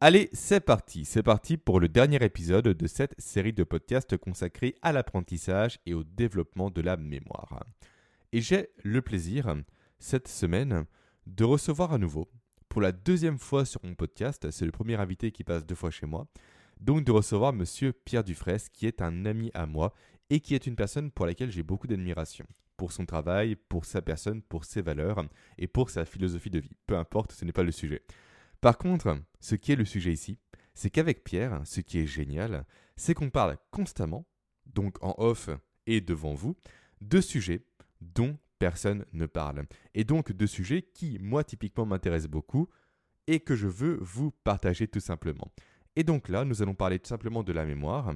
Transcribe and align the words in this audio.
Allez, 0.00 0.30
c'est 0.32 0.60
parti, 0.60 1.04
c'est 1.04 1.24
parti 1.24 1.56
pour 1.56 1.80
le 1.80 1.88
dernier 1.88 2.22
épisode 2.22 2.68
de 2.68 2.86
cette 2.86 3.20
série 3.20 3.52
de 3.52 3.64
podcasts 3.64 4.16
consacrée 4.16 4.76
à 4.80 4.92
l'apprentissage 4.92 5.80
et 5.86 5.94
au 5.94 6.04
développement 6.04 6.70
de 6.70 6.80
la 6.80 6.96
mémoire. 6.96 7.64
Et 8.30 8.40
j'ai 8.40 8.68
le 8.84 9.02
plaisir, 9.02 9.52
cette 9.98 10.28
semaine, 10.28 10.84
de 11.26 11.42
recevoir 11.42 11.92
à 11.92 11.98
nouveau, 11.98 12.30
pour 12.68 12.80
la 12.80 12.92
deuxième 12.92 13.40
fois 13.40 13.64
sur 13.64 13.80
mon 13.84 13.96
podcast, 13.96 14.52
c'est 14.52 14.64
le 14.64 14.70
premier 14.70 14.94
invité 14.94 15.32
qui 15.32 15.42
passe 15.42 15.66
deux 15.66 15.74
fois 15.74 15.90
chez 15.90 16.06
moi, 16.06 16.28
donc 16.80 17.02
de 17.02 17.10
recevoir 17.10 17.52
monsieur 17.52 17.92
Pierre 17.92 18.22
Dufresne, 18.22 18.68
qui 18.72 18.86
est 18.86 19.02
un 19.02 19.26
ami 19.26 19.50
à 19.52 19.66
moi 19.66 19.92
et 20.30 20.38
qui 20.38 20.54
est 20.54 20.68
une 20.68 20.76
personne 20.76 21.10
pour 21.10 21.26
laquelle 21.26 21.50
j'ai 21.50 21.64
beaucoup 21.64 21.88
d'admiration. 21.88 22.46
Pour 22.76 22.92
son 22.92 23.04
travail, 23.04 23.56
pour 23.56 23.84
sa 23.84 24.00
personne, 24.00 24.42
pour 24.42 24.64
ses 24.64 24.80
valeurs 24.80 25.24
et 25.58 25.66
pour 25.66 25.90
sa 25.90 26.04
philosophie 26.04 26.50
de 26.50 26.60
vie. 26.60 26.76
Peu 26.86 26.96
importe, 26.96 27.32
ce 27.32 27.44
n'est 27.44 27.50
pas 27.50 27.64
le 27.64 27.72
sujet. 27.72 28.02
Par 28.60 28.78
contre, 28.78 29.18
ce 29.40 29.54
qui 29.54 29.72
est 29.72 29.76
le 29.76 29.84
sujet 29.84 30.12
ici, 30.12 30.38
c'est 30.74 30.90
qu'avec 30.90 31.24
Pierre, 31.24 31.60
ce 31.64 31.80
qui 31.80 31.98
est 31.98 32.06
génial, 32.06 32.64
c'est 32.96 33.14
qu'on 33.14 33.30
parle 33.30 33.56
constamment, 33.70 34.26
donc 34.66 35.02
en 35.02 35.14
off 35.18 35.50
et 35.86 36.00
devant 36.00 36.34
vous, 36.34 36.56
de 37.00 37.20
sujets 37.20 37.64
dont 38.00 38.36
personne 38.58 39.04
ne 39.12 39.26
parle. 39.26 39.66
Et 39.94 40.04
donc 40.04 40.32
de 40.32 40.46
sujets 40.46 40.82
qui, 40.82 41.18
moi, 41.20 41.44
typiquement, 41.44 41.86
m'intéressent 41.86 42.30
beaucoup 42.30 42.68
et 43.26 43.40
que 43.40 43.54
je 43.54 43.68
veux 43.68 43.98
vous 44.00 44.30
partager 44.30 44.88
tout 44.88 45.00
simplement. 45.00 45.52
Et 45.96 46.02
donc 46.02 46.28
là, 46.28 46.44
nous 46.44 46.62
allons 46.62 46.74
parler 46.74 46.98
tout 46.98 47.08
simplement 47.08 47.42
de 47.42 47.52
la 47.52 47.64
mémoire, 47.64 48.14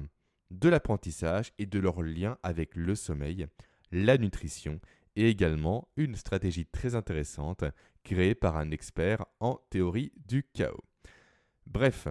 de 0.51 0.69
l'apprentissage 0.69 1.53
et 1.57 1.65
de 1.65 1.79
leur 1.79 2.01
lien 2.01 2.37
avec 2.43 2.75
le 2.75 2.95
sommeil, 2.95 3.47
la 3.91 4.17
nutrition 4.17 4.79
et 5.15 5.29
également 5.29 5.89
une 5.95 6.15
stratégie 6.15 6.65
très 6.65 6.95
intéressante 6.95 7.63
créée 8.03 8.35
par 8.35 8.57
un 8.57 8.71
expert 8.71 9.25
en 9.39 9.55
théorie 9.69 10.11
du 10.15 10.43
chaos. 10.43 10.83
Bref, 11.65 12.07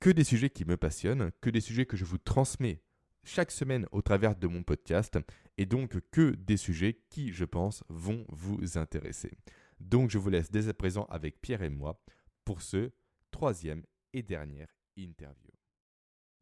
que 0.00 0.10
des 0.10 0.24
sujets 0.24 0.50
qui 0.50 0.64
me 0.64 0.76
passionnent, 0.76 1.30
que 1.40 1.50
des 1.50 1.60
sujets 1.60 1.86
que 1.86 1.96
je 1.96 2.04
vous 2.04 2.18
transmets 2.18 2.82
chaque 3.24 3.50
semaine 3.50 3.86
au 3.92 4.02
travers 4.02 4.34
de 4.36 4.46
mon 4.46 4.62
podcast, 4.62 5.18
et 5.58 5.66
donc 5.66 5.98
que 6.10 6.30
des 6.30 6.56
sujets 6.56 7.02
qui, 7.10 7.32
je 7.32 7.44
pense, 7.44 7.84
vont 7.88 8.24
vous 8.30 8.78
intéresser. 8.78 9.30
Donc 9.78 10.10
je 10.10 10.18
vous 10.18 10.30
laisse 10.30 10.50
dès 10.50 10.68
à 10.68 10.74
présent 10.74 11.04
avec 11.04 11.40
Pierre 11.40 11.62
et 11.62 11.70
moi 11.70 12.02
pour 12.44 12.62
ce 12.62 12.90
troisième 13.30 13.84
et 14.12 14.22
dernier 14.22 14.66
interview. 14.96 15.50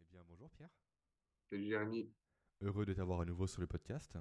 Eh 0.01 0.05
bien, 0.11 0.23
bonjour 0.27 0.51
Pierre. 0.51 0.71
Salut 1.51 1.67
Jérémy. 1.67 2.11
Heureux 2.61 2.87
de 2.87 2.93
t'avoir 2.93 3.21
à 3.21 3.25
nouveau 3.25 3.47
sur 3.47 3.61
le 3.61 3.67
podcast. 3.67 4.17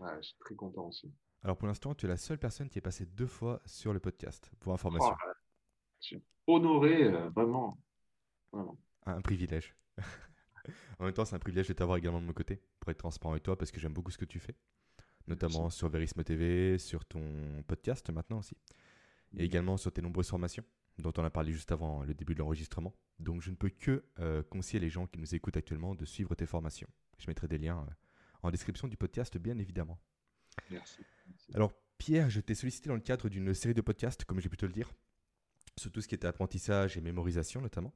Je 0.00 0.22
suis 0.22 0.36
très 0.40 0.54
content 0.54 0.88
aussi. 0.88 1.12
Alors 1.42 1.56
pour 1.56 1.68
l'instant, 1.68 1.94
tu 1.94 2.06
es 2.06 2.08
la 2.08 2.16
seule 2.16 2.38
personne 2.38 2.68
qui 2.68 2.78
est 2.78 2.82
passée 2.82 3.04
deux 3.04 3.26
fois 3.26 3.60
sur 3.66 3.92
le 3.92 4.00
podcast, 4.00 4.50
pour 4.60 4.72
information. 4.72 5.12
Oh, 5.12 5.30
je 6.00 6.06
suis 6.06 6.22
honoré, 6.46 7.04
euh, 7.04 7.28
vraiment. 7.30 7.78
Un 9.04 9.20
privilège. 9.20 9.76
en 10.98 11.04
même 11.04 11.12
temps, 11.12 11.24
c'est 11.24 11.36
un 11.36 11.40
privilège 11.40 11.68
de 11.68 11.74
t'avoir 11.74 11.98
également 11.98 12.20
de 12.20 12.26
mon 12.26 12.32
côté, 12.32 12.62
pour 12.80 12.90
être 12.90 12.98
transparent 12.98 13.32
avec 13.32 13.42
toi, 13.42 13.58
parce 13.58 13.70
que 13.70 13.78
j'aime 13.78 13.92
beaucoup 13.92 14.10
ce 14.10 14.16
que 14.16 14.24
tu 14.24 14.40
fais, 14.40 14.54
notamment 15.26 15.68
sur 15.68 15.88
Verisme 15.88 16.24
TV, 16.24 16.78
sur 16.78 17.04
ton 17.04 17.62
podcast 17.66 18.08
maintenant 18.10 18.38
aussi, 18.38 18.56
et 19.36 19.44
également 19.44 19.76
sur 19.76 19.92
tes 19.92 20.00
nombreuses 20.00 20.28
formations, 20.28 20.64
dont 20.98 21.12
on 21.18 21.24
a 21.24 21.30
parlé 21.30 21.52
juste 21.52 21.72
avant 21.72 22.04
le 22.04 22.14
début 22.14 22.34
de 22.34 22.38
l'enregistrement. 22.38 22.94
Donc 23.18 23.42
je 23.42 23.50
ne 23.50 23.56
peux 23.56 23.68
que 23.70 24.04
euh, 24.18 24.42
conseiller 24.44 24.80
les 24.80 24.90
gens 24.90 25.06
qui 25.06 25.18
nous 25.18 25.34
écoutent 25.34 25.56
actuellement 25.56 25.94
de 25.94 26.04
suivre 26.04 26.34
tes 26.34 26.46
formations. 26.46 26.88
Je 27.18 27.26
mettrai 27.28 27.48
des 27.48 27.58
liens 27.58 27.80
euh, 27.80 27.92
en 28.44 28.50
description 28.50 28.88
du 28.88 28.96
podcast, 28.96 29.36
bien 29.38 29.58
évidemment. 29.58 29.98
Merci. 30.70 31.00
Alors, 31.54 31.72
Pierre, 31.98 32.30
je 32.30 32.40
t'ai 32.40 32.54
sollicité 32.54 32.88
dans 32.88 32.94
le 32.94 33.00
cadre 33.00 33.28
d'une 33.28 33.54
série 33.54 33.74
de 33.74 33.80
podcasts, 33.80 34.24
comme 34.24 34.40
j'ai 34.40 34.48
pu 34.48 34.56
te 34.56 34.66
le 34.66 34.72
dire, 34.72 34.92
sur 35.78 35.90
tout 35.90 36.00
ce 36.00 36.08
qui 36.08 36.14
était 36.14 36.26
apprentissage 36.26 36.96
et 36.96 37.00
mémorisation 37.00 37.60
notamment. 37.60 37.92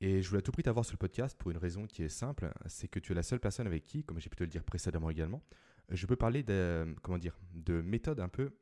Et 0.00 0.22
je 0.22 0.28
voulais 0.28 0.40
à 0.40 0.42
tout 0.42 0.52
prix 0.52 0.62
t'avoir 0.62 0.84
sur 0.84 0.94
le 0.94 0.98
podcast 0.98 1.36
pour 1.36 1.50
une 1.50 1.56
raison 1.56 1.86
qui 1.86 2.02
est 2.02 2.08
simple, 2.08 2.52
c'est 2.66 2.86
que 2.86 3.00
tu 3.00 3.12
es 3.12 3.14
la 3.14 3.22
seule 3.22 3.40
personne 3.40 3.66
avec 3.66 3.84
qui, 3.84 4.04
comme 4.04 4.20
j'ai 4.20 4.28
pu 4.28 4.36
te 4.36 4.44
le 4.44 4.48
dire 4.48 4.62
précédemment 4.62 5.10
également, 5.10 5.42
je 5.88 6.06
peux 6.06 6.16
parler 6.16 6.42
de, 6.42 6.94
comment 7.02 7.18
dire, 7.18 7.38
de 7.54 7.80
méthodes 7.80 8.20
un 8.20 8.28
peu 8.28 8.52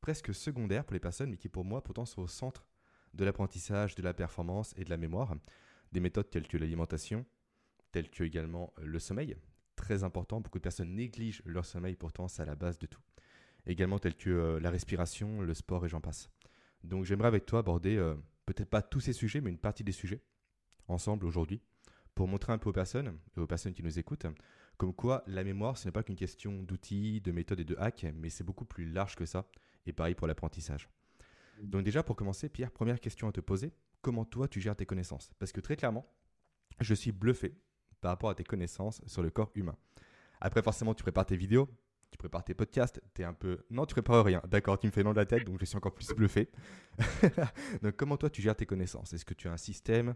presque 0.00 0.34
secondaires 0.34 0.84
pour 0.84 0.94
les 0.94 1.00
personnes, 1.00 1.30
mais 1.30 1.36
qui 1.36 1.48
pour 1.48 1.64
moi 1.64 1.84
pourtant 1.84 2.06
sont 2.06 2.22
au 2.22 2.26
centre 2.26 2.66
de 3.12 3.24
l'apprentissage, 3.24 3.94
de 3.94 4.02
la 4.02 4.14
performance 4.14 4.72
et 4.76 4.84
de 4.84 4.90
la 4.90 4.96
mémoire. 4.96 5.34
Des 5.92 6.00
méthodes 6.00 6.30
telles 6.30 6.48
que 6.48 6.56
l'alimentation, 6.56 7.26
telles 7.92 8.08
que 8.08 8.24
également 8.24 8.72
le 8.78 8.98
sommeil, 8.98 9.36
très 9.80 10.04
important, 10.04 10.40
beaucoup 10.40 10.58
de 10.58 10.62
personnes 10.62 10.94
négligent 10.94 11.42
leur 11.44 11.64
sommeil, 11.64 11.96
pourtant 11.96 12.28
c'est 12.28 12.42
à 12.42 12.44
la 12.44 12.54
base 12.54 12.78
de 12.78 12.86
tout. 12.86 13.00
Également 13.66 13.98
tels 13.98 14.16
que 14.16 14.30
euh, 14.30 14.60
la 14.60 14.70
respiration, 14.70 15.40
le 15.40 15.54
sport 15.54 15.84
et 15.84 15.88
j'en 15.88 16.00
passe. 16.00 16.30
Donc 16.84 17.04
j'aimerais 17.04 17.28
avec 17.28 17.46
toi 17.46 17.60
aborder 17.60 17.96
euh, 17.96 18.14
peut-être 18.46 18.70
pas 18.70 18.82
tous 18.82 19.00
ces 19.00 19.12
sujets, 19.12 19.40
mais 19.40 19.50
une 19.50 19.58
partie 19.58 19.84
des 19.84 19.92
sujets 19.92 20.22
ensemble 20.88 21.26
aujourd'hui 21.26 21.60
pour 22.14 22.28
montrer 22.28 22.52
un 22.52 22.58
peu 22.58 22.70
aux 22.70 22.74
personnes 22.74 23.18
et 23.36 23.40
aux 23.40 23.46
personnes 23.46 23.72
qui 23.72 23.82
nous 23.82 23.98
écoutent 23.98 24.26
comme 24.76 24.94
quoi 24.94 25.22
la 25.26 25.44
mémoire 25.44 25.76
ce 25.76 25.86
n'est 25.86 25.92
pas 25.92 26.02
qu'une 26.02 26.16
question 26.16 26.62
d'outils, 26.62 27.20
de 27.20 27.32
méthodes 27.32 27.60
et 27.60 27.64
de 27.64 27.76
hacks, 27.78 28.06
mais 28.14 28.30
c'est 28.30 28.44
beaucoup 28.44 28.64
plus 28.64 28.90
large 28.90 29.14
que 29.14 29.26
ça. 29.26 29.46
Et 29.86 29.92
pareil 29.92 30.14
pour 30.14 30.26
l'apprentissage. 30.26 30.88
Donc 31.62 31.84
déjà 31.84 32.02
pour 32.02 32.16
commencer, 32.16 32.48
Pierre, 32.48 32.70
première 32.70 33.00
question 33.00 33.28
à 33.28 33.32
te 33.32 33.40
poser, 33.40 33.72
comment 34.00 34.24
toi 34.24 34.48
tu 34.48 34.60
gères 34.60 34.76
tes 34.76 34.86
connaissances? 34.86 35.32
Parce 35.38 35.52
que 35.52 35.60
très 35.60 35.76
clairement, 35.76 36.06
je 36.80 36.94
suis 36.94 37.12
bluffé 37.12 37.54
par 38.00 38.10
rapport 38.10 38.30
à 38.30 38.34
tes 38.34 38.44
connaissances 38.44 39.00
sur 39.06 39.22
le 39.22 39.30
corps 39.30 39.50
humain. 39.54 39.76
Après 40.40 40.62
forcément 40.62 40.94
tu 40.94 41.02
prépares 41.02 41.26
tes 41.26 41.36
vidéos, 41.36 41.68
tu 42.10 42.18
prépares 42.18 42.44
tes 42.44 42.54
podcasts, 42.54 43.00
tu 43.14 43.22
es 43.22 43.24
un 43.24 43.32
peu... 43.32 43.58
Non, 43.70 43.86
tu 43.86 43.94
prépares 43.94 44.24
rien. 44.24 44.42
D'accord, 44.48 44.78
tu 44.78 44.86
me 44.86 44.92
fais 44.92 45.02
nom 45.02 45.12
de 45.12 45.16
la 45.16 45.26
tête, 45.26 45.44
donc 45.44 45.60
je 45.60 45.64
suis 45.64 45.76
encore 45.76 45.94
plus 45.94 46.08
bluffé. 46.08 46.48
donc 47.82 47.96
comment 47.96 48.16
toi 48.16 48.30
tu 48.30 48.42
gères 48.42 48.56
tes 48.56 48.66
connaissances? 48.66 49.12
Est-ce 49.12 49.24
que 49.24 49.34
tu 49.34 49.48
as 49.48 49.52
un 49.52 49.56
système, 49.56 50.14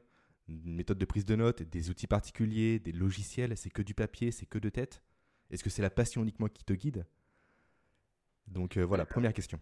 une 0.48 0.74
méthode 0.74 0.98
de 0.98 1.04
prise 1.04 1.24
de 1.24 1.36
notes, 1.36 1.62
des 1.62 1.90
outils 1.90 2.06
particuliers, 2.06 2.78
des 2.80 2.92
logiciels? 2.92 3.56
C'est 3.56 3.70
que 3.70 3.82
du 3.82 3.94
papier, 3.94 4.32
c'est 4.32 4.46
que 4.46 4.58
de 4.58 4.68
tête? 4.70 5.02
Est-ce 5.50 5.62
que 5.62 5.70
c'est 5.70 5.82
la 5.82 5.90
passion 5.90 6.22
uniquement 6.22 6.48
qui 6.48 6.64
te 6.64 6.72
guide? 6.72 7.06
Donc 8.48 8.76
euh, 8.76 8.84
voilà, 8.84 9.06
première 9.06 9.32
question. 9.32 9.60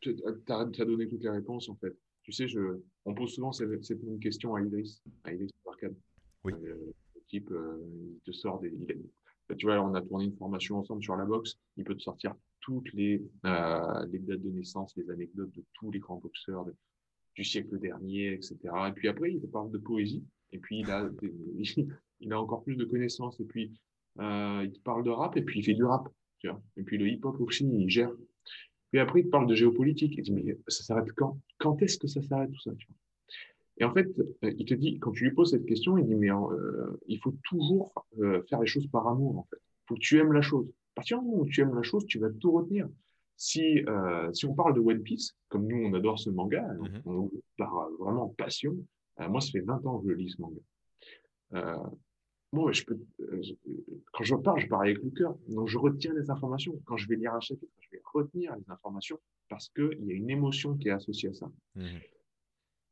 Tu 0.00 0.14
as, 0.48 0.84
donné 0.84 1.08
toutes 1.08 1.22
les 1.22 1.30
réponses 1.30 1.68
en 1.68 1.76
fait. 1.76 1.96
Tu 2.22 2.32
sais, 2.32 2.46
je, 2.46 2.80
on 3.04 3.14
pose 3.14 3.34
souvent 3.34 3.52
cette, 3.52 3.80
question 4.20 4.54
à 4.54 4.62
Idriss, 4.62 5.02
à 5.24 5.32
Idriss. 5.32 5.50
Oui. 6.44 6.52
Euh, 6.52 6.92
euh, 7.50 7.82
il 8.14 8.20
te 8.24 8.32
sort 8.32 8.60
des, 8.60 8.72
tu 9.58 9.66
vois, 9.66 9.80
on 9.80 9.94
a 9.94 10.02
tourné 10.02 10.24
une 10.24 10.36
formation 10.36 10.78
ensemble 10.78 11.02
sur 11.02 11.16
la 11.16 11.24
boxe. 11.24 11.58
Il 11.76 11.84
peut 11.84 11.94
te 11.94 12.02
sortir 12.02 12.34
toutes 12.60 12.92
les, 12.94 13.22
euh, 13.44 14.06
dates 14.06 14.40
de 14.40 14.50
naissance, 14.50 14.94
les 14.96 15.10
anecdotes 15.10 15.52
de 15.52 15.64
tous 15.74 15.90
les 15.90 15.98
grands 15.98 16.16
boxeurs 16.16 16.64
du 17.34 17.44
siècle 17.44 17.78
dernier, 17.78 18.32
etc. 18.32 18.56
Et 18.88 18.92
puis 18.92 19.08
après, 19.08 19.32
il 19.32 19.40
te 19.40 19.46
parle 19.46 19.70
de 19.70 19.78
poésie. 19.78 20.24
Et 20.52 20.58
puis, 20.58 20.80
il 20.80 20.90
a, 20.90 21.08
il 22.20 22.32
a 22.32 22.40
encore 22.40 22.62
plus 22.62 22.76
de 22.76 22.84
connaissances. 22.84 23.38
Et 23.40 23.44
puis, 23.44 23.72
euh, 24.20 24.62
il 24.64 24.72
te 24.72 24.80
parle 24.80 25.04
de 25.04 25.10
rap. 25.10 25.36
Et 25.36 25.42
puis, 25.42 25.60
il 25.60 25.62
fait 25.62 25.74
du 25.74 25.84
rap. 25.84 26.08
Tu 26.38 26.48
vois. 26.48 26.62
Et 26.76 26.82
puis, 26.82 26.96
le 26.96 27.08
hip-hop 27.08 27.38
aussi, 27.40 27.66
il 27.66 27.90
gère. 27.90 28.12
Puis 28.90 29.00
après, 29.00 29.20
il 29.20 29.24
te 29.24 29.30
parle 29.30 29.48
de 29.48 29.54
géopolitique. 29.54 30.14
Il 30.16 30.22
dit, 30.22 30.32
mais 30.32 30.56
ça 30.68 30.84
s'arrête 30.84 31.12
quand? 31.12 31.38
Quand 31.58 31.82
est-ce 31.82 31.98
que 31.98 32.06
ça 32.06 32.22
s'arrête 32.22 32.50
tout 32.50 32.60
ça 32.60 32.70
et 33.78 33.84
en 33.84 33.92
fait, 33.92 34.06
euh, 34.18 34.52
il 34.56 34.64
te 34.64 34.74
dit, 34.74 34.98
quand 34.98 35.12
tu 35.12 35.24
lui 35.24 35.32
poses 35.32 35.50
cette 35.50 35.66
question, 35.66 35.98
il 35.98 36.06
dit, 36.06 36.14
mais 36.14 36.30
euh, 36.30 36.96
il 37.06 37.18
faut 37.18 37.34
toujours 37.44 37.92
euh, 38.20 38.42
faire 38.48 38.60
les 38.60 38.66
choses 38.66 38.86
par 38.86 39.08
amour, 39.08 39.38
en 39.38 39.42
fait. 39.50 39.56
Il 39.56 39.86
faut 39.88 39.94
que 39.94 40.00
tu 40.00 40.18
aimes 40.18 40.32
la 40.32 40.42
chose. 40.42 40.66
À 40.92 40.94
partir 40.96 41.18
du 41.18 41.26
moment 41.26 41.42
où 41.42 41.46
tu 41.46 41.60
aimes 41.60 41.74
la 41.74 41.82
chose, 41.82 42.06
tu 42.06 42.18
vas 42.18 42.30
tout 42.30 42.52
retenir. 42.52 42.88
Si, 43.36 43.84
si 44.32 44.46
on 44.46 44.54
parle 44.54 44.74
de 44.74 44.80
One 44.80 45.02
Piece, 45.02 45.36
comme 45.48 45.66
nous, 45.66 45.76
on 45.76 45.92
adore 45.92 46.20
ce 46.20 46.30
manga, 46.30 46.62
mm-hmm. 46.62 47.02
on, 47.04 47.30
par 47.58 47.90
vraiment 47.98 48.28
passion, 48.28 48.76
moi, 49.18 49.40
ça 49.40 49.50
fait 49.50 49.60
20 49.60 49.84
ans 49.86 49.98
que 49.98 50.08
je 50.08 50.14
lis 50.14 50.30
ce 50.30 50.40
manga. 50.40 51.82
moi, 52.52 52.70
je 52.70 52.84
peux, 52.84 52.96
quand 54.12 54.22
je 54.22 54.36
parle, 54.36 54.60
je 54.60 54.68
parle 54.68 54.86
avec 54.86 55.02
le 55.02 55.10
cœur. 55.10 55.36
Donc, 55.48 55.66
je 55.66 55.78
retiens 55.78 56.14
les 56.14 56.30
informations. 56.30 56.80
Quand 56.84 56.96
je 56.96 57.08
vais 57.08 57.16
lire 57.16 57.34
un 57.34 57.40
chapitre, 57.40 57.72
je 57.80 57.90
vais 57.90 58.02
retenir 58.14 58.54
les 58.54 58.70
informations 58.70 59.18
parce 59.48 59.68
qu'il 59.68 60.04
y 60.04 60.12
a 60.12 60.14
une 60.14 60.30
émotion 60.30 60.76
qui 60.76 60.88
est 60.88 60.92
associée 60.92 61.30
à 61.30 61.34
ça. 61.34 61.50
Mm-hmm. 61.76 62.00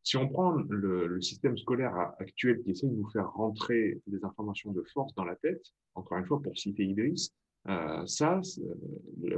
Si 0.04 0.16
on 0.16 0.28
prend 0.28 0.50
le, 0.50 1.20
système 1.20 1.56
scolaire 1.56 1.94
actuel 2.18 2.60
qui 2.62 2.70
essaie 2.70 2.88
de 2.88 2.96
nous 2.96 3.08
faire 3.10 3.30
rentrer 3.32 4.00
des 4.08 4.24
informations 4.24 4.72
de 4.72 4.82
force 4.92 5.14
dans 5.14 5.24
la 5.24 5.36
tête, 5.36 5.64
encore 5.94 6.18
une 6.18 6.26
fois 6.26 6.42
pour 6.42 6.58
citer 6.58 6.84
Idriss, 6.84 7.32
euh, 7.68 8.04
ça, 8.06 8.40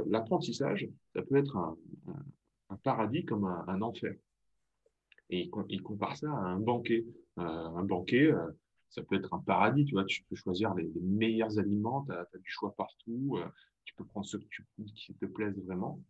l'apprentissage, 0.07 0.89
ça 1.13 1.21
peut 1.21 1.35
être 1.35 1.55
un, 1.57 1.77
paradis 2.83 3.25
comme 3.25 3.45
un, 3.45 3.81
enfer. 3.81 4.15
Et 5.29 5.49
il, 5.69 5.81
compare 5.83 6.17
ça 6.17 6.31
à 6.31 6.47
un 6.49 6.59
banquet. 6.59 7.05
Euh, 7.37 7.43
un 7.43 7.83
banquet, 7.83 8.31
euh, 8.31 8.51
ça 8.89 9.03
peut 9.03 9.15
être 9.15 9.33
un 9.33 9.39
paradis, 9.39 9.85
tu 9.85 9.93
vois, 9.93 10.05
tu 10.05 10.23
peux 10.23 10.35
choisir 10.35 10.73
les, 10.73 10.89
meilleurs 11.01 11.59
aliments, 11.59 12.05
tu 12.05 12.13
as, 12.13 12.27
du 12.33 12.49
choix 12.49 12.73
partout, 12.75 13.37
tu 13.83 13.93
peux 13.93 14.05
prendre 14.05 14.25
ceux 14.25 14.39
qui 14.95 15.13
te 15.13 15.25
plaisent 15.25 15.63
vraiment. 15.65 16.01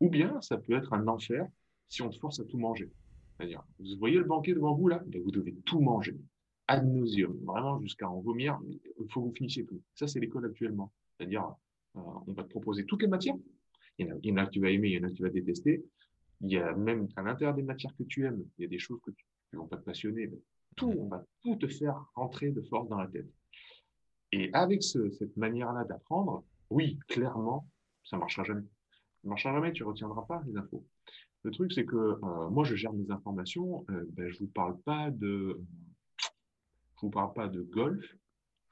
Ou 0.00 0.10
bien 0.10 0.38
ça 0.42 0.58
peut 0.58 0.76
être 0.76 0.92
un 0.92 1.08
enfer 1.08 1.46
si 1.88 2.02
on 2.02 2.10
te 2.10 2.18
force 2.18 2.40
à 2.40 2.44
tout 2.44 2.58
manger. 2.58 2.90
C'est-à-dire, 3.36 3.62
vous 3.78 3.98
voyez 3.98 4.18
le 4.18 4.24
banquet 4.24 4.54
devant 4.54 4.74
vous 4.74 4.88
là? 4.88 5.02
Ben, 5.06 5.22
Vous 5.22 5.30
devez 5.30 5.54
tout 5.64 5.80
manger, 5.80 6.16
ad 6.68 6.86
nauseum, 6.86 7.36
vraiment 7.44 7.80
jusqu'à 7.80 8.08
en 8.08 8.20
vomir. 8.20 8.58
Il 8.66 9.10
faut 9.10 9.22
que 9.22 9.28
vous 9.28 9.34
finissiez 9.34 9.64
tout. 9.66 9.80
Ça, 9.94 10.06
c'est 10.06 10.20
l'école 10.20 10.46
actuellement. 10.46 10.92
C'est-à-dire, 11.16 11.54
euh, 11.96 12.00
on 12.26 12.32
va 12.32 12.44
te 12.44 12.48
proposer 12.48 12.84
toutes 12.84 13.02
les 13.02 13.08
matières. 13.08 13.36
Il 13.98 14.06
y, 14.22 14.32
en 14.32 14.36
a, 14.36 14.46
que 14.46 14.50
tu 14.50 14.60
vas 14.60 14.70
aimer, 14.70 14.88
il 14.88 14.94
y 14.94 14.98
en 14.98 15.04
a 15.04 15.08
que 15.08 15.14
tu 15.14 15.22
vas 15.22 15.30
détester. 15.30 15.82
Il 16.42 16.50
y 16.50 16.58
a 16.58 16.74
même 16.74 17.08
à 17.16 17.22
l'intérieur 17.22 17.54
des 17.54 17.62
matières 17.62 17.94
que 17.96 18.02
tu 18.02 18.26
aimes, 18.26 18.44
il 18.58 18.62
y 18.62 18.64
a 18.66 18.68
des 18.68 18.78
choses 18.78 19.00
que 19.02 19.10
tu 19.10 19.24
ne 19.54 19.58
vont 19.58 19.66
pas 19.66 19.78
te 19.78 19.84
passionner. 19.84 20.30
tout, 20.76 20.92
on 20.98 21.08
va 21.08 21.24
tout 21.42 21.56
te 21.56 21.66
faire 21.66 22.04
rentrer 22.14 22.50
de 22.50 22.60
force 22.62 22.88
dans 22.90 22.98
la 22.98 23.06
tête. 23.06 23.26
Et 24.32 24.50
avec 24.52 24.82
cette 24.82 25.36
manière-là 25.36 25.84
d'apprendre, 25.84 26.44
oui, 26.68 26.98
clairement, 27.08 27.66
ça 28.04 28.16
ne 28.16 28.20
marchera 28.20 28.44
jamais. 28.44 28.62
Ça 28.62 29.20
ne 29.24 29.28
marchera 29.30 29.54
jamais, 29.54 29.72
tu 29.72 29.82
ne 29.82 29.88
retiendras 29.88 30.22
pas 30.22 30.42
les 30.46 30.56
infos. 30.58 30.84
Le 31.46 31.52
truc, 31.52 31.72
c'est 31.72 31.84
que 31.84 31.96
euh, 31.96 32.50
moi, 32.50 32.64
je 32.64 32.74
gère 32.74 32.92
mes 32.92 33.08
informations. 33.12 33.86
Euh, 33.90 34.04
ben, 34.14 34.28
je 34.28 34.34
ne 34.34 34.38
vous 34.40 34.52
parle 34.52 34.76
pas 34.80 35.12
de, 35.12 35.60
je 36.96 37.00
vous 37.02 37.10
parle 37.10 37.32
pas 37.34 37.46
de 37.46 37.62
golf. 37.62 38.04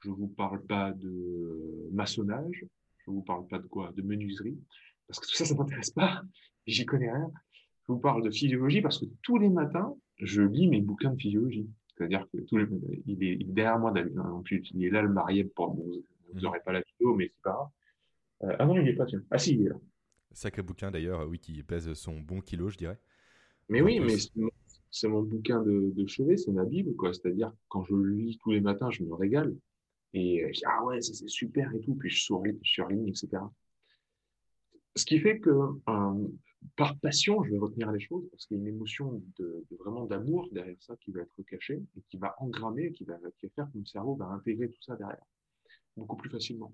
Je 0.01 0.09
ne 0.09 0.15
vous 0.15 0.27
parle 0.27 0.61
pas 0.61 0.91
de 0.91 1.87
maçonnage. 1.93 2.65
Je 2.97 3.11
ne 3.11 3.15
vous 3.15 3.21
parle 3.21 3.47
pas 3.47 3.59
de 3.59 3.67
quoi? 3.67 3.93
De 3.95 4.01
menuiserie. 4.01 4.59
Parce 5.07 5.21
que 5.21 5.25
tout 5.25 5.35
ça, 5.35 5.45
ça 5.45 5.53
ne 5.53 5.59
m'intéresse 5.59 5.91
pas. 5.91 6.21
J'y 6.67 6.85
connais 6.85 7.09
rien. 7.09 7.31
Je 7.87 7.93
vous 7.93 7.99
parle 7.99 8.21
de 8.23 8.29
physiologie 8.29 8.81
parce 8.81 8.99
que 8.99 9.05
tous 9.21 9.37
les 9.37 9.49
matins, 9.49 9.95
je 10.17 10.41
lis 10.41 10.67
mes 10.67 10.81
bouquins 10.81 11.11
de 11.11 11.17
physiologie. 11.17 11.69
C'est-à-dire 11.95 12.27
que 12.29 12.39
tous 12.39 12.57
les, 12.57 12.67
il, 13.05 13.23
est, 13.23 13.37
derrière 13.45 13.79
moi, 13.79 13.93
en 14.17 14.41
plus, 14.41 14.61
il 14.73 14.83
est 14.83 14.89
là 14.89 15.01
le 15.01 15.13
marié 15.13 15.45
pour 15.45 15.75
vous 15.75 16.03
n'aurez 16.41 16.59
pas 16.59 16.73
la 16.73 16.81
vidéo, 16.81 17.15
mais 17.15 17.31
c'est 17.33 17.41
pas 17.41 17.51
grave. 17.51 17.69
Euh, 18.43 18.55
ah 18.59 18.65
non, 18.65 18.75
il 18.75 18.83
n'est 18.83 18.95
pas, 18.95 19.05
tiens. 19.05 19.23
Ah 19.31 19.37
si, 19.37 19.53
il 19.53 19.61
est 19.61 19.69
là. 19.69 19.75
Sacré 20.35 20.61
bouquin 20.61 20.91
d'ailleurs, 20.91 21.27
oui, 21.27 21.39
qui 21.39 21.63
pèse 21.63 21.93
son 21.93 22.19
bon 22.19 22.41
kilo, 22.41 22.69
je 22.69 22.77
dirais. 22.77 22.99
Mais 23.69 23.81
oui, 23.81 23.99
mais 23.99 24.17
c'est 24.91 25.07
mon 25.07 25.23
bouquin 25.23 25.61
de, 25.63 26.05
chevet, 26.07 26.37
c'est 26.37 26.51
ma 26.51 26.65
Bible, 26.65 26.93
quoi. 26.95 27.13
C'est-à-dire, 27.13 27.53
quand 27.69 27.83
je 27.85 27.95
le 27.95 28.15
lis 28.15 28.37
tous 28.43 28.51
les 28.51 28.59
matins, 28.59 28.91
je 28.91 29.03
me 29.03 29.13
régale. 29.13 29.55
Et 30.13 30.45
je 30.47 30.59
dis, 30.59 30.65
ah 30.65 30.83
ouais, 30.85 31.01
ça 31.01 31.13
c'est 31.13 31.29
super 31.29 31.73
et 31.73 31.79
tout. 31.79 31.95
Puis 31.95 32.09
je 32.09 32.21
surligne, 32.63 33.07
etc. 33.07 33.29
Ce 34.95 35.05
qui 35.05 35.19
fait 35.19 35.39
que, 35.39 35.49
euh, 35.49 36.27
par 36.75 36.97
passion, 36.99 37.41
je 37.43 37.51
vais 37.51 37.57
retenir 37.57 37.91
les 37.91 37.99
choses 37.99 38.27
parce 38.29 38.45
qu'il 38.45 38.57
y 38.57 38.59
a 38.59 38.63
une 38.63 38.75
émotion 38.75 39.21
de, 39.39 39.65
vraiment 39.79 40.05
d'amour 40.05 40.47
derrière 40.51 40.81
ça 40.81 40.95
qui 40.97 41.11
va 41.11 41.21
être 41.21 41.43
cachée 41.43 41.81
et 41.97 42.01
qui 42.09 42.17
va 42.17 42.35
engrammer, 42.39 42.91
qui 42.91 43.05
va, 43.05 43.17
qui 43.37 43.45
va 43.45 43.51
faire 43.55 43.71
que 43.71 43.77
mon 43.77 43.85
cerveau 43.85 44.15
va 44.15 44.27
intégrer 44.27 44.69
tout 44.69 44.81
ça 44.81 44.95
derrière 44.95 45.25
beaucoup 45.97 46.17
plus 46.17 46.29
facilement. 46.29 46.73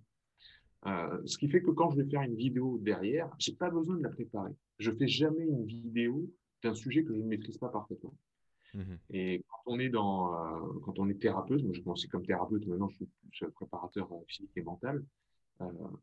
Euh, 0.88 1.22
ce 1.26 1.38
qui 1.38 1.48
fait 1.48 1.62
que 1.62 1.72
quand 1.72 1.92
je 1.92 2.02
vais 2.02 2.10
faire 2.10 2.22
une 2.22 2.36
vidéo 2.36 2.80
derrière, 2.82 3.30
j'ai 3.38 3.54
pas 3.54 3.70
besoin 3.70 3.98
de 3.98 4.04
la 4.04 4.10
préparer. 4.10 4.52
Je 4.80 4.92
fais 4.92 5.08
jamais 5.08 5.44
une 5.44 5.66
vidéo 5.66 6.28
d'un 6.64 6.74
sujet 6.74 7.04
que 7.04 7.14
je 7.14 7.20
ne 7.20 7.28
maîtrise 7.28 7.58
pas 7.58 7.70
parfaitement. 7.70 8.16
Mhm. 8.74 8.98
Et 9.12 9.44
quand 9.48 9.74
on 9.74 9.80
est 9.80 9.90
dans, 9.90 10.34
euh, 10.34 10.80
quand 10.84 10.98
on 10.98 11.10
est 11.10 11.20
thérapeute, 11.20 11.64
moi 11.64 11.74
j'ai 11.74 11.84
commencé 11.84 12.08
comme 12.08 12.26
thérapeute, 12.26 12.66
maintenant 12.66 12.90
je 12.90 13.06
suis, 13.32 13.46
préparateur 13.54 14.12
euh, 14.12 14.24
physique 14.28 14.52
et 14.56 14.64
mental. 14.64 15.04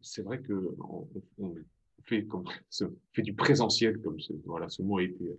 c'est 0.00 0.22
vrai 0.22 0.40
que 0.40 0.76
on, 0.80 1.08
fait 2.04 2.24
comme 2.26 2.44
fait 3.12 3.22
du 3.22 3.34
présentiel 3.34 4.00
comme 4.00 4.20
ce, 4.20 4.32
voilà 4.44 4.68
ce 4.68 4.82
mot 4.82 4.98
a 4.98 5.02
été 5.02 5.38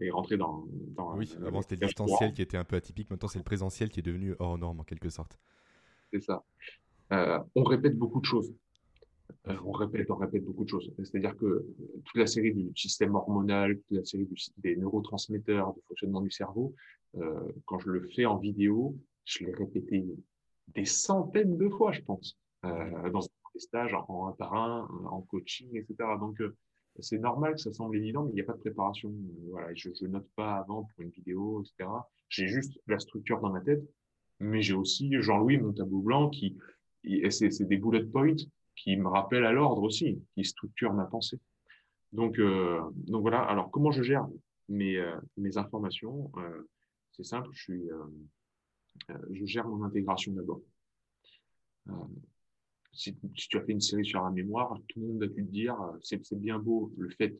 est 0.00 0.10
rentré 0.10 0.36
dans, 0.36 0.68
dans 0.94 1.16
oui 1.16 1.34
avant 1.44 1.62
c'était 1.62 1.76
le 1.76 1.86
distanciel 1.86 2.32
qui 2.32 2.42
était 2.42 2.56
un 2.56 2.64
peu 2.64 2.76
atypique 2.76 3.10
maintenant 3.10 3.28
c'est 3.28 3.40
le 3.40 3.44
présentiel 3.44 3.90
qui 3.90 3.98
est 3.98 4.02
devenu 4.04 4.36
hors 4.38 4.56
norme 4.56 4.78
en 4.78 4.84
quelque 4.84 5.08
sorte 5.08 5.38
c'est 6.12 6.20
ça 6.20 6.44
euh, 7.12 7.38
on 7.54 7.62
répète 7.62 7.96
beaucoup 7.96 8.20
de 8.20 8.26
choses. 8.26 8.52
Euh, 9.48 9.56
on 9.64 9.72
répète, 9.72 10.10
on 10.10 10.16
répète 10.16 10.44
beaucoup 10.44 10.64
de 10.64 10.70
choses. 10.70 10.92
C'est-à-dire 10.98 11.36
que 11.36 11.66
toute 12.04 12.16
la 12.16 12.26
série 12.26 12.52
du 12.52 12.70
système 12.74 13.14
hormonal, 13.14 13.78
toute 13.78 13.98
la 13.98 14.04
série 14.04 14.28
des 14.58 14.76
neurotransmetteurs, 14.76 15.74
du 15.74 15.80
fonctionnement 15.88 16.20
du 16.20 16.30
cerveau, 16.30 16.74
euh, 17.16 17.52
quand 17.66 17.78
je 17.78 17.90
le 17.90 18.08
fais 18.08 18.26
en 18.26 18.36
vidéo, 18.36 18.96
je 19.24 19.44
l'ai 19.44 19.52
répété 19.52 20.04
des 20.74 20.84
centaines 20.84 21.56
de 21.56 21.68
fois, 21.68 21.92
je 21.92 22.02
pense, 22.02 22.36
dans 22.62 23.20
des 23.54 23.60
stages 23.60 23.94
en 24.08 24.28
un 24.28 24.32
par 24.32 24.54
un, 24.54 24.88
en 25.10 25.22
coaching, 25.22 25.68
etc. 25.76 25.96
Donc, 26.20 26.42
c'est 27.00 27.18
normal 27.18 27.54
que 27.54 27.60
ça 27.60 27.72
semble 27.72 27.96
évident, 27.96 28.24
mais 28.24 28.32
il 28.32 28.34
n'y 28.34 28.40
a 28.40 28.44
pas 28.44 28.54
de 28.54 28.58
préparation. 28.58 29.12
Voilà, 29.50 29.72
je 29.74 29.90
ne 30.02 30.08
note 30.08 30.28
pas 30.34 30.56
avant 30.56 30.84
pour 30.84 31.02
une 31.02 31.10
vidéo, 31.10 31.62
etc. 31.62 31.88
J'ai 32.28 32.48
juste 32.48 32.78
la 32.86 32.98
structure 32.98 33.40
dans 33.40 33.50
ma 33.50 33.60
tête, 33.60 33.82
mais 34.40 34.62
j'ai 34.62 34.74
aussi 34.74 35.10
Jean-Louis, 35.20 35.58
mon 35.58 35.72
tableau 35.72 36.00
blanc, 36.00 36.28
qui, 36.28 36.56
c'est 37.30 37.64
des 37.64 37.76
bullet 37.76 38.04
points 38.04 38.36
qui 38.76 38.96
me 38.96 39.08
rappellent 39.08 39.44
à 39.44 39.52
l'ordre 39.52 39.82
aussi, 39.82 40.22
qui 40.34 40.44
structurent 40.44 40.94
ma 40.94 41.04
pensée. 41.04 41.40
Donc, 42.12 42.38
euh, 42.38 42.80
voilà. 43.08 43.40
Alors, 43.40 43.70
comment 43.70 43.90
je 43.90 44.02
gère 44.02 44.26
mes, 44.68 44.96
euh, 44.96 45.18
informations 45.56 46.30
euh, 46.36 46.68
C'est 47.12 47.24
simple. 47.24 47.50
Je, 47.52 47.74
gère 49.44 49.68
mon 49.68 49.82
intégration 49.84 50.32
d'abord. 50.32 50.62
Si, 52.92 53.16
tu 53.34 53.58
as 53.58 53.62
fait 53.62 53.72
une 53.72 53.80
série 53.80 54.04
sur 54.04 54.22
la 54.22 54.30
mémoire, 54.30 54.76
tout 54.88 55.00
le 55.00 55.06
monde 55.06 55.22
a 55.22 55.28
pu 55.28 55.44
te 55.44 55.50
dire, 55.50 55.76
c'est 56.02 56.34
bien 56.34 56.58
beau 56.58 56.92
le 56.98 57.08
fait, 57.10 57.38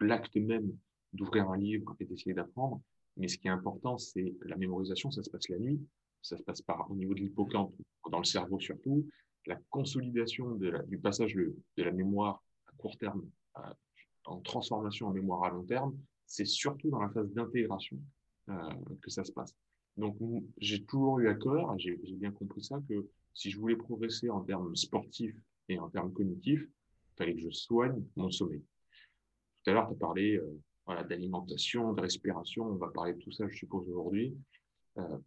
l'acte 0.00 0.36
même 0.36 0.72
d'ouvrir 1.12 1.50
un 1.50 1.56
livre 1.56 1.96
et 1.98 2.04
d'essayer 2.04 2.34
d'apprendre, 2.34 2.80
mais 3.16 3.28
ce 3.28 3.38
qui 3.38 3.48
est 3.48 3.50
important, 3.50 3.98
c'est 3.98 4.34
la 4.42 4.56
mémorisation, 4.56 5.10
ça 5.10 5.22
se 5.22 5.30
passe 5.30 5.48
la 5.48 5.58
nuit, 5.58 5.80
ça 6.24 6.36
se 6.36 6.42
passe 6.42 6.62
par 6.62 6.90
au 6.90 6.96
niveau 6.96 7.14
de 7.14 7.20
l'hippocampe, 7.20 7.74
dans 8.10 8.18
le 8.18 8.24
cerveau 8.24 8.58
surtout, 8.58 9.06
la 9.46 9.56
consolidation 9.70 10.58
du 10.86 10.98
passage 10.98 11.34
de, 11.34 11.54
la 11.76 11.92
mémoire 11.92 12.42
à 12.66 12.72
court 12.78 12.96
terme 12.96 13.28
en 14.24 14.40
transformation 14.40 15.08
en 15.08 15.12
mémoire 15.12 15.44
à 15.44 15.50
long 15.50 15.64
terme, 15.64 15.96
c'est 16.26 16.46
surtout 16.46 16.90
dans 16.90 17.00
la 17.00 17.10
phase 17.10 17.30
d'intégration 17.32 17.98
euh, 18.48 18.54
que 19.02 19.10
ça 19.10 19.24
se 19.24 19.32
passe. 19.32 19.54
Donc, 19.96 20.16
j'ai 20.58 20.84
toujours 20.84 21.20
eu 21.20 21.28
à 21.28 21.34
cœur, 21.34 21.78
j'ai 21.78 21.96
bien 21.96 22.32
compris 22.32 22.64
ça, 22.64 22.80
que 22.88 23.06
si 23.32 23.50
je 23.50 23.58
voulais 23.58 23.76
progresser 23.76 24.28
en 24.30 24.40
termes 24.40 24.74
sportifs 24.74 25.36
et 25.68 25.78
en 25.78 25.88
termes 25.88 26.12
cognitifs, 26.12 26.62
il 26.62 27.16
fallait 27.16 27.34
que 27.34 27.42
je 27.42 27.50
soigne 27.50 28.02
mon 28.16 28.30
sommeil. 28.30 28.62
Tout 29.62 29.70
à 29.70 29.74
l'heure, 29.74 29.88
tu 29.88 29.94
as 29.94 29.98
parlé 29.98 30.36
euh, 30.36 30.60
voilà, 30.84 31.04
d'alimentation, 31.04 31.92
de 31.92 32.00
respiration, 32.00 32.64
on 32.64 32.74
va 32.74 32.88
parler 32.88 33.14
de 33.14 33.18
tout 33.18 33.30
ça, 33.30 33.48
je 33.48 33.56
suppose, 33.56 33.88
aujourd'hui. 33.88 34.36
Euh, 34.98 35.18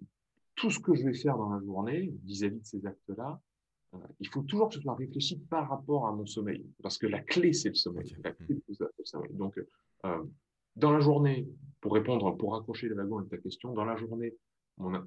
tout 0.57 0.71
ce 0.71 0.79
que 0.79 0.93
je 0.95 1.03
vais 1.05 1.13
faire 1.13 1.37
dans 1.37 1.49
la 1.49 1.63
journée 1.63 2.11
vis-à-vis 2.25 2.59
de 2.59 2.65
ces 2.65 2.85
actes-là, 2.85 3.39
euh, 3.93 3.97
il 4.19 4.27
faut 4.27 4.41
toujours 4.41 4.67
que 4.67 4.75
ce 4.75 4.81
soit 4.81 4.95
réfléchi 4.95 5.37
par 5.37 5.69
rapport 5.69 6.07
à 6.07 6.11
mon 6.11 6.25
sommeil, 6.25 6.65
parce 6.83 6.97
que 6.97 7.07
la 7.07 7.21
clé, 7.21 7.53
c'est 7.53 7.69
le 7.69 7.75
sommeil. 7.75 8.17
La 8.23 8.33
clé 8.33 8.57
le 8.67 9.05
sommeil. 9.05 9.31
Donc, 9.33 9.57
euh, 10.05 10.23
dans 10.75 10.91
la 10.91 10.99
journée, 10.99 11.47
pour 11.79 11.93
répondre, 11.93 12.35
pour 12.35 12.53
raccrocher 12.53 12.87
le 12.87 12.95
wagon 12.95 13.19
à 13.19 13.23
ta 13.25 13.37
question, 13.37 13.71
dans 13.73 13.85
la 13.85 13.95
journée, 13.95 14.35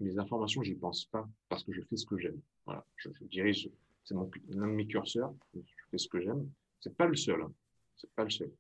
mes 0.01 0.19
informations, 0.19 0.63
j'y 0.63 0.75
pense 0.75 1.05
pas 1.07 1.29
parce 1.49 1.63
que 1.65 1.73
je 1.73 1.83
fais 1.83 1.97
ce 1.97 2.07
que 2.07 2.17
j'aime. 2.17 2.41
Voilà, 2.65 2.85
je, 2.97 3.09
dirige, 3.25 3.69
c'est 4.05 4.15
l'un 4.15 4.67
de 4.67 4.73
mes 4.73 4.87
curseurs, 4.87 5.35
je 5.55 5.61
fais 5.91 5.99
ce 5.99 6.09
que 6.09 6.21
j'aime. 6.21 6.49
C'est 6.81 6.97
pas 6.97 7.07
le 7.07 7.17
seul, 7.17 7.43
hein. 7.43 7.53
c'est 7.97 8.11
pas 8.11 8.25
le 8.25 8.31
seul. 8.31 8.51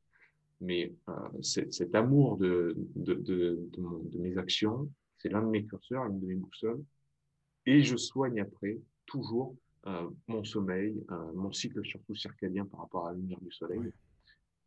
Mais 0.60 0.92
euh, 1.08 1.42
cet 1.42 1.94
amour 1.94 2.36
de, 2.36 2.76
de, 2.94 3.14
de, 3.14 3.58
de, 3.72 4.18
mes 4.18 4.36
actions, 4.36 4.90
c'est 5.20 5.28
l'un 5.28 5.42
de 5.42 5.48
mes 5.48 5.64
curseurs, 5.64 6.06
une 6.06 6.20
de 6.20 6.26
mes 6.26 6.34
boussoles. 6.34 6.82
Et 7.66 7.82
je 7.82 7.96
soigne 7.96 8.40
après, 8.40 8.78
toujours, 9.06 9.54
euh, 9.86 10.08
mon 10.28 10.42
sommeil, 10.44 11.02
euh, 11.10 11.32
mon 11.34 11.52
cycle 11.52 11.84
surtout 11.84 12.14
circadien 12.14 12.64
par 12.66 12.80
rapport 12.80 13.06
à 13.06 13.12
la 13.12 13.18
lumière 13.18 13.40
du 13.40 13.52
soleil. 13.52 13.92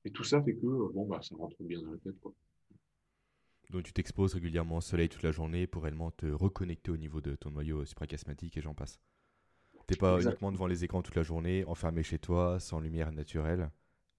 Et 0.05 0.12
tout 0.12 0.24
ça 0.24 0.41
fait 0.43 0.55
que, 0.55 0.93
bon, 0.93 1.07
bah, 1.07 1.22
ça 1.22 1.36
rentre 1.36 1.62
bien 1.63 1.81
dans 1.81 1.91
la 1.91 1.98
tête. 1.98 2.19
Quoi. 2.19 2.33
Donc 3.69 3.83
tu 3.83 3.93
t'exposes 3.93 4.36
régulièrement 4.36 4.77
au 4.77 4.81
soleil 4.81 5.10
toute 5.10 5.24
la 5.24 5.31
journée 5.31 5.65
pour 5.65 5.83
réellement 5.83 6.12
te 6.12 6.27
reconnecter 6.27 6.91
au 6.91 6.98
niveau 6.98 7.22
de 7.22 7.36
ton 7.36 7.50
noyau 7.50 7.86
suprachiasmatique 7.86 8.57
et 8.57 8.62
j'en 8.62 8.75
passe. 8.75 9.00
T'es 9.88 9.95
pas 9.95 10.22
uniquement 10.22 10.51
devant 10.51 10.67
les 10.67 10.83
écrans 10.83 11.01
toute 11.01 11.15
la 11.15 11.24
journée, 11.24 11.65
enfermé 11.65 12.03
chez 12.03 12.19
toi, 12.19 12.60
sans 12.60 12.79
lumière 12.79 13.12
naturelle. 13.12 13.72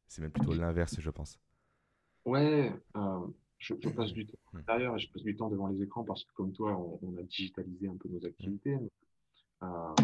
C'est 0.08 0.22
même 0.22 0.32
plutôt 0.32 0.54
l'inverse, 0.54 0.96
je 0.98 1.10
pense. 1.10 1.38
Ouais, 2.24 2.72
euh, 2.96 3.26
je, 3.58 3.74
passe 3.74 4.12
du 4.12 4.26
temps 4.26 4.38
à 4.52 4.56
l'intérieur 4.58 4.96
et 4.96 4.98
je 4.98 5.10
passe 5.10 5.22
du 5.22 5.36
temps 5.36 5.48
devant 5.48 5.68
les 5.68 5.82
écrans 5.82 6.04
parce 6.04 6.24
que, 6.24 6.32
comme 6.34 6.52
toi, 6.52 6.76
on, 7.02 7.16
a 7.16 7.22
digitalisé 7.22 7.88
un 7.88 7.96
peu 7.96 8.08
nos 8.08 8.24
activités. 8.24 8.76
Euh, 9.62 9.94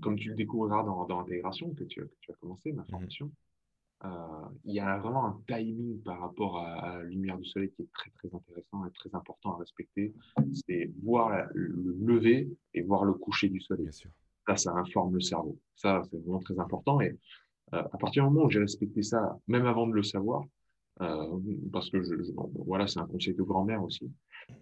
comme 0.00 0.16
tu 0.16 0.28
le 0.28 0.36
découvriras 0.36 0.84
dans, 0.84 1.04
dans 1.06 1.20
l'intégration 1.20 1.74
que 1.74 1.84
tu, 1.84 2.00
que 2.00 2.14
tu 2.20 2.30
as 2.30 2.34
commencé, 2.34 2.72
ma 2.72 2.84
formation, 2.84 3.30
euh, 4.04 4.08
il 4.64 4.74
y 4.74 4.80
a 4.80 4.98
vraiment 4.98 5.26
un 5.26 5.40
timing 5.48 6.00
par 6.02 6.20
rapport 6.20 6.58
à, 6.58 6.98
la 6.98 7.02
lumière 7.04 7.36
du 7.36 7.44
soleil 7.44 7.70
qui 7.72 7.82
est 7.82 7.92
très 7.92 8.10
très 8.10 8.32
intéressant 8.32 8.86
et 8.86 8.90
très 8.92 9.12
important 9.14 9.54
à 9.54 9.58
respecter. 9.58 10.14
C'est 10.52 10.90
voir 11.02 11.48
le 11.54 11.96
lever 12.00 12.48
et 12.74 12.82
voir 12.82 13.04
le 13.04 13.14
coucher 13.14 13.48
du 13.48 13.60
soleil. 13.60 13.84
Bien 13.84 13.92
sûr. 13.92 14.10
Ça, 14.46 14.56
ça 14.56 14.72
informe 14.72 15.14
le 15.14 15.20
cerveau. 15.20 15.58
Ça, 15.74 16.02
c'est 16.10 16.18
vraiment 16.18 16.38
très 16.38 16.58
important. 16.60 17.00
Et 17.00 17.18
euh, 17.74 17.82
à 17.82 17.98
partir 17.98 18.22
du 18.22 18.30
moment 18.30 18.46
où 18.46 18.50
j'ai 18.50 18.60
respecté 18.60 19.02
ça, 19.02 19.38
même 19.48 19.66
avant 19.66 19.86
de 19.86 19.92
le 19.92 20.02
savoir, 20.02 20.44
euh, 21.00 21.38
parce 21.72 21.90
que 21.90 21.98
voilà, 22.64 22.86
c'est 22.86 22.98
un 22.98 23.06
conseil 23.06 23.34
de 23.34 23.42
grand-mère 23.42 23.82
aussi. 23.82 24.10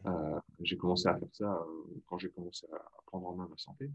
Euh, 0.07 0.39
j'ai 0.61 0.77
commencé 0.77 1.09
à 1.09 1.17
faire 1.19 1.29
ça 1.33 1.53
euh, 1.53 2.01
quand 2.07 2.19
j'ai 2.19 2.31
commencé 2.31 2.67
à 2.73 2.83
prendre 3.07 3.27
en 3.29 3.37
main 3.37 3.49
ma 3.49 3.57
santé. 3.57 3.91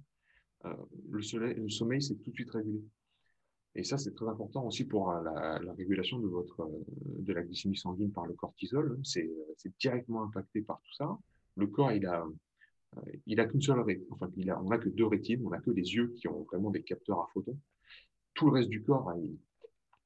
le, 1.09 1.21
sommeil, 1.21 2.01
c'est 2.01 2.15
tout 2.15 2.31
de 2.31 2.35
suite 2.35 2.51
régulé. 2.51 2.81
Et 3.75 3.83
ça, 3.83 3.97
c'est 3.97 4.13
très 4.13 4.27
important 4.27 4.65
aussi 4.65 4.85
pour 4.85 5.13
la, 5.13 5.59
régulation 5.77 6.19
de 6.19 6.27
votre 6.27 6.69
de 7.19 7.33
la 7.33 7.41
glycémie 7.43 7.77
sanguine 7.77 8.11
par 8.11 8.25
le 8.25 8.33
cortisol. 8.33 8.99
C'est 9.03 9.29
directement 9.79 10.23
impacté 10.23 10.61
par 10.61 10.81
tout 10.81 10.93
ça. 10.93 11.17
Le 11.55 11.67
corps, 11.67 11.91
il 11.91 12.05
a 12.05 12.25
il 13.25 13.39
a 13.39 13.45
qu'une 13.45 13.61
seule 13.61 13.79
rétine. 13.79 14.05
Enfin, 14.11 14.29
on 14.59 14.69
n'a 14.69 14.77
que 14.77 14.89
deux 14.89 15.05
rétines. 15.05 15.45
On 15.45 15.51
n'a 15.51 15.59
que 15.59 15.71
des 15.71 15.93
yeux 15.93 16.13
qui 16.17 16.27
ont 16.27 16.43
vraiment 16.43 16.71
des 16.71 16.83
capteurs 16.83 17.19
à 17.19 17.29
photons. 17.33 17.57
Tout 18.33 18.47
le 18.47 18.53
reste 18.53 18.69
du 18.69 18.83
corps, 18.83 19.09
hein, 19.09 19.17
il, 19.17 19.37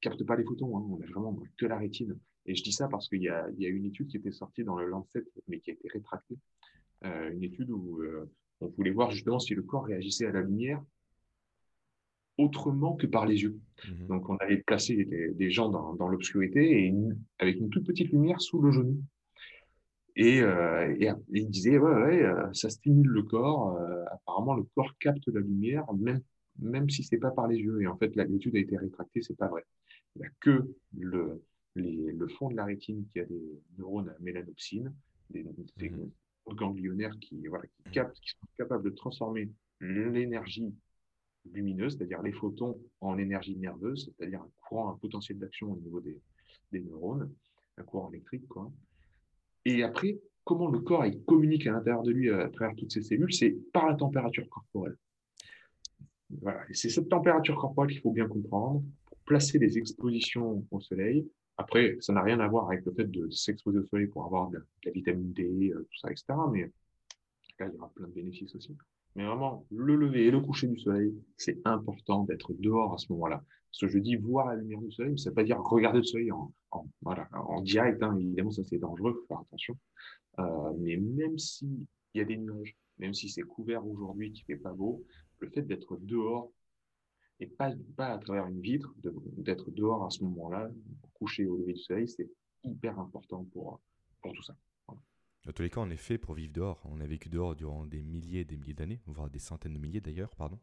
capte 0.00 0.24
pas 0.24 0.36
les 0.36 0.44
photons, 0.44 0.76
hein, 0.76 0.86
on 0.88 1.00
a 1.02 1.06
vraiment 1.06 1.38
que 1.56 1.66
la 1.66 1.78
rétine. 1.78 2.18
Et 2.46 2.54
je 2.54 2.62
dis 2.62 2.72
ça 2.72 2.88
parce 2.88 3.08
qu'il 3.08 3.22
y, 3.22 3.24
y 3.24 3.28
a, 3.28 3.68
une 3.68 3.86
étude 3.86 4.08
qui 4.08 4.16
était 4.16 4.30
sortie 4.30 4.64
dans 4.64 4.76
le 4.76 4.86
Lancet, 4.86 5.24
mais 5.48 5.58
qui 5.58 5.70
a 5.70 5.74
été 5.74 5.88
rétractée, 5.88 6.38
une 7.02 7.42
étude 7.42 7.70
où 7.70 8.00
on 8.60 8.68
voulait 8.68 8.92
voir 8.92 9.10
justement 9.10 9.38
si 9.38 9.54
le 9.54 9.62
corps 9.62 9.84
réagissait 9.84 10.26
à 10.26 10.32
la 10.32 10.42
lumière 10.42 10.82
autrement 12.38 12.94
que 12.94 13.06
par 13.06 13.26
les 13.26 13.42
yeux. 13.42 13.58
Mmh 13.86 14.06
Donc, 14.08 14.28
on 14.28 14.36
avait 14.36 14.58
placé 14.58 15.04
des, 15.04 15.50
gens 15.50 15.68
dans, 15.68 16.08
l'obscurité 16.08 16.86
et 16.86 16.94
avec 17.38 17.58
une 17.58 17.70
toute 17.70 17.86
petite 17.86 18.10
lumière 18.10 18.40
sous 18.40 18.60
le 18.60 18.70
genou. 18.70 19.02
Et, 20.16 20.40
euh, 20.40 20.94
il 21.30 21.50
disait, 21.50 21.78
ouais, 21.78 21.94
ouais, 21.94 22.22
euh, 22.22 22.52
ça 22.52 22.70
stimule 22.70 23.08
le 23.08 23.22
corps. 23.22 23.76
Euh, 23.76 24.04
apparemment, 24.10 24.54
le 24.54 24.64
corps 24.74 24.96
capte 24.98 25.28
la 25.28 25.40
lumière, 25.40 25.84
même, 25.94 26.20
même 26.58 26.88
si 26.88 27.02
c'est 27.02 27.18
pas 27.18 27.30
par 27.30 27.48
les 27.48 27.58
yeux. 27.58 27.82
Et 27.82 27.86
en 27.86 27.96
fait, 27.96 28.14
l'étude 28.16 28.56
a 28.56 28.58
été 28.58 28.76
rétractée, 28.76 29.22
c'est 29.22 29.36
pas 29.36 29.48
vrai. 29.48 29.64
Il 30.16 30.20
n'y 30.20 30.26
a 30.26 30.30
que 30.40 30.74
le, 30.96 31.42
le 31.74 32.28
fond 32.28 32.48
de 32.48 32.56
la 32.56 32.64
rétine 32.64 33.06
qui 33.12 33.20
a 33.20 33.24
des 33.24 33.42
neurones 33.78 34.08
à 34.08 34.16
mélanopsine, 34.20 34.94
des, 35.30 35.44
des 35.76 35.90
mmh 35.90 36.10
ganglionnaires 36.54 37.18
qui, 37.20 37.46
voilà, 37.48 37.64
qui 37.66 37.90
captent, 37.90 38.18
qui 38.20 38.30
sont 38.30 38.46
capables 38.56 38.84
de 38.84 38.90
transformer 38.90 39.50
l'énergie 39.80 40.72
lumineuse, 41.52 41.96
c'est-à-dire 41.96 42.22
les 42.22 42.32
photons 42.32 42.80
en 43.00 43.18
énergie 43.18 43.56
nerveuse, 43.56 44.12
c'est-à-dire 44.16 44.42
un 44.42 44.50
courant, 44.62 44.90
un 44.90 44.96
potentiel 44.96 45.38
d'action 45.38 45.72
au 45.72 45.76
niveau 45.76 46.00
des, 46.00 46.16
des, 46.72 46.80
neurones, 46.80 47.32
un 47.78 47.82
courant 47.82 48.10
électrique. 48.10 48.46
Quoi. 48.48 48.70
Et 49.64 49.82
après, 49.82 50.18
comment 50.44 50.68
le 50.68 50.80
corps 50.80 51.06
il 51.06 51.22
communique 51.24 51.66
à 51.66 51.72
l'intérieur 51.72 52.02
de 52.02 52.12
lui 52.12 52.30
à 52.30 52.48
travers 52.48 52.76
toutes 52.76 52.92
ces 52.92 53.02
cellules, 53.02 53.32
c'est 53.32 53.56
par 53.72 53.88
la 53.88 53.94
température 53.94 54.48
corporelle. 54.48 54.96
Voilà. 56.40 56.68
Et 56.68 56.74
c'est 56.74 56.88
cette 56.88 57.08
température 57.08 57.56
corporelle 57.56 57.90
qu'il 57.90 58.00
faut 58.00 58.12
bien 58.12 58.28
comprendre 58.28 58.82
placer 59.26 59.58
les 59.58 59.76
expositions 59.76 60.64
au 60.70 60.80
soleil. 60.80 61.28
Après, 61.58 61.96
ça 62.00 62.12
n'a 62.12 62.22
rien 62.22 62.40
à 62.40 62.48
voir 62.48 62.68
avec 62.68 62.84
le 62.84 62.92
fait 62.92 63.10
de 63.10 63.30
s'exposer 63.30 63.78
au 63.78 63.86
soleil 63.86 64.06
pour 64.06 64.24
avoir 64.24 64.50
de 64.50 64.58
la, 64.84 64.90
vitamine 64.90 65.32
D, 65.32 65.72
euh, 65.74 65.86
tout 65.90 65.98
ça, 65.98 66.10
etc. 66.10 66.24
Mais 66.52 66.62
là, 67.58 67.66
il 67.68 67.74
y 67.74 67.78
aura 67.78 67.90
plein 67.94 68.06
de 68.06 68.12
bénéfices 68.12 68.54
aussi. 68.54 68.76
Mais 69.14 69.24
vraiment, 69.24 69.66
le 69.70 69.96
lever 69.96 70.26
et 70.26 70.30
le 70.30 70.40
coucher 70.40 70.68
du 70.68 70.78
soleil, 70.78 71.14
c'est 71.38 71.58
important 71.66 72.24
d'être 72.24 72.52
dehors 72.54 72.94
à 72.94 72.98
ce 72.98 73.10
moment-là. 73.12 73.42
Parce 73.70 73.80
que 73.80 73.88
je 73.88 73.98
dis 73.98 74.16
voir 74.16 74.48
la 74.48 74.56
lumière 74.56 74.80
du 74.80 74.90
soleil, 74.92 75.18
ça 75.18 75.30
ne 75.30 75.30
veut 75.30 75.34
pas 75.34 75.44
dire 75.44 75.58
regarder 75.62 75.98
le 75.98 76.04
soleil 76.04 76.30
en, 76.32 77.60
direct. 77.62 78.02
Hein. 78.02 78.16
Évidemment, 78.18 78.50
ça 78.50 78.62
c'est 78.64 78.78
dangereux, 78.78 79.12
il 79.14 79.20
faut 79.20 79.26
faire 79.26 79.40
attention. 79.40 79.76
Euh, 80.38 80.72
mais 80.78 80.96
même 80.96 81.38
s'il 81.38 81.86
y 82.14 82.20
a 82.20 82.24
des 82.24 82.36
nuages, 82.36 82.76
même 82.98 83.14
si 83.14 83.28
c'est 83.30 83.42
couvert 83.42 83.86
aujourd'hui, 83.86 84.32
qui 84.32 84.42
fait 84.44 84.56
pas 84.56 84.72
beau, 84.72 85.04
le 85.40 85.48
fait 85.48 85.62
d'être 85.62 85.96
dehors 85.96 86.50
et 87.40 87.46
pas, 87.46 87.72
pas 87.96 88.08
à 88.08 88.18
travers 88.18 88.46
une 88.46 88.60
vitre, 88.60 88.94
d'être 89.38 89.70
dehors 89.70 90.04
à 90.04 90.10
ce 90.10 90.22
moment-là, 90.24 90.70
coucher 91.14 91.46
au 91.46 91.56
lever 91.56 91.74
du 91.74 91.80
soleil, 91.80 92.08
c'est 92.08 92.30
hyper 92.64 92.98
important 92.98 93.44
pour, 93.52 93.80
pour 94.22 94.32
tout 94.32 94.42
ça. 94.42 94.56
Dans 94.88 95.52
tous 95.52 95.62
les 95.62 95.70
cas, 95.70 95.80
on 95.80 95.90
est 95.90 95.96
fait 95.96 96.18
pour 96.18 96.34
vivre 96.34 96.52
dehors. 96.52 96.82
On 96.86 97.00
a 97.00 97.06
vécu 97.06 97.28
dehors 97.28 97.54
durant 97.54 97.86
des 97.86 98.02
milliers 98.02 98.40
et 98.40 98.44
des 98.44 98.56
milliers 98.56 98.74
d'années, 98.74 99.00
voire 99.06 99.30
des 99.30 99.38
centaines 99.38 99.74
de 99.74 99.78
milliers 99.78 100.00
d'ailleurs, 100.00 100.34
pardon. 100.34 100.58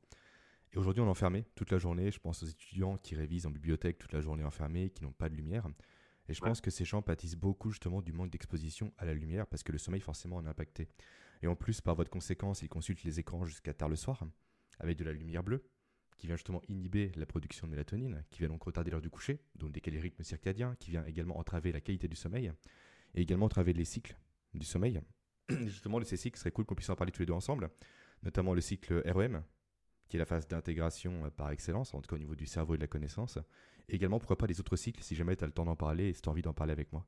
Et 0.74 0.78
aujourd'hui, 0.78 1.02
on 1.02 1.06
est 1.06 1.10
enfermé 1.10 1.46
toute 1.56 1.72
la 1.72 1.78
journée. 1.78 2.12
Je 2.12 2.20
pense 2.20 2.44
aux 2.44 2.48
étudiants 2.48 2.98
qui 2.98 3.16
révisent 3.16 3.46
en 3.46 3.52
bibliothèque 3.52 3.98
toute 3.98 4.12
la 4.12 4.20
journée 4.20 4.44
enfermés, 4.44 4.90
qui 4.90 5.04
n'ont 5.04 5.14
pas 5.14 5.30
de 5.30 5.36
lumière. 5.36 5.70
Et 6.28 6.34
je 6.34 6.42
pense 6.42 6.60
que 6.60 6.72
ces 6.72 6.84
gens 6.84 7.02
pâtissent 7.02 7.36
beaucoup 7.36 7.70
justement 7.70 8.02
du 8.02 8.12
manque 8.12 8.32
d'exposition 8.32 8.92
à 8.98 9.06
la 9.06 9.14
lumière 9.14 9.48
parce 9.48 9.64
que 9.64 9.72
le 9.72 9.78
sommeil 9.78 10.02
forcément 10.02 10.38
en 10.38 10.46
est 10.46 10.50
impacté. 10.50 10.90
Et 11.42 11.48
en 11.48 11.56
plus, 11.56 11.80
par 11.80 11.96
votre 11.96 12.10
conséquence, 12.10 12.62
ils 12.62 12.70
consultent 12.70 13.04
les 13.04 13.20
écrans 13.20 13.46
jusqu'à 13.46 13.74
tard 13.74 13.90
le 13.90 13.96
soir 13.96 14.24
avec 14.80 14.98
de 14.98 15.04
la 15.04 15.14
lumière 15.14 15.44
bleue 15.44 15.64
qui 16.18 16.28
vient 16.28 16.36
justement 16.36 16.62
inhiber 16.68 17.12
la 17.16 17.26
production 17.26 17.68
de 17.68 17.72
mélatonine, 17.72 18.24
qui 18.32 18.40
vient 18.40 18.50
donc 18.50 18.64
retarder 18.64 18.92
l'heure 18.92 19.02
du 19.02 19.10
coucher, 19.10 19.40
donc 19.56 19.72
décaler 19.72 19.98
le 19.98 20.04
rythme 20.04 20.24
circadien, 20.24 20.76
qui 20.80 20.92
vient 20.92 21.06
également 21.06 21.38
entraver 21.38 21.72
la 21.72 21.82
qualité 21.82 22.08
du 22.08 22.16
sommeil 22.16 22.52
et 23.16 23.22
également 23.22 23.46
entraver 23.46 23.74
les 23.74 23.86
cycles 23.86 24.18
du 24.54 24.66
sommeil. 24.66 25.02
Justement, 25.50 26.00
le 26.00 26.06
C-cycle 26.06 26.38
serait 26.38 26.52
cool 26.52 26.66
qu'on 26.66 26.76
puisse 26.76 26.90
en 26.90 26.96
parler 26.96 27.12
tous 27.12 27.22
les 27.22 27.26
deux 27.26 27.34
ensemble, 27.34 27.70
notamment 28.24 28.54
le 28.54 28.62
cycle 28.62 29.02
REM, 29.06 29.44
qui 30.08 30.18
est 30.18 30.20
la 30.20 30.26
phase 30.26 30.48
d'intégration 30.48 31.26
euh, 31.26 31.30
par 31.30 31.52
excellence, 31.52 31.94
en 31.94 32.02
tout 32.02 32.08
cas 32.08 32.16
au 32.16 32.20
niveau 32.20 32.36
du 32.36 32.46
cerveau 32.46 32.76
et 32.76 32.78
de 32.78 32.84
la 32.84 32.88
connaissance. 32.88 33.38
Et 33.90 33.96
également, 33.96 34.20
pourquoi 34.20 34.38
pas 34.38 34.48
les 34.48 34.60
autres 34.60 34.76
cycles, 34.76 35.04
si 35.04 35.16
jamais 35.16 35.36
tu 35.36 35.44
as 35.44 35.48
le 35.48 35.54
temps 35.54 35.66
d'en 35.66 35.76
parler 35.76 36.10
et 36.10 36.14
si 36.14 36.22
tu 36.22 36.30
as 36.30 36.32
envie 36.32 36.42
d'en 36.42 36.54
parler 36.54 36.72
avec 36.72 36.92
moi. 36.94 37.06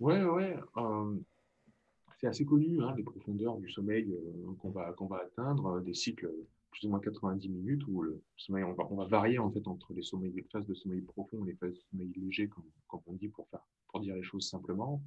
Ouais, 0.00 0.22
ouais. 0.24 0.58
Euh, 0.76 1.16
c'est 2.20 2.26
assez 2.26 2.44
connu, 2.44 2.82
hein, 2.82 2.94
les 2.96 3.02
profondeurs 3.02 3.56
du 3.58 3.70
sommeil 3.70 4.12
euh, 4.12 4.54
qu'on 4.58 4.70
va, 4.70 4.92
qu'on 4.92 5.06
va 5.06 5.18
atteindre, 5.18 5.80
des 5.80 5.94
cycles 5.94 6.30
plus 6.74 6.86
ou 6.86 6.90
moins 6.90 7.00
90 7.00 7.48
minutes 7.48 7.82
où 7.86 8.02
le 8.02 8.20
sommeil, 8.36 8.64
on 8.64 8.72
va, 8.72 8.84
on 8.90 8.96
va 8.96 9.06
varier 9.06 9.38
en 9.38 9.50
fait 9.50 9.66
entre 9.66 9.92
les, 9.94 10.02
sommeils, 10.02 10.32
les 10.32 10.42
phases 10.42 10.66
de 10.66 10.74
sommeil 10.74 11.00
profond 11.02 11.44
et 11.44 11.50
les 11.50 11.56
phases 11.56 11.72
de 11.72 11.80
sommeil 11.90 12.12
léger, 12.16 12.48
comme, 12.48 12.64
comme 12.88 13.00
on 13.06 13.14
dit 13.14 13.28
pour, 13.28 13.48
faire, 13.48 13.60
pour 13.88 14.00
dire 14.00 14.14
les 14.14 14.22
choses 14.22 14.48
simplement. 14.48 15.00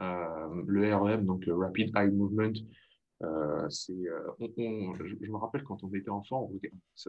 Euh, 0.00 0.62
le 0.66 0.94
REM, 0.94 1.24
donc 1.24 1.48
euh, 1.48 1.56
Rapid 1.56 1.90
Eye 1.96 2.10
Movement, 2.10 2.52
euh, 3.22 3.68
c'est, 3.68 3.96
je, 3.96 5.30
me 5.30 5.36
rappelle 5.36 5.64
quand 5.64 5.82
on 5.82 5.92
était 5.92 6.10
enfant, 6.10 6.50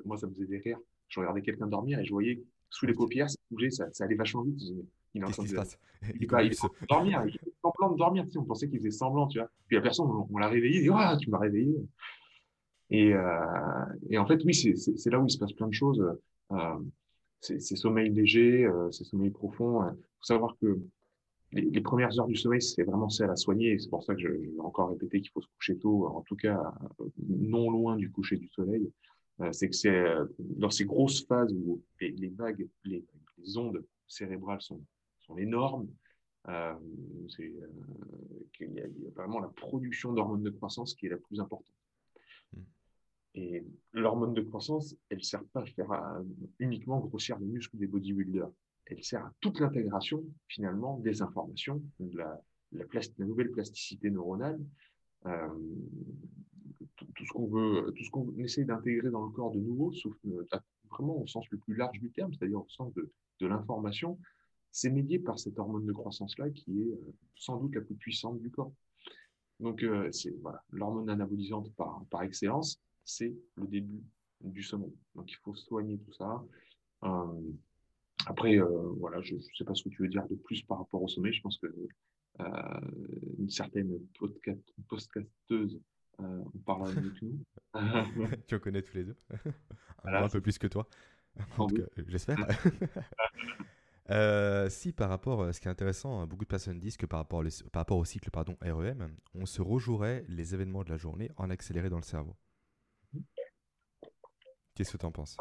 moi 0.06 0.18
ça 0.18 0.28
me 0.28 0.34
faisait 0.34 0.48
des 0.48 0.58
rires. 0.60 0.80
Je 1.10 1.20
regardais 1.20 1.42
quelqu'un 1.42 1.68
dormir 1.68 2.00
et 2.00 2.06
je 2.06 2.12
voyais 2.12 2.42
sous 2.70 2.86
les 2.86 2.94
paupières, 2.94 3.30
ça 3.30 3.38
bougeait, 3.52 3.70
ça, 3.70 3.86
allait 4.00 4.16
vachement 4.16 4.44
vite. 4.44 4.62
Il 5.14 5.22
est 5.22 5.26
en 5.26 5.32
train 5.32 5.44
de, 5.44 5.50
il, 6.20 6.28
dormir, 6.88 7.24
il 7.26 7.38
faisait 7.38 7.52
semblant 7.62 7.92
de 7.92 7.98
dormir, 7.98 8.26
tu 8.26 8.32
sais, 8.32 8.38
on 8.38 8.46
pensait 8.46 8.70
qu'il 8.70 8.80
faisait 8.80 8.92
semblant, 8.92 9.28
tu 9.28 9.40
vois. 9.40 9.50
Puis 9.68 9.76
la 9.76 9.82
personne, 9.82 10.08
on, 10.08 10.38
l'a 10.38 10.48
réveillé, 10.48 10.78
il 10.78 10.84
dit, 10.84 10.90
ah, 10.94 11.18
tu 11.20 11.30
m'as 11.30 11.40
réveillé. 11.40 11.76
Et, 12.92 13.14
euh, 13.14 13.86
et, 14.10 14.18
en 14.18 14.26
fait, 14.26 14.44
oui, 14.44 14.54
c'est 14.54 15.10
là 15.10 15.20
où 15.20 15.26
il 15.26 15.32
se 15.32 15.38
passe 15.38 15.54
plein 15.54 15.68
de 15.68 15.74
choses. 15.74 16.04
Euh, 16.52 16.80
c'est 17.42 17.60
sommeil 17.60 18.10
léger, 18.10 18.66
euh, 18.66 18.92
c'est 18.92 19.04
sommeil 19.04 19.30
profond. 19.30 19.84
Il 19.84 19.96
faut 19.96 20.26
savoir 20.26 20.58
que 20.60 20.80
les, 21.52 21.82
premières 21.82 22.20
heures 22.20 22.28
du 22.28 22.36
sommeil, 22.36 22.62
c'est 22.62 22.84
vraiment 22.84 23.10
celle 23.10 23.30
à 23.30 23.36
soigner. 23.36 23.78
C'est 23.80 23.90
pour 23.90 24.04
ça 24.04 24.16
que 24.16 24.22
je, 24.22 24.28
vais 24.28 24.60
encore 24.60 24.90
répéter 24.90 25.22
qu'il 25.22 25.32
faut 25.32 25.42
se 25.42 25.48
coucher 25.58 25.78
tôt, 25.78 26.08
en 26.08 26.22
tout 26.22 26.36
cas 26.36 26.74
non 27.28 27.70
loin 27.70 27.96
du 27.96 28.12
coucher 28.12 28.38
du 28.38 28.48
soleil. 28.50 28.92
Euh, 29.42 29.52
c'est 29.54 29.70
que 29.70 29.76
c'est 29.76 29.90
euh, 29.90 30.26
dans 30.40 30.70
ces 30.70 30.86
grosses 30.86 31.26
phases 31.26 31.54
où 31.54 31.82
les, 32.02 32.30
vagues, 32.30 32.68
les, 32.84 33.04
ondes 33.56 33.84
cérébrales 34.08 34.62
sont, 34.62 34.82
sont 35.20 35.38
énormes. 35.38 35.88
Euh, 36.48 36.74
c'est 37.30 37.54
qu'il 38.54 38.74
y, 38.74 38.82
a 38.82 38.88
vraiment 39.16 39.40
la 39.40 39.50
production 39.50 40.14
d'hormones 40.14 40.44
de 40.44 40.50
croissance 40.50 40.94
qui 40.94 41.06
est 41.06 41.10
la 41.10 41.18
plus 41.18 41.40
importante. 41.40 41.76
Et 43.36 43.64
l'hormone 43.94 44.34
de 44.34 44.42
croissance, 44.42 44.96
elle 45.10 45.20
ne 45.20 45.24
sert 45.24 45.44
pas 45.54 45.62
à 45.62 45.66
faire 45.66 46.22
uniquement 46.60 47.00
grossir 47.00 47.38
les 47.40 47.46
muscles 47.46 47.78
des 47.78 47.88
bodybuilders. 47.88 48.50
Elle 48.86 49.04
sert 49.04 49.24
à 49.24 49.34
toute 49.40 49.60
l'intégration 49.60 50.24
finalement 50.48 50.98
des 50.98 51.22
informations, 51.22 51.82
de 52.00 52.18
la, 52.18 52.42
nouvelle 53.20 53.52
plasticité 53.52 54.10
neuronale, 54.10 54.60
euh, 55.26 55.48
tout, 56.96 57.26
ce 57.26 57.32
qu'on 57.32 57.48
veut, 57.48 57.92
tout 57.96 58.04
ce 58.04 58.10
qu'on 58.10 58.36
essaie 58.38 58.64
d'intégrer 58.64 59.10
dans 59.10 59.26
le 59.26 59.32
corps 59.32 59.52
de 59.52 59.60
nouveau, 59.60 59.92
sauf 59.92 60.16
euh, 60.26 60.46
vraiment 60.90 61.22
au 61.22 61.28
sens 61.28 61.46
le 61.52 61.58
plus 61.58 61.76
large 61.76 62.00
du 62.00 62.10
terme, 62.12 62.34
c'est-à-dire 62.34 62.60
au 62.60 62.70
sens 62.70 62.94
de, 62.94 63.12
l'information, 63.42 64.20
c'est 64.72 64.90
médié 64.90 65.18
par 65.20 65.40
cette 65.40 65.58
hormone 65.58 65.86
de 65.86 65.94
croissance-là 65.94 66.50
qui 66.50 66.82
est 66.82 66.92
euh, 66.92 67.14
sans 67.36 67.58
doute 67.58 67.76
la 67.76 67.82
plus 67.82 67.96
puissante 67.96 68.40
du 68.40 68.50
corps. 68.50 68.74
Donc, 69.60 69.86
c'est 70.12 70.34
l'hormone 70.70 71.10
anabolisante 71.10 71.70
par 71.76 72.24
excellence, 72.24 72.80
c'est 73.10 73.36
le 73.56 73.68
début 73.68 74.04
du 74.42 74.64
sommeil. 74.64 74.94
Donc, 75.16 75.32
il 75.32 75.36
faut 75.38 75.56
soigner 75.56 75.98
tout 76.00 76.14
ça. 76.14 76.44
Après, 78.26 78.58
euh, 78.58 78.94
voilà, 79.00 79.22
je 79.22 79.36
ne 79.36 79.40
sais 79.40 79.64
pas 79.64 79.74
ce 79.74 79.84
que 79.84 79.90
tu 79.90 80.02
veux 80.02 80.08
dire 80.08 80.28
de 80.28 80.36
plus 80.36 80.62
par 80.64 80.80
rapport 80.80 81.02
au 81.02 81.08
sommeil. 81.08 81.34
Je 81.34 81.42
pense 81.42 81.58
que 81.58 81.68
euh, 82.40 82.46
une 83.38 83.50
certaine 83.50 83.98
podcasteuse 84.20 85.82
euh, 86.22 86.44
on 86.54 86.58
parle 86.60 86.90
avec 86.90 87.22
nous. 87.22 87.40
tu 88.48 88.56
en 88.56 88.60
connais 88.60 88.82
tous 88.82 88.96
les 88.96 89.06
deux 89.06 89.16
Un 90.04 90.28
peu 90.28 90.42
plus 90.42 90.58
que 90.58 90.68
toi. 90.68 90.88
J'espère. 92.08 92.38
si 94.70 94.92
par 94.92 95.10
rapport, 95.10 95.54
ce 95.54 95.62
qui 95.62 95.68
est 95.68 95.72
intéressant, 95.72 96.28
beaucoup 96.28 96.44
de 96.44 96.50
personnes 96.50 96.80
disent 96.80 96.98
que 96.98 97.06
par 97.06 97.20
rapport, 97.20 97.44
par 97.72 97.82
rapport 97.82 97.98
au 97.98 98.06
cycle 98.06 98.30
pardon, 98.32 98.58
REM, 98.62 99.16
on 99.34 99.46
se 99.46 99.62
rejouerait 99.62 100.26
les 100.28 100.54
événements 100.54 100.84
de 100.84 100.90
la 100.90 100.98
journée 100.98 101.32
en 101.38 101.50
accéléré 101.50 101.90
dans 101.90 101.98
le 101.98 102.04
cerveau. 102.04 102.36
Qu'est-ce 104.80 104.94
que 104.94 104.98
tu 104.98 105.06
en 105.06 105.12
penses 105.12 105.36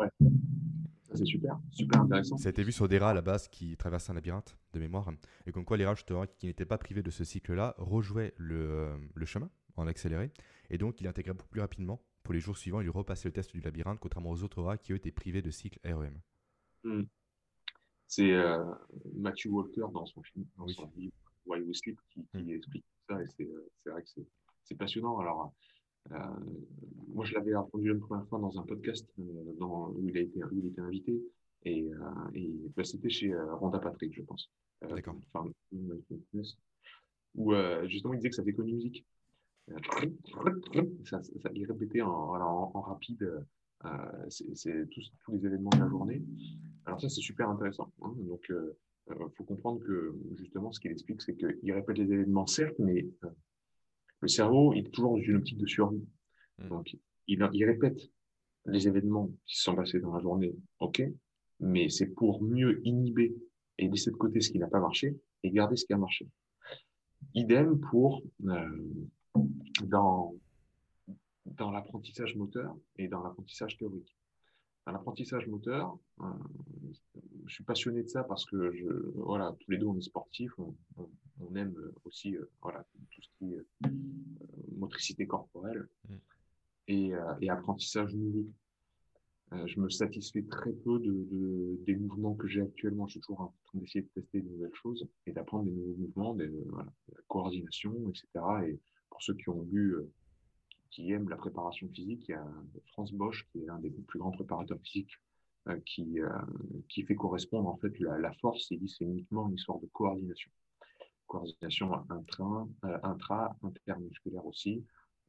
c'est 1.15 1.25
super, 1.25 1.61
super 1.71 2.01
intéressant. 2.03 2.37
Ça 2.37 2.49
a 2.49 2.51
été 2.51 2.65
vu 2.65 2.73
sur 2.73 2.89
des 2.89 2.99
rats 2.99 3.11
à 3.11 3.15
la 3.15 3.23
base 3.23 3.47
qui 3.47 3.77
traversaient 3.77 4.11
un 4.11 4.15
labyrinthe 4.15 4.59
de 4.73 4.81
mémoire. 4.81 5.09
Et 5.47 5.53
comme 5.53 5.65
quoi 5.65 5.77
les 5.77 5.87
rats, 5.87 5.95
qui 5.95 6.47
n'étaient 6.47 6.67
pas 6.67 6.77
privés 6.77 7.05
de 7.05 7.11
ce 7.11 7.23
cycle-là, 7.23 7.77
rejouaient 7.79 8.35
le, 8.37 8.91
le, 9.15 9.27
chemin 9.27 9.49
en 9.77 9.87
accéléré. 9.87 10.33
Et 10.71 10.77
donc, 10.77 11.01
il 11.01 11.07
intégrait 11.07 11.35
beaucoup 11.35 11.49
plus 11.49 11.61
rapidement. 11.61 12.03
Pour 12.25 12.35
les 12.35 12.41
jours 12.41 12.59
suivants, 12.59 12.81
il 12.81 12.91
repassait 12.91 13.29
le 13.29 13.33
test 13.33 13.53
du 13.53 13.61
labyrinthe, 13.61 14.01
contrairement 14.01 14.33
aux 14.33 14.43
autres 14.43 14.61
rats 14.61 14.77
qui, 14.77 14.93
eux, 14.93 14.97
étaient 14.97 15.13
privés 15.13 15.41
de 15.41 15.51
cycle 15.51 15.79
REM. 15.85 16.21
Hmm. 16.83 17.05
C'est 18.09 18.33
euh, 18.33 18.65
Matthew 19.15 19.47
Walker 19.47 19.87
dans 19.95 20.05
son 20.05 20.23
film, 20.25 20.47
dans 20.57 20.67
son 20.67 20.91
livre 20.97 21.15
Why 21.47 21.63
We 21.63 21.79
Sleep, 21.79 21.99
qui, 22.11 22.27
hmm. 22.35 22.51
explique 22.51 22.85
ça. 23.09 23.23
Et 23.23 23.45
euh, 23.45 23.71
c'est 23.79 23.91
vrai 23.91 24.03
que 24.03 24.09
c'est 24.65 24.75
passionnant. 24.77 25.19
Alors, 25.21 25.55
moi, 27.09 27.25
je 27.25 27.35
l'avais 27.35 27.55
entendu 27.55 27.91
une 27.91 28.01
première 28.01 28.27
fois 28.29 28.39
dans 28.39 28.59
un 28.59 28.63
podcast 28.63 29.07
euh, 29.19 29.23
dans, 29.59 29.89
où, 29.91 30.09
il 30.09 30.17
a 30.17 30.21
été, 30.21 30.41
il 30.53 30.67
était 30.67 30.81
invité. 30.81 31.21
Et, 31.65 31.91
euh, 31.93 31.99
et 32.35 32.53
bah, 32.77 32.85
c'était 32.85 33.11
chez 33.11 33.35
Rhonda 33.35 33.79
Patrick, 33.79 34.15
je 34.15 34.23
pense. 34.23 34.51
D'accord. 34.81 35.17
où 37.35 37.53
justement 37.87 38.15
il 38.15 38.19
disait 38.19 38.31
que 38.31 38.37
ça 38.37 38.45
fait 38.45 38.53
connu 38.53 38.75
musique. 38.75 39.05
Ça, 41.05 41.21
ça, 41.23 41.51
il 41.55 41.67
répétait 41.67 42.01
en, 42.01 42.09
en, 42.09 42.81
rapide 42.81 43.45
c'est 44.29 44.89
tous, 44.91 45.13
tous, 45.25 45.33
les 45.33 45.45
événements 45.47 45.71
de 45.71 45.81
la 45.81 45.89
journée. 45.89 46.23
Alors 46.87 47.01
ça, 47.01 47.09
c'est 47.09 47.21
super 47.21 47.51
intéressant. 47.51 47.93
Hein. 48.03 48.15
Donc, 48.19 48.51
il 48.51 49.15
faut 49.37 49.45
comprendre 49.45 49.81
que 49.81 50.15
justement, 50.37 50.73
ce 50.73 50.81
qu'il 50.81 50.93
explique, 50.93 51.21
c'est 51.23 51.35
qu'il 51.35 51.73
répète 51.73 51.99
les 51.99 52.13
événements, 52.13 52.47
certes, 52.47 52.79
mais 52.79 53.09
le 54.21 54.29
cerveau, 54.29 54.73
il 54.75 54.87
est 54.87 54.91
toujours 54.91 55.13
dans 55.13 55.23
une 55.23 55.37
optique 55.37 55.59
de 55.59 55.67
survie. 55.67 56.05
Mmh. 56.59 56.69
Donc, 56.69 56.97
il, 57.27 57.49
il 57.53 57.65
répète 57.65 58.11
les 58.67 58.87
événements 58.87 59.31
qui 59.47 59.57
se 59.57 59.63
sont 59.65 59.75
passés 59.75 60.01
dans 60.01 60.13
la 60.13 60.21
journée, 60.21 60.55
ok, 60.81 61.03
mais 61.61 61.89
c'est 61.89 62.09
pour 62.09 62.43
mieux 62.43 62.81
inhiber 62.87 63.35
et 63.79 63.89
laisser 63.89 64.11
de 64.11 64.17
côté 64.17 64.41
ce 64.41 64.51
qui 64.51 64.59
n'a 64.59 64.69
pas 64.69 64.81
marché 64.81 65.17
et 65.43 65.51
garder 65.51 65.77
ce 65.77 65.87
qui 65.87 65.93
a 65.93 65.99
marché. 65.99 66.29
Idem 67.35 67.81
pour 67.91 68.23
euh, 68.45 68.85
dans, 69.85 70.35
dans 71.47 71.71
l'apprentissage 71.71 72.37
moteur 72.37 72.77
et 72.97 73.09
dans 73.09 73.23
l'apprentissage 73.23 73.77
théorique. 73.77 74.17
Dans 74.89 74.95
l'apprentissage 74.95 75.47
moteur, 75.49 75.99
euh, 76.23 76.25
je 77.45 77.53
suis 77.53 77.63
passionné 77.63 78.03
de 78.03 78.09
ça 78.09 78.25
parce 78.25 78.47
que 78.47 78.73
je, 78.73 78.87
voilà, 79.17 79.55
tous 79.61 79.71
les 79.71 79.77
deux 79.77 79.85
on 79.85 79.99
est 79.99 80.01
sportifs, 80.01 80.59
on, 80.59 80.75
on, 81.41 81.55
aime 81.57 81.75
aussi 82.07 82.35
euh, 82.35 82.51
voilà, 82.63 82.87
tout 83.11 83.21
ce 83.21 83.29
qui 83.37 83.53
est 83.53 83.59
euh, 83.59 83.91
motricité 84.79 85.27
corporelle 85.27 85.87
mm. 86.09 86.15
et, 86.89 87.13
et, 87.43 87.51
apprentissage 87.51 88.15
numérique. 88.15 88.49
je 89.53 89.79
me 89.79 89.91
satisfais 89.91 90.45
très 90.45 90.73
peu 90.73 90.99
de, 91.01 91.29
de 91.33 91.81
des 91.85 91.97
mouvements 91.97 92.35
que 92.35 92.49
j'ai 92.49 92.63
actuellement. 92.63 93.07
Je 93.09 93.11
suis 93.11 93.21
toujours 93.21 93.43
en 93.43 93.55
train 93.67 93.81
d'essayer 93.81 94.01
de 94.01 94.09
tester 94.15 94.41
de 94.41 94.49
nouvelles 94.49 94.75
choses 94.75 95.07
et 95.27 95.33
d'apprendre 95.33 95.67
des 95.67 95.73
nouveaux 95.73 95.97
mouvements, 95.99 96.35
des, 96.35 96.49
voilà, 96.71 96.91
de 97.09 97.15
la 97.15 97.23
coordination, 97.29 97.93
etc. 98.09 98.27
Et 98.67 98.81
pour 99.11 99.23
ceux 99.23 99.35
qui 99.35 99.51
ont 99.51 99.65
vu 99.65 99.97
qui 100.91 101.13
aiment 101.13 101.29
la 101.29 101.37
préparation 101.37 101.89
physique. 101.89 102.25
Il 102.29 102.33
y 102.33 102.35
a 102.35 102.47
Franz 102.93 103.15
Bosch, 103.15 103.47
qui 103.51 103.61
est 103.61 103.69
un 103.69 103.79
des 103.79 103.91
plus 103.91 104.19
grands 104.19 104.31
préparateurs 104.31 104.81
physiques, 104.83 105.19
euh, 105.69 105.79
qui, 105.85 106.21
euh, 106.21 106.31
qui 106.89 107.03
fait 107.03 107.15
correspondre 107.15 107.69
en 107.69 107.77
fait 107.77 107.99
la, 108.01 108.19
la 108.19 108.33
force. 108.35 108.71
Il 108.71 108.81
dit 108.81 108.89
c'est 108.89 109.05
uniquement 109.05 109.49
une 109.49 109.55
histoire 109.55 109.79
de 109.81 109.87
coordination. 109.87 110.51
Coordination 111.27 111.93
intra, 112.11 112.67
euh, 112.85 112.99
intra 113.03 113.57
intermusculaire 113.63 114.47
aussi, 114.47 114.85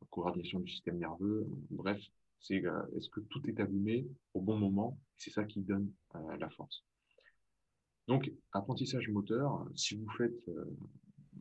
coordination 0.09 0.59
du 0.59 0.71
système 0.71 0.97
nerveux. 0.97 1.45
Bref, 1.71 2.01
c'est 2.39 2.63
est-ce 2.95 3.09
que 3.09 3.19
tout 3.19 3.45
est 3.49 3.59
allumé 3.59 4.07
au 4.33 4.39
bon 4.39 4.57
moment? 4.57 4.97
C'est 5.17 5.31
ça 5.31 5.43
qui 5.43 5.59
donne 5.59 5.91
la 6.13 6.49
force. 6.51 6.85
Donc, 8.07 8.31
apprentissage 8.53 9.09
moteur, 9.09 9.67
si 9.75 9.97
vous 9.97 10.09
faites 10.11 10.49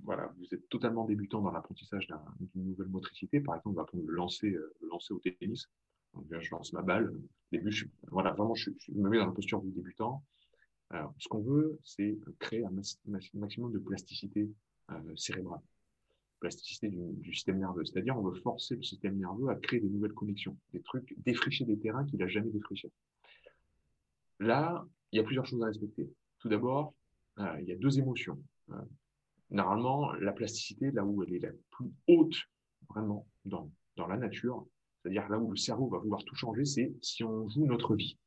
voilà, 0.05 0.33
vous 0.39 0.47
êtes 0.53 0.69
totalement 0.69 1.05
débutant 1.05 1.41
dans 1.41 1.51
l'apprentissage 1.51 2.09
d'une 2.55 2.65
nouvelle 2.65 2.89
motricité, 2.89 3.41
par 3.41 3.57
exemple, 3.57 3.83
on 3.93 4.03
le 4.03 4.15
lancer, 4.15 4.51
euh, 4.51 4.75
le 4.81 4.89
lancer 4.89 5.13
au 5.13 5.19
tennis? 5.19 5.69
Donc, 6.15 6.27
je 6.41 6.51
lance 6.51 6.73
ma 6.73 6.83
balle. 6.83 7.11
Au 7.11 7.21
début, 7.53 7.71
je, 7.71 7.87
voilà, 8.11 8.33
vraiment, 8.33 8.55
je, 8.55 8.71
me 8.95 9.09
mets 9.09 9.19
dans 9.19 9.27
la 9.27 9.33
posture 9.33 9.61
du 9.61 9.71
débutant. 9.71 10.23
Ce 11.19 11.29
qu'on 11.29 11.43
veut, 11.43 11.79
c'est 11.85 12.17
créer 12.39 12.65
un, 12.65 12.73
maximum 13.35 13.73
de 13.73 13.79
plasticité 13.79 14.51
euh, 14.91 15.17
cérébrale, 15.17 15.61
plasticité 16.41 16.89
du, 16.89 17.35
système 17.35 17.59
nerveux. 17.59 17.85
C'est-à-dire, 17.85 18.17
on 18.17 18.23
veut 18.23 18.41
forcer 18.41 18.77
le 18.77 18.83
système 18.83 19.19
nerveux 19.19 19.51
à 19.51 19.57
créer 19.57 19.81
des 19.81 19.89
nouvelles 19.89 20.15
connexions, 20.15 20.57
des 20.73 20.81
trucs, 20.81 21.15
défricher 21.19 21.67
des 21.67 21.79
terrains 21.79 22.07
qu'il 22.07 22.19
n'a 22.19 22.29
jamais 22.29 22.51
défrichés. 22.51 22.91
Là, 24.41 24.87
il 25.13 25.19
y 25.19 25.21
a 25.21 25.25
plusieurs 25.25 25.45
choses 25.45 25.63
à 25.63 25.67
respecter. 25.67 26.11
Tout 26.39 26.49
d'abord, 26.49 26.95
euh, 27.39 27.57
il 27.61 27.69
y 27.69 27.73
a 27.73 27.77
deux 27.77 27.99
émotions 27.99 28.43
normalement, 29.51 30.13
la 30.15 30.33
plasticité, 30.33 30.91
là 30.91 31.05
où 31.05 31.23
elle 31.23 31.35
est 31.35 31.41
la 31.41 31.53
plus 31.71 31.91
haute, 32.07 32.37
vraiment, 32.89 33.27
dans, 33.45 33.71
dans 33.97 34.07
la 34.07 34.17
nature, 34.17 34.67
c'est-à-dire 35.03 35.29
là 35.29 35.39
où 35.39 35.51
le 35.51 35.57
cerveau 35.57 35.89
va 35.89 35.99
vouloir 35.99 36.25
tout 36.25 36.35
changer, 36.35 36.65
c'est 36.65 36.93
si 37.01 37.25
on 37.25 37.49
joue 37.49 37.67
notre 37.67 37.95
vie. 37.95 38.19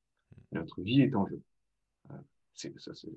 Notre 0.51 0.81
vie 0.81 1.01
est 1.01 1.13
en 1.15 1.27
jeu. 1.27 1.41
Euh, 2.11 2.17
c'est, 2.53 2.77
ça 2.79 2.93
c'est, 2.93 3.09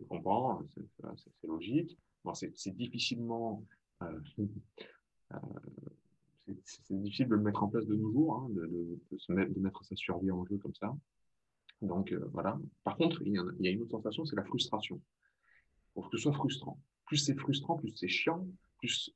logique. 1.45 1.99
Bon, 2.25 2.35
c'est, 2.35 2.53
difficilement. 2.77 3.65
Euh, 4.03 4.21
euh, 5.33 5.39
c'est, 6.65 7.01
difficile 7.01 7.29
de 7.29 7.37
le 7.37 7.43
mettre 7.43 7.63
en 7.63 7.69
place 7.69 7.87
de 7.87 7.95
nos 7.95 8.13
jours, 8.13 8.35
hein, 8.37 8.49
de, 8.51 8.67
de, 8.67 9.45
de 9.55 9.61
mettre 9.61 9.85
sa 9.85 9.97
survie 9.97 10.31
en 10.31 10.45
jeu 10.45 10.59
comme 10.59 10.75
ça. 10.75 10.95
Donc 11.81 12.13
voilà. 12.33 12.59
Par 12.83 12.97
contre, 12.97 13.23
il 13.23 13.33
y, 13.33 13.39
a, 13.39 13.43
il 13.59 13.65
y, 13.67 13.69
a, 13.69 13.73
une 13.73 13.83
autre 13.83 13.93
sensation, 13.93 14.25
c'est 14.25 14.37
la 14.37 14.45
frustration. 14.45 15.01
Pour 15.95 16.11
que 16.11 16.17
ce 16.17 16.23
soit 16.23 16.33
frustrant 16.33 16.79
plus 17.07 17.19
c'est 17.19 17.35
frustrant, 17.35 17.77
plus 17.77 17.93
c'est 17.97 18.09
chiant, 18.09 18.47
plus 18.79 19.15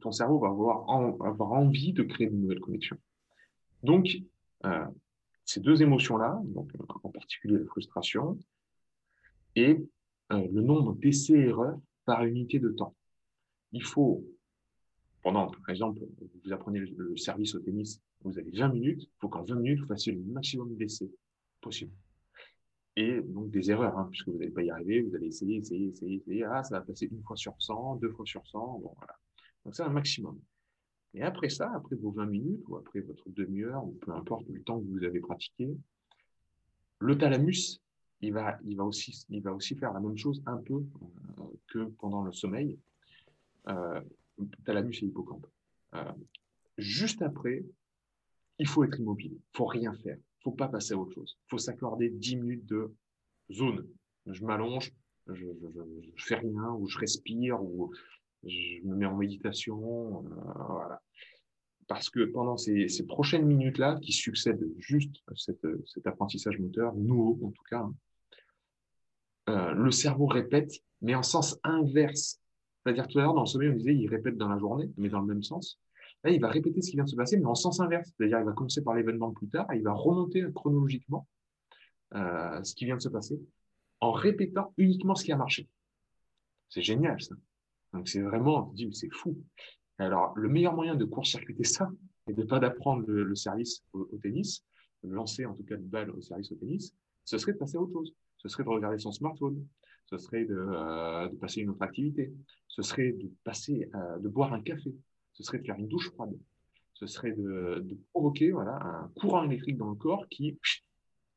ton 0.00 0.12
cerveau 0.12 0.38
va 0.38 0.48
avoir, 0.48 1.52
envie 1.52 1.92
de 1.92 2.02
créer 2.02 2.28
de 2.28 2.36
nouvelles 2.36 2.60
connexions. 2.60 2.98
Donc, 3.82 4.08
euh, 4.66 4.84
ces 5.46 5.60
deux 5.60 5.82
émotions-là, 5.82 6.40
donc 6.44 6.70
en 7.02 7.08
particulier 7.08 7.58
la 7.58 7.64
frustration, 7.64 8.38
et 9.56 9.78
euh, 10.32 10.48
le 10.52 10.60
nombre 10.60 10.94
d'essais-erreurs 10.94 11.80
par 12.04 12.24
unité 12.24 12.58
de 12.58 12.68
temps. 12.68 12.94
Il 13.72 13.82
faut, 13.82 14.24
pendant, 15.22 15.46
par 15.46 15.70
exemple, 15.70 16.00
vous 16.44 16.52
apprenez 16.52 16.80
le 16.80 17.16
service 17.16 17.54
au 17.54 17.60
tennis, 17.60 18.00
vous 18.22 18.38
avez 18.38 18.50
20 18.50 18.68
minutes, 18.68 19.02
il 19.02 19.18
faut 19.18 19.28
qu'en 19.28 19.44
20 19.44 19.54
minutes, 19.56 19.80
vous 19.80 19.86
fassiez 19.86 20.12
le 20.12 20.20
maximum 20.20 20.76
d'essais 20.76 21.10
possible 21.60 21.92
et 22.96 23.20
donc 23.20 23.50
des 23.50 23.70
erreurs, 23.70 23.96
hein, 23.98 24.08
puisque 24.10 24.28
vous 24.28 24.38
n'allez 24.38 24.50
pas 24.50 24.62
y 24.62 24.70
arriver, 24.70 25.02
vous 25.02 25.14
allez 25.14 25.28
essayer, 25.28 25.56
essayer, 25.56 25.88
essayer, 25.88 26.16
essayer, 26.16 26.44
ah, 26.44 26.62
ça 26.62 26.78
va 26.78 26.84
passer 26.84 27.08
une 27.10 27.22
fois 27.22 27.36
sur 27.36 27.54
100, 27.58 27.96
deux 27.96 28.10
fois 28.10 28.26
sur 28.26 28.46
100, 28.46 28.80
bon, 28.80 28.92
voilà. 28.96 29.14
Donc 29.64 29.74
c'est 29.74 29.82
un 29.82 29.90
maximum. 29.90 30.38
Et 31.14 31.22
après 31.22 31.48
ça, 31.48 31.70
après 31.74 31.96
vos 31.96 32.10
20 32.10 32.26
minutes, 32.26 32.62
ou 32.68 32.76
après 32.76 33.00
votre 33.00 33.28
demi-heure, 33.30 33.84
ou 33.84 33.92
peu 34.00 34.12
importe 34.12 34.48
le 34.48 34.62
temps 34.62 34.80
que 34.80 34.86
vous 34.86 35.04
avez 35.04 35.20
pratiqué, 35.20 35.76
le 36.98 37.16
thalamus, 37.16 37.80
il 38.20 38.32
va, 38.32 38.58
il 38.64 38.76
va, 38.76 38.84
aussi, 38.84 39.24
il 39.30 39.42
va 39.42 39.54
aussi 39.54 39.74
faire 39.76 39.92
la 39.92 40.00
même 40.00 40.16
chose 40.16 40.42
un 40.46 40.58
peu 40.58 40.74
euh, 40.74 41.44
que 41.68 41.84
pendant 41.98 42.22
le 42.22 42.32
sommeil. 42.32 42.78
Euh, 43.68 44.00
thalamus 44.64 45.02
et 45.02 45.06
hippocampe. 45.06 45.46
Euh, 45.94 46.12
juste 46.78 47.22
après, 47.22 47.64
il 48.58 48.66
faut 48.66 48.84
être 48.84 48.98
immobile, 48.98 49.32
il 49.32 49.56
faut 49.56 49.66
rien 49.66 49.94
faire 49.94 50.18
faut 50.42 50.52
pas 50.52 50.68
passer 50.68 50.94
à 50.94 50.98
autre 50.98 51.12
chose. 51.12 51.38
Faut 51.48 51.58
s'accorder 51.58 52.10
10 52.10 52.36
minutes 52.36 52.66
de 52.66 52.92
zone. 53.52 53.86
Je 54.26 54.44
m'allonge, 54.44 54.92
je, 55.28 55.34
je, 55.34 55.80
je, 56.16 56.24
fais 56.24 56.36
rien, 56.36 56.72
ou 56.78 56.86
je 56.86 56.98
respire, 56.98 57.62
ou 57.62 57.92
je 58.44 58.82
me 58.84 58.96
mets 58.96 59.06
en 59.06 59.16
méditation. 59.16 60.24
Euh, 60.24 60.28
voilà. 60.68 61.02
Parce 61.88 62.08
que 62.08 62.24
pendant 62.24 62.56
ces, 62.56 62.86
prochaines 63.06 63.46
minutes-là, 63.46 63.98
qui 64.00 64.12
succèdent 64.12 64.66
juste 64.78 65.16
à 65.26 65.32
cette, 65.34 65.66
cet 65.86 66.06
apprentissage 66.06 66.58
moteur, 66.58 66.94
nouveau 66.94 67.38
en 67.44 67.50
tout 67.50 67.64
cas, 67.68 67.88
euh, 69.48 69.72
le 69.72 69.90
cerveau 69.90 70.26
répète, 70.26 70.72
mais 71.00 71.14
en 71.14 71.22
sens 71.22 71.58
inverse. 71.64 72.40
C'est-à-dire 72.82 73.08
tout 73.08 73.18
à 73.18 73.22
l'heure, 73.22 73.34
dans 73.34 73.40
le 73.40 73.46
sommeil, 73.46 73.70
on 73.70 73.76
disait, 73.76 73.94
il 73.94 74.08
répète 74.08 74.36
dans 74.36 74.48
la 74.48 74.58
journée, 74.58 74.90
mais 74.96 75.08
dans 75.08 75.20
le 75.20 75.26
même 75.26 75.42
sens. 75.42 75.80
Il 76.28 76.40
va 76.40 76.48
répéter 76.48 76.82
ce 76.82 76.90
qui 76.90 76.96
vient 76.96 77.04
de 77.04 77.08
se 77.08 77.16
passer, 77.16 77.38
mais 77.38 77.46
en 77.46 77.54
sens 77.54 77.80
inverse. 77.80 78.10
C'est-à-dire, 78.16 78.40
il 78.40 78.44
va 78.44 78.52
commencer 78.52 78.82
par 78.82 78.94
l'événement 78.94 79.32
plus 79.32 79.48
tard 79.48 79.70
et 79.72 79.76
il 79.76 79.82
va 79.82 79.92
remonter 79.92 80.44
chronologiquement 80.54 81.26
euh, 82.14 82.62
ce 82.62 82.74
qui 82.74 82.84
vient 82.84 82.96
de 82.96 83.02
se 83.02 83.08
passer 83.08 83.40
en 84.00 84.12
répétant 84.12 84.74
uniquement 84.76 85.14
ce 85.14 85.24
qui 85.24 85.32
a 85.32 85.36
marché. 85.36 85.68
C'est 86.68 86.82
génial, 86.82 87.20
ça. 87.20 87.34
Donc, 87.92 88.08
c'est 88.08 88.20
vraiment, 88.20 88.72
c'est 88.92 89.12
fou. 89.12 89.38
Alors, 89.98 90.32
le 90.36 90.48
meilleur 90.48 90.74
moyen 90.74 90.94
de 90.94 91.04
court-circuiter 91.04 91.64
ça, 91.64 91.90
et 92.26 92.32
de 92.32 92.42
pas 92.44 92.58
d'apprendre 92.58 93.04
le, 93.06 93.34
service 93.34 93.82
au, 93.92 94.04
tennis, 94.22 94.64
de 95.02 95.10
lancer 95.10 95.46
en 95.46 95.54
tout 95.54 95.64
cas 95.64 95.76
une 95.76 95.88
balle 95.88 96.10
au 96.10 96.20
service 96.20 96.52
au 96.52 96.54
tennis, 96.54 96.94
ce 97.24 97.38
serait 97.38 97.52
de 97.52 97.58
passer 97.58 97.76
à 97.76 97.80
autre 97.80 97.92
chose. 97.92 98.14
Ce 98.36 98.48
serait 98.48 98.64
de 98.64 98.68
regarder 98.68 98.98
son 98.98 99.12
smartphone. 99.12 99.66
Ce 100.06 100.18
serait 100.18 100.44
de, 100.44 100.54
euh, 100.56 101.28
de 101.28 101.36
passer 101.36 101.60
une 101.60 101.70
autre 101.70 101.82
activité. 101.82 102.32
Ce 102.68 102.82
serait 102.82 103.12
de 103.12 103.30
passer, 103.44 103.90
de 104.20 104.28
boire 104.28 104.52
un 104.52 104.62
café 104.62 104.94
ce 105.40 105.46
serait 105.46 105.58
de 105.58 105.64
faire 105.64 105.78
une 105.78 105.88
douche 105.88 106.10
froide. 106.10 106.38
Ce 106.94 107.06
serait 107.06 107.32
de, 107.32 107.98
provoquer 108.12 108.50
voilà, 108.50 108.76
un 108.76 109.08
courant 109.18 109.44
électrique 109.44 109.78
dans 109.78 109.88
le 109.88 109.94
corps 109.94 110.28
qui 110.28 110.58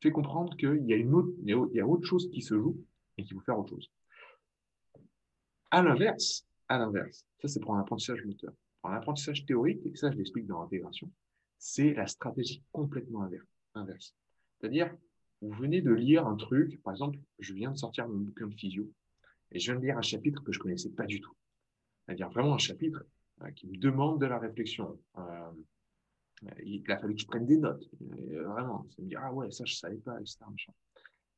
fait 0.02 0.12
comprendre 0.12 0.56
qu'il 0.58 0.84
y 0.86 0.94
a, 0.94 1.08
autre, 1.08 1.32
y 1.74 1.80
a 1.80 1.88
autre 1.88 2.06
chose 2.06 2.30
qui 2.30 2.42
se 2.42 2.56
joue 2.56 2.78
et 3.18 3.24
qu'il 3.24 3.34
faut 3.34 3.42
faire 3.42 3.58
autre 3.58 3.70
chose. 3.70 3.90
À 5.72 5.82
l'inverse, 5.82 6.46
à 6.68 6.78
l'inverse, 6.78 7.26
ça 7.42 7.48
c'est 7.48 7.62
pour 7.62 7.76
un 7.76 7.80
apprentissage 7.80 8.24
moteur. 8.26 8.54
Pour 8.82 8.92
un 8.92 8.98
apprentissage 8.98 9.46
théorique, 9.46 9.80
et 9.86 9.96
ça 9.96 10.12
je 10.12 10.18
l'explique 10.18 10.48
dans 10.48 10.62
l'intégration, 10.62 11.10
c'est 11.58 11.94
la 11.94 12.08
stratégie 12.08 12.62
complètement 12.74 13.26
inverse. 13.74 14.14
C'est-à-dire, 14.60 14.94
vous 15.42 15.54
venez 15.54 15.82
de 15.82 15.92
lire 15.92 16.28
un 16.28 16.36
truc, 16.36 16.82
par 16.84 16.94
exemple, 16.94 17.18
je 17.40 17.54
viens 17.54 17.72
de 17.72 17.78
sortir 17.78 18.10
mon 18.10 18.18
bouquin 18.18 18.48
de 18.48 18.54
physio, 18.54 18.92
et 19.54 19.60
je 19.60 19.72
viens 19.72 19.80
de 19.80 19.86
lire 19.86 19.98
un 19.98 20.02
chapitre 20.02 20.44
que 20.44 20.52
je 20.52 20.60
connaissais 20.60 20.90
pas 20.90 21.06
du 21.06 21.22
tout. 21.22 21.34
C'est-à-dire 22.06 22.30
vraiment 22.30 22.56
un 22.56 22.60
chapitre 22.60 23.06
qui 23.56 23.68
me 23.68 23.78
demande 23.78 24.20
de 24.22 24.26
la 24.26 24.40
réflexion. 24.40 24.98
Euh, 25.18 25.52
il 26.66 26.90
a 26.92 26.98
fallu 26.98 27.16
que 27.16 27.22
je 27.22 27.28
prenne 27.28 27.46
des 27.46 27.58
notes. 27.58 27.90
vraiment, 28.00 28.86
ça 28.90 29.02
me 29.02 29.08
dire, 29.08 29.22
ah 29.24 29.34
ouais, 29.34 29.52
ça, 29.52 29.66
je 29.66 29.76
savais 29.76 29.98
pas, 29.98 30.20
etc. 30.20 30.40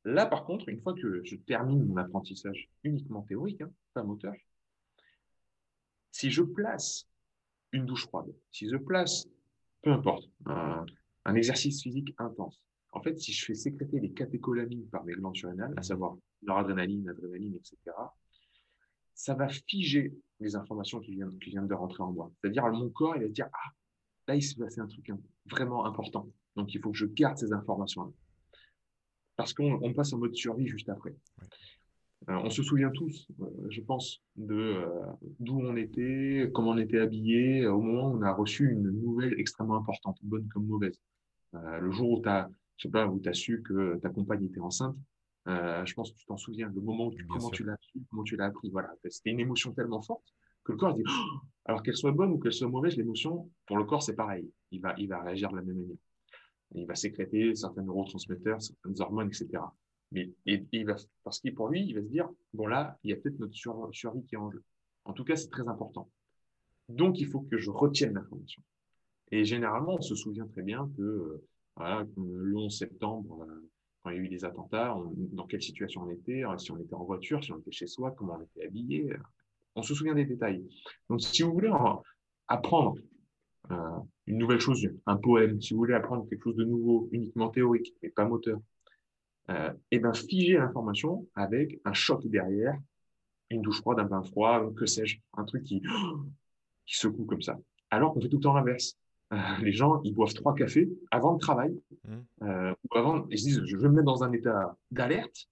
Là, 0.04 0.26
par 0.26 0.44
contre, 0.44 0.68
une 0.68 0.80
fois 0.80 0.94
que 0.94 1.22
je 1.24 1.36
termine 1.36 1.84
mon 1.84 1.96
apprentissage 1.96 2.68
uniquement 2.84 3.22
théorique, 3.22 3.60
hein, 3.60 3.70
pas 3.92 4.02
moteur, 4.02 4.34
si 6.12 6.30
je 6.30 6.42
place 6.42 7.06
une 7.72 7.86
douche 7.86 8.06
froide, 8.06 8.32
si 8.52 8.68
je 8.68 8.76
place, 8.76 9.26
peu 9.82 9.92
importe, 9.92 10.30
un, 10.46 10.86
exercice 11.34 11.82
physique 11.82 12.14
intense, 12.18 12.60
en 12.92 13.02
fait, 13.02 13.18
si 13.18 13.32
je 13.32 13.44
fais 13.44 13.54
sécréter 13.54 13.98
les 14.00 14.12
catécholamines 14.12 14.88
par 14.88 15.04
mes 15.04 15.14
glandes 15.14 15.36
surrénales, 15.36 15.74
à 15.76 15.82
savoir 15.82 16.16
noradrénaline, 16.42 17.08
adrénaline, 17.08 17.56
etc., 17.56 17.76
ça 19.12 19.34
va 19.34 19.48
figer 19.48 20.14
les 20.40 20.56
informations 20.56 21.00
qui 21.00 21.12
viennent, 21.12 21.38
qui 21.38 21.50
viennent 21.50 21.66
de 21.66 21.74
rentrer 21.74 22.02
en 22.02 22.12
moi. 22.12 22.30
C'est-à-dire, 22.40 22.66
mon 22.72 22.90
corps, 22.90 23.16
il 23.16 23.22
va 23.22 23.28
dire, 23.28 23.48
ah, 23.52 23.70
là, 24.28 24.34
il 24.34 24.42
s'est 24.42 24.56
passé 24.56 24.80
un 24.80 24.86
truc 24.86 25.10
vraiment 25.46 25.86
important. 25.86 26.28
Donc, 26.56 26.74
il 26.74 26.80
faut 26.80 26.90
que 26.90 26.96
je 26.96 27.06
garde 27.06 27.36
ces 27.38 27.52
informations-là. 27.52 28.10
Parce 29.36 29.52
qu'on 29.52 29.92
passe 29.94 30.12
en 30.12 30.18
mode 30.18 30.34
survie 30.34 30.66
juste 30.66 30.88
après. 30.88 31.14
Euh, 32.28 32.34
on 32.42 32.50
se 32.50 32.62
souvient 32.62 32.90
tous, 32.90 33.28
euh, 33.40 33.44
je 33.70 33.80
pense, 33.82 34.22
de 34.36 34.54
euh, 34.54 34.86
d'où 35.38 35.60
on 35.60 35.76
était, 35.76 36.50
comment 36.52 36.70
on 36.70 36.78
était 36.78 36.98
habillé 36.98 37.66
au 37.66 37.80
moment 37.80 38.10
où 38.10 38.16
on 38.18 38.22
a 38.22 38.32
reçu 38.32 38.72
une 38.72 38.90
nouvelle 38.90 39.38
extrêmement 39.38 39.76
importante, 39.76 40.18
bonne 40.22 40.48
comme 40.48 40.66
mauvaise. 40.66 40.98
le 41.52 41.90
jour 41.90 42.10
où 42.18 42.22
tu 42.22 42.28
as, 42.28 42.48
je 42.78 42.84
sais 42.84 42.90
pas, 42.90 43.06
où 43.06 43.20
tu 43.20 43.28
as 43.28 43.34
su 43.34 43.62
que 43.62 43.96
ta 43.98 44.08
compagne 44.08 44.44
était 44.44 44.60
enceinte, 44.60 44.96
je 45.46 45.94
pense 45.94 46.12
que 46.12 46.16
tu 46.18 46.26
t'en 46.26 46.36
souviens, 46.36 46.68
le 46.74 46.80
moment 46.80 47.06
où 47.06 47.14
tu, 47.14 47.26
comment 47.26 47.50
tu 47.50 47.64
l'as 47.64 47.76
su, 47.80 48.00
comment 48.10 48.24
tu 48.24 48.36
l'as 48.36 48.46
appris. 48.46 48.70
Voilà, 48.70 48.92
c'était 49.08 49.30
une 49.30 49.40
émotion 49.40 49.72
tellement 49.72 50.02
forte 50.02 50.34
que 50.64 50.72
le 50.72 50.78
corps 50.78 50.94
dit, 50.94 51.04
oh 51.06 51.38
alors 51.64 51.82
qu'elle 51.82 51.96
soit 51.96 52.12
bonne 52.12 52.32
ou 52.32 52.38
qu'elle 52.38 52.52
soit 52.52 52.68
mauvaise, 52.68 52.96
l'émotion, 52.96 53.50
pour 53.66 53.76
le 53.76 53.84
corps, 53.84 54.02
c'est 54.02 54.16
pareil. 54.16 54.50
Il 54.72 54.80
va, 54.80 54.94
il 54.98 55.08
va 55.08 55.22
réagir 55.22 55.50
de 55.50 55.56
la 55.56 55.62
même 55.62 55.76
manière. 55.76 55.96
Il 56.74 56.86
va 56.86 56.94
sécréter 56.94 57.54
certains 57.54 57.82
neurotransmetteurs, 57.82 58.60
certaines 58.60 59.00
hormones, 59.00 59.28
etc. 59.28 59.62
Mais 60.12 60.32
il 60.44 60.86
va, 60.86 60.96
parce 61.24 61.40
que 61.40 61.50
pour 61.50 61.68
lui, 61.68 61.84
il 61.86 61.94
va 61.94 62.02
se 62.02 62.08
dire, 62.08 62.28
bon 62.52 62.66
là, 62.66 62.98
il 63.04 63.10
y 63.10 63.12
a 63.12 63.16
peut-être 63.16 63.38
notre 63.38 63.54
survie 63.54 64.24
qui 64.24 64.34
est 64.34 64.38
en 64.38 64.50
jeu. 64.50 64.62
En 65.04 65.12
tout 65.12 65.24
cas, 65.24 65.36
c'est 65.36 65.48
très 65.48 65.66
important. 65.68 66.10
Donc, 66.88 67.18
il 67.20 67.26
faut 67.26 67.40
que 67.40 67.58
je 67.58 67.70
retienne 67.70 68.14
l'information. 68.14 68.62
Et 69.30 69.44
généralement, 69.44 69.96
on 69.96 70.02
se 70.02 70.14
souvient 70.14 70.46
très 70.46 70.62
bien 70.62 70.88
que, 70.96 71.02
euh, 71.02 71.44
voilà, 71.76 72.06
le 72.16 72.56
11 72.56 72.76
septembre, 72.76 73.44
euh, 73.48 73.68
il 74.10 74.16
y 74.16 74.20
a 74.20 74.22
eu 74.22 74.28
des 74.28 74.44
attentats, 74.44 74.96
dans 75.32 75.46
quelle 75.46 75.62
situation 75.62 76.02
on 76.02 76.10
était, 76.10 76.44
euh, 76.44 76.58
si 76.58 76.70
on 76.70 76.78
était 76.78 76.94
en 76.94 77.04
voiture, 77.04 77.42
si 77.42 77.52
on 77.52 77.58
était 77.58 77.72
chez 77.72 77.86
soi, 77.86 78.12
comment 78.12 78.38
on 78.38 78.42
était 78.42 78.66
habillé. 78.66 79.12
On 79.74 79.82
se 79.82 79.94
souvient 79.94 80.14
des 80.14 80.24
détails. 80.24 80.64
Donc, 81.10 81.20
si 81.20 81.42
vous 81.42 81.52
voulez 81.52 81.70
apprendre 82.48 82.96
une 84.26 84.38
nouvelle 84.38 84.60
chose, 84.60 84.88
un 85.06 85.16
poème, 85.16 85.60
si 85.60 85.74
vous 85.74 85.80
voulez 85.80 85.94
apprendre 85.94 86.28
quelque 86.28 86.42
chose 86.42 86.56
de 86.56 86.64
nouveau, 86.64 87.08
uniquement 87.12 87.48
théorique, 87.48 87.94
mais 88.02 88.08
pas 88.08 88.24
moteur, 88.24 88.60
euh, 89.48 89.72
et 89.90 89.98
bien 90.00 90.12
figer 90.12 90.54
l'information 90.54 91.26
avec 91.34 91.80
un 91.84 91.92
choc 91.92 92.26
derrière, 92.26 92.76
une 93.50 93.62
douche 93.62 93.80
froide, 93.80 94.00
un 94.00 94.04
bain 94.04 94.22
froid, 94.22 94.72
que 94.74 94.86
sais-je, 94.86 95.18
un 95.34 95.44
truc 95.44 95.62
qui, 95.62 95.82
qui 96.86 96.96
secoue 96.96 97.24
comme 97.24 97.42
ça. 97.42 97.58
Alors 97.90 98.12
qu'on 98.12 98.20
fait 98.20 98.28
tout 98.28 98.38
le 98.38 98.42
temps 98.42 98.54
l'inverse. 98.54 98.96
Euh, 99.32 99.36
les 99.60 99.72
gens, 99.72 100.00
ils 100.02 100.14
boivent 100.14 100.34
trois 100.34 100.54
cafés 100.54 100.88
avant 101.10 101.32
le 101.32 101.38
travail, 101.38 101.76
mmh. 102.04 102.14
euh, 102.42 102.74
ou 102.84 102.96
avant, 102.96 103.26
ils 103.28 103.38
se 103.38 103.44
disent, 103.44 103.62
je 103.64 103.76
veux 103.76 103.88
me 103.88 103.94
mettre 103.96 104.06
dans 104.06 104.22
un 104.22 104.32
état 104.32 104.76
d'alerte 104.92 105.48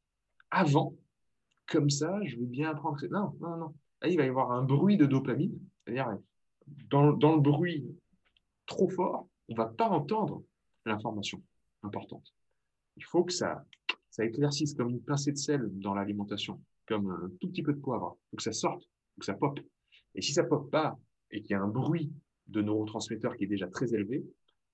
avant, 0.51 0.95
comme 1.67 1.91
ça, 1.91 2.21
je 2.25 2.37
vais 2.37 2.47
bien 2.47 2.71
apprendre. 2.71 2.99
Non, 3.11 3.35
non, 3.41 3.57
non. 3.57 3.75
Là, 4.01 4.09
il 4.09 4.17
va 4.17 4.25
y 4.25 4.29
avoir 4.29 4.53
un 4.53 4.63
bruit 4.63 4.97
de 4.97 5.07
dopamine, 5.07 5.59
c'est-à-dire, 5.85 6.17
dans, 6.89 7.13
dans 7.13 7.35
le 7.35 7.41
bruit 7.41 7.85
trop 8.67 8.89
fort, 8.89 9.29
on 9.49 9.55
va 9.55 9.67
pas 9.67 9.89
entendre 9.89 10.43
l'information 10.87 11.43
importante. 11.83 12.33
Il 12.97 13.05
faut 13.05 13.25
que 13.25 13.33
ça, 13.33 13.65
ça 14.11 14.25
éclaircisse 14.25 14.75
comme 14.75 14.91
une 14.91 15.01
pincée 15.01 15.33
de 15.33 15.37
sel 15.37 15.69
dans 15.81 15.95
l'alimentation, 15.95 16.61
comme 16.87 17.11
un 17.11 17.31
tout 17.41 17.49
petit 17.49 17.63
peu 17.63 17.73
de 17.73 17.81
poivre. 17.81 18.17
Il 18.17 18.31
faut 18.31 18.37
que 18.37 18.43
ça 18.43 18.53
sorte, 18.53 18.83
il 18.83 19.15
faut 19.15 19.21
que 19.21 19.27
ça 19.27 19.35
pop. 19.35 19.59
Et 20.15 20.23
si 20.23 20.33
ça 20.33 20.45
pop 20.45 20.71
pas 20.71 20.97
et 21.31 21.43
qu'il 21.43 21.51
y 21.51 21.55
a 21.55 21.63
un 21.63 21.69
bruit 21.69 22.13
de 22.49 22.63
neurotransmetteurs 22.63 23.37
qui 23.37 23.45
est 23.45 23.49
déjà 23.49 23.69
très 23.69 23.95
élevé, 23.95 24.25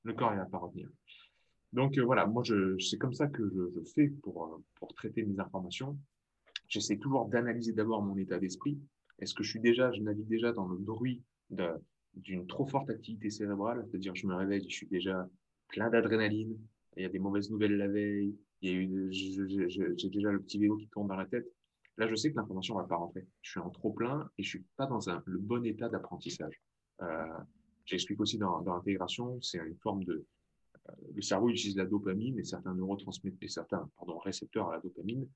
le 0.03 0.13
corps 0.13 0.33
ne 0.33 0.37
va 0.37 0.47
pas 0.47 0.59
revenir. 0.59 0.89
Donc 1.73 1.99
euh, 1.99 2.03
voilà, 2.03 2.27
moi 2.27 2.43
c'est 2.79 2.99
comme 2.99 3.15
ça 3.15 3.29
que 3.29 3.49
je, 3.49 3.81
fais 3.95 4.09
pour, 4.09 4.45
euh, 4.45 4.65
pour 4.75 4.93
traiter 4.95 5.23
mes 5.23 5.39
informations. 5.39 5.99
J'essaie 6.69 6.97
toujours 6.97 7.27
d'analyser 7.29 7.73
d'abord 7.73 8.03
mon 8.03 8.17
état 8.17 8.39
d'esprit. 8.39 8.79
Est-ce 9.19 9.35
que 9.35 9.43
je 9.43 9.51
suis 9.51 9.61
déjà, 9.61 9.93
je 9.93 10.01
navigue 10.01 10.29
déjà 10.29 10.53
dans 10.53 10.67
le 10.67 10.79
bruit 10.79 11.23
d'une 12.15 12.47
trop 12.47 12.67
forte 12.67 12.91
activité 12.91 13.31
cérébrale, 13.31 13.85
c'est-à-dire 13.87 14.15
je 14.15 14.27
me 14.27 14.35
réveille, 14.35 14.65
je 14.69 14.75
suis 14.75 14.89
déjà 14.89 15.29
plein 15.69 15.91
d'adrénaline, 15.91 16.57
il 16.97 17.03
y 17.03 17.07
a 17.07 17.09
des 17.09 17.19
mauvaises 17.19 17.51
nouvelles 17.51 17.77
la 17.77 17.89
veille, 17.89 18.37
j'ai 18.63 18.87
déjà 20.09 20.33
le 20.33 20.41
petit 20.41 20.59
vélo 20.59 20.77
qui 20.77 20.89
tourne 20.89 21.09
dans 21.09 21.17
la 21.17 21.27
tête. 21.27 21.47
Là, 21.97 22.09
je 22.09 22.15
sais 22.15 22.31
que 22.31 22.37
l'information 22.37 22.77
ne 22.77 22.81
va 22.81 22.87
pas 22.87 22.97
rentrer. 22.97 23.27
Je 23.43 23.51
suis 23.51 23.61
en 23.61 23.71
trop 23.71 23.93
plein 23.93 24.31
et 24.39 24.43
je 24.43 24.49
suis 24.49 24.65
pas 24.77 24.87
dans 24.87 25.01
le 25.27 25.39
bon 25.39 25.65
état 25.67 25.89
d'apprentissage. 25.89 26.61
Euh, 27.03 27.27
J'explique 27.91 28.21
aussi 28.21 28.39
dans, 28.39 28.61
dans 28.63 28.75
l'intégration, 28.75 29.41
c'est 29.43 29.59
une 29.59 29.77
forme 29.77 30.05
de, 30.05 30.25
euh, 30.89 30.93
le 31.15 31.23
cerveau 31.23 31.49
utilise 31.49 31.77
la 31.77 31.87
dopamine 31.87 32.39
et 32.39 32.45
certains 32.45 32.75
neurotransmetteurs, 32.75 33.39
et 33.43 33.49
certains 33.49 33.91
pardon, 33.97 34.19
récepteurs 34.19 34.69
à 34.69 34.77
la 34.77 34.81
dopamine 34.81 35.27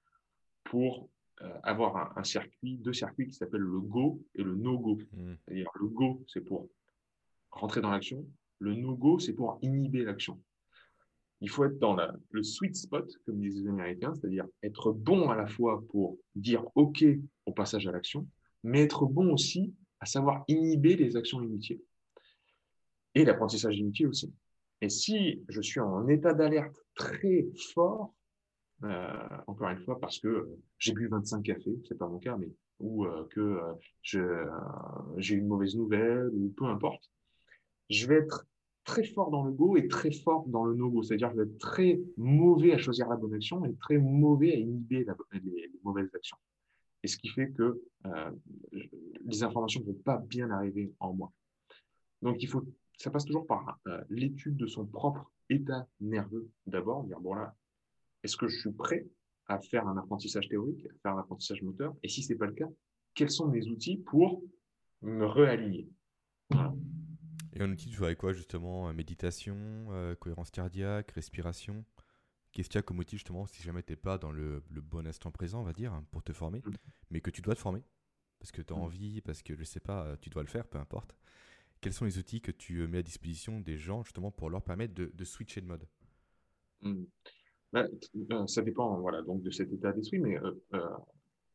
pour 0.64 1.08
euh, 1.42 1.58
avoir 1.62 2.16
un, 2.16 2.24
circuit, 2.24 2.76
deux 2.78 2.92
circuits 2.92 3.26
qui 3.26 3.34
s'appellent 3.34 3.60
le 3.60 3.80
go 3.80 4.22
et 4.34 4.42
le 4.42 4.54
no-go. 4.54 4.98
Mmh. 5.12 5.32
C'est-à-dire 5.44 5.70
le 5.74 5.88
go, 5.88 6.24
c'est 6.28 6.40
pour 6.40 6.68
rentrer 7.50 7.80
dans 7.80 7.90
l'action. 7.90 8.24
Le 8.60 8.74
no-go, 8.74 9.18
c'est 9.18 9.32
pour 9.32 9.58
inhiber 9.62 10.04
l'action 10.04 10.40
il 11.44 11.50
faut 11.50 11.64
être 11.66 11.78
dans 11.78 11.94
le 12.30 12.42
sweet 12.42 12.74
spot, 12.74 13.06
comme 13.26 13.38
disent 13.38 13.62
les 13.62 13.68
Américains, 13.68 14.14
c'est-à-dire 14.14 14.46
être 14.62 14.92
bon 14.92 15.28
à 15.28 15.36
la 15.36 15.46
fois 15.46 15.84
pour 15.90 16.18
dire 16.34 16.64
OK 16.74 17.04
au 17.44 17.52
passage 17.52 17.86
à 17.86 17.92
l'action, 17.92 18.26
mais 18.62 18.80
être 18.80 19.04
bon 19.04 19.30
aussi 19.30 19.74
à 20.00 20.06
savoir 20.06 20.44
inhiber 20.48 20.96
les 20.96 21.16
actions 21.16 21.42
inutiles. 21.42 21.82
Et 23.14 23.24
l'apprentissage 23.24 23.77
inutile 23.77 24.09
aussi. 24.09 24.33
Et 24.81 24.88
si 24.88 25.42
je 25.48 25.61
suis 25.61 25.81
en 25.81 26.09
état 26.09 26.35
d'alerte 26.35 26.77
très 26.94 27.46
fort, 27.72 28.14
euh, 28.83 29.29
encore 29.46 29.68
une 29.68 29.79
fois, 29.79 30.00
parce 30.00 30.18
que 30.18 30.48
j'ai 30.79 30.92
bu 30.92 31.09
25 31.09 31.42
cafés, 31.42 31.79
c'est 31.88 31.96
pas 31.96 32.09
mon 32.09 32.18
cas, 32.18 32.37
mais 32.37 32.50
ou 32.81 33.07
euh, 33.07 33.24
que 33.31 33.40
euh, 33.40 34.46
j'ai 35.16 35.35
une 35.35 35.46
mauvaise 35.46 35.77
nouvelle, 35.77 36.29
ou 36.33 36.53
peu 36.57 36.64
importe, 36.66 37.11
je 37.88 38.07
vais 38.07 38.16
être 38.16 38.46
très 38.85 39.05
fort 39.05 39.31
dans 39.31 39.44
le 39.44 39.53
go 39.53 39.77
et 39.77 39.88
très 39.88 40.11
fort 40.11 40.46
dans 40.46 40.64
le 40.64 40.74
no-go. 40.74 41.03
C'est-à-dire 41.03 41.31
que 41.31 41.37
je 41.37 41.40
vais 41.42 41.48
être 41.48 41.59
très 41.59 42.00
mauvais 42.16 42.72
à 42.72 42.79
choisir 42.79 43.09
la 43.09 43.16
bonne 43.16 43.35
action 43.35 43.64
et 43.64 43.74
très 43.77 43.98
mauvais 43.98 44.53
à 44.53 44.57
inhiber 44.57 45.07
les, 45.33 45.70
mauvaises 45.83 46.14
actions. 46.14 46.37
Et 47.03 47.09
ce 47.09 47.16
qui 47.16 47.29
fait 47.29 47.50
que 47.50 47.83
euh, 48.07 48.31
les 49.24 49.42
informations 49.42 49.81
ne 49.81 49.87
vont 49.87 49.98
pas 50.05 50.18
bien 50.18 50.50
arriver 50.50 50.92
en 51.00 51.12
moi. 51.14 51.33
Donc, 52.22 52.42
il 52.42 52.48
faut, 52.48 52.64
ça 52.96 53.11
passe 53.11 53.24
toujours 53.24 53.46
par 53.46 53.78
euh, 53.87 54.02
l'étude 54.09 54.57
de 54.57 54.66
son 54.66 54.87
propre 54.87 55.30
état 55.50 55.87
nerveux 56.00 56.48
d'abord, 56.66 57.04
dire, 57.04 57.20
bon 57.20 57.35
là, 57.35 57.54
est-ce 58.22 58.37
que 58.37 58.48
je 58.48 58.59
suis 58.59 58.72
prêt 58.72 59.07
à 59.46 59.61
faire 59.61 59.87
un 59.87 59.96
apprentissage 59.98 60.48
théorique, 60.48 60.87
à 60.87 60.94
faire 61.02 61.12
un 61.12 61.20
apprentissage 61.20 61.62
moteur? 61.62 61.94
Et 62.02 62.09
si 62.09 62.22
ce 62.22 62.33
n'est 62.33 62.38
pas 62.38 62.46
le 62.46 62.54
cas, 62.54 62.68
quels 63.14 63.30
sont 63.30 63.48
mes 63.48 63.66
outils 63.68 63.98
pour 63.98 64.42
me 65.02 65.26
réaligner? 65.26 65.88
Et 67.57 67.62
en 67.62 67.70
outil, 67.70 67.88
tu 67.88 67.96
ferais 67.96 68.16
quoi 68.16 68.33
justement 68.33 68.88
euh, 68.88 68.92
Méditation, 68.92 69.57
euh, 69.90 70.14
cohérence 70.14 70.50
cardiaque, 70.50 71.12
respiration? 71.12 71.85
Qu'est-ce 72.52 72.68
qu'il 72.68 72.78
y 72.78 72.80
a 72.80 72.83
comme 72.83 72.98
outil 72.98 73.16
justement 73.16 73.46
si 73.46 73.62
jamais 73.62 73.83
tu 73.83 73.92
n'es 73.92 73.96
pas 73.96 74.16
dans 74.18 74.30
le, 74.30 74.62
bon 74.70 75.07
instant 75.07 75.30
présent, 75.30 75.61
on 75.61 75.64
va 75.64 75.72
dire, 75.72 76.00
pour 76.11 76.22
te 76.22 76.33
former, 76.33 76.61
mm. 76.61 76.72
mais 77.11 77.20
que 77.20 77.30
tu 77.30 77.42
dois 77.42 77.54
te 77.54 77.61
former? 77.61 77.83
Parce 78.38 78.52
que 78.52 78.62
tu 78.62 78.72
as 78.72 78.76
mm. 78.76 78.80
envie, 78.80 79.20
parce 79.20 79.42
que 79.42 79.54
je 79.54 79.64
sais 79.64 79.80
pas, 79.80 80.16
tu 80.18 80.30
dois 80.30 80.42
le 80.42 80.48
faire, 80.48 80.66
peu 80.66 80.78
importe. 80.78 81.14
Quels 81.84 81.92
sont 81.92 82.06
les 82.06 82.16
outils 82.16 82.40
que 82.40 82.50
tu 82.50 82.86
mets 82.86 82.96
à 82.96 83.02
disposition 83.02 83.60
des 83.60 83.76
gens 83.76 84.02
justement 84.04 84.30
pour 84.30 84.48
leur 84.48 84.62
permettre 84.62 84.94
de, 84.94 85.24
switcher 85.24 85.60
de 85.60 85.66
mode? 85.66 85.86
Bah, 87.74 87.86
Ça 88.46 88.62
dépend 88.62 88.98
voilà, 89.00 89.20
donc 89.20 89.42
de 89.42 89.50
cet 89.50 89.70
état 89.70 89.92
d'esprit, 89.92 90.18
mais 90.18 90.38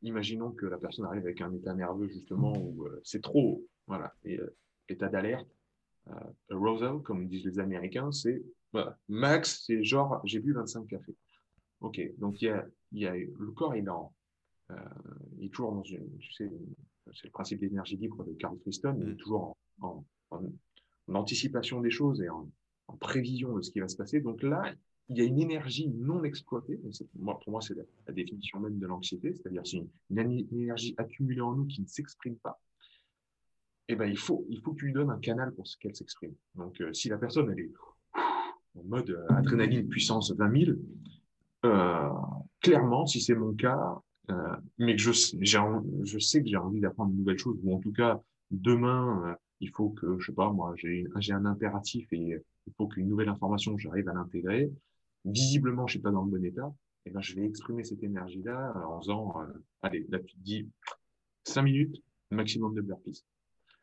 imaginons 0.04 0.52
que 0.52 0.68
la 0.68 0.78
personne 0.78 1.06
arrive 1.06 1.24
avec 1.24 1.42
un 1.42 1.52
état 1.56 1.74
nerveux 1.74 2.08
justement 2.10 2.56
où 2.56 2.88
c'est 3.04 3.24
trop, 3.24 3.66
voilà, 3.88 4.14
et 4.24 4.40
état 4.88 5.10
d'alerte 5.10 5.50
euh, 6.10 6.14
Rosal, 6.52 7.02
comme 7.02 7.28
disent 7.28 7.46
les 7.46 7.58
Américains, 7.58 8.12
c'est 8.12 8.44
max, 9.08 9.64
c'est 9.66 9.84
genre 9.84 10.22
j'ai 10.26 10.40
bu 10.40 10.54
25 10.54 10.86
cafés. 10.86 11.16
Ok, 11.80 12.00
donc 12.20 12.40
il 12.44 12.46
y 12.46 12.50
a, 12.50 12.68
y 12.92 13.08
a, 13.08 13.16
le 13.16 13.52
corps 13.52 13.76
il 13.76 13.88
est, 13.88 13.90
euh, 14.70 14.76
il 15.40 15.48
est 15.48 15.50
toujours 15.50 15.72
dans 15.72 15.82
une, 15.82 16.20
tu 16.20 16.34
sais, 16.34 16.52
c'est 17.16 17.26
le 17.26 17.32
principe 17.32 17.62
d'énergie 17.62 17.98
libre 17.98 18.24
de 18.24 18.34
Carl 18.34 18.60
Friston, 18.60 18.96
il 19.02 19.10
est 19.10 19.14
mm. 19.14 19.18
toujours 19.18 19.58
en, 19.82 19.88
en, 19.88 20.06
anticipation 21.14 21.82
des 21.82 21.92
choses 21.92 22.22
et 22.22 22.30
en, 22.30 22.50
prévision 23.00 23.56
de 23.56 23.62
ce 23.62 23.70
qui 23.70 23.80
va 23.80 23.88
se 23.88 23.96
passer. 23.96 24.20
Donc 24.20 24.42
là, 24.42 24.74
il 25.10 25.18
y 25.18 25.22
a 25.22 25.24
une 25.24 25.40
énergie 25.40 25.90
non 25.90 26.24
exploitée. 26.24 26.80
Moi, 27.16 27.40
pour 27.40 27.52
moi, 27.52 27.62
c'est 27.62 27.76
la, 27.76 28.14
définition 28.14 28.60
même 28.60 28.80
de 28.80 28.88
l'anxiété, 28.88 29.34
c'est-à-dire 29.34 29.62
c'est 29.66 29.78
une, 30.10 30.48
énergie 30.52 30.96
accumulée 30.98 31.42
en 31.42 31.54
nous 31.54 31.66
qui 31.66 31.82
ne 31.82 31.88
s'exprime 31.88 32.36
pas 32.38 32.60
eh 33.90 33.96
ben, 33.96 34.06
il, 34.06 34.18
faut, 34.18 34.46
il 34.50 34.62
faut 34.62 34.74
que 34.74 34.80
tu 34.80 34.86
lui 34.86 34.94
donnes 34.94 35.10
un 35.10 35.20
canal 35.20 35.52
pour 35.52 35.66
qu'elle 35.80 35.96
s'exprime. 35.96 36.34
Donc, 36.56 36.80
euh, 36.80 36.94
si 36.94 37.10
la 37.10 37.18
personne 37.18 37.52
elle 37.52 37.60
est 37.60 37.72
en 38.76 38.84
mode 38.84 39.10
euh, 39.10 39.26
adrénaline 39.30 39.90
puissance 39.90 40.32
20 40.32 40.66
000, 40.66 40.78
euh, 41.66 42.10
clairement, 42.62 43.08
si 43.08 43.20
c'est 43.20 43.36
mon 43.36 43.54
cas, 43.54 44.00
mais 44.78 44.96
que 44.96 45.02
je, 45.02 45.12
je 45.12 46.20
sais 46.20 46.44
que 46.44 46.48
j'ai 46.48 46.56
envie 46.56 46.80
d'apprendre 46.80 47.12
une 47.12 47.18
nouvelle 47.18 47.40
chose, 47.40 47.58
ou 47.64 47.76
en 47.76 47.80
tout 47.80 47.92
cas, 47.92 48.22
demain, 48.52 49.36
il 49.62 49.70
faut 49.70 49.90
que, 49.90 50.20
je 50.20 50.28
sais 50.28 50.34
pas, 50.34 50.52
moi, 50.52 50.74
j'ai 50.78 51.06
j'ai 51.18 51.34
un 51.34 51.46
impératif 51.46 52.08
et 52.12 52.42
il 52.68 52.74
faut 52.78 52.88
qu'une 52.88 53.08
nouvelle 53.08 53.30
information, 53.30 53.78
j'arrive 53.78 54.08
à 54.10 54.14
l'intégrer. 54.14 54.72
Visiblement, 55.26 55.88
je 55.88 55.94
suis 55.94 56.00
pas 56.00 56.12
dans 56.12 56.24
le 56.24 56.32
bon 56.32 56.44
état. 56.44 56.74
Et 57.06 57.12
ben, 57.12 57.22
je 57.22 57.36
vais 57.36 57.46
exprimer 57.46 57.84
cette 57.84 58.04
énergie-là 58.04 58.74
en 58.86 59.00
faisant, 59.00 59.42
euh, 59.42 59.48
allez, 59.82 60.06
là, 60.10 60.20
tu 60.20 60.36
te 60.36 60.42
dis, 60.42 60.70
cinq 61.44 61.64
minutes, 61.64 62.04
maximum 62.30 62.76
de 62.76 62.82
burpees. 62.82 63.24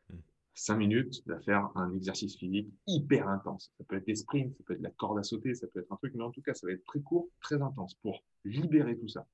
Hmm. 0.09 0.17
Cinq 0.53 0.77
minutes 0.77 1.27
de 1.27 1.35
faire 1.39 1.69
un 1.75 1.93
exercice 1.95 2.37
physique 2.37 2.69
hyper 2.85 3.27
intense. 3.27 3.71
Ça 3.77 3.83
peut 3.83 3.97
être 3.97 4.05
des 4.05 4.15
sprints, 4.15 4.55
ça 4.57 4.63
peut 4.65 4.73
être 4.73 4.81
la 4.81 4.91
corde 4.91 5.19
à 5.19 5.23
sauter, 5.23 5.53
ça 5.55 5.67
peut 5.67 5.79
être 5.79 5.91
un 5.91 5.95
truc, 5.97 6.13
mais 6.15 6.23
en 6.23 6.31
tout 6.31 6.41
cas, 6.41 6.53
ça 6.53 6.67
va 6.67 6.73
être 6.73 6.85
très 6.85 7.01
court, 7.01 7.27
très 7.41 7.61
intense 7.61 7.95
pour 7.95 8.23
libérer 8.45 8.97
tout 8.97 9.09
ça. 9.09 9.27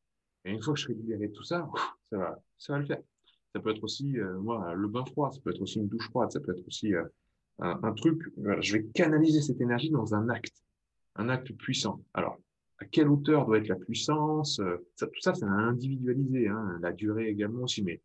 Et 0.46 0.52
une 0.52 0.62
fois 0.62 0.74
que 0.74 0.80
je 0.80 0.86
serai 0.86 0.96
libéré 0.96 1.28
de 1.28 1.34
tout 1.34 1.44
ça, 1.44 1.70
ça 2.10 2.18
va, 2.18 2.42
ça 2.58 2.74
va 2.74 2.80
le 2.80 2.86
faire. 2.86 3.02
Ça 3.54 3.62
peut 3.62 3.70
être 3.70 3.84
aussi, 3.84 4.18
euh, 4.18 4.74
le 4.76 4.88
bain 4.88 5.06
froid, 5.06 5.32
ça 5.32 5.40
peut 5.42 5.52
être 5.52 5.62
aussi 5.62 5.80
une 5.80 5.88
douche 5.88 6.10
froide, 6.10 6.32
ça 6.32 6.40
peut 6.40 6.58
être 6.58 6.68
aussi 6.68 6.94
euh, 6.96 7.04
un, 7.60 7.94
truc. 7.94 8.20
je 8.62 8.74
vais 8.74 8.86
canaliser 8.96 9.42
cette 9.42 9.62
énergie 9.62 9.92
dans 9.92 10.16
un 10.16 10.28
acte, 10.30 10.64
un 11.16 11.30
acte 11.30 11.52
puissant. 11.54 12.04
Alors, 12.16 12.40
à 12.80 12.86
quelle 12.86 13.08
hauteur 13.10 13.46
doit 13.46 13.60
être 13.60 13.68
la 13.68 13.76
puissance 13.76 14.60
euh, 14.60 14.78
ça, 14.96 15.06
Tout 15.06 15.22
ça, 15.22 15.36
c'est 15.36 15.46
individualisé. 15.46 16.48
Hein, 16.48 16.80
la 16.82 16.92
durée 16.92 17.28
également 17.30 17.64
aussi. 17.64 17.84
Mais 17.84 18.02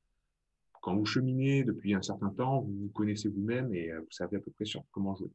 quand 0.82 0.94
vous 0.94 1.06
cheminez 1.06 1.64
depuis 1.64 1.94
un 1.94 2.02
certain 2.02 2.28
temps, 2.28 2.60
vous 2.60 2.74
vous 2.82 2.90
connaissez 2.90 3.30
vous-même 3.30 3.72
et 3.72 3.90
vous 3.90 4.10
savez 4.10 4.36
à 4.36 4.40
peu 4.40 4.50
près 4.50 4.66
sur 4.66 4.84
comment 4.90 5.16
jouer. 5.16 5.30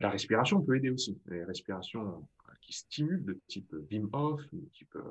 La 0.00 0.10
respiration 0.10 0.60
peut 0.60 0.76
aider 0.76 0.90
aussi. 0.90 1.16
Les 1.26 1.44
respirations 1.44 2.26
qui 2.60 2.72
stimulent 2.72 3.24
de 3.24 3.40
type 3.46 3.74
Wim 3.90 4.08
Hof, 4.12 4.40
de 4.52 4.66
type, 4.72 4.94
euh, 4.96 5.02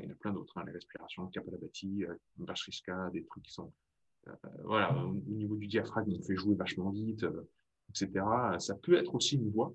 il 0.00 0.06
y 0.06 0.08
en 0.08 0.12
a 0.12 0.16
plein 0.16 0.32
d'autres, 0.32 0.56
hein, 0.58 0.64
les 0.66 0.72
respirations, 0.72 1.26
Kapalabhati, 1.28 2.04
euh, 2.04 2.14
Vajrishka, 2.38 3.10
des 3.10 3.24
trucs 3.24 3.44
qui 3.44 3.52
sont, 3.52 3.72
euh, 4.28 4.32
voilà, 4.64 4.96
au, 5.04 5.12
niveau 5.12 5.56
du 5.56 5.66
diaphragme, 5.66 6.12
on 6.18 6.22
fait 6.22 6.36
jouer 6.36 6.54
vachement 6.56 6.90
vite, 6.90 7.24
etc. 7.90 8.24
Ça 8.58 8.74
peut 8.74 8.94
être 8.94 9.14
aussi 9.14 9.36
une 9.36 9.50
voie, 9.50 9.72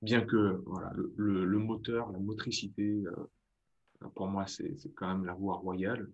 bien 0.00 0.24
que 0.24 0.62
voilà, 0.66 0.92
le, 1.16 1.58
moteur, 1.58 2.10
la 2.10 2.18
motricité, 2.18 3.04
pour 4.14 4.26
moi, 4.26 4.46
c'est 4.46 4.74
quand 4.94 5.08
même 5.08 5.26
la 5.26 5.34
voie 5.34 5.56
royale. 5.56 6.08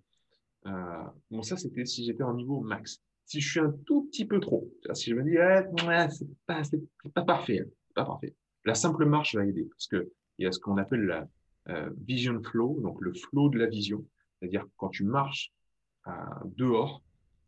bon, 0.64 1.42
ça, 1.42 1.56
c'était 1.56 1.84
si 1.84 2.04
j'étais 2.04 2.24
en 2.24 2.34
niveau 2.34 2.60
max. 2.60 3.00
Si 3.24 3.40
je 3.40 3.50
suis 3.50 3.60
un 3.60 3.72
tout 3.84 4.06
petit 4.06 4.24
peu 4.24 4.40
trop, 4.40 4.68
si 4.94 5.10
je 5.10 5.14
me 5.14 5.22
dis, 5.22 5.36
eh, 5.36 6.08
c'est 6.10 6.28
pas, 6.46 6.62
pas 7.14 7.24
parfait, 7.24 7.60
hein, 7.60 7.70
pas 7.98 8.04
parfait. 8.04 8.34
La 8.64 8.74
simple 8.74 9.04
marche 9.06 9.34
va 9.34 9.44
aider 9.44 9.64
parce 9.64 9.86
que 9.88 10.10
il 10.38 10.44
y 10.44 10.46
a 10.46 10.52
ce 10.52 10.60
qu'on 10.60 10.76
appelle 10.76 11.04
la 11.04 11.28
euh, 11.68 11.90
vision 11.98 12.40
flow, 12.42 12.80
donc 12.80 13.00
le 13.00 13.12
flow 13.12 13.48
de 13.48 13.58
la 13.58 13.66
vision, 13.66 14.04
c'est-à-dire 14.38 14.64
quand 14.76 14.90
tu 14.90 15.04
marches 15.04 15.52
euh, 16.06 16.12
dehors 16.56 17.02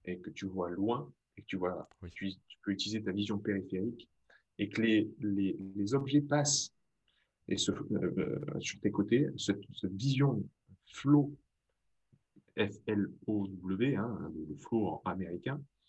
et 0.05 0.19
que 0.19 0.31
tu 0.31 0.47
vois 0.47 0.71
loin 0.71 1.11
et 1.37 1.43
que 1.43 1.47
tu 1.47 1.57
vois, 1.57 1.89
tu, 2.13 2.33
peux 2.63 2.73
utiliser 2.73 3.03
ta 3.03 3.13
vision 3.13 3.39
périphérique 3.39 4.09
et 4.59 4.69
que 4.69 4.83
les, 4.83 5.11
les, 5.21 5.57
les 5.77 5.95
objets 5.95 6.21
passent 6.21 6.73
et 7.49 7.57
se, 7.57 7.71
euh, 7.71 8.61
sur 8.61 8.81
tes 8.81 8.91
côtés, 8.91 9.29
cette, 9.37 9.65
vision 9.85 10.43
flow 10.87 11.33
F-L-O-W, 12.57 13.97
hein, 13.97 14.33
le 14.49 14.57
flow 14.57 15.01
américain, 15.05 15.55
euh, 15.55 15.80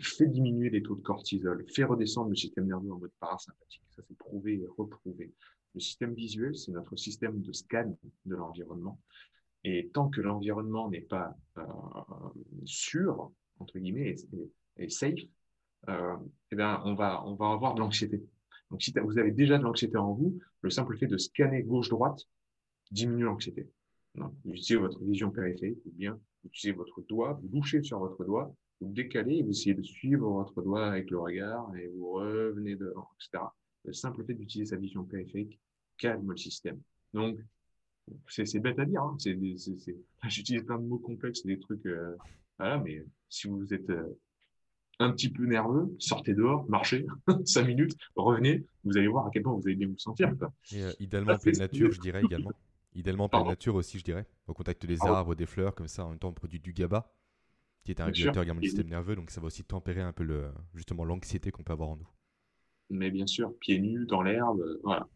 fait 0.00 0.26
diminuer 0.26 0.70
les 0.70 0.82
taux 0.82 0.94
de 0.94 1.00
cortisol, 1.00 1.64
fait 1.68 1.84
redescendre 1.84 2.30
le 2.30 2.36
système 2.36 2.66
nerveux 2.66 2.92
en 2.92 2.98
mode 2.98 3.12
parasympathique. 3.18 3.82
Ça, 3.90 4.02
c'est 4.06 4.16
prouvé 4.16 4.60
et 4.60 4.66
reprouvé. 4.76 5.32
Le 5.74 5.80
système 5.80 6.14
visuel, 6.14 6.56
c'est 6.56 6.72
notre 6.72 6.96
système 6.96 7.40
de 7.40 7.52
scan 7.52 7.96
de 8.26 8.34
l'environnement. 8.34 9.00
Et 9.64 9.90
tant 9.92 10.08
que 10.08 10.20
l'environnement 10.20 10.90
n'est 10.90 11.00
pas 11.00 11.36
euh, 11.58 11.62
sûr, 12.64 13.32
entre 13.58 13.78
guillemets, 13.78 14.14
et, 14.76 14.88
safe, 14.90 15.18
euh, 15.88 16.16
eh 16.52 16.56
bien, 16.56 16.80
on, 16.84 16.94
va, 16.94 17.24
on 17.26 17.34
va 17.34 17.50
avoir 17.50 17.74
de 17.74 17.80
l'anxiété. 17.80 18.22
Donc, 18.70 18.82
si 18.82 18.92
vous 18.92 19.18
avez 19.18 19.32
déjà 19.32 19.58
de 19.58 19.62
l'anxiété 19.62 19.96
en 19.96 20.12
vous, 20.12 20.38
le 20.60 20.70
simple 20.70 20.96
fait 20.96 21.06
de 21.06 21.16
scanner 21.16 21.62
gauche-droite 21.62 22.20
diminue 22.90 23.24
l'anxiété. 23.24 23.68
Vous 24.14 24.30
utilisez 24.50 24.76
votre 24.76 25.02
vision 25.02 25.30
périphérique 25.30 25.84
ou 25.84 25.90
bien 25.92 26.18
utilisez 26.44 26.72
votre 26.72 27.02
doigt, 27.02 27.40
vous 27.42 27.64
sur 27.64 27.98
votre 27.98 28.24
doigt 28.24 28.54
vous 28.80 28.92
décalez, 28.92 29.42
vous 29.42 29.50
essayez 29.50 29.74
de 29.74 29.82
suivre 29.82 30.28
votre 30.28 30.62
doigt 30.62 30.86
avec 30.86 31.10
le 31.10 31.18
regard 31.18 31.74
et 31.76 31.88
vous 31.88 32.10
revenez 32.10 32.76
devant, 32.76 33.08
etc. 33.18 33.44
Le 33.84 33.92
simple 33.92 34.24
fait 34.24 34.34
d'utiliser 34.34 34.70
sa 34.70 34.76
vision 34.76 35.04
périphérique 35.04 35.58
calme 35.96 36.30
le 36.30 36.36
système. 36.36 36.80
Donc, 37.14 37.38
c'est 38.28 38.58
bête 38.60 38.78
à 38.78 38.84
dire. 38.84 39.02
Hein. 39.02 39.16
J'utilise 40.28 40.62
plein 40.64 40.78
de 40.78 40.86
mots 40.86 40.98
complexes, 40.98 41.44
des 41.44 41.58
trucs. 41.58 41.86
Euh, 41.86 42.16
voilà, 42.58 42.78
mais 42.78 43.04
si 43.28 43.48
vous 43.48 43.72
êtes 43.72 43.88
euh, 43.90 44.18
un 44.98 45.10
petit 45.12 45.30
peu 45.30 45.44
nerveux, 45.46 45.94
sortez 45.98 46.34
dehors, 46.34 46.68
marchez, 46.68 47.06
cinq 47.44 47.66
minutes, 47.66 47.96
revenez, 48.14 48.64
vous 48.84 48.96
allez 48.96 49.08
voir 49.08 49.26
à 49.26 49.30
quel 49.30 49.42
point 49.42 49.54
vous 49.54 49.66
allez 49.66 49.76
bien 49.76 49.88
vous 49.88 49.98
sentir. 49.98 50.32
Et 50.72 50.82
euh, 50.82 50.92
idéalement, 51.00 51.32
en 51.32 51.38
pleine 51.38 51.58
nature, 51.58 51.90
je 51.90 52.00
dirais 52.00 52.22
également. 52.24 52.52
Idéalement, 52.94 53.24
en 53.24 53.28
pleine 53.28 53.46
nature 53.46 53.74
aussi, 53.74 53.98
je 53.98 54.04
dirais. 54.04 54.26
Au 54.46 54.54
contact 54.54 54.86
des 54.86 55.02
arbres, 55.02 55.34
des 55.34 55.46
fleurs, 55.46 55.74
comme 55.74 55.88
ça, 55.88 56.06
en 56.06 56.10
même 56.10 56.18
temps, 56.18 56.28
on 56.28 56.34
produit 56.34 56.60
du 56.60 56.72
GABA 56.72 57.10
qui 57.86 57.92
est 57.92 58.00
un 58.00 58.06
régulateur 58.06 58.42
également 58.42 58.60
du 58.60 58.68
système 58.68 58.88
nerveux, 58.88 59.14
donc 59.14 59.30
ça 59.30 59.40
va 59.40 59.46
aussi 59.46 59.64
tempérer 59.64 60.00
un 60.00 60.12
peu 60.12 60.24
le, 60.24 60.50
justement 60.74 61.04
l'anxiété 61.04 61.50
qu'on 61.50 61.62
peut 61.62 61.72
avoir 61.72 61.90
en 61.90 61.96
nous. 61.96 62.08
Mais 62.90 63.10
bien 63.10 63.26
sûr, 63.26 63.56
pieds 63.58 63.78
nus 63.78 64.06
dans 64.06 64.22
l'herbe, 64.22 64.60
euh, 64.60 64.80
voilà. 64.82 65.08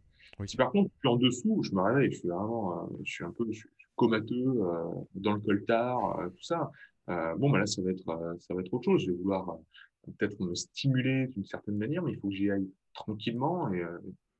Si 0.47 0.57
par 0.57 0.71
contre, 0.71 0.91
plus 1.01 1.09
en 1.09 1.17
dessous, 1.17 1.63
je 1.63 1.73
me 1.75 1.83
réveille, 1.83 2.13
je 2.13 2.19
suis 2.19 2.29
vraiment, 2.29 2.85
euh, 2.85 2.87
je 3.05 3.13
suis 3.13 3.25
un 3.25 3.33
peu 3.33 3.45
je 3.51 3.59
suis 3.59 3.69
comateux 3.97 4.47
euh, 4.47 4.85
dans 5.15 5.35
le 5.35 5.41
coltard, 5.41 6.31
tout 6.35 6.43
ça. 6.43 6.71
bon, 7.09 7.51
bah 7.51 7.59
là, 7.59 7.67
ça 7.67 7.83
va 7.83 7.91
être, 7.91 8.37
ça 8.39 8.55
va 8.55 8.61
être 8.61 8.73
autre 8.73 8.85
chose. 8.85 9.03
Je 9.05 9.11
vais 9.11 9.17
vouloir 9.19 9.59
peut-être 10.17 10.41
me 10.41 10.55
stimuler 10.55 11.27
d'une 11.27 11.45
certaine 11.45 11.77
manière, 11.77 12.03
mais 12.03 12.13
il 12.13 12.19
faut 12.19 12.29
que 12.29 12.35
j'y 12.35 12.51
aille 12.51 12.71
tranquillement 12.95 13.71
et 13.73 13.83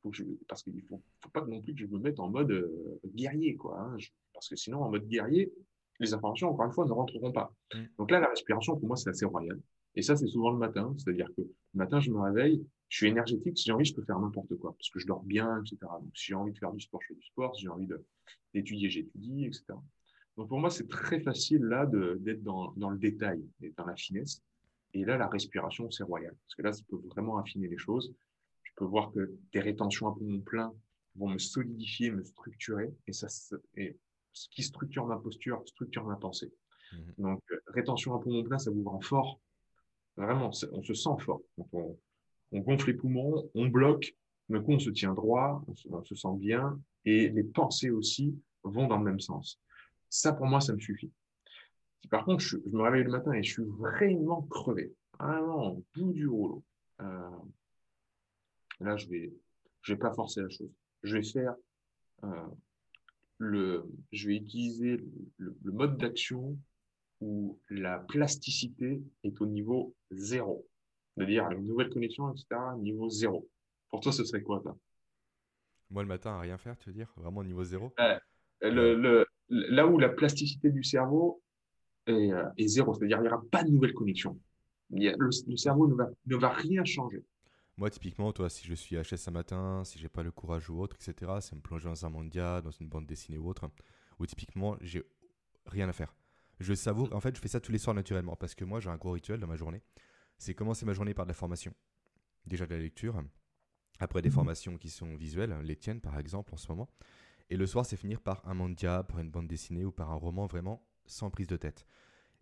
faut 0.03 0.11
que 0.11 0.23
parce 0.49 0.63
qu'il 0.63 0.81
faut, 0.83 1.03
faut 1.23 1.31
pas 1.31 1.45
non 1.45 1.61
plus 1.61 1.75
que 1.75 1.81
je 1.81 1.87
me 1.87 1.99
mette 1.99 2.21
en 2.21 2.31
mode 2.31 2.71
guerrier, 3.15 3.57
quoi. 3.57 3.81
Hein. 3.81 3.97
parce 4.33 4.49
que 4.49 4.57
sinon, 4.57 4.83
en 4.83 4.91
mode 4.91 5.07
guerrier, 5.07 5.53
les 6.01 6.15
informations, 6.15 6.49
encore 6.49 6.67
une 6.67 6.73
fois, 6.73 6.87
ne 6.87 6.93
rentreront 6.93 7.33
pas. 7.33 7.55
Mm. 7.75 7.79
Donc 7.99 8.11
là, 8.11 8.21
la 8.21 8.29
respiration, 8.29 8.77
pour 8.77 8.89
moi, 8.89 8.97
c'est 8.97 9.11
assez 9.11 9.25
royal. 9.25 9.61
Et 9.95 10.03
ça, 10.03 10.17
c'est 10.17 10.27
souvent 10.27 10.51
le 10.51 10.59
matin. 10.59 10.95
C'est-à-dire 10.99 11.29
que 11.37 11.43
le 11.43 11.51
matin, 11.75 12.01
je 12.01 12.11
me 12.11 12.21
réveille, 12.21 12.65
je 12.89 12.97
suis 12.97 13.09
énergétique. 13.09 13.59
Si 13.59 13.65
j'ai 13.65 13.73
envie, 13.73 13.85
je 13.85 13.95
peux 13.95 14.03
faire 14.03 14.19
n'importe 14.19 14.57
quoi. 14.57 14.73
Parce 14.73 14.91
que 14.91 14.99
je 14.99 15.07
dors 15.07 15.23
bien, 15.23 15.61
etc. 15.61 15.79
Donc, 15.83 16.11
si 16.15 16.27
j'ai 16.27 16.35
envie 16.35 16.53
de 16.53 16.59
faire 16.59 16.73
du 16.73 16.81
sport, 16.81 17.01
je 17.03 17.09
fais 17.09 17.15
du 17.15 17.27
sport. 17.27 17.55
Si 17.57 17.63
j'ai 17.63 17.69
envie 17.69 17.89
d'étudier, 18.55 18.89
j'étudie, 18.89 19.47
etc. 19.47 19.65
Donc, 20.37 20.49
pour 20.49 20.59
moi, 20.59 20.71
c'est 20.71 20.89
très 20.89 21.21
facile, 21.21 21.63
là, 21.63 21.87
d'être 21.87 22.43
dans, 22.43 22.73
dans, 22.77 22.91
le 22.91 22.99
détail 22.99 23.45
et 23.63 23.73
dans 23.77 23.85
la 23.85 23.97
finesse. 23.97 24.43
Et 24.95 25.05
là, 25.05 25.19
la 25.19 25.29
respiration, 25.29 25.91
c'est 25.91 26.05
royal. 26.05 26.35
Parce 26.47 26.55
que 26.55 26.63
là, 26.63 26.73
ça 26.73 26.83
peut 26.89 27.01
vraiment 27.09 27.37
affiner 27.39 27.69
les 27.69 27.79
choses. 27.79 28.15
Je 28.63 28.73
peux 28.77 28.85
voir 28.85 29.13
que 29.13 29.33
des 29.53 29.61
rétentions 29.61 30.09
à 30.09 30.15
poumon 30.15 30.41
plein 30.41 30.73
vont 31.17 31.29
me 31.29 31.39
solidifier, 31.39 32.11
me 32.11 32.25
structurer. 32.25 32.93
Et 33.07 33.13
ça, 33.13 33.27
et 33.77 33.97
ce 34.33 34.49
qui 34.51 34.63
structure 34.63 35.07
ma 35.07 35.17
posture, 35.17 35.63
structure 35.67 36.05
ma 36.05 36.17
pensée. 36.17 36.53
Mhm. 36.93 37.15
Donc, 37.19 37.43
euh, 37.51 37.59
rétention 37.69 38.15
à 38.15 38.21
poumon 38.21 38.43
plein, 38.43 38.59
ça 38.59 38.71
vous 38.71 38.85
rend 38.85 39.01
fort. 39.01 39.41
Vraiment, 40.17 40.51
on 40.73 40.83
se 40.83 40.95
sent 40.95 41.11
fort. 41.21 41.41
on, 41.73 41.97
gonfle 42.53 42.89
les 42.89 42.95
poumons, 42.95 43.49
on 43.55 43.67
bloque, 43.69 44.15
mais 44.49 44.61
coup, 44.61 44.73
on 44.73 44.79
se 44.79 44.91
tient 44.91 45.15
droit, 45.15 45.65
on 45.69 46.03
se, 46.05 46.15
sent 46.15 46.37
bien, 46.37 46.81
et 47.05 47.29
les 47.29 47.45
pensées 47.45 47.91
aussi 47.91 48.37
vont 48.65 48.89
dans 48.89 48.99
le 48.99 49.05
même 49.05 49.21
sens. 49.21 49.61
Ça, 50.09 50.33
pour 50.33 50.47
moi, 50.47 50.61
ça 50.61 50.75
me 50.75 50.81
suffit. 50.81 51.13
Si 52.01 52.09
par 52.09 52.25
contre, 52.25 52.41
je, 52.43 52.57
me 52.57 52.83
réveille 52.83 53.05
le 53.05 53.11
matin 53.11 53.33
et 53.33 53.43
je 53.43 53.53
suis 53.53 53.65
vraiment 53.65 54.43
crevé, 54.43 54.93
vraiment 55.19 55.73
au 55.73 55.85
bout 55.95 56.13
du 56.13 56.27
rouleau, 56.27 56.65
euh, 57.01 57.31
là, 58.81 58.97
je 58.97 59.07
vais, 59.09 59.33
je 59.83 59.93
vais 59.93 59.99
pas 59.99 60.13
forcer 60.13 60.43
la 60.43 60.49
chose. 60.49 60.71
Je 61.03 61.17
vais 61.17 61.23
faire 61.23 61.55
euh, 62.25 62.47
le, 63.41 63.91
je 64.13 64.29
vais 64.29 64.37
utiliser 64.37 65.03
le, 65.39 65.73
mode 65.73 65.97
d'action 65.97 66.57
où 67.21 67.59
la 67.71 67.99
plasticité 67.99 69.03
est 69.25 69.41
au 69.41 69.47
niveau 69.47 69.95
zéro. 70.11 70.67
C'est-à-dire 71.17 71.51
une 71.51 71.67
nouvelle 71.67 71.89
connexion, 71.89 72.31
etc., 72.31 72.47
niveau 72.79 73.09
zéro. 73.09 73.49
Pour 73.89 74.01
toi, 74.01 74.13
ce 74.13 74.25
serait 74.25 74.43
quoi, 74.43 74.61
toi? 74.61 74.77
Moi, 75.89 76.03
le 76.03 76.09
matin, 76.09 76.33
à 76.33 76.41
rien 76.41 76.59
faire, 76.59 76.79
tu 76.79 76.91
veux 76.91 76.95
dire? 76.95 77.13
Vraiment 77.17 77.41
au 77.41 77.45
niveau 77.45 77.65
zéro? 77.65 77.93
Le, 78.61 79.25
Là 79.49 79.87
où 79.87 79.99
la 79.99 80.11
plasticité 80.11 80.71
du 80.71 80.85
cerveau 80.85 81.43
est, 82.07 82.33
euh, 82.33 82.45
zéro, 82.59 82.95
c'est-à-dire 82.95 83.19
il 83.19 83.23
n'y 83.23 83.29
aura 83.29 83.43
pas 83.51 83.65
de 83.65 83.71
nouvelle 83.71 83.95
connexion. 83.95 84.39
le, 84.91 85.13
le, 85.19 85.57
cerveau 85.57 85.89
ne 85.89 85.95
va, 85.95 86.09
ne 86.27 86.37
va 86.37 86.51
rien 86.51 86.85
changer. 86.85 87.25
Moi, 87.81 87.89
typiquement, 87.89 88.31
toi, 88.31 88.51
si 88.51 88.67
je 88.67 88.75
suis 88.75 88.97
HS 88.97 89.29
un 89.29 89.31
matin, 89.31 89.85
si 89.87 89.99
j'ai 89.99 90.11
pas 90.11 90.23
le 90.23 90.31
courage 90.31 90.69
ou 90.69 90.79
autre, 90.79 90.97
etc., 90.97 91.33
c'est 91.41 91.57
me 91.57 91.63
plonger 91.63 91.89
dans 91.89 92.05
un 92.05 92.11
mondial, 92.11 92.61
dans 92.61 92.71
une 92.71 92.89
bande 92.89 93.07
dessinée 93.07 93.39
ou 93.39 93.49
autre, 93.49 93.71
où 94.19 94.27
typiquement, 94.27 94.77
j'ai 94.83 95.03
rien 95.65 95.89
à 95.89 95.95
faire. 95.95 96.15
Je 96.59 96.75
savoure, 96.75 97.11
en 97.15 97.21
fait, 97.21 97.35
je 97.35 97.41
fais 97.41 97.49
ça 97.49 97.59
tous 97.59 97.73
les 97.73 97.79
soirs 97.79 97.95
naturellement, 97.95 98.37
parce 98.37 98.55
que 98.55 98.67
moi, 98.67 98.81
j'ai 98.81 98.91
un 98.91 98.99
gros 98.99 99.13
rituel 99.13 99.41
dans 99.41 99.47
ma 99.47 99.57
journée. 99.57 99.81
C'est 100.37 100.53
commencer 100.53 100.85
ma 100.85 100.93
journée 100.93 101.15
par 101.15 101.25
de 101.25 101.31
la 101.31 101.35
formation. 101.35 101.73
Déjà 102.45 102.67
de 102.67 102.75
la 102.75 102.83
lecture, 102.83 103.19
après 103.99 104.21
des 104.21 104.29
mhm. 104.29 104.35
formations 104.35 104.77
qui 104.77 104.91
sont 104.91 105.17
visuelles, 105.17 105.59
les 105.63 105.77
tiennes 105.77 106.03
par 106.03 106.19
exemple 106.19 106.53
en 106.53 106.59
ce 106.59 106.69
moment. 106.69 106.91
Et 107.49 107.57
le 107.57 107.67
soir, 107.67 107.87
c'est 107.87 107.97
finir 107.97 108.21
par 108.21 108.47
un 108.47 108.53
mandia, 108.53 109.05
par 109.05 109.21
une 109.21 109.31
bande 109.31 109.49
dessinée 109.49 109.87
ou 109.87 109.91
par 109.91 110.11
un 110.11 110.17
roman 110.17 110.45
vraiment 110.45 110.87
sans 111.07 111.31
prise 111.31 111.47
de 111.47 111.57
tête. 111.57 111.87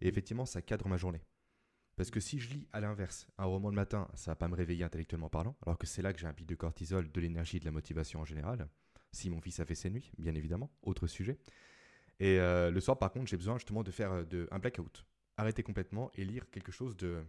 Et 0.01 0.09
effectivement, 0.09 0.46
ça 0.46 0.62
cadre 0.62 0.88
ma 0.88 0.96
journée. 0.96 1.22
Parce 1.99 2.13
que 2.13 2.21
si 2.21 2.39
je 2.39 2.51
lis 2.51 2.69
à 2.73 2.79
l'inverse 2.79 3.27
un 3.39 3.47
roman 3.47 3.71
le 3.71 3.75
matin, 3.75 4.09
ça 4.15 4.31
va 4.31 4.37
pas 4.37 4.47
me 4.47 4.55
réveiller 4.55 4.85
intellectuellement 4.85 5.29
parlant, 5.29 5.57
alors 5.67 5.77
que 5.79 5.87
c'est 5.89 6.01
là 6.01 6.13
que 6.13 6.21
j'ai 6.21 6.29
un 6.29 6.33
pic 6.33 6.47
de 6.47 6.55
cortisol, 6.55 7.11
de 7.11 7.21
l'énergie 7.21 7.59
de 7.59 7.65
la 7.65 7.73
motivation 7.73 8.21
en 8.21 8.25
général. 8.25 8.69
Si 9.11 9.29
mon 9.31 9.41
fils 9.41 9.59
a 9.59 9.65
fait 9.65 9.75
ses 9.75 9.91
nuits, 9.91 10.13
bien 10.17 10.37
évidemment, 10.37 10.71
autre 10.83 11.09
sujet. 11.09 11.41
Et 12.21 12.39
euh, 12.39 12.71
le 12.71 12.79
soir, 12.79 13.01
par 13.01 13.11
contre, 13.11 13.27
j'ai 13.27 13.37
besoin 13.37 13.59
justement 13.59 13.83
de 13.83 13.91
faire 13.91 14.13
euh, 14.13 14.47
un 14.53 14.61
blackout. 14.61 15.05
Arrêter 15.39 15.65
complètement 15.65 16.13
et 16.15 16.25
lire 16.25 16.49
quelque 16.53 16.71
chose 16.71 16.97
de. 16.97 17.21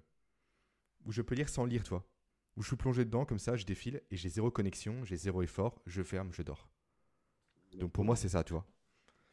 où 1.04 1.12
je 1.12 1.24
peux 1.24 1.34
lire 1.34 1.50
sans 1.50 1.66
lire, 1.66 1.84
toi. 1.84 2.08
Où 2.56 2.62
je 2.62 2.68
suis 2.68 2.78
plongé 2.78 3.06
dedans, 3.06 3.26
comme 3.26 3.40
ça, 3.40 3.56
je 3.56 3.66
défile 3.66 4.04
et 4.12 4.18
j'ai 4.18 4.30
zéro 4.30 4.52
connexion, 4.52 5.04
j'ai 5.04 5.16
zéro 5.16 5.42
effort, 5.42 5.82
je 5.88 6.04
ferme, 6.04 6.32
je 6.32 6.44
dors. 6.44 6.70
Donc 7.74 7.92
pour 7.92 8.06
moi, 8.06 8.16
c'est 8.16 8.30
ça, 8.30 8.44
tu 8.44 8.54
vois. 8.54 8.68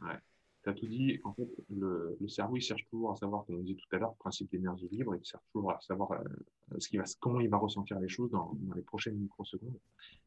Ouais 0.00 0.18
tu 0.66 0.70
as 0.70 0.74
tout 0.74 0.86
dit. 0.86 1.20
En 1.22 1.32
fait, 1.32 1.48
le, 1.70 2.16
cerveau, 2.26 2.56
il 2.56 2.60
cherche 2.60 2.84
toujours 2.90 3.12
à 3.12 3.16
savoir, 3.16 3.44
comme 3.46 3.56
on 3.56 3.60
disait 3.60 3.76
tout 3.76 3.96
à 3.96 3.98
l'heure, 3.98 4.10
le 4.10 4.18
principe 4.18 4.50
d'énergie 4.50 4.88
libre, 4.90 5.14
il 5.14 5.24
cherche 5.24 5.44
toujours 5.52 5.70
à 5.70 5.80
savoir 5.80 6.12
euh, 6.12 6.78
ce 6.78 6.88
qui 6.88 6.96
va, 6.96 7.04
comment 7.20 7.40
il 7.40 7.48
va 7.48 7.58
ressentir 7.58 8.00
les 8.00 8.08
choses 8.08 8.30
dans, 8.30 8.56
les 8.74 8.82
prochaines 8.82 9.16
microsecondes. 9.16 9.78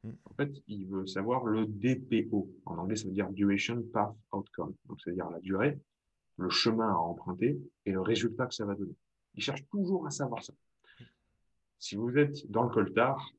Mm. 0.03 0.11
En 0.25 0.33
fait, 0.35 0.51
il 0.67 0.87
veut 0.87 1.05
savoir 1.05 1.43
le 1.43 1.65
DPO. 1.65 2.49
En 2.65 2.77
anglais, 2.77 2.95
ça 2.95 3.05
veut 3.07 3.13
dire 3.13 3.29
Duration 3.29 3.83
Path 3.91 4.15
Outcome. 4.31 4.73
Donc, 4.87 5.01
c'est-à-dire 5.01 5.29
la 5.29 5.39
durée, 5.39 5.77
le 6.37 6.49
chemin 6.49 6.89
à 6.89 6.97
emprunter 6.97 7.59
et 7.85 7.91
le 7.91 8.01
résultat 8.01 8.45
que 8.45 8.53
ça 8.53 8.65
va 8.65 8.75
donner. 8.75 8.95
Il 9.35 9.43
cherche 9.43 9.65
toujours 9.69 10.07
à 10.07 10.11
savoir 10.11 10.41
ça. 10.41 10.53
Si 11.79 11.95
vous 11.95 12.17
êtes 12.17 12.49
dans 12.49 12.63
le 12.63 12.69
coltard, 12.69 13.29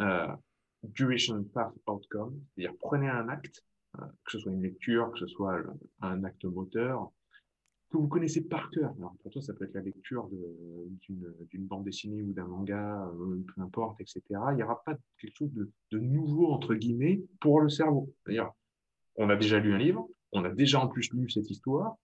euh, 0.00 0.28
Duration 0.82 1.44
Path 1.44 1.72
Outcome, 1.86 2.38
c'est-à-dire 2.54 2.76
prenez 2.78 3.08
un 3.08 3.28
acte 3.28 3.64
que 3.98 4.32
ce 4.32 4.38
soit 4.38 4.52
une 4.52 4.62
lecture, 4.62 5.10
que 5.12 5.18
ce 5.18 5.26
soit 5.26 5.62
un 6.00 6.24
acte 6.24 6.44
moteur, 6.44 7.12
que 7.92 7.98
vous 7.98 8.08
connaissez 8.08 8.40
par 8.40 8.70
cœur. 8.70 8.92
Alors 8.98 9.14
pour 9.22 9.30
toi, 9.30 9.42
ça 9.42 9.52
peut 9.52 9.64
être 9.64 9.74
la 9.74 9.82
lecture 9.82 10.28
d'une 10.28 11.66
bande 11.66 11.84
dessinée 11.84 12.22
ou 12.22 12.32
d'un 12.32 12.46
manga, 12.46 13.06
euh, 13.06 13.44
peu 13.54 13.60
importe, 13.60 14.00
etc. 14.00 14.22
Il 14.50 14.56
n'y 14.56 14.62
aura 14.62 14.82
pas 14.82 14.96
quelque 15.18 15.36
chose 15.36 15.52
de, 15.52 15.98
nouveau, 15.98 16.50
entre 16.52 16.74
guillemets, 16.74 17.22
pour 17.40 17.60
le 17.60 17.68
cerveau. 17.68 18.12
D'ailleurs, 18.26 18.54
on 19.16 19.28
a 19.28 19.36
déjà 19.36 19.58
lu 19.58 19.74
un 19.74 19.78
livre, 19.78 20.08
on 20.32 20.44
a 20.44 20.48
déjà 20.48 20.80
en 20.80 20.88
plus 20.88 21.12
lu 21.12 21.28
cette 21.28 21.50
histoire, 21.50 21.96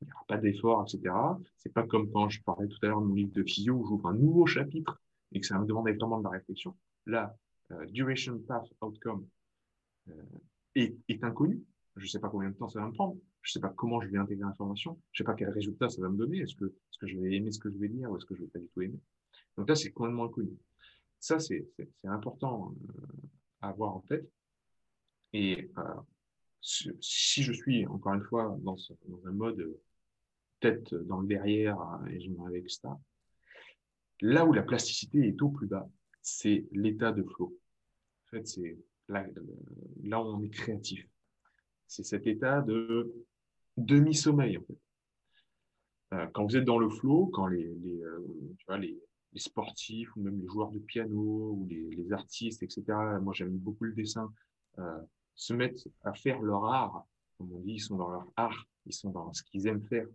il 0.00 0.06
n'y 0.06 0.12
aura 0.12 0.24
pas 0.28 0.38
d'effort, 0.38 0.86
etc. 0.86 1.12
C'est 1.56 1.72
pas 1.72 1.82
comme 1.82 2.10
quand 2.12 2.28
je 2.28 2.40
parlais 2.42 2.68
tout 2.68 2.78
à 2.82 2.86
l'heure 2.86 3.00
de 3.00 3.06
mon 3.06 3.14
livre 3.14 3.32
de 3.32 3.42
physio 3.42 3.74
où 3.74 3.84
j'ouvre 3.84 4.08
un 4.08 4.14
nouveau 4.14 4.46
chapitre 4.46 5.00
et 5.32 5.40
que 5.40 5.46
ça 5.46 5.58
me 5.58 5.66
demande 5.66 5.88
vraiment 5.88 6.18
de 6.18 6.24
la 6.24 6.30
réflexion. 6.30 6.76
Là, 7.06 7.36
euh, 7.72 7.84
Duration 7.86 8.38
Path 8.46 8.68
Outcome, 8.80 9.26
euh, 10.08 10.12
est, 10.76 11.24
inconnu. 11.24 11.62
Je 11.96 12.04
ne 12.04 12.08
sais 12.08 12.20
pas 12.20 12.28
combien 12.28 12.50
de 12.50 12.54
temps 12.54 12.68
ça 12.68 12.80
va 12.80 12.86
me 12.86 12.92
prendre. 12.92 13.16
Je 13.42 13.50
ne 13.50 13.52
sais 13.54 13.60
pas 13.60 13.70
comment 13.70 14.00
je 14.00 14.08
vais 14.08 14.18
intégrer 14.18 14.44
l'information. 14.44 15.00
Je 15.12 15.22
ne 15.22 15.24
sais 15.24 15.26
pas 15.26 15.34
quel 15.34 15.50
résultat 15.50 15.88
ça 15.88 16.02
va 16.02 16.08
me 16.08 16.16
donner. 16.16 16.38
Est-ce 16.38 16.54
que, 16.54 16.66
est 16.66 17.06
je 17.06 17.18
vais 17.18 17.34
aimer 17.34 17.52
ce 17.52 17.58
que 17.58 17.70
je 17.70 17.78
vais 17.78 17.88
lire 17.88 18.10
ou 18.10 18.16
est-ce 18.16 18.26
que 18.26 18.34
je 18.34 18.40
ne 18.40 18.46
vais 18.46 18.50
pas 18.50 18.58
du 18.58 18.68
tout 18.68 18.82
aimer? 18.82 19.00
Donc 19.56 19.68
là, 19.68 19.74
c'est 19.74 19.90
complètement 19.92 20.24
inconnu. 20.24 20.56
Ça, 21.18 21.38
c'est 21.38 21.66
important 22.04 22.74
euh, 22.88 23.02
à 23.62 23.68
avoir 23.70 23.96
en 23.96 24.00
tête. 24.00 24.30
Et 25.32 25.70
euh, 25.78 25.82
si 26.60 27.42
je 27.42 27.52
suis, 27.52 27.86
encore 27.86 28.14
une 28.14 28.22
fois, 28.22 28.56
dans, 28.60 28.76
dans 29.06 29.26
un 29.26 29.32
mode 29.32 29.60
euh, 29.60 29.80
tête 30.60 30.94
dans 30.94 31.20
le 31.20 31.26
derrière 31.26 31.78
et 32.10 32.20
je 32.20 32.30
me 32.30 32.40
réveille 32.42 32.60
avec 32.60 32.70
ça, 32.70 32.98
là 34.20 34.44
où 34.44 34.52
la 34.52 34.62
plasticité 34.62 35.28
est 35.28 35.40
au 35.42 35.48
plus 35.48 35.66
bas, 35.66 35.88
c'est 36.22 36.66
l'état 36.72 37.12
de 37.12 37.22
flow. 37.22 37.56
En 38.26 38.30
fait, 38.30 38.46
c'est 38.46 38.76
là, 39.08 39.26
où 40.20 40.26
on 40.26 40.42
est 40.42 40.48
créatif. 40.48 41.06
C'est 41.86 42.04
cet 42.04 42.26
état 42.26 42.62
de 42.62 43.12
demi-sommeil, 43.76 44.58
en 44.58 44.62
fait. 44.62 44.78
Euh, 46.14 46.26
quand 46.32 46.44
vous 46.44 46.56
êtes 46.56 46.64
dans 46.64 46.78
le 46.78 46.88
flow, 46.88 47.26
quand 47.26 47.46
les, 47.46 47.66
euh, 47.66 48.24
tu 48.58 48.66
vois, 48.66 48.78
les, 48.78 48.98
sportifs 49.34 50.16
ou 50.16 50.22
même 50.22 50.40
les 50.40 50.46
joueurs 50.46 50.70
de 50.70 50.78
piano 50.78 51.52
ou 51.52 51.66
les, 51.68 52.10
artistes, 52.10 52.62
etc., 52.62 52.84
moi 53.20 53.34
j'aime 53.34 53.50
beaucoup 53.50 53.84
le 53.84 53.92
dessin, 53.92 54.32
euh, 54.78 55.02
se 55.34 55.52
mettent 55.52 55.86
à 56.04 56.14
faire 56.14 56.40
leur 56.40 56.64
art, 56.64 57.04
comme 57.36 57.52
on 57.52 57.60
dit, 57.60 57.72
ils 57.72 57.80
sont 57.80 57.96
dans 57.96 58.08
leur 58.08 58.26
art, 58.36 58.66
ils 58.86 58.94
sont 58.94 59.10
dans 59.10 59.30
ce 59.34 59.42
qu'ils 59.42 59.66
aiment 59.66 59.84
faire. 59.84 60.06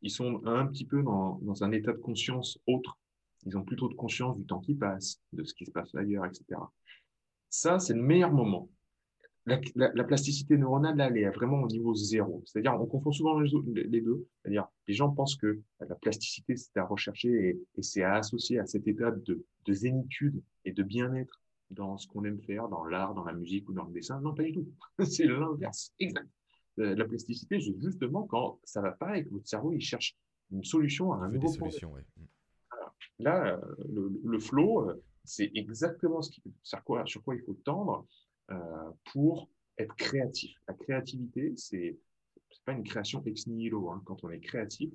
Ils 0.00 0.10
sont 0.10 0.46
un 0.46 0.66
petit 0.68 0.84
peu 0.84 1.02
dans, 1.02 1.40
dans 1.42 1.64
un 1.64 1.72
état 1.72 1.92
de 1.92 1.98
conscience 1.98 2.56
autre. 2.68 2.96
Ils 3.44 3.58
ont 3.58 3.64
plutôt 3.64 3.88
de 3.88 3.94
conscience 3.94 4.36
du 4.36 4.46
temps 4.46 4.60
qui 4.60 4.76
passe, 4.76 5.20
de 5.32 5.42
ce 5.42 5.52
qui 5.52 5.66
se 5.66 5.72
passe 5.72 5.92
ailleurs, 5.96 6.24
etc. 6.24 6.60
Ça, 7.50 7.78
c'est 7.78 7.94
le 7.94 8.02
meilleur 8.02 8.32
moment. 8.32 8.68
La, 9.46 10.02
plasticité 10.02 10.58
neuronale, 10.58 10.96
là, 10.96 11.06
elle 11.06 11.18
est 11.18 11.30
vraiment 11.30 11.62
au 11.62 11.68
niveau 11.68 11.94
zéro. 11.94 12.42
C'est-à-dire, 12.46 12.74
on 12.80 12.86
confond 12.86 13.12
souvent 13.12 13.38
les 13.38 14.00
deux. 14.00 14.26
C'est-à-dire, 14.42 14.66
les 14.88 14.94
gens 14.94 15.10
pensent 15.10 15.36
que 15.36 15.60
la 15.78 15.94
plasticité, 15.94 16.56
c'est 16.56 16.76
à 16.76 16.84
rechercher 16.84 17.50
et, 17.50 17.82
c'est 17.82 18.02
à 18.02 18.14
associer 18.14 18.58
à 18.58 18.66
cette 18.66 18.88
état 18.88 19.12
de, 19.12 19.44
zénitude 19.68 20.42
et 20.64 20.72
de 20.72 20.82
bien-être 20.82 21.40
dans 21.70 21.96
ce 21.96 22.08
qu'on 22.08 22.24
aime 22.24 22.40
faire, 22.40 22.68
dans 22.68 22.84
l'art, 22.86 23.14
dans 23.14 23.24
la 23.24 23.34
musique 23.34 23.68
ou 23.68 23.72
dans 23.72 23.84
le 23.84 23.92
dessin. 23.92 24.20
Non, 24.20 24.34
pas 24.34 24.42
du 24.42 24.52
tout. 24.52 24.66
c'est 25.04 25.26
l'inverse, 25.26 25.92
exact. 26.00 26.28
Euh, 26.80 26.96
la 26.96 27.04
plasticité, 27.04 27.60
justement, 27.60 28.24
quand 28.24 28.58
ça 28.64 28.80
va 28.80 28.92
pas 28.92 29.16
et 29.16 29.24
que 29.24 29.30
votre 29.30 29.46
cerveau, 29.46 29.72
il 29.72 29.80
cherche 29.80 30.16
une 30.50 30.64
solution 30.64 31.12
à 31.12 31.18
un 31.18 31.28
nouveau 31.28 31.46
des 31.46 31.58
solutions, 31.58 31.92
Là, 33.18 33.46
euh, 33.46 33.74
le, 33.88 34.20
le 34.24 34.38
flow, 34.38 34.90
euh, 34.90 35.02
c'est 35.26 35.50
exactement 35.54 36.22
ce 36.22 36.30
sur, 36.62 36.82
quoi, 36.84 37.04
il 37.34 37.42
faut 37.42 37.58
tendre 37.64 38.06
euh, 38.50 38.90
pour 39.12 39.50
être 39.76 39.94
créatif. 39.96 40.56
La 40.68 40.74
créativité, 40.74 41.52
c'est 41.56 41.98
pas 42.64 42.72
une 42.72 42.84
création 42.84 43.22
ex 43.24 43.46
nihilo. 43.46 43.90
Hein. 43.90 44.02
Quand 44.06 44.24
on 44.24 44.30
est 44.30 44.40
créatif, 44.40 44.90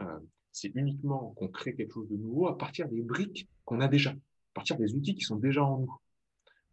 euh, 0.00 0.18
c'est 0.52 0.72
uniquement 0.74 1.32
qu'on 1.36 1.48
crée 1.48 1.74
quelque 1.74 1.92
chose 1.92 2.08
de 2.08 2.16
nouveau 2.16 2.48
à 2.48 2.58
partir 2.58 2.88
des 2.88 3.02
briques 3.02 3.48
qu'on 3.64 3.80
a 3.80 3.88
déjà, 3.88 4.10
à 4.10 4.54
partir 4.54 4.76
des 4.76 4.94
outils 4.94 5.14
qui 5.14 5.24
sont 5.24 5.36
déjà 5.36 5.64
en 5.64 5.78
nous. 5.78 6.00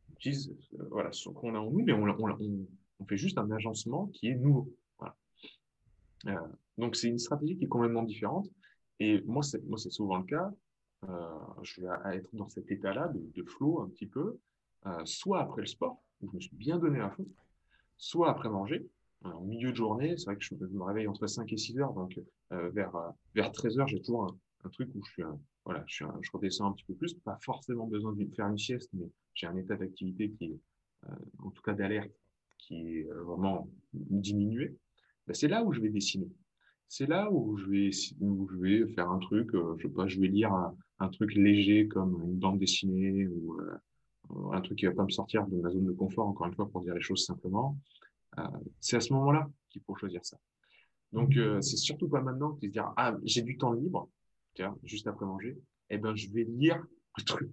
On 0.09 0.13
utilise 0.13 0.55
euh, 0.79 0.87
voilà, 0.89 1.11
ce 1.11 1.29
qu'on 1.29 1.55
a 1.55 1.59
en 1.59 1.71
nous, 1.71 1.83
mais 1.83 1.93
on, 1.93 3.05
fait 3.07 3.17
juste 3.17 3.37
un 3.37 3.49
agencement 3.51 4.07
qui 4.07 4.27
est 4.27 4.35
nouveau. 4.35 4.73
Donc 6.77 6.95
c'est 6.95 7.09
une 7.09 7.19
stratégie 7.19 7.57
qui 7.57 7.65
est 7.65 7.67
complètement 7.67 8.03
différente. 8.03 8.49
Et 8.99 9.21
moi, 9.25 9.43
c'est 9.43 9.91
souvent 9.91 10.17
le 10.17 10.23
cas. 10.23 10.51
Euh, 11.09 11.39
je 11.63 11.81
vais 11.81 12.17
être 12.17 12.29
dans 12.33 12.49
cet 12.49 12.71
état-là 12.71 13.07
de, 13.09 13.19
de, 13.35 13.43
flow 13.43 13.81
un 13.81 13.89
petit 13.89 14.07
peu, 14.07 14.37
euh, 14.85 15.05
soit 15.05 15.41
après 15.41 15.61
le 15.61 15.67
sport, 15.67 16.01
où 16.21 16.29
je 16.29 16.35
me 16.35 16.41
suis 16.41 16.55
bien 16.55 16.77
donné 16.77 16.99
à 16.99 17.09
fond, 17.09 17.25
soit 17.97 18.29
après 18.29 18.49
manger. 18.49 18.87
en 19.23 19.41
milieu 19.41 19.71
de 19.71 19.75
journée, 19.75 20.17
c'est 20.17 20.25
vrai 20.25 20.37
que 20.37 20.43
je 20.43 20.55
me 20.55 20.83
réveille 20.83 21.07
entre 21.07 21.27
5 21.27 21.51
et 21.51 21.57
6 21.57 21.79
heures, 21.79 21.93
donc 21.93 22.19
euh, 22.51 22.69
vers, 22.69 22.93
vers 23.35 23.51
13 23.51 23.79
heures, 23.79 23.87
j'ai 23.87 24.01
toujours 24.01 24.37
un, 24.63 24.69
truc 24.69 24.89
où 24.95 25.03
je 25.03 25.11
suis 25.11 25.23
je 25.89 26.31
redescends 26.31 26.67
un 26.67 26.71
petit 26.73 26.85
peu 26.85 26.93
plus, 26.93 27.13
pas 27.15 27.37
forcément 27.41 27.87
besoin 27.87 28.13
de 28.13 28.25
faire 28.35 28.47
une 28.47 28.57
sieste, 28.57 28.89
mais 28.93 29.09
j'ai 29.33 29.47
un 29.47 29.55
état 29.57 29.75
d'activité 29.75 30.29
qui 30.31 30.45
est, 30.45 30.59
en 31.39 31.49
tout 31.51 31.61
cas 31.61 31.73
d'alerte, 31.73 32.11
qui 32.57 32.99
est 32.99 33.03
vraiment 33.03 33.69
diminué. 33.93 34.77
Ben, 35.27 35.33
c'est 35.33 35.49
là 35.49 35.63
où 35.63 35.73
je 35.73 35.81
vais 35.81 35.89
dessiner 35.89 36.29
c'est 36.87 37.07
là 37.07 37.31
où 37.31 37.57
je 37.57 37.65
vais 37.65 37.89
où 38.19 38.47
je 38.51 38.57
vais 38.57 38.93
faire 38.93 39.09
un 39.09 39.19
truc 39.19 39.51
je 39.53 39.81
sais 39.87 39.93
pas 39.93 40.07
je 40.07 40.19
vais 40.19 40.27
lire 40.27 40.53
un 41.03 41.09
truc 41.09 41.33
léger 41.35 41.87
comme 41.87 42.21
une 42.23 42.37
bande 42.37 42.59
dessinée 42.59 43.27
ou 43.27 43.59
euh, 43.59 43.77
un 44.51 44.61
truc 44.61 44.79
qui 44.79 44.85
va 44.85 44.93
pas 44.93 45.03
me 45.03 45.09
sortir 45.09 45.45
de 45.47 45.57
ma 45.57 45.69
zone 45.69 45.85
de 45.85 45.91
confort, 45.91 46.27
encore 46.27 46.47
une 46.47 46.55
fois, 46.55 46.69
pour 46.69 46.81
dire 46.81 46.93
les 46.93 47.01
choses 47.01 47.25
simplement, 47.25 47.77
euh, 48.39 48.43
c'est 48.79 48.95
à 48.95 48.99
ce 48.99 49.13
moment-là 49.13 49.49
qu'il 49.69 49.81
faut 49.81 49.95
choisir 49.95 50.23
ça. 50.25 50.37
Donc, 51.11 51.35
euh, 51.37 51.61
c'est 51.61 51.77
surtout 51.77 52.07
pas 52.07 52.21
maintenant 52.21 52.53
qu'il 52.53 52.69
se 52.69 52.73
dire, 52.73 52.91
ah, 52.97 53.15
j'ai 53.23 53.41
du 53.41 53.57
temps 53.57 53.73
libre, 53.73 54.09
juste 54.83 55.07
après 55.07 55.25
manger, 55.25 55.57
eh 55.89 55.97
ben, 55.97 56.15
je 56.15 56.29
vais 56.29 56.43
lire 56.43 56.83
le 57.17 57.23
truc 57.23 57.51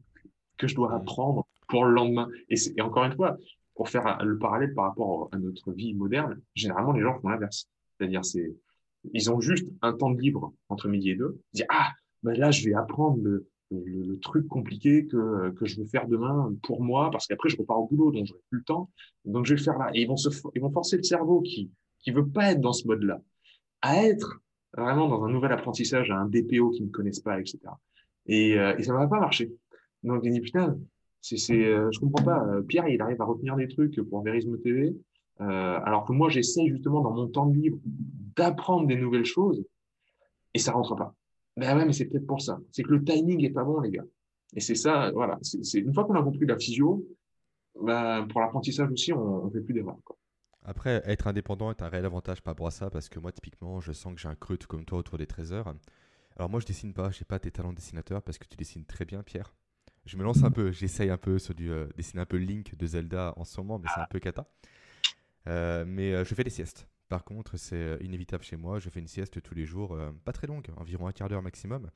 que 0.56 0.66
je 0.66 0.74
dois 0.74 0.94
apprendre 0.94 1.46
pour 1.68 1.84
le 1.84 1.92
lendemain. 1.92 2.28
Et, 2.48 2.56
et 2.76 2.80
encore 2.80 3.04
une 3.04 3.14
fois, 3.14 3.36
pour 3.74 3.88
faire 3.88 4.22
le 4.22 4.38
parallèle 4.38 4.74
par 4.74 4.86
rapport 4.86 5.28
à 5.32 5.38
notre 5.38 5.72
vie 5.72 5.94
moderne, 5.94 6.40
généralement, 6.54 6.92
les 6.92 7.02
gens 7.02 7.18
font 7.20 7.28
l'inverse. 7.28 7.68
C'est-à-dire, 7.98 8.24
c'est, 8.24 8.54
ils 9.12 9.30
ont 9.30 9.40
juste 9.40 9.66
un 9.82 9.92
temps 9.92 10.10
de 10.10 10.20
libre 10.20 10.52
entre 10.68 10.88
midi 10.88 11.10
et 11.10 11.16
deux. 11.16 11.40
Ils 11.52 11.58
disent, 11.58 11.66
ah, 11.68 11.90
ben 12.22 12.36
là, 12.38 12.50
je 12.50 12.64
vais 12.64 12.74
apprendre 12.74 13.22
le, 13.22 13.46
truc 14.20 14.48
compliqué 14.48 15.06
que, 15.06 15.52
je 15.62 15.80
veux 15.80 15.86
faire 15.86 16.08
demain 16.08 16.52
pour 16.64 16.82
moi, 16.82 17.10
parce 17.10 17.26
qu'après, 17.26 17.48
je 17.48 17.56
repars 17.56 17.80
au 17.80 17.86
boulot, 17.86 18.10
donc 18.10 18.26
j'aurai 18.26 18.40
plus 18.50 18.58
le 18.58 18.64
temps. 18.64 18.90
Donc, 19.24 19.46
je 19.46 19.54
vais 19.54 19.58
le 19.58 19.64
faire 19.64 19.78
là. 19.78 19.90
Et 19.94 20.02
ils 20.02 20.08
vont, 20.08 20.16
se, 20.16 20.28
ils 20.54 20.60
vont 20.60 20.72
forcer 20.72 20.96
le 20.96 21.02
cerveau 21.02 21.40
qui 21.40 21.70
qui 22.00 22.10
veut 22.10 22.26
pas 22.26 22.52
être 22.52 22.60
dans 22.60 22.72
ce 22.72 22.86
mode-là 22.86 23.20
à 23.82 24.04
être 24.04 24.40
vraiment 24.76 25.08
dans 25.08 25.24
un 25.24 25.30
nouvel 25.30 25.52
apprentissage, 25.52 26.10
à 26.10 26.16
un 26.16 26.26
DPO 26.26 26.70
qu'ils 26.70 26.86
ne 26.86 26.90
connaissent 26.90 27.20
pas, 27.20 27.40
etc. 27.40 27.58
Et, 28.26 28.58
euh, 28.58 28.76
et 28.76 28.82
ça 28.82 28.92
va 28.92 29.06
pas 29.06 29.20
marcher. 29.20 29.50
Donc, 30.02 30.20
ils 30.24 30.30
disent, 30.30 30.42
putain, 30.42 30.78
c'est, 31.20 31.36
c'est, 31.36 31.64
euh, 31.64 31.90
je 31.92 32.00
comprends 32.00 32.24
pas. 32.24 32.44
Euh, 32.46 32.62
Pierre, 32.62 32.88
il 32.88 33.00
arrive 33.00 33.20
à 33.20 33.24
retenir 33.24 33.56
des 33.56 33.68
trucs 33.68 34.00
pour 34.08 34.22
Verisme 34.22 34.58
TV, 34.58 34.96
euh, 35.40 35.80
alors 35.84 36.04
que 36.04 36.12
moi, 36.12 36.28
j'essaye 36.28 36.68
justement 36.68 37.00
dans 37.00 37.12
mon 37.12 37.26
temps 37.28 37.46
de 37.46 37.56
libre 37.56 37.78
d'apprendre 38.36 38.86
des 38.86 38.96
nouvelles 38.96 39.24
choses 39.24 39.64
et 40.54 40.58
ça 40.58 40.72
rentre 40.72 40.96
pas. 40.96 41.14
Ben 41.56 41.76
ouais, 41.76 41.84
mais 41.84 41.92
c'est 41.92 42.06
peut-être 42.06 42.26
pour 42.26 42.40
ça. 42.40 42.58
C'est 42.72 42.82
que 42.82 42.90
le 42.90 43.04
timing 43.04 43.44
est 43.44 43.50
pas 43.50 43.64
bon, 43.64 43.80
les 43.80 43.90
gars. 43.90 44.04
Et 44.54 44.60
c'est 44.60 44.74
ça, 44.74 45.10
voilà. 45.12 45.38
C'est 45.42 45.78
une 45.78 45.92
fois 45.92 46.04
qu'on 46.04 46.14
a 46.14 46.22
compris 46.22 46.46
la 46.46 46.58
physio, 46.58 47.06
ben, 47.80 48.26
pour 48.28 48.40
l'apprentissage 48.40 48.90
aussi, 48.90 49.12
on, 49.12 49.46
ne 49.46 49.50
fait 49.50 49.60
plus 49.60 49.74
d'erreurs. 49.74 49.98
Après, 50.64 51.02
être 51.06 51.26
indépendant 51.26 51.70
est 51.70 51.82
un 51.82 51.88
réel 51.88 52.04
avantage 52.04 52.42
par 52.42 52.52
rapport 52.52 52.66
à 52.66 52.70
ça 52.70 52.90
parce 52.90 53.08
que 53.08 53.18
moi, 53.18 53.32
typiquement, 53.32 53.80
je 53.80 53.92
sens 53.92 54.14
que 54.14 54.20
j'ai 54.20 54.28
un 54.28 54.34
creux 54.34 54.58
tout 54.58 54.68
comme 54.68 54.84
toi 54.84 54.98
autour 54.98 55.18
des 55.18 55.26
13 55.26 55.52
heures. 55.52 55.74
Alors 56.36 56.50
moi, 56.50 56.60
je 56.60 56.66
dessine 56.66 56.92
pas, 56.92 57.10
j'ai 57.10 57.24
pas 57.24 57.38
tes 57.38 57.50
talents 57.50 57.70
de 57.70 57.76
dessinateur 57.76 58.22
parce 58.22 58.38
que 58.38 58.46
tu 58.46 58.56
dessines 58.56 58.84
très 58.84 59.04
bien, 59.04 59.22
Pierre. 59.22 59.54
Je 60.06 60.16
me 60.16 60.22
lance 60.22 60.42
un 60.42 60.50
peu, 60.50 60.72
j'essaye 60.72 61.10
un 61.10 61.18
peu 61.18 61.38
sur 61.38 61.54
du 61.54 61.70
euh, 61.70 61.86
dessiner 61.96 62.22
un 62.22 62.26
peu 62.26 62.38
Link 62.38 62.74
de 62.74 62.86
Zelda 62.86 63.34
en 63.36 63.44
ce 63.44 63.60
moment, 63.60 63.78
mais 63.78 63.88
c'est 63.94 64.00
un 64.00 64.06
peu 64.06 64.18
cata. 64.18 64.46
Euh, 65.46 65.84
mais 65.86 66.12
euh, 66.12 66.24
je 66.24 66.34
fais 66.34 66.44
des 66.44 66.50
siestes. 66.50 66.86
Par 67.10 67.24
contre, 67.24 67.58
c'est 67.58 67.98
inévitable 68.00 68.44
chez 68.44 68.56
moi. 68.56 68.78
Je 68.78 68.88
fais 68.88 69.00
une 69.00 69.08
sieste 69.08 69.42
tous 69.42 69.54
les 69.54 69.66
jours, 69.66 69.98
pas 70.24 70.32
très 70.32 70.46
longue, 70.46 70.68
environ 70.76 71.08
un 71.08 71.12
quart 71.12 71.28
d'heure 71.28 71.42
maximum. 71.42 71.90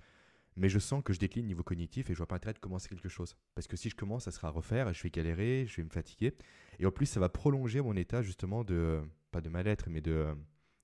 Mais 0.56 0.68
je 0.68 0.78
sens 0.78 1.02
que 1.04 1.12
je 1.12 1.18
décline 1.18 1.46
niveau 1.46 1.62
cognitif 1.62 2.10
et 2.10 2.12
je 2.12 2.18
vois 2.18 2.26
pas 2.26 2.36
intérêt 2.36 2.52
de 2.52 2.58
commencer 2.58 2.88
quelque 2.88 3.08
chose. 3.08 3.36
Parce 3.54 3.66
que 3.66 3.76
si 3.76 3.88
je 3.90 3.96
commence, 3.96 4.24
ça 4.24 4.32
sera 4.32 4.48
à 4.48 4.50
refaire, 4.50 4.92
je 4.92 5.02
vais 5.02 5.10
galérer, 5.10 5.66
je 5.66 5.76
vais 5.76 5.84
me 5.84 5.90
fatiguer. 5.90 6.34
Et 6.78 6.86
en 6.86 6.90
plus, 6.90 7.06
ça 7.06 7.20
va 7.20 7.28
prolonger 7.28 7.80
mon 7.80 7.94
état 7.96 8.22
justement 8.22 8.62
de, 8.62 9.00
pas 9.32 9.40
de 9.40 9.48
mal-être, 9.48 9.88
mais 9.88 10.00
de 10.00 10.26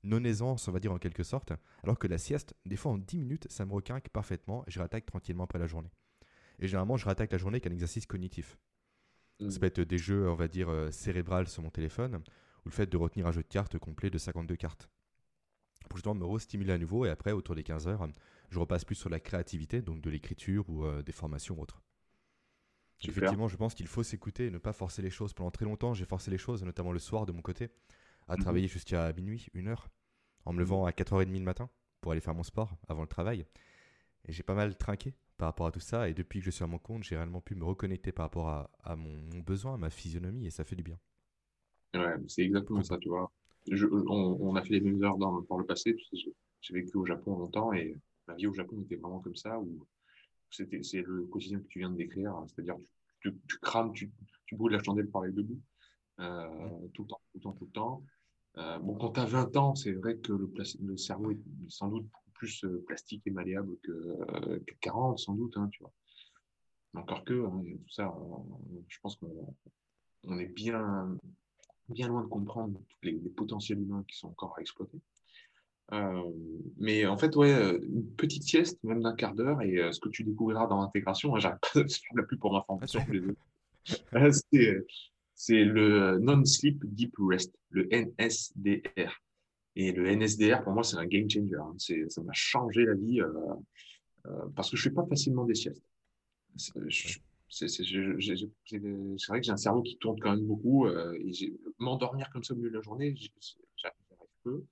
non-aisance, 0.03 0.67
on 0.67 0.73
va 0.73 0.81
dire 0.81 0.93
en 0.93 0.99
quelque 0.99 1.23
sorte. 1.23 1.53
Alors 1.83 1.99
que 1.99 2.07
la 2.07 2.19
sieste, 2.19 2.55
des 2.67 2.77
fois 2.77 2.93
en 2.93 2.99
10 2.99 3.19
minutes, 3.19 3.47
ça 3.51 3.65
me 3.65 3.73
requinque 3.73 4.09
parfaitement 4.09 4.65
et 4.67 4.71
je 4.71 4.81
rattaque 4.81 5.07
tranquillement 5.07 5.45
après 5.45 5.59
la 5.59 5.67
journée. 5.67 5.91
Et 6.59 6.67
généralement, 6.67 6.97
je 6.97 7.05
rattaque 7.05 7.33
la 7.33 7.39
journée 7.39 7.57
avec 7.57 7.67
un 7.67 7.73
exercice 7.73 8.07
cognitif. 8.07 8.57
Ça 9.49 9.59
peut 9.59 9.67
être 9.67 9.81
des 9.81 9.99
jeux, 9.99 10.29
on 10.29 10.35
va 10.35 10.49
dire, 10.49 10.69
euh, 10.69 10.91
cérébrales 10.91 11.49
sur 11.49 11.63
mon 11.63 11.71
téléphone, 11.71 12.23
ou 12.65 12.69
le 12.69 12.75
fait 12.75 12.87
de 12.87 12.97
retenir 12.97 13.27
un 13.27 13.33
jeu 13.33 13.43
de 13.43 13.49
cartes 13.49 13.79
complet 13.79 14.11
de 14.11 14.19
52 14.19 14.57
cartes. 14.57 14.89
Pour 15.89 15.97
justement 15.97 16.15
me 16.15 16.25
re-stimuler 16.25 16.73
à 16.73 16.79
nouveau, 16.79 17.07
et 17.07 17.11
après, 17.11 17.33
autour 17.33 17.55
des 17.55 17.63
15 17.63 17.89
heures, 17.89 18.07
je 18.51 18.59
repasse 18.59 18.85
plus 18.85 18.95
sur 18.95 19.09
la 19.09 19.21
créativité, 19.21 19.83
donc 19.83 20.01
de 20.01 20.11
l'écriture 20.11 20.69
ou 20.69 20.85
euh, 20.85 21.03
des 21.03 21.13
formations 21.13 21.59
ou 21.59 21.63
autres. 21.63 21.83
Effectivement, 23.03 23.49
je 23.49 23.57
pense 23.57 23.75
qu'il 23.75 23.87
faut 23.87 24.03
s'écouter 24.03 24.47
et 24.47 24.51
ne 24.51 24.59
pas 24.59 24.73
forcer 24.73 25.01
les 25.01 25.11
choses. 25.11 25.33
Pendant 25.33 25.51
très 25.51 25.65
longtemps, 25.65 25.95
j'ai 25.95 26.05
forcé 26.05 26.31
les 26.31 26.39
choses, 26.39 26.63
notamment 26.63 26.93
le 26.93 26.99
soir 26.99 27.25
de 27.25 27.33
mon 27.33 27.41
côté, 27.41 27.71
à 28.29 28.37
mhm. 28.37 28.43
travailler 28.43 28.69
jusqu'à 28.69 29.13
minuit, 29.15 29.47
une 29.55 29.69
heure, 29.69 29.89
en 30.45 30.53
me 30.53 30.57
mhm. 30.57 30.61
levant 30.61 30.85
à 30.85 30.91
4h30 30.91 31.33
le 31.33 31.41
matin 31.41 31.71
pour 32.01 32.13
aller 32.13 32.21
faire 32.21 32.35
mon 32.35 32.43
sport 32.43 32.77
avant 32.89 33.03
le 33.03 33.09
travail. 33.09 33.47
Et 34.27 34.33
j'ai 34.33 34.43
pas 34.43 34.55
mal 34.55 34.77
trinqué 34.77 35.15
par 35.39 35.49
rapport 35.49 35.67
à 35.67 35.73
tout 35.73 35.81
ça. 35.81 36.09
Et 36.09 36.15
depuis 36.15 36.41
que 36.41 36.45
je 36.45 36.51
suis 36.51 36.65
à 36.65 36.67
mon 36.67 36.79
compte, 36.79 37.05
j'ai 37.05 37.17
réellement 37.17 37.41
pu 37.41 37.55
me 37.55 37.65
reconnecter 37.65 38.13
par 38.13 38.27
rapport 38.27 38.49
à, 38.49 38.97
mon, 38.97 39.41
besoin, 39.41 39.75
à 39.75 39.79
ma 39.79 39.91
physionomie, 39.91 40.47
et 40.47 40.51
ça 40.51 40.65
fait 40.65 40.77
du 40.77 40.83
bien. 40.83 40.99
Ouais, 41.95 42.15
c'est 42.29 42.43
exactement 42.43 42.83
ça, 42.83 42.99
tu 42.99 43.09
vois. 43.09 43.31
on, 43.69 44.55
a 44.55 44.63
fait 44.63 44.75
les 44.75 44.81
mêmes 44.81 45.03
heures 45.03 45.19
dans, 45.19 45.43
par 45.43 45.59
le 45.59 45.67
passé. 45.67 45.97
J'ai 46.13 46.75
vécu 46.75 46.97
au 46.97 47.07
Japon 47.07 47.37
longtemps 47.37 47.73
et 47.73 47.97
ma 48.29 48.35
vie 48.35 48.47
au 48.47 48.53
Japon 48.53 48.81
était 48.83 48.97
vraiment 48.97 49.21
comme 49.21 49.37
ça, 49.37 49.59
où 49.59 49.87
c'était, 50.51 50.83
c'est 50.83 51.03
le 51.03 51.25
quotidien 51.25 51.59
que 51.59 51.67
tu 51.67 51.81
viens 51.81 51.91
de 51.91 51.97
décrire, 51.97 52.35
c'est-à-dire 52.47 52.77
tu, 53.21 53.35
tu, 53.49 53.59
crames, 53.59 53.93
tu, 53.93 54.11
tu 54.47 54.57
brûles 54.57 54.73
la 54.73 54.83
chandelle 54.83 55.09
par 55.09 55.23
les 55.23 55.33
deux 55.33 55.43
bouts, 55.43 55.61
euh, 56.21 56.89
tout 56.95 57.03
le 57.03 57.09
temps, 57.09 57.21
tout 57.33 57.39
le 57.39 57.41
temps, 57.41 57.53
tout 57.53 57.65
le 57.65 57.71
temps. 57.73 58.05
Euh, 58.59 58.79
bon, 58.79 58.97
quand 58.97 59.13
tu 59.13 59.21
as 59.21 59.27
20 59.27 59.57
ans, 59.57 59.75
c'est 59.75 59.93
vrai 59.93 60.17
que 60.17 60.33
le, 60.33 60.53
le 60.83 60.97
cerveau 60.97 61.31
est 61.31 61.39
sans 61.69 61.89
doute 61.89 62.07
plus 62.35 62.65
euh, 62.65 62.83
plastique 62.87 63.23
et 63.27 63.31
malléable 63.31 63.77
que, 63.83 64.63
40, 64.81 65.19
sans 65.19 65.35
doute, 65.35 65.57
hein, 65.57 65.69
tu 65.73 65.83
vois. 65.83 65.93
Encore 66.95 67.25
que, 67.25 67.47
hein, 67.47 67.63
tout 67.65 67.93
ça, 67.93 68.13
je 68.89 68.99
pense 69.01 69.17
qu'on 69.17 69.55
on 70.25 70.39
est 70.39 70.47
bien, 70.47 71.17
bien 71.91 72.09
loin 72.09 72.23
de 72.23 72.29
comprendre 72.29 72.81
les, 73.03 73.13
les, 73.13 73.31
potentiels 73.31 73.81
humains 73.81 74.05
qui 74.09 74.17
sont 74.17 74.29
encore 74.29 74.55
à 74.59 74.61
exploiter. 74.61 75.01
Euh, 75.93 76.23
mais 76.79 77.07
en 77.07 77.17
fait, 77.17 77.35
ouais, 77.37 77.53
euh, 77.53 77.79
une 77.83 78.07
petite 78.15 78.45
sieste, 78.45 78.83
même 78.85 79.03
d'un 79.03 79.15
quart 79.15 79.35
d'heure, 79.35 79.61
et 79.63 79.79
euh, 79.79 79.93
ce 79.93 80.01
que 80.01 80.09
tu 80.09 80.23
découvriras 80.23 80.67
dans 80.67 80.81
l'intégration, 80.81 81.35
hein, 81.35 81.41
j'arrête 81.41 81.61
pas 81.61 81.83
de 81.83 81.89
la 82.17 82.23
pub 82.23 82.39
pour 82.39 82.53
ma 82.53 82.63
formation 82.63 83.01
c'est 85.35 85.65
le 85.65 86.19
Non-Sleep 86.19 86.85
Deep 86.85 87.15
Rest, 87.19 87.55
le 87.71 87.89
NSDR. 87.91 89.23
Et 89.75 89.93
le 89.93 90.15
NSDR, 90.15 90.63
pour 90.63 90.75
moi, 90.75 90.85
c'est 90.85 90.97
un 90.97 91.07
game 91.07 91.29
changer. 91.31 91.57
Hein. 91.57 91.75
Ça 92.09 92.23
m'a 92.23 92.33
changé 92.35 92.85
la 92.85 92.95
vie 92.95 93.23
parce 94.55 94.71
que 94.71 94.77
je 94.77 94.87
ne 94.87 94.91
fais 94.91 94.95
pas 94.95 95.07
facilement 95.07 95.45
des 95.47 95.55
siestes. 95.55 95.83
C'est 97.51 97.67
vrai 99.29 99.41
que 99.41 99.47
j'ai 99.47 99.53
un 99.53 99.57
cerveau 99.57 99.83
qui 99.83 99.99
tourne 99.99 100.19
quand 100.21 100.31
même 100.31 100.47
beaucoup. 100.47 100.87
et 100.89 101.33
m'endormir 101.79 102.31
comme 102.31 102.45
ça 102.45 102.55
au 102.55 102.57
milieu 102.57 102.71
de 102.71 102.77
la 102.77 102.83
journée, 102.83 103.15
j'arrive 103.77 103.97
peu. 104.43 104.65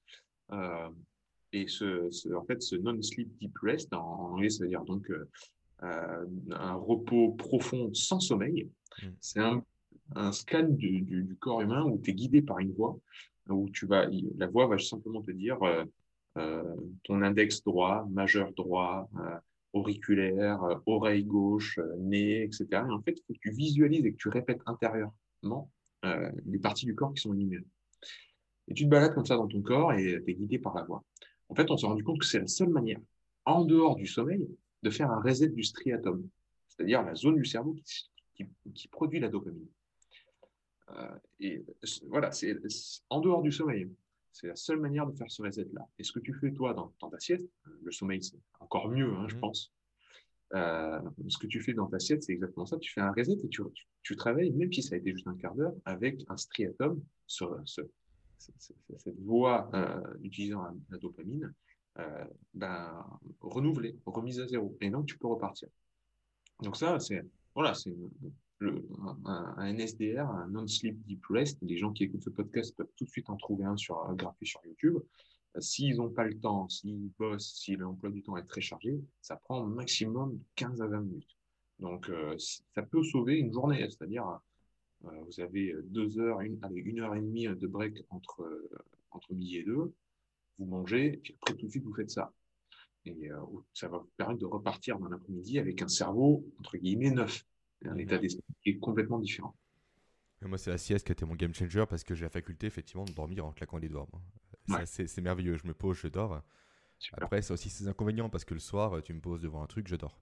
Euh, 0.53 0.89
et 1.53 1.67
ce, 1.69 2.35
en 2.35 2.45
fait, 2.45 2.63
ce 2.63 2.77
non-sleep 2.77 3.37
deep 3.39 3.57
rest, 3.63 3.93
en 3.95 4.33
anglais, 4.33 4.51
ça 4.51 4.65
veut 4.65 4.69
dire 4.69 4.85
donc 4.85 5.11
euh, 5.11 5.29
euh, 5.83 6.27
un 6.53 6.75
repos 6.75 7.33
profond 7.33 7.93
sans 7.95 8.21
sommeil. 8.21 8.69
Mm. 9.03 9.07
C'est 9.21 9.41
un, 9.41 9.63
un, 10.15 10.33
scan 10.33 10.69
du, 10.69 11.01
du, 11.03 11.37
corps 11.41 11.63
humain 11.63 11.85
où 11.85 11.99
tu 12.03 12.11
es 12.11 12.15
guidé 12.15 12.43
par 12.43 12.59
une 12.59 12.73
voix, 12.73 12.99
où 13.49 13.69
tu 13.71 13.87
vas, 13.87 14.07
la 14.37 14.47
voix 14.47 14.67
va 14.67 14.79
simplement 14.79 15.23
te 15.23 15.31
dire 15.31 15.59
ton 17.05 17.23
index 17.23 17.65
droit, 17.65 18.07
majeur 18.11 18.53
droit, 18.53 19.11
auriculaire, 19.73 20.61
oreille 20.87 21.25
gauche, 21.25 21.79
nez, 21.99 22.43
etc. 22.43 22.67
Et 22.73 22.93
en 22.93 23.01
fait, 23.03 23.13
il 23.19 23.23
faut 23.27 23.35
que 23.35 23.39
tu 23.41 23.51
visualises 23.51 24.05
et 24.05 24.13
que 24.13 24.17
tu 24.17 24.29
répètes 24.29 24.61
intérieurement 24.67 25.71
les 26.47 26.59
parties 26.59 26.87
du 26.87 26.95
corps 26.95 27.13
qui 27.13 27.21
sont 27.21 27.35
énumérées. 27.35 27.67
Et 28.69 28.75
tu 28.75 28.85
te 28.85 28.89
balades 28.89 29.15
comme 29.15 29.27
ça 29.27 29.37
dans 29.37 29.49
ton 29.49 29.63
corps 29.63 29.93
et 29.93 30.23
tu 30.25 30.31
es 30.31 30.35
guidé 30.35 30.59
par 30.59 30.75
la 30.75 30.83
voix. 30.83 31.03
En 31.49 31.55
fait, 31.55 31.71
on 31.71 31.77
s'est 31.77 31.87
rendu 31.87 32.05
compte 32.05 32.21
que 32.21 32.27
c'est 32.27 32.41
la 32.41 32.47
seule 32.47 32.69
manière, 32.69 33.01
en 33.45 33.65
dehors 33.65 33.97
du 33.97 34.07
sommeil, 34.07 34.47
de 34.83 34.91
faire 34.91 35.11
un 35.11 35.21
reset 35.21 35.49
du 35.49 35.63
striatum, 35.63 36.29
c'est-à-dire 36.69 37.03
la 37.03 37.15
zone 37.15 37.37
du 37.37 37.45
cerveau 37.45 37.77
qui, 38.35 38.89
produit 38.89 39.19
la 39.19 39.29
dopamine. 39.29 39.67
Euh, 40.91 41.19
et 41.41 41.65
voilà, 42.07 42.31
c'est 42.31 42.57
en 43.11 43.21
dehors 43.21 43.43
du 43.43 43.51
sommeil. 43.51 43.89
C'est 44.41 44.47
la 44.47 44.55
seule 44.55 44.79
manière 44.79 45.05
de 45.05 45.13
faire 45.17 45.29
ce 45.29 45.43
reset-là. 45.43 45.89
Et 45.99 46.05
ce 46.05 46.13
que 46.13 46.21
tu 46.21 46.33
fais, 46.33 46.53
toi, 46.53 46.73
dans, 46.73 47.09
ta 47.09 47.19
sieste, 47.19 47.49
le 47.83 47.91
sommeil, 47.91 48.23
c'est 48.23 48.39
encore 48.61 48.89
mieux, 48.89 49.13
hein, 49.13 49.27
je 49.27 49.35
mmh. 49.35 49.41
pense. 49.41 49.73
Euh, 50.55 51.01
ce 51.27 51.39
que 51.39 51.49
tu 51.49 51.61
fais 51.61 51.75
dans 51.75 51.89
ta 51.89 51.99
sieste, 51.99 52.23
c'est 52.23 52.35
exactement 52.35 52.65
ça. 52.65 52.79
Tu 52.79 52.93
fais 52.93 53.01
un 53.01 53.11
reset 53.11 53.33
et 53.33 53.49
tu, 53.49 53.63
tu, 54.05 54.15
travailles, 54.15 54.53
même 54.53 54.73
si 54.73 54.81
ça 54.81 54.95
a 54.95 54.99
été 54.99 55.11
juste 55.11 55.27
un 55.27 55.35
quart 55.35 55.57
d'heure, 55.57 55.75
avec 55.85 56.25
un 56.29 56.37
striatum 56.37 57.03
sur, 57.27 57.61
ce 57.65 57.83
cette 58.39 59.19
voie 59.19 59.69
euh, 59.75 60.01
utilisant 60.23 60.63
la, 60.89 60.99
dopamine, 60.99 61.53
euh, 61.99 62.25
ben, 62.55 63.05
renouvelée, 63.41 63.99
remise 64.07 64.39
à 64.39 64.47
zéro. 64.47 64.79
Et 64.81 64.89
donc, 64.89 65.07
tu 65.07 65.19
peux 65.19 65.27
repartir. 65.27 65.69
Donc 66.63 66.77
ça, 66.77 67.01
c'est 67.01 67.27
voilà, 67.57 67.75
c'est 67.75 67.93
un, 68.61 69.73
NSDR, 69.73 70.29
un 70.29 70.49
non-sleep 70.49 71.05
deep 71.07 71.25
rest. 71.31 71.59
Les 71.63 71.77
gens 71.77 71.93
qui 71.93 72.05
écoutent 72.05 72.25
ce 72.25 72.31
podcast 72.31 72.75
peuvent 72.77 72.93
tout 72.97 73.05
de 73.05 73.11
suite 73.11 73.31
en 73.31 73.37
trouver 73.37 73.65
un 73.65 73.77
sur 73.77 74.15
gratuit 74.15 74.47
sur 74.47 74.61
YouTube. 74.67 74.99
S'ils 75.59 75.97
n'ont 75.97 76.11
pas 76.11 76.25
le 76.25 76.39
temps, 76.39 76.69
s'ils 76.69 77.11
bossent, 77.19 77.55
si 77.55 77.77
l'emploi 77.77 78.11
du 78.11 78.23
temps 78.23 78.37
est 78.37 78.47
très 78.47 78.61
chargé, 78.61 79.01
ça 79.21 79.37
prend 79.37 79.65
maximum 79.65 80.39
15 80.57 80.83
à 80.83 80.87
20 80.87 81.01
minutes. 81.01 81.37
Donc, 81.79 82.09
euh, 82.11 82.37
ça 82.75 82.83
peut 82.83 83.03
sauver 83.03 83.39
une 83.39 83.53
journée, 83.53 83.87
c'est-à-dire 83.89 84.41
euh, 85.05 85.11
vous 85.27 85.41
avez 85.41 85.73
euh, 85.73 85.83
deux 85.85 86.19
heures, 86.19 86.41
une, 86.41 86.59
heure 87.01 87.15
et 87.15 87.21
demie 87.21 87.47
de 87.47 87.67
break 87.67 88.05
euh, 88.41 88.69
entre 89.11 89.33
midi 89.33 89.59
et 89.59 89.65
deux. 89.65 89.93
Vous 90.59 90.67
mangez, 90.67 91.21
puis 91.23 91.37
après 91.41 91.55
tout 91.55 91.67
de 91.67 91.71
suite 91.71 91.85
vous 91.85 91.95
faites 91.95 92.11
ça. 92.11 92.33
Et 93.05 93.31
ça 93.73 93.89
va 93.89 93.99
vous 93.99 94.11
permettre 94.19 94.41
de 94.41 94.45
repartir 94.45 94.99
dans 94.99 95.09
l'après-midi 95.09 95.59
avec 95.59 95.81
un 95.81 95.89
cerveau, 95.89 96.45
entre 96.59 96.77
guillemets, 96.77 97.11
neuf. 97.11 97.47
Un 97.85 97.95
mmh. 97.95 98.01
état 98.01 98.19
d'esprit 98.19 98.45
qui 98.63 98.71
est 98.71 98.79
complètement 98.79 99.19
différent. 99.19 99.55
moi, 100.43 100.59
c'est 100.59 100.71
la 100.71 100.79
sieste 100.79 101.07
qui 101.07 101.13
a 101.13 101.15
été 101.15 101.25
mon 101.25 101.35
game 101.35 101.55
changer 101.55 101.85
parce 101.89 102.05
que 102.05 102.15
j'ai 102.15 102.25
la 102.25 102.31
faculté, 102.31 102.67
effectivement, 102.67 103.05
de 103.05 103.13
dormir 103.13 103.47
en 103.47 103.53
claquant 103.53 103.79
les 103.79 103.89
doigts. 103.89 104.09
C'est 104.85 105.21
merveilleux. 105.21 105.57
Je 105.57 105.67
me 105.67 105.75
pose, 105.75 105.97
je 105.97 106.09
dors. 106.09 106.43
Après, 107.13 107.43
ça 107.43 107.53
a 107.53 107.55
aussi 107.55 107.71
ses 107.71 107.87
inconvénients 107.89 108.29
parce 108.29 108.45
que 108.45 108.55
le 108.55 108.61
soir, 108.61 109.03
tu 109.03 109.13
me 109.13 109.21
poses 109.21 109.43
devant 109.43 109.63
un 109.63 109.67
truc, 109.67 109.87
je 109.89 109.97
dors. 109.97 110.21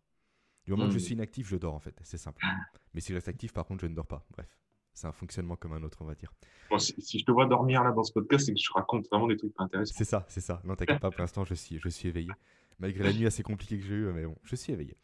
Du 0.64 0.72
moment 0.72 0.86
que 0.86 0.92
je 0.92 0.96
mmh. 0.96 1.00
suis 1.00 1.14
inactif, 1.14 1.48
je 1.48 1.56
dors 1.56 1.74
en 1.74 1.80
fait. 1.80 1.98
C'est 2.02 2.18
simple. 2.18 2.44
Mais 2.92 3.00
si 3.00 3.08
je 3.08 3.14
reste 3.14 3.28
actif, 3.28 3.52
par 3.52 3.64
contre, 3.64 3.82
je 3.82 3.86
ne 3.86 3.94
dors 3.94 4.06
pas. 4.06 4.26
Bref 4.30 4.48
c'est 4.96 5.06
un 5.06 5.12
fonctionnement 5.12 5.56
comme 5.56 5.74
un 5.74 5.82
autre, 5.82 5.98
on 6.00 6.06
va 6.06 6.14
dire. 6.14 6.32
si, 6.78 7.18
je 7.18 7.24
te 7.24 7.30
vois 7.30 7.46
dormir 7.46 7.84
là 7.84 7.92
dans 7.92 8.02
ce 8.02 8.12
podcast, 8.12 8.46
c'est 8.46 8.54
que 8.54 8.60
je 8.60 8.72
raconte 8.72 9.06
vraiment 9.08 9.28
des 9.28 9.36
trucs 9.36 9.52
intéressants. 9.58 9.94
C'est 9.96 10.04
ça, 10.04 10.24
c'est 10.28 10.40
ça. 10.40 10.62
Non, 10.64 10.74
t'inquiète 10.74 11.00
pas, 11.00 11.10
pour 11.10 11.20
l'instant, 11.20 11.44
je 11.44 11.54
suis, 11.54 11.78
je 11.78 11.88
suis 11.88 12.08
éveillé. 12.08 12.30
Malgré 12.78 13.04
la 13.04 13.12
nuit 13.12 13.26
assez 13.26 13.42
compliquée 13.42 13.78
que 13.78 13.84
j'ai 13.84 13.94
eue, 13.94 14.12
mais 14.12 14.24
bon, 14.24 14.36
je 14.42 14.56
suis 14.56 14.72
éveillé. 14.72 14.96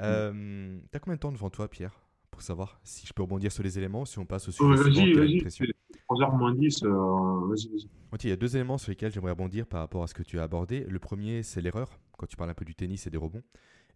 Euh, 0.00 0.78
T'as 0.90 0.98
combien 0.98 1.16
de 1.16 1.20
temps 1.20 1.32
devant 1.32 1.50
toi, 1.50 1.68
Pierre, 1.68 2.00
pour 2.30 2.42
savoir 2.42 2.80
si 2.82 3.06
je 3.06 3.12
peux 3.12 3.22
rebondir 3.22 3.52
sur 3.52 3.62
les 3.62 3.78
éléments, 3.78 4.04
si 4.04 4.18
on 4.18 4.26
passe 4.26 4.48
au 4.48 4.52
sujet 4.52 4.82
Vas-y, 4.82 5.12
vas-y. 5.14 5.72
3h 6.08 6.36
moins 6.36 6.54
10, 6.54 6.82
euh, 6.82 7.46
vas-y, 7.46 7.68
vas-y. 7.68 7.88
il 8.24 8.28
y 8.30 8.32
a 8.32 8.36
deux 8.36 8.56
éléments 8.56 8.78
sur 8.78 8.90
lesquels 8.90 9.12
j'aimerais 9.12 9.30
rebondir 9.32 9.66
par 9.66 9.80
rapport 9.80 10.02
à 10.02 10.06
ce 10.06 10.14
que 10.14 10.22
tu 10.22 10.38
as 10.38 10.42
abordé. 10.42 10.84
Le 10.84 10.98
premier, 10.98 11.42
c'est 11.42 11.60
l'erreur, 11.60 12.00
quand 12.18 12.26
tu 12.26 12.36
parles 12.36 12.50
un 12.50 12.54
peu 12.54 12.64
du 12.64 12.74
tennis 12.74 13.06
et 13.06 13.10
des 13.10 13.18
rebonds. 13.18 13.42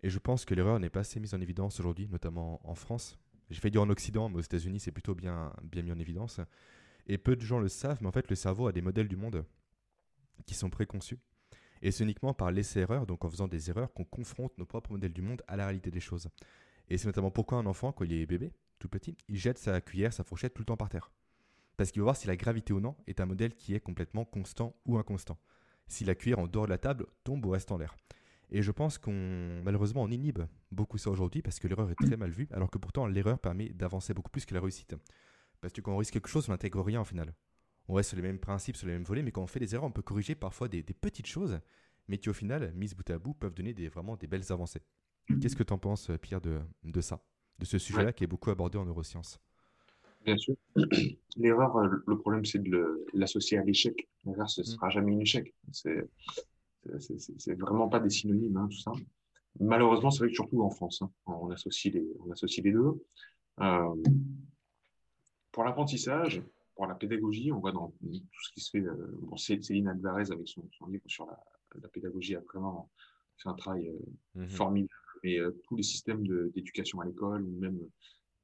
Et 0.02 0.10
je 0.10 0.18
pense 0.18 0.44
que 0.44 0.54
l'erreur 0.54 0.78
n'est 0.78 0.90
pas 0.90 1.00
assez 1.00 1.20
mise 1.20 1.34
en 1.34 1.40
évidence 1.40 1.80
aujourd'hui, 1.80 2.08
notamment 2.08 2.60
en 2.64 2.74
France. 2.74 3.18
J'ai 3.50 3.60
fait 3.60 3.70
dire 3.70 3.82
en 3.82 3.90
Occident, 3.90 4.28
mais 4.28 4.36
aux 4.36 4.42
États-Unis, 4.42 4.80
c'est 4.80 4.92
plutôt 4.92 5.14
bien, 5.14 5.52
bien 5.62 5.82
mis 5.82 5.92
en 5.92 5.98
évidence. 5.98 6.40
Et 7.06 7.18
peu 7.18 7.36
de 7.36 7.42
gens 7.42 7.58
le 7.58 7.68
savent, 7.68 7.98
mais 8.00 8.08
en 8.08 8.12
fait, 8.12 8.28
le 8.28 8.36
cerveau 8.36 8.66
a 8.66 8.72
des 8.72 8.82
modèles 8.82 9.08
du 9.08 9.16
monde 9.16 9.44
qui 10.46 10.54
sont 10.54 10.70
préconçus. 10.70 11.18
Et 11.86 11.92
c'est 11.92 12.02
uniquement 12.02 12.34
par 12.34 12.50
l'essai-erreur, 12.50 13.06
donc 13.06 13.24
en 13.24 13.30
faisant 13.30 13.46
des 13.46 13.70
erreurs, 13.70 13.92
qu'on 13.92 14.02
confronte 14.02 14.58
nos 14.58 14.66
propres 14.66 14.90
modèles 14.90 15.12
du 15.12 15.22
monde 15.22 15.42
à 15.46 15.54
la 15.54 15.66
réalité 15.66 15.92
des 15.92 16.00
choses. 16.00 16.28
Et 16.88 16.98
c'est 16.98 17.06
notamment 17.06 17.30
pourquoi 17.30 17.58
un 17.58 17.66
enfant, 17.66 17.92
quand 17.92 18.04
il 18.04 18.12
est 18.12 18.26
bébé, 18.26 18.50
tout 18.80 18.88
petit, 18.88 19.16
il 19.28 19.36
jette 19.36 19.56
sa 19.56 19.80
cuillère, 19.80 20.12
sa 20.12 20.24
fourchette 20.24 20.52
tout 20.52 20.62
le 20.62 20.66
temps 20.66 20.76
par 20.76 20.88
terre. 20.88 21.12
Parce 21.76 21.92
qu'il 21.92 22.02
va 22.02 22.06
voir 22.06 22.16
si 22.16 22.26
la 22.26 22.34
gravité 22.34 22.72
ou 22.72 22.80
non 22.80 22.96
est 23.06 23.20
un 23.20 23.26
modèle 23.26 23.54
qui 23.54 23.72
est 23.72 23.78
complètement 23.78 24.24
constant 24.24 24.74
ou 24.84 24.98
inconstant. 24.98 25.38
Si 25.86 26.04
la 26.04 26.16
cuillère 26.16 26.40
en 26.40 26.48
dehors 26.48 26.64
de 26.64 26.70
la 26.70 26.78
table 26.78 27.06
tombe 27.22 27.46
ou 27.46 27.50
reste 27.50 27.70
en 27.70 27.78
l'air. 27.78 27.94
Et 28.50 28.62
je 28.62 28.72
pense 28.72 28.98
qu'on, 28.98 29.62
malheureusement, 29.62 30.02
on 30.02 30.10
inhibe 30.10 30.42
beaucoup 30.72 30.98
ça 30.98 31.10
aujourd'hui 31.10 31.40
parce 31.40 31.60
que 31.60 31.68
l'erreur 31.68 31.88
est 31.88 31.94
très 31.94 32.16
mal 32.16 32.32
vue, 32.32 32.48
alors 32.50 32.68
que 32.68 32.78
pourtant 32.78 33.06
l'erreur 33.06 33.38
permet 33.38 33.68
d'avancer 33.68 34.12
beaucoup 34.12 34.32
plus 34.32 34.44
que 34.44 34.54
la 34.54 34.60
réussite. 34.60 34.96
Parce 35.60 35.72
que 35.72 35.80
quand 35.80 35.92
on 35.92 35.98
risque 35.98 36.14
quelque 36.14 36.28
chose, 36.28 36.48
on 36.48 36.52
n'intègre 36.52 36.82
rien 36.82 37.00
au 37.00 37.04
final. 37.04 37.32
On 37.88 37.94
reste 37.94 38.10
sur 38.10 38.16
les 38.16 38.22
mêmes 38.22 38.38
principes, 38.38 38.76
sur 38.76 38.86
les 38.86 38.92
mêmes 38.94 39.04
volets, 39.04 39.22
mais 39.22 39.30
quand 39.30 39.42
on 39.42 39.46
fait 39.46 39.60
des 39.60 39.74
erreurs, 39.74 39.86
on 39.86 39.92
peut 39.92 40.02
corriger 40.02 40.34
parfois 40.34 40.68
des, 40.68 40.82
petites 40.82 41.26
choses, 41.26 41.60
mais 42.08 42.18
qui 42.18 42.28
au 42.28 42.32
final, 42.32 42.72
mises 42.74 42.94
bout 42.94 43.08
à 43.10 43.18
bout, 43.18 43.34
peuvent 43.34 43.54
donner 43.54 43.74
des, 43.74 43.88
vraiment 43.88 44.16
des 44.16 44.26
belles 44.26 44.50
avancées. 44.50 44.82
Qu'est-ce 45.40 45.56
que 45.56 45.62
tu 45.62 45.72
en 45.72 45.78
penses, 45.78 46.10
Pierre, 46.20 46.40
de, 46.40 46.60
de 46.84 47.00
ça, 47.00 47.20
de 47.58 47.64
ce 47.64 47.78
sujet-là 47.78 48.12
qui 48.12 48.24
est 48.24 48.28
beaucoup 48.28 48.50
abordé 48.50 48.78
en 48.78 48.84
neurosciences? 48.84 49.40
Bien 50.24 50.36
sûr. 50.36 50.56
L'erreur, 51.36 51.76
euh, 51.76 51.88
le 52.06 52.18
problème, 52.18 52.44
c'est 52.44 52.62
de 52.62 53.06
l'associer 53.14 53.58
à 53.58 53.62
l'échec. 53.62 54.08
L'erreur, 54.24 54.50
ce 54.50 54.60
ne 54.60 54.66
mm. 54.66 54.68
sera 54.68 54.90
jamais 54.90 55.14
un 55.14 55.20
échec. 55.20 55.54
C'est 55.72 57.54
vraiment 57.54 57.88
pas 57.88 58.00
des 58.00 58.10
synonymes, 58.10 58.56
hein, 58.56 58.68
tout 58.68 58.78
ça. 58.78 58.92
Malheureusement, 59.60 60.10
c'est 60.10 60.18
vrai 60.20 60.28
que 60.28 60.34
surtout 60.34 60.62
en 60.62 60.70
France, 60.70 61.02
hein, 61.02 61.10
on, 61.26 61.50
associe 61.50 61.94
les, 61.94 62.06
on 62.26 62.30
associe 62.32 62.64
les 62.64 62.72
deux. 62.72 63.04
Euh, 63.60 63.94
pour 65.52 65.64
l'apprentissage, 65.64 66.42
pour 66.76 66.86
la 66.86 66.94
pédagogie, 66.94 67.50
on 67.50 67.58
voit 67.58 67.72
dans 67.72 67.88
tout 67.88 68.42
ce 68.42 68.52
qui 68.52 68.60
se 68.60 68.70
fait. 68.70 68.80
Euh, 68.80 69.18
bon, 69.22 69.36
Céline 69.36 69.88
Alvarez, 69.88 70.30
avec 70.30 70.46
son, 70.46 70.62
livre 70.88 71.04
sur 71.06 71.26
la, 71.26 71.88
pédagogie, 71.88 72.36
a 72.36 72.40
vraiment 72.40 72.90
fait 73.38 73.48
un 73.48 73.54
travail 73.54 73.88
euh, 73.88 74.42
mm-hmm. 74.42 74.48
formidable. 74.50 74.92
Mais 75.24 75.38
tous 75.64 75.76
les 75.76 75.82
systèmes 75.82 76.24
d'éducation 76.50 77.00
à 77.00 77.06
l'école, 77.06 77.42
ou 77.42 77.58
même 77.58 77.80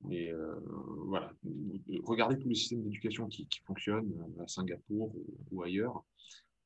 mais 0.05 0.33
voilà, 1.07 1.33
regardez 2.03 2.37
tous 2.37 2.49
les 2.49 2.57
systèmes 2.57 2.83
d'éducation 2.83 3.29
qui, 3.29 3.47
qui, 3.47 3.61
fonctionnent 3.61 4.13
à 4.41 4.49
Singapour 4.49 5.15
ou 5.53 5.63
ailleurs. 5.63 6.03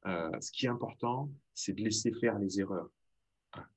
Euh, 0.06 0.30
ce 0.40 0.52
qui 0.52 0.66
est 0.66 0.68
important, 0.68 1.30
c'est 1.54 1.72
de 1.72 1.82
laisser 1.82 2.12
faire 2.12 2.38
les 2.38 2.60
erreurs 2.60 2.90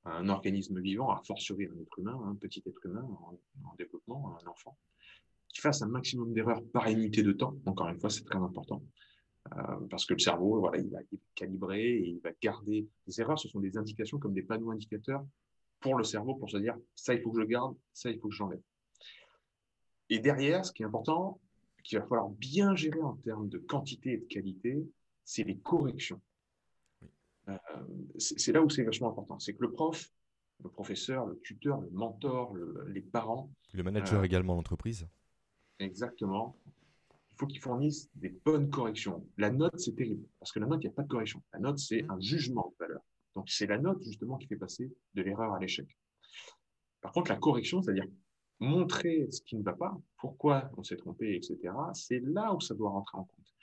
à 0.04 0.16
un 0.18 0.28
organisme 0.28 0.80
vivant, 0.80 1.10
à 1.10 1.22
fortiori 1.24 1.66
un 1.66 1.80
être 1.80 1.98
humain, 1.98 2.20
un 2.26 2.36
petit 2.36 2.62
être 2.66 2.86
humain 2.86 3.02
en, 3.02 3.74
développement, 3.76 4.36
un 4.38 4.46
enfant, 4.46 4.76
qui 5.52 5.60
fasse 5.60 5.82
un 5.82 5.88
maximum 5.88 6.32
d'erreurs 6.32 6.62
par 6.72 6.88
unité 6.88 7.22
de 7.22 7.32
temps. 7.32 7.56
Encore 7.66 7.88
une 7.88 7.98
fois, 7.98 8.10
c'est 8.10 8.24
très 8.24 8.38
important. 8.38 8.82
Euh, 9.56 9.86
parce 9.90 10.04
que 10.06 10.14
le 10.14 10.18
cerveau, 10.18 10.60
voilà, 10.60 10.78
il 10.78 10.90
va, 10.90 10.98
calibrer 11.34 11.82
et 11.82 12.08
il 12.08 12.20
va 12.20 12.30
garder. 12.40 12.88
Les 13.06 13.20
erreurs, 13.20 13.38
ce 13.38 13.48
sont 13.48 13.60
des 13.60 13.76
indications 13.76 14.18
comme 14.18 14.34
des 14.34 14.42
panneaux 14.42 14.70
indicateurs 14.70 15.24
pour 15.80 15.96
le 15.96 16.04
cerveau 16.04 16.34
pour 16.34 16.50
se 16.50 16.58
dire 16.58 16.76
ça, 16.94 17.14
il 17.14 17.22
faut 17.22 17.30
que 17.30 17.36
je 17.36 17.40
le 17.40 17.48
garde, 17.48 17.74
ça, 17.92 18.10
il 18.10 18.20
faut 18.20 18.28
que 18.28 18.34
j'enlève. 18.34 18.60
Et 20.10 20.18
derrière, 20.18 20.64
ce 20.64 20.72
qui 20.72 20.82
est 20.82 20.86
important, 20.86 21.40
qu'il 21.82 21.98
va 21.98 22.06
falloir 22.06 22.28
bien 22.28 22.74
gérer 22.74 23.00
en 23.00 23.16
termes 23.16 23.48
de 23.48 23.58
quantité 23.58 24.12
et 24.12 24.18
de 24.18 24.26
qualité, 24.26 24.86
c'est 25.24 25.44
les 25.44 25.56
corrections. 25.56 26.20
Euh, 27.48 27.56
c'est 28.18 28.52
là 28.52 28.62
où 28.62 28.68
c'est 28.68 28.84
vachement 28.84 29.08
important. 29.08 29.38
C'est 29.38 29.54
que 29.54 29.62
le 29.62 29.72
prof, 29.72 30.10
le 30.62 30.68
professeur, 30.68 31.26
le 31.26 31.40
tuteur, 31.40 31.80
le 31.80 31.90
mentor, 31.90 32.54
les 32.88 33.00
parents. 33.00 33.50
Le 33.72 33.82
manager 33.82 34.20
euh, 34.20 34.24
également, 34.24 34.54
l'entreprise. 34.54 35.08
Exactement. 35.80 36.56
Il 37.32 37.36
faut 37.36 37.46
qu'ils 37.46 37.60
fournissent 37.60 38.10
des 38.14 38.28
bonnes 38.28 38.70
corrections. 38.70 39.26
La 39.38 39.50
note, 39.50 39.78
c'est 39.78 39.96
terrible, 39.96 40.26
parce 40.38 40.52
que 40.52 40.60
la 40.60 40.66
note, 40.66 40.80
il 40.82 40.86
n'y 40.86 40.92
a 40.92 40.94
pas 40.94 41.02
de 41.02 41.08
correction. 41.08 41.42
La 41.52 41.58
note, 41.58 41.78
c'est 41.78 42.04
un 42.08 42.20
jugement 42.20 42.72
de 42.72 42.84
valeur. 42.84 43.02
Donc, 43.34 43.48
c'est 43.48 43.66
la 43.66 43.78
note, 43.78 44.02
justement, 44.02 44.36
qui 44.36 44.46
fait 44.46 44.56
passer 44.56 44.92
de 45.14 45.22
l'erreur 45.22 45.52
à 45.54 45.58
l'échec. 45.58 45.88
Par 47.00 47.12
contre, 47.12 47.30
la 47.30 47.38
correction, 47.38 47.80
c'est-à-dire 47.80 48.06
montrer 48.58 49.26
ce 49.30 49.40
qui 49.40 49.56
ne 49.56 49.62
va 49.62 49.72
pas, 49.72 49.98
pourquoi 50.18 50.70
on 50.76 50.82
s'est 50.82 50.98
trompé, 50.98 51.34
etc., 51.34 51.58
c'est 51.94 52.20
là 52.20 52.54
où 52.54 52.60
ça 52.60 52.74
doit 52.74 52.90
rentrer 52.90 53.16
en 53.16 53.24
compte 53.24 53.54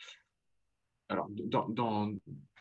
alors, 1.09 1.28
dans, 1.30 1.70
dans, 1.70 2.13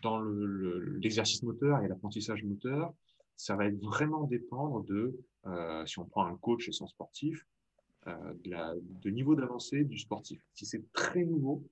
dans 0.02 0.20
l'exercice 0.20 1.42
moteur 1.42 1.82
et 1.82 1.88
l'apprentissage 1.88 2.44
moteur, 2.44 2.92
ça 3.36 3.56
va 3.56 3.68
vraiment 3.70 4.24
dépendre 4.24 4.84
de, 4.84 5.18
euh, 5.46 5.84
si 5.86 5.98
on 5.98 6.04
prend 6.04 6.26
un 6.26 6.36
coach 6.36 6.68
et 6.68 6.72
son 6.72 6.86
sportif, 6.86 7.44
de, 8.06 8.50
la, 8.50 8.74
de, 9.02 9.10
niveau 9.10 9.34
d'avancée 9.34 9.84
du 9.84 9.98
sportif. 9.98 10.40
Si 10.54 10.66
c'est 10.66 10.92
très 10.92 11.24
nouveau, 11.24 11.64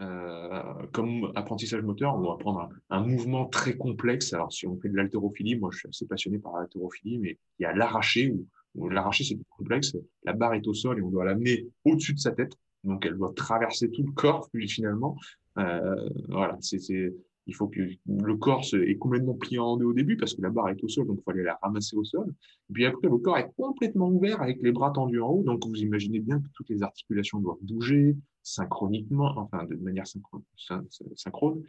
euh, 0.00 0.86
comme 0.92 1.30
apprentissage 1.34 1.82
moteur, 1.82 2.16
on 2.16 2.22
va 2.22 2.36
prendre 2.36 2.70
un, 2.88 3.00
mouvement 3.04 3.46
très 3.46 3.76
complexe. 3.76 4.32
Alors, 4.32 4.52
si 4.52 4.66
on 4.66 4.78
fait 4.78 4.88
de 4.88 4.96
l'haltérophilie, 4.96 5.56
moi 5.56 5.70
je 5.72 5.78
suis 5.78 5.88
assez 5.88 6.06
passionné 6.06 6.38
par 6.38 6.56
l'haltérophilie, 6.56 7.18
mais 7.18 7.38
il 7.58 7.64
y 7.64 7.66
a 7.66 7.74
l'arraché, 7.74 8.34
où, 8.74 8.88
l'arraché 8.88 9.24
c'est 9.24 9.38
complexe, 9.50 9.96
la 10.24 10.32
barre 10.32 10.54
est 10.54 10.66
au 10.66 10.74
sol 10.74 10.98
et 10.98 11.02
on 11.02 11.10
doit 11.10 11.24
l'amener 11.24 11.66
au-dessus 11.84 12.14
de 12.14 12.18
sa 12.18 12.30
tête. 12.30 12.52
Donc, 12.82 13.04
elle 13.04 13.16
doit 13.18 13.32
traverser 13.34 13.90
tout 13.90 14.02
le 14.02 14.12
corps, 14.12 14.48
finalement. 14.68 15.18
Euh, 15.58 16.08
voilà, 16.28 16.56
c'est, 16.60 17.12
il 17.46 17.54
faut 17.54 17.68
que 17.68 17.80
le 18.06 18.36
corps 18.36 18.64
est 18.74 18.96
complètement 18.96 19.34
plié 19.34 19.58
en 19.58 19.76
deux 19.76 19.86
au 19.86 19.92
début 19.92 20.16
parce 20.16 20.34
que 20.34 20.42
la 20.42 20.50
barre 20.50 20.68
est 20.68 20.84
au 20.84 20.88
sol, 20.88 21.06
donc 21.06 21.20
il 21.26 21.30
aller 21.30 21.42
la 21.42 21.58
ramasser 21.62 21.96
au 21.96 22.04
sol. 22.04 22.32
Et 22.68 22.72
puis 22.72 22.86
après, 22.86 23.08
le 23.08 23.18
corps 23.18 23.38
est 23.38 23.50
complètement 23.56 24.08
ouvert 24.08 24.40
avec 24.40 24.62
les 24.62 24.72
bras 24.72 24.90
tendus 24.90 25.20
en 25.20 25.28
haut, 25.28 25.42
donc 25.42 25.66
vous 25.66 25.76
imaginez 25.76 26.20
bien 26.20 26.40
que 26.40 26.48
toutes 26.54 26.68
les 26.68 26.82
articulations 26.82 27.40
doivent 27.40 27.62
bouger 27.62 28.16
synchroniquement, 28.42 29.36
enfin 29.36 29.64
de 29.64 29.76
manière 29.76 30.06
synchrone. 30.06 31.62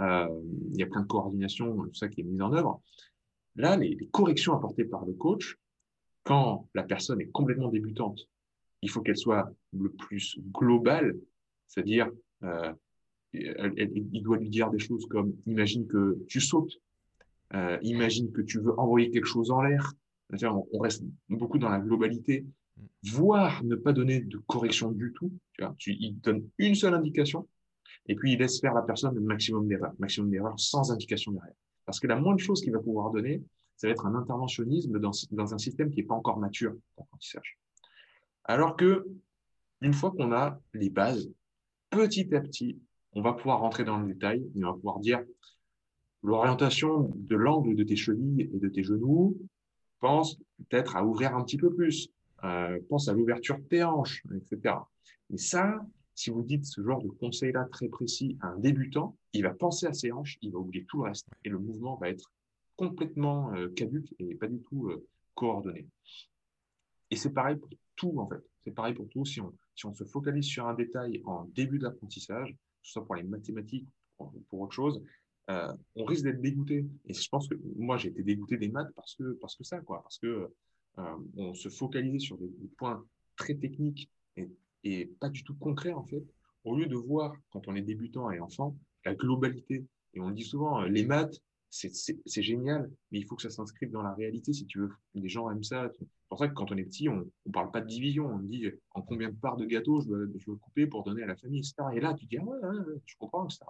Euh, 0.00 0.28
il 0.72 0.80
y 0.80 0.82
a 0.82 0.86
plein 0.86 1.02
de 1.02 1.06
coordination, 1.06 1.84
tout 1.84 1.94
ça 1.94 2.08
qui 2.08 2.22
est 2.22 2.24
mis 2.24 2.40
en 2.40 2.52
œuvre. 2.52 2.80
Là, 3.56 3.76
les, 3.76 3.94
les 3.94 4.06
corrections 4.08 4.54
apportées 4.54 4.84
par 4.84 5.04
le 5.04 5.12
coach, 5.12 5.56
quand 6.24 6.68
la 6.74 6.82
personne 6.82 7.20
est 7.20 7.30
complètement 7.30 7.68
débutante, 7.68 8.28
il 8.82 8.90
faut 8.90 9.00
qu'elle 9.00 9.16
soit 9.16 9.52
le 9.72 9.90
plus 9.90 10.38
globale, 10.52 11.16
c'est-à-dire 11.66 12.10
euh, 12.42 12.72
il 13.32 14.22
doit 14.22 14.38
lui 14.38 14.50
dire 14.50 14.70
des 14.70 14.78
choses 14.78 15.06
comme 15.06 15.34
imagine 15.46 15.86
que 15.86 16.18
tu 16.28 16.40
sautes, 16.40 16.80
euh, 17.54 17.78
imagine 17.82 18.30
que 18.32 18.42
tu 18.42 18.60
veux 18.60 18.78
envoyer 18.78 19.10
quelque 19.10 19.26
chose 19.26 19.50
en 19.50 19.62
l'air. 19.62 19.92
On 20.42 20.78
reste 20.78 21.02
beaucoup 21.28 21.58
dans 21.58 21.68
la 21.68 21.80
globalité, 21.80 22.46
voire 23.04 23.64
ne 23.64 23.74
pas 23.74 23.92
donner 23.92 24.20
de 24.20 24.38
correction 24.38 24.92
du 24.92 25.12
tout. 25.12 25.32
Tu 25.52 25.62
vois, 25.62 25.74
il 25.86 26.20
donne 26.20 26.48
une 26.58 26.74
seule 26.74 26.94
indication 26.94 27.48
et 28.06 28.14
puis 28.14 28.32
il 28.32 28.38
laisse 28.38 28.60
faire 28.60 28.74
la 28.74 28.82
personne 28.82 29.14
le 29.14 29.20
maximum 29.20 29.66
d'erreurs, 29.66 29.94
maximum 29.98 30.30
d'erreurs 30.30 30.58
sans 30.58 30.92
indication 30.92 31.32
derrière. 31.32 31.54
Parce 31.84 31.98
que 31.98 32.06
la 32.06 32.16
moindre 32.16 32.40
chose 32.40 32.60
qu'il 32.60 32.72
va 32.72 32.78
pouvoir 32.78 33.10
donner, 33.10 33.42
ça 33.76 33.88
va 33.88 33.92
être 33.92 34.06
un 34.06 34.14
interventionnisme 34.14 34.98
dans, 34.98 35.10
dans 35.32 35.54
un 35.54 35.58
système 35.58 35.90
qui 35.90 35.98
n'est 35.98 36.06
pas 36.06 36.14
encore 36.14 36.38
mature 36.38 36.74
d'apprentissage. 36.96 37.58
Alors 38.44 38.76
que 38.76 39.06
une 39.80 39.94
fois 39.94 40.10
qu'on 40.10 40.32
a 40.32 40.60
les 40.74 40.90
bases, 40.90 41.30
petit 41.88 42.32
à 42.34 42.40
petit, 42.40 42.78
on 43.12 43.22
va 43.22 43.32
pouvoir 43.32 43.60
rentrer 43.60 43.84
dans 43.84 43.98
le 43.98 44.12
détail 44.12 44.48
on 44.56 44.60
va 44.60 44.72
pouvoir 44.72 45.00
dire 45.00 45.22
l'orientation 46.22 47.12
de 47.14 47.36
l'angle 47.36 47.74
de 47.74 47.84
tes 47.84 47.96
chevilles 47.96 48.50
et 48.52 48.58
de 48.58 48.68
tes 48.68 48.82
genoux, 48.82 49.36
pense 50.00 50.38
peut-être 50.68 50.96
à 50.96 51.04
ouvrir 51.04 51.34
un 51.34 51.44
petit 51.44 51.56
peu 51.56 51.72
plus, 51.72 52.08
euh, 52.44 52.78
pense 52.88 53.08
à 53.08 53.12
l'ouverture 53.12 53.58
de 53.58 53.64
tes 53.64 53.84
hanches, 53.84 54.22
etc. 54.34 54.76
Et 55.30 55.38
ça, 55.38 55.80
si 56.14 56.30
vous 56.30 56.42
dites 56.42 56.64
ce 56.66 56.82
genre 56.82 57.02
de 57.02 57.08
conseil-là 57.08 57.66
très 57.70 57.88
précis 57.88 58.36
à 58.40 58.48
un 58.48 58.58
débutant, 58.58 59.16
il 59.32 59.42
va 59.42 59.54
penser 59.54 59.86
à 59.86 59.92
ses 59.92 60.12
hanches, 60.12 60.38
il 60.42 60.50
va 60.50 60.58
oublier 60.58 60.84
tout 60.86 60.98
le 60.98 61.04
reste 61.04 61.26
et 61.44 61.48
le 61.48 61.58
mouvement 61.58 61.96
va 61.96 62.10
être 62.10 62.32
complètement 62.76 63.54
euh, 63.54 63.68
caduque 63.70 64.14
et 64.18 64.34
pas 64.34 64.48
du 64.48 64.60
tout 64.62 64.88
euh, 64.88 65.06
coordonné. 65.34 65.86
Et 67.10 67.16
c'est 67.16 67.32
pareil 67.32 67.56
pour 67.56 67.70
tout 67.96 68.18
en 68.18 68.28
fait. 68.28 68.42
C'est 68.64 68.74
pareil 68.74 68.94
pour 68.94 69.08
tout. 69.08 69.24
Si 69.24 69.40
on, 69.40 69.52
si 69.74 69.86
on 69.86 69.94
se 69.94 70.04
focalise 70.04 70.44
sur 70.44 70.66
un 70.66 70.74
détail 70.74 71.22
en 71.24 71.44
début 71.54 71.78
d'apprentissage, 71.78 72.54
ce 72.82 72.92
soit 72.92 73.04
pour 73.04 73.14
les 73.14 73.22
mathématiques 73.22 73.86
ou 74.18 74.26
pour, 74.48 74.60
autre 74.60 74.72
chose, 74.72 75.02
euh, 75.50 75.72
on 75.96 76.04
risque 76.04 76.24
d'être 76.24 76.40
dégoûté. 76.40 76.86
Et 77.06 77.14
je 77.14 77.28
pense 77.28 77.48
que 77.48 77.54
moi, 77.76 77.96
j'ai 77.96 78.08
été 78.08 78.22
dégoûté 78.22 78.56
des 78.56 78.68
maths 78.68 78.92
parce 78.94 79.14
que, 79.14 79.32
parce 79.40 79.56
que 79.56 79.64
ça, 79.64 79.80
quoi. 79.80 80.02
Parce 80.02 80.18
que 80.18 80.50
euh, 80.98 81.16
on 81.36 81.54
se 81.54 81.68
focalisait 81.68 82.18
sur 82.18 82.36
des, 82.38 82.50
points 82.76 83.04
très 83.36 83.54
techniques 83.54 84.10
et, 84.36 84.48
et, 84.84 85.06
pas 85.06 85.28
du 85.28 85.44
tout 85.44 85.54
concrets, 85.54 85.92
en 85.92 86.04
fait, 86.04 86.22
au 86.64 86.76
lieu 86.76 86.86
de 86.86 86.96
voir, 86.96 87.34
quand 87.50 87.68
on 87.68 87.74
est 87.74 87.82
débutant 87.82 88.30
et 88.30 88.40
enfant, 88.40 88.76
la 89.04 89.14
globalité. 89.14 89.86
Et 90.14 90.20
on 90.20 90.30
dit 90.30 90.44
souvent, 90.44 90.82
euh, 90.82 90.88
les 90.88 91.04
maths, 91.04 91.40
c'est 91.70 92.42
génial, 92.42 92.90
mais 93.10 93.18
il 93.20 93.26
faut 93.26 93.36
que 93.36 93.42
ça 93.42 93.50
s'inscrive 93.50 93.90
dans 93.90 94.02
la 94.02 94.12
réalité 94.12 94.52
si 94.52 94.66
tu 94.66 94.80
veux. 94.80 94.90
Les 95.14 95.28
gens 95.28 95.50
aiment 95.50 95.62
ça. 95.62 95.88
C'est 95.98 96.06
pour 96.28 96.38
ça 96.38 96.48
que 96.48 96.54
quand 96.54 96.72
on 96.72 96.76
est 96.76 96.84
petit, 96.84 97.08
on 97.08 97.30
ne 97.46 97.52
parle 97.52 97.70
pas 97.70 97.80
de 97.80 97.86
division. 97.86 98.26
On 98.26 98.38
dit 98.38 98.66
en 98.92 99.02
combien 99.02 99.28
de 99.28 99.36
parts 99.36 99.56
de 99.56 99.64
gâteau 99.64 100.00
je 100.00 100.10
je 100.36 100.50
couper 100.50 100.86
pour 100.86 101.04
donner 101.04 101.22
à 101.22 101.26
la 101.26 101.36
famille, 101.36 101.60
etc. 101.60 101.74
Et 101.94 102.00
là, 102.00 102.14
tu 102.14 102.26
dis, 102.26 102.38
ah 102.38 102.44
ouais, 102.44 102.58
je 103.06 103.14
comprends, 103.18 103.44
etc. 103.44 103.60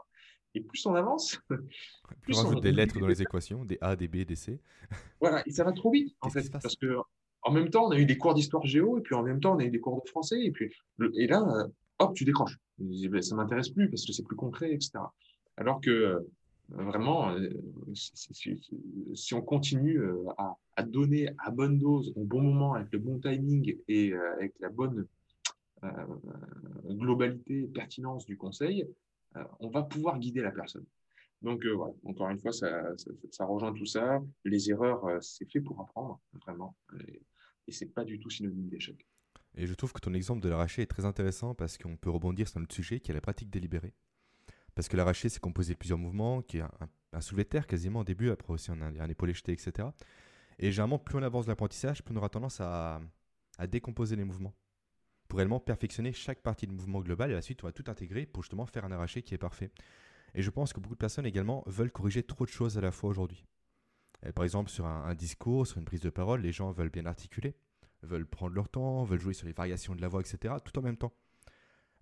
Et 0.55 0.61
plus 0.61 0.84
on 0.86 0.94
avance, 0.94 1.38
plus 2.22 2.38
on 2.38 2.44
rajoute 2.44 2.62
des 2.62 2.72
lettres 2.72 2.98
dans 2.98 3.07
les 3.07 3.22
équations, 3.22 3.64
des 3.64 3.78
A, 3.80 3.94
des 3.96 4.09
B, 4.09 4.24
des 4.24 4.34
C. 4.34 4.61
Voilà, 5.20 5.46
et 5.46 5.51
ça 5.51 5.64
va 5.64 5.72
trop 5.72 5.90
vite, 5.90 6.16
en 6.22 6.30
fait. 6.30 6.51
Parce 6.51 6.76
que 6.76 6.96
en 7.42 7.53
même 7.53 7.70
temps, 7.70 7.86
on 7.86 7.90
a 7.90 7.98
eu 7.98 8.07
des 8.07 8.18
cours 8.18 8.34
d'histoire 8.34 8.66
géo, 8.66 8.98
et 8.98 9.03
puis 9.03 9.14
en 9.14 9.22
même 9.22 9.40
temps, 9.40 9.55
on 9.57 9.59
a 9.59 9.64
eu 9.64 9.70
des 9.70 9.80
cours 9.80 10.03
de 10.03 10.09
français, 10.09 10.42
et 10.42 10.51
puis 10.51 10.74
et 11.14 11.26
là, 11.26 11.68
hop, 11.98 12.14
tu 12.14 12.24
décroches. 12.24 12.59
Ben, 12.78 13.22
ça 13.22 13.34
m'intéresse 13.34 13.68
plus 13.68 13.90
parce 13.90 14.07
que 14.07 14.12
c'est 14.12 14.22
plus 14.22 14.36
concret, 14.36 14.72
etc. 14.72 14.92
Alors 15.57 15.80
que 15.80 16.26
vraiment, 16.70 17.30
euh, 17.32 17.50
si 17.94 19.34
on 19.34 19.42
continue 19.42 19.98
euh, 19.98 20.24
à, 20.76 20.82
donner 20.82 21.28
à 21.38 21.50
bonne 21.50 21.78
dose, 21.78 22.12
au 22.16 22.24
bon 22.24 22.40
moment, 22.40 22.74
avec 22.74 22.90
le 22.92 22.98
bon 22.98 23.18
timing 23.18 23.76
et 23.88 24.12
euh, 24.12 24.32
avec 24.34 24.54
la 24.60 24.68
bonne 24.70 25.06
globalité, 26.86 27.66
pertinence 27.68 28.26
du 28.26 28.36
conseil, 28.36 28.86
on 29.60 29.70
va 29.70 29.82
pouvoir 29.82 30.18
guider 30.18 30.42
la 30.42 30.50
personne. 30.50 30.84
Donc 31.40 31.64
voilà, 31.64 31.94
encore 32.04 32.28
une 32.28 32.38
fois, 32.38 32.52
ça, 32.52 32.82
ça, 33.30 33.46
rejoint 33.46 33.72
tout 33.72 33.86
ça. 33.86 34.20
Les 34.44 34.68
erreurs, 34.68 35.06
c'est 35.22 35.50
fait 35.50 35.60
pour 35.60 35.80
apprendre, 35.80 36.20
vraiment. 36.44 36.76
Et, 37.08 37.22
et 37.66 37.72
c'est 37.72 37.94
pas 37.94 38.04
du 38.04 38.18
tout 38.18 38.28
synonyme 38.28 38.68
d'échec. 38.68 39.06
Et 39.54 39.66
je 39.66 39.72
trouve 39.72 39.94
que 39.94 40.00
ton 40.00 40.12
exemple 40.12 40.42
de 40.42 40.50
l'arraché 40.50 40.82
est 40.82 40.86
très 40.86 41.06
intéressant 41.06 41.54
parce 41.54 41.78
qu'on 41.78 41.96
peut 41.96 42.10
rebondir 42.10 42.46
sur 42.46 42.60
notre 42.60 42.74
sujet 42.74 43.00
qui 43.00 43.10
est 43.10 43.14
la 43.14 43.22
pratique 43.22 43.48
délibérée. 43.48 43.94
Parce 44.74 44.88
que 44.88 44.96
l'arraché, 44.96 45.28
c'est 45.28 45.40
composé 45.40 45.74
de 45.74 45.78
plusieurs 45.78 45.98
mouvements, 45.98 46.42
qui 46.42 46.58
est 46.58 46.62
un, 47.12 47.20
soulevé 47.20 47.44
de 47.44 47.48
terre 47.48 47.66
quasiment 47.66 48.00
au 48.00 48.04
début, 48.04 48.30
après 48.30 48.52
aussi 48.52 48.70
a 48.70 48.74
un 48.74 49.08
épaulé 49.08 49.34
jeté, 49.34 49.52
etc. 49.52 49.88
Et 50.58 50.70
généralement, 50.70 50.98
plus 50.98 51.18
on 51.18 51.22
avance 51.22 51.46
l'apprentissage, 51.46 52.02
plus 52.02 52.14
on 52.14 52.18
aura 52.18 52.28
tendance 52.28 52.60
à, 52.60 53.00
décomposer 53.68 54.16
les 54.16 54.24
mouvements. 54.24 54.54
Pour 55.28 55.36
réellement 55.36 55.60
perfectionner 55.60 56.12
chaque 56.12 56.40
partie 56.40 56.66
du 56.66 56.72
mouvement 56.72 57.00
global, 57.00 57.30
et 57.30 57.34
la 57.34 57.42
suite, 57.42 57.62
on 57.62 57.66
va 57.66 57.72
tout 57.72 57.84
intégrer 57.88 58.26
pour 58.26 58.42
justement 58.42 58.66
faire 58.66 58.84
un 58.84 58.92
arraché 58.92 59.22
qui 59.22 59.34
est 59.34 59.38
parfait. 59.38 59.70
Et 60.34 60.42
je 60.42 60.50
pense 60.50 60.72
que 60.72 60.80
beaucoup 60.80 60.94
de 60.94 61.00
personnes 61.00 61.26
également 61.26 61.62
veulent 61.66 61.92
corriger 61.92 62.22
trop 62.22 62.44
de 62.44 62.50
choses 62.50 62.78
à 62.78 62.80
la 62.80 62.90
fois 62.90 63.10
aujourd'hui. 63.10 63.44
Par 64.34 64.44
exemple, 64.44 64.70
sur 64.70 64.86
un 64.86 65.14
discours, 65.14 65.66
sur 65.66 65.78
une 65.78 65.84
prise 65.84 66.00
de 66.00 66.10
parole, 66.10 66.40
les 66.40 66.52
gens 66.52 66.70
veulent 66.72 66.90
bien 66.90 67.06
articuler 67.06 67.54
veulent 68.02 68.26
prendre 68.26 68.54
leur 68.54 68.68
temps, 68.68 69.04
veulent 69.04 69.20
jouer 69.20 69.34
sur 69.34 69.46
les 69.46 69.52
variations 69.52 69.94
de 69.94 70.00
la 70.00 70.08
voix, 70.08 70.20
etc., 70.20 70.54
tout 70.64 70.78
en 70.78 70.82
même 70.82 70.96
temps. 70.96 71.12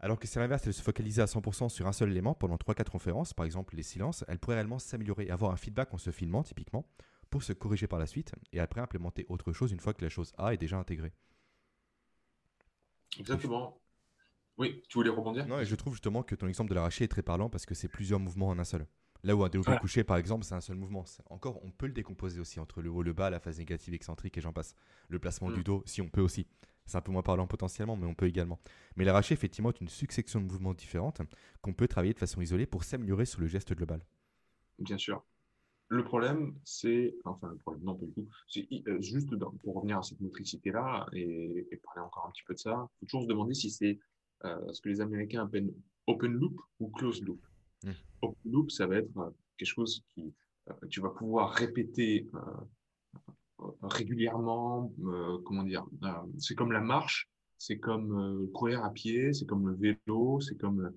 Alors 0.00 0.18
que 0.18 0.28
si 0.28 0.38
l'inverse, 0.38 0.66
elle 0.66 0.74
se 0.74 0.82
focaliser 0.82 1.22
à 1.22 1.26
100% 1.26 1.68
sur 1.68 1.86
un 1.86 1.92
seul 1.92 2.10
élément 2.10 2.34
pendant 2.34 2.56
3-4 2.56 2.90
conférences, 2.90 3.34
par 3.34 3.46
exemple 3.46 3.74
les 3.74 3.82
silences, 3.82 4.24
elle 4.28 4.38
pourrait 4.38 4.56
réellement 4.56 4.78
s'améliorer, 4.78 5.28
avoir 5.30 5.50
un 5.50 5.56
feedback 5.56 5.92
en 5.92 5.98
se 5.98 6.10
filmant 6.10 6.44
typiquement, 6.44 6.86
pour 7.30 7.42
se 7.42 7.52
corriger 7.52 7.88
par 7.88 7.98
la 7.98 8.06
suite, 8.06 8.32
et 8.52 8.60
après 8.60 8.80
implémenter 8.80 9.26
autre 9.28 9.52
chose 9.52 9.72
une 9.72 9.80
fois 9.80 9.94
que 9.94 10.04
la 10.04 10.08
chose 10.08 10.32
A 10.38 10.54
est 10.54 10.56
déjà 10.56 10.78
intégrée. 10.78 11.12
Exactement. 13.18 13.80
Oui, 14.56 14.82
tu 14.88 14.98
voulais 14.98 15.10
rebondir? 15.10 15.46
Non, 15.46 15.60
et 15.60 15.64
je 15.64 15.74
trouve 15.74 15.94
justement 15.94 16.22
que 16.22 16.34
ton 16.34 16.46
exemple 16.46 16.70
de 16.70 16.74
l'arraché 16.74 17.04
est 17.04 17.08
très 17.08 17.22
parlant 17.22 17.48
parce 17.50 17.66
que 17.66 17.74
c'est 17.74 17.88
plusieurs 17.88 18.20
mouvements 18.20 18.48
en 18.48 18.58
un 18.58 18.64
seul. 18.64 18.86
Là 19.24 19.34
où 19.34 19.42
un 19.42 19.48
développé 19.48 19.78
couché, 19.80 20.04
par 20.04 20.16
exemple, 20.16 20.44
c'est 20.44 20.54
un 20.54 20.60
seul 20.60 20.76
mouvement. 20.76 21.04
Encore, 21.30 21.60
on 21.64 21.70
peut 21.70 21.86
le 21.86 21.92
décomposer 21.92 22.40
aussi 22.40 22.60
entre 22.60 22.82
le 22.82 22.90
haut, 22.90 23.02
le 23.02 23.12
bas, 23.12 23.30
la 23.30 23.40
phase 23.40 23.58
négative, 23.58 23.94
excentrique 23.94 24.38
et 24.38 24.40
j'en 24.40 24.52
passe. 24.52 24.74
Le 25.08 25.18
placement 25.18 25.50
du 25.50 25.60
mm. 25.60 25.64
dos, 25.64 25.82
si 25.86 26.00
on 26.00 26.08
peut 26.08 26.20
aussi. 26.20 26.46
C'est 26.86 26.96
un 26.96 27.02
peu 27.02 27.12
moins 27.12 27.22
parlant 27.22 27.46
potentiellement, 27.46 27.96
mais 27.96 28.06
on 28.06 28.14
peut 28.14 28.26
également. 28.26 28.58
Mais 28.96 29.04
l'arraché, 29.04 29.34
effectivement, 29.34 29.70
est 29.70 29.80
une 29.80 29.88
succession 29.88 30.40
de 30.40 30.46
mouvements 30.46 30.72
différentes 30.72 31.20
qu'on 31.60 31.74
peut 31.74 31.88
travailler 31.88 32.14
de 32.14 32.18
façon 32.18 32.40
isolée 32.40 32.66
pour 32.66 32.84
s'améliorer 32.84 33.26
sur 33.26 33.40
le 33.40 33.46
geste 33.46 33.74
global. 33.74 34.00
Bien 34.78 34.96
sûr. 34.96 35.22
Le 35.88 36.04
problème, 36.04 36.54
c'est. 36.64 37.14
Enfin, 37.24 37.48
le 37.50 37.56
problème, 37.56 37.84
non, 37.84 37.94
pas 37.94 38.06
du 38.06 38.12
tout. 38.12 38.28
C'est 38.46 38.68
euh, 38.86 39.00
juste 39.00 39.28
pour 39.62 39.74
revenir 39.74 39.98
à 39.98 40.02
cette 40.02 40.20
motricité-là 40.20 41.06
et, 41.12 41.66
parler 41.82 42.02
encore 42.06 42.26
un 42.26 42.30
petit 42.30 42.44
peu 42.44 42.54
de 42.54 42.58
ça, 42.58 42.88
il 42.90 42.98
faut 43.00 43.06
toujours 43.06 43.22
se 43.22 43.28
demander 43.28 43.54
si 43.54 43.70
c'est 43.70 43.98
euh, 44.44 44.72
ce 44.72 44.80
que 44.80 44.88
les 44.88 45.00
Américains 45.00 45.44
appellent 45.44 45.72
open 46.06 46.32
loop 46.32 46.60
ou 46.78 46.88
closed 46.88 47.24
loop. 47.26 47.40
Mmh. 47.84 47.90
Open 48.22 48.52
loop, 48.52 48.70
ça 48.70 48.86
va 48.86 48.96
être 48.96 49.16
euh, 49.18 49.30
quelque 49.56 49.68
chose 49.68 50.02
qui 50.14 50.34
euh, 50.68 50.72
tu 50.90 51.00
vas 51.00 51.10
pouvoir 51.10 51.52
répéter 51.52 52.28
euh, 52.34 53.66
régulièrement. 53.82 54.92
comment 55.44 55.64
dire 55.64 55.84
C'est 56.38 56.54
comme 56.54 56.72
la 56.72 56.80
marche, 56.80 57.28
c'est 57.56 57.78
comme 57.78 58.48
courir 58.52 58.84
à 58.84 58.90
pied, 58.90 59.32
c'est 59.32 59.46
comme 59.46 59.68
le 59.68 59.74
vélo, 59.74 60.40
c'est 60.40 60.56
comme 60.56 60.92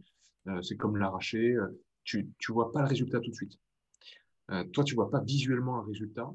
c'est 0.62 0.78
comme 0.78 0.98
l'arracher. 0.98 1.58
Tu 2.04 2.30
tu 2.38 2.52
vois 2.52 2.72
pas 2.72 2.84
le 2.84 2.88
résultat 2.88 3.20
tout 3.20 3.32
de 3.32 3.36
suite. 3.36 3.58
toi, 4.74 4.84
tu 4.84 4.94
vois 4.94 5.10
pas 5.10 5.22
visuellement 5.22 5.78
le 5.78 5.88
résultat. 5.88 6.30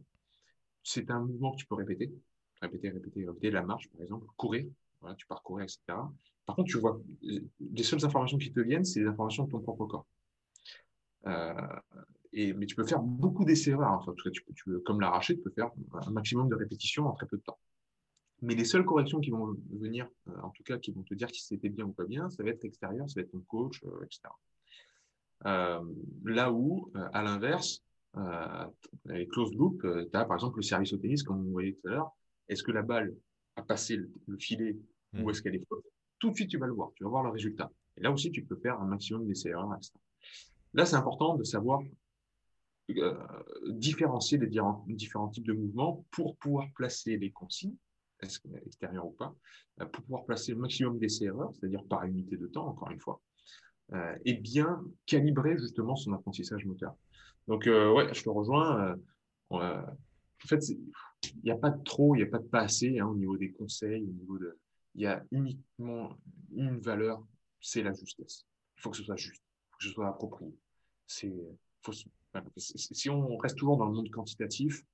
C'est 0.83 1.13
un 1.13 1.21
mouvement 1.21 1.53
que 1.53 1.59
tu 1.59 1.67
peux 1.67 1.77
répéter, 1.77 2.13
répéter, 2.61 2.91
répéter, 2.91 3.25
répéter. 3.25 3.51
La 3.53 3.63
marche, 3.63 3.89
par 3.91 4.03
exemple, 4.03 4.27
courir. 4.37 4.67
Voilà, 5.01 5.15
tu 5.15 5.29
pars 5.29 5.45
courir, 5.45 5.63
etc. 5.63 5.79
Par 6.45 6.57
contre, 6.57 6.71
tu 6.71 6.79
vois, 6.79 7.01
les 7.23 7.83
seules 7.85 8.05
informations 8.05 8.39
qui 8.39 8.53
te 8.53 8.61
viennent, 8.61 8.85
c'est 8.85 8.99
les 8.99 9.07
informations 9.07 9.45
de 9.45 9.51
ton 9.53 9.61
propre 9.61 9.87
corps. 9.87 10.07
Euh, 11.27 11.53
et, 12.33 12.53
mais 12.53 12.67
tu 12.67 12.75
peux 12.75 12.87
faire 12.87 13.01
beaucoup 13.01 13.45
d'essais-erreurs. 13.45 13.93
Enfin, 13.93 14.15
tu 14.23 14.31
tu 14.55 14.81
comme 14.81 15.01
l'arracher, 15.01 15.37
tu 15.37 15.43
peux 15.43 15.51
faire 15.51 15.71
un 15.95 16.11
maximum 16.11 16.49
de 16.49 16.55
répétitions 16.55 17.07
en 17.07 17.13
très 17.13 17.27
peu 17.27 17.37
de 17.37 17.43
temps. 17.43 17.59
Mais 18.43 18.55
les 18.55 18.65
seules 18.65 18.85
corrections 18.85 19.21
qui 19.21 19.31
vont 19.31 19.57
venir, 19.73 20.07
euh, 20.29 20.33
en 20.43 20.51
tout 20.51 20.63
cas, 20.63 20.79
qui 20.79 20.93
vont 20.93 21.03
te 21.03 21.15
dire 21.15 21.31
si 21.31 21.43
c'était 21.43 21.71
bien 21.71 21.87
ou 21.87 21.93
pas 21.93 22.05
bien, 22.05 22.29
ça 22.29 22.43
va 22.43 22.51
être 22.51 22.65
extérieur, 22.65 23.09
ça 23.09 23.21
va 23.21 23.25
être 23.25 23.33
ton 23.33 23.41
coach, 23.41 23.83
euh, 23.85 24.05
etc. 24.05 24.29
là 26.25 26.53
où, 26.53 26.93
à 27.13 27.23
l'inverse, 27.23 27.83
les 29.07 29.27
close 29.29 29.55
loop, 29.55 29.83
tu 29.83 30.17
as 30.17 30.25
par 30.25 30.37
exemple 30.37 30.57
le 30.57 30.63
service 30.63 30.93
au 30.93 30.99
tennis, 30.99 31.23
comme 31.23 31.47
on 31.47 31.51
voyait 31.51 31.73
tout 31.73 31.89
à 31.89 31.91
l'heure. 31.93 32.11
Est-ce 32.49 32.63
que 32.63 32.73
la 32.73 32.83
balle 32.83 33.15
a 33.57 33.63
passé 33.63 33.97
le, 33.97 34.39
filet 34.39 34.77
ou 35.15 35.19
mmh. 35.27 35.31
est-ce 35.31 35.43
qu'elle 35.43 35.55
est 35.55 35.67
faute 35.69 35.85
Tout 36.19 36.31
de 36.31 36.35
suite, 36.35 36.51
tu 36.51 36.59
vas 36.59 36.67
le 36.67 36.73
voir, 36.73 36.91
tu 36.95 37.05
vas 37.05 37.11
voir 37.11 37.23
le 37.23 37.31
résultat. 37.31 37.71
Et 37.97 38.03
là 38.03 38.11
aussi, 38.11 38.31
tu 38.31 38.45
peux 38.45 38.57
faire 38.57 38.81
un 38.81 38.87
maximum 38.87 39.27
d'essais-erreurs, 39.27 39.75
etc. 39.77 39.93
Là, 40.77 40.85
c'est 40.85 40.97
important 40.97 41.37
de 41.37 41.43
savoir 41.43 41.81
euh, 42.91 43.15
différencier 43.67 44.37
les 44.37 44.47
différents, 44.47 45.29
types 45.29 45.47
de 45.47 45.55
mouvements 45.55 46.05
pour 46.11 46.37
pouvoir 46.37 46.69
placer 46.75 47.17
les 47.17 47.31
consignes, 47.31 47.75
extérieures 48.23 49.07
ou 49.07 49.13
pas, 49.13 49.35
euh, 49.81 49.87
pour 49.87 50.05
pouvoir 50.05 50.25
placer 50.27 50.53
le 50.53 50.59
maximum 50.59 50.99
d'essais-erreurs, 50.99 51.51
c'est-à-dire 51.55 51.83
par 51.85 52.05
unité 52.05 52.37
de 52.37 52.47
temps, 52.47 52.69
encore 52.69 52.91
une 52.91 53.01
fois, 53.01 53.23
euh, 53.95 54.17
et 54.27 54.35
bien 54.35 54.85
calibrer 55.07 55.57
justement 55.59 55.97
son 55.97 56.13
apprentissage 56.13 56.67
moteur. 56.67 56.95
Donc, 57.49 57.65
ouais, 57.65 58.13
je 58.13 58.23
te 58.23 58.29
rejoins. 58.29 58.97
en 59.51 59.87
fait, 60.47 60.69
il 60.69 60.79
n'y 61.43 61.51
a 61.51 61.57
pas 61.57 61.71
de 61.71 61.83
trop, 61.85 62.15
il 62.15 62.19
n'y 62.19 62.25
a 62.25 62.31
pas 62.31 62.39
de 62.39 62.49
pas 62.49 62.61
assez 62.61 62.99
hein, 62.99 63.07
au 63.07 63.15
niveau 63.15 63.39
des 63.39 63.51
conseils, 63.53 64.03
au 64.03 64.13
niveau 64.13 64.39
de. 64.39 64.59
Il 64.95 65.03
y 65.03 65.07
a 65.07 65.25
uniquement 65.31 66.19
une 66.55 66.81
valeur, 66.81 67.25
c'est 67.61 67.83
la 67.83 67.95
justesse. 67.95 68.47
Il 68.77 68.83
faut 68.83 68.91
que 68.91 68.97
ce 68.99 69.05
soit 69.05 69.17
juste, 69.17 69.43
il 69.43 69.71
faut 69.71 69.79
que 69.79 69.85
ce 69.85 69.91
soit 69.91 70.09
approprié 70.09 70.55
si 71.07 71.31
on 73.09 73.37
reste 73.37 73.57
toujours 73.57 73.77
dans 73.77 73.87
le 73.87 73.93
monde 73.93 74.11
quantitatif, 74.11 74.85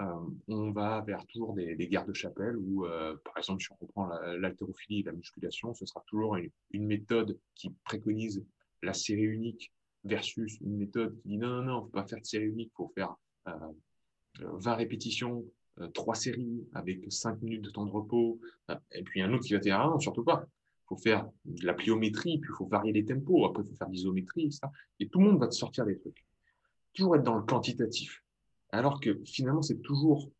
euh, 0.00 0.04
on 0.46 0.70
va 0.70 1.00
vers 1.00 1.26
toujours 1.26 1.54
des, 1.54 1.76
guerres 1.88 2.06
de 2.06 2.12
chapelle 2.12 2.56
où, 2.56 2.86
euh, 2.86 3.16
par 3.24 3.36
exemple, 3.36 3.62
si 3.62 3.72
on 3.72 3.76
reprend 3.80 4.08
l'haltérophilie 4.38 5.00
et 5.00 5.02
la 5.02 5.12
musculation, 5.12 5.74
ce 5.74 5.86
sera 5.86 6.04
toujours 6.06 6.36
une, 6.36 6.86
méthode 6.86 7.36
qui 7.56 7.70
préconise 7.84 8.44
la 8.82 8.92
série 8.92 9.24
unique 9.24 9.72
versus 10.04 10.58
une 10.60 10.76
méthode 10.76 11.16
qui 11.20 11.28
dit 11.28 11.38
non, 11.38 11.48
non, 11.48 11.62
non, 11.62 11.78
on 11.78 11.80
ne 11.80 11.86
peut 11.86 11.92
pas 11.92 12.06
faire 12.06 12.20
de 12.20 12.26
série 12.26 12.46
unique, 12.46 12.70
faut 12.76 12.92
faire 12.94 13.16
20 13.46 14.72
euh, 14.72 14.74
répétitions, 14.74 15.44
3 15.94 16.14
séries 16.14 16.64
avec 16.74 17.10
5 17.10 17.42
minutes 17.42 17.62
de 17.62 17.70
temps 17.70 17.84
de 17.84 17.90
repos, 17.90 18.40
et 18.92 19.02
puis 19.02 19.20
un 19.20 19.32
autre 19.32 19.44
qui 19.44 19.54
va 19.54 19.58
dire 19.58 19.80
ah 19.80 19.88
non, 19.88 19.98
surtout 19.98 20.24
pas, 20.24 20.46
faut 20.88 20.96
faire 20.96 21.28
de 21.44 21.66
la 21.66 21.74
pliométrie, 21.74 22.38
puis 22.38 22.50
il 22.52 22.56
faut 22.56 22.66
varier 22.66 22.92
les 22.92 23.04
tempos, 23.04 23.44
après 23.44 23.62
il 23.62 23.68
faut 23.68 23.76
faire 23.76 23.88
l'isométrie, 23.88 24.46
etc. 24.46 24.60
Et 25.00 25.08
tout 25.08 25.20
le 25.20 25.26
monde 25.26 25.40
va 25.40 25.48
te 25.48 25.54
sortir 25.54 25.84
des 25.84 25.98
trucs. 25.98 26.24
Toujours 26.94 27.16
être 27.16 27.22
dans 27.22 27.36
le 27.36 27.42
quantitatif. 27.42 28.22
Alors 28.70 29.00
que 29.00 29.20
finalement, 29.24 29.62
c'est 29.62 29.80
toujours 29.82 30.30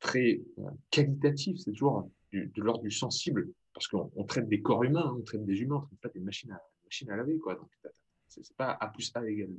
très 0.00 0.40
euh, 0.58 0.70
qualitatif, 0.90 1.58
c'est 1.58 1.72
toujours 1.72 2.08
de 2.32 2.62
l'ordre 2.62 2.82
du 2.82 2.90
sensible, 2.90 3.50
parce 3.72 3.88
qu'on 3.88 4.24
traite 4.24 4.48
des 4.48 4.60
corps 4.60 4.84
humains, 4.84 5.14
on 5.18 5.22
traite 5.22 5.44
des 5.44 5.60
humains, 5.60 5.76
on 5.76 5.86
traite 5.86 6.00
pas 6.00 6.08
des 6.10 6.20
machines 6.20 6.52
à, 6.52 7.16
laver, 7.16 7.38
quoi. 7.38 7.54
Donc, 7.54 7.70
c'est 8.28 8.56
pas 8.56 8.76
A 8.80 8.88
plus 8.88 9.10
A 9.14 9.28
égale 9.28 9.50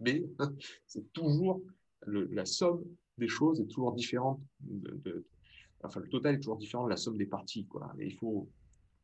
B, 0.00 0.08
c'est 0.86 1.12
toujours 1.12 1.60
la 2.06 2.44
somme 2.44 2.84
des 3.18 3.28
choses 3.28 3.60
est 3.60 3.66
toujours 3.66 3.92
différente. 3.92 4.40
Enfin, 5.82 6.00
le 6.00 6.08
total 6.08 6.34
est 6.34 6.38
toujours 6.38 6.56
différent 6.56 6.84
de 6.84 6.90
la 6.90 6.96
somme 6.96 7.16
des 7.16 7.26
parties, 7.26 7.66
quoi. 7.66 7.92
Et 7.98 8.06
il 8.06 8.14
faut, 8.14 8.48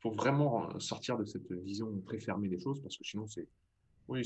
faut 0.00 0.12
vraiment 0.12 0.70
euh, 0.70 0.78
sortir 0.78 1.18
de 1.18 1.24
cette 1.24 1.50
vision 1.52 2.00
très 2.06 2.20
fermée 2.20 2.48
des 2.48 2.60
choses 2.60 2.80
parce 2.80 2.96
que 2.96 3.04
sinon, 3.04 3.26
c'est 3.26 3.48
oui, 4.08 4.24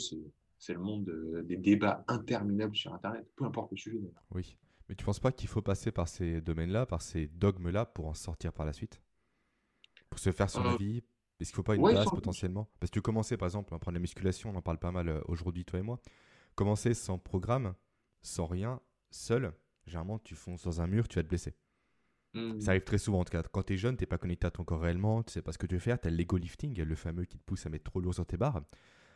c'est 0.58 0.74
le 0.74 0.78
monde 0.78 1.10
des 1.44 1.56
débats 1.56 2.04
interminables 2.06 2.76
sur 2.76 2.94
Internet, 2.94 3.26
peu 3.34 3.44
importe 3.44 3.72
le 3.72 3.76
sujet 3.76 4.00
Oui, 4.30 4.56
mais 4.88 4.94
tu 4.94 5.02
ne 5.02 5.06
penses 5.06 5.20
pas 5.20 5.32
qu'il 5.32 5.48
faut 5.48 5.62
passer 5.62 5.90
par 5.90 6.06
ces 6.06 6.40
domaines-là, 6.40 6.86
par 6.86 7.02
ces 7.02 7.26
dogmes-là 7.26 7.86
pour 7.86 8.06
en 8.06 8.14
sortir 8.14 8.52
par 8.52 8.66
la 8.66 8.72
suite? 8.72 9.00
Pour 10.10 10.18
se 10.18 10.30
faire 10.32 10.50
son 10.50 10.64
euh, 10.64 10.74
avis? 10.74 11.02
Est-ce 11.40 11.50
qu'il 11.50 11.54
ne 11.54 11.56
faut 11.56 11.62
pas 11.62 11.76
une 11.76 11.82
base 11.82 12.10
potentiellement? 12.10 12.68
Parce 12.78 12.90
que 12.90 12.98
tu 12.98 13.02
commençais 13.02 13.36
par 13.36 13.46
exemple, 13.46 13.72
on 13.72 13.76
va 13.76 13.80
prendre 13.80 13.94
la 13.94 14.00
musculation, 14.00 14.50
on 14.50 14.54
en 14.54 14.62
parle 14.62 14.78
pas 14.78 14.92
mal 14.92 15.08
euh, 15.08 15.20
aujourd'hui, 15.26 15.64
toi 15.64 15.78
et 15.78 15.82
moi. 15.82 15.98
Commencer 16.54 16.94
sans 16.94 17.18
programme, 17.18 17.74
sans 18.20 18.46
rien, 18.46 18.80
seul, 19.10 19.52
généralement 19.86 20.18
tu 20.18 20.34
fonces 20.34 20.62
dans 20.64 20.80
un 20.80 20.86
mur, 20.86 21.08
tu 21.08 21.18
vas 21.18 21.22
te 21.22 21.28
blesser. 21.28 21.54
Mm. 22.34 22.60
Ça 22.60 22.70
arrive 22.70 22.84
très 22.84 22.98
souvent 22.98 23.20
en 23.20 23.24
tout 23.24 23.32
cas. 23.32 23.42
Quand 23.42 23.62
tu 23.62 23.74
es 23.74 23.76
jeune, 23.76 23.96
tu 23.96 24.06
pas 24.06 24.18
connecté 24.18 24.46
à 24.46 24.50
ton 24.50 24.64
corps 24.64 24.80
réellement, 24.80 25.22
tu 25.22 25.32
sais 25.32 25.42
pas 25.42 25.52
ce 25.52 25.58
que 25.58 25.66
tu 25.66 25.74
veux 25.74 25.80
faire. 25.80 26.00
Tu 26.00 26.08
as 26.08 26.10
l'ego 26.10 26.36
lifting, 26.36 26.80
le 26.80 26.94
fameux 26.94 27.24
qui 27.24 27.38
te 27.38 27.44
pousse 27.44 27.66
à 27.66 27.68
mettre 27.68 27.84
trop 27.84 28.00
lourd 28.00 28.14
sur 28.14 28.26
tes 28.26 28.36
barres, 28.36 28.62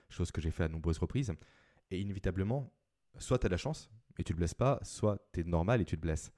chose 0.08 0.30
que 0.30 0.40
j'ai 0.40 0.50
fait 0.50 0.64
à 0.64 0.68
nombreuses 0.68 0.98
reprises. 0.98 1.32
Et 1.90 2.00
inévitablement, 2.00 2.72
soit 3.18 3.38
tu 3.38 3.46
as 3.46 3.48
de 3.48 3.54
la 3.54 3.58
chance 3.58 3.90
et 4.18 4.24
tu 4.24 4.32
te 4.32 4.36
blesses 4.36 4.54
pas, 4.54 4.80
soit 4.82 5.18
tu 5.32 5.40
es 5.40 5.44
normal 5.44 5.80
et 5.80 5.84
tu 5.84 5.96
te 5.96 6.02
blesses. 6.02 6.32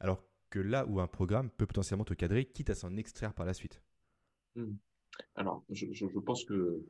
Alors 0.00 0.24
que 0.50 0.58
là 0.58 0.86
où 0.86 1.00
un 1.00 1.06
programme 1.06 1.50
peut 1.50 1.66
potentiellement 1.66 2.04
te 2.04 2.14
cadrer, 2.14 2.44
quitte 2.44 2.70
à 2.70 2.74
s'en 2.74 2.96
extraire 2.96 3.34
par 3.34 3.46
la 3.46 3.54
suite. 3.54 3.82
Mm. 4.54 4.74
Alors, 5.34 5.64
je, 5.70 5.86
je, 5.92 6.06
pense 6.18 6.44
que 6.44 6.84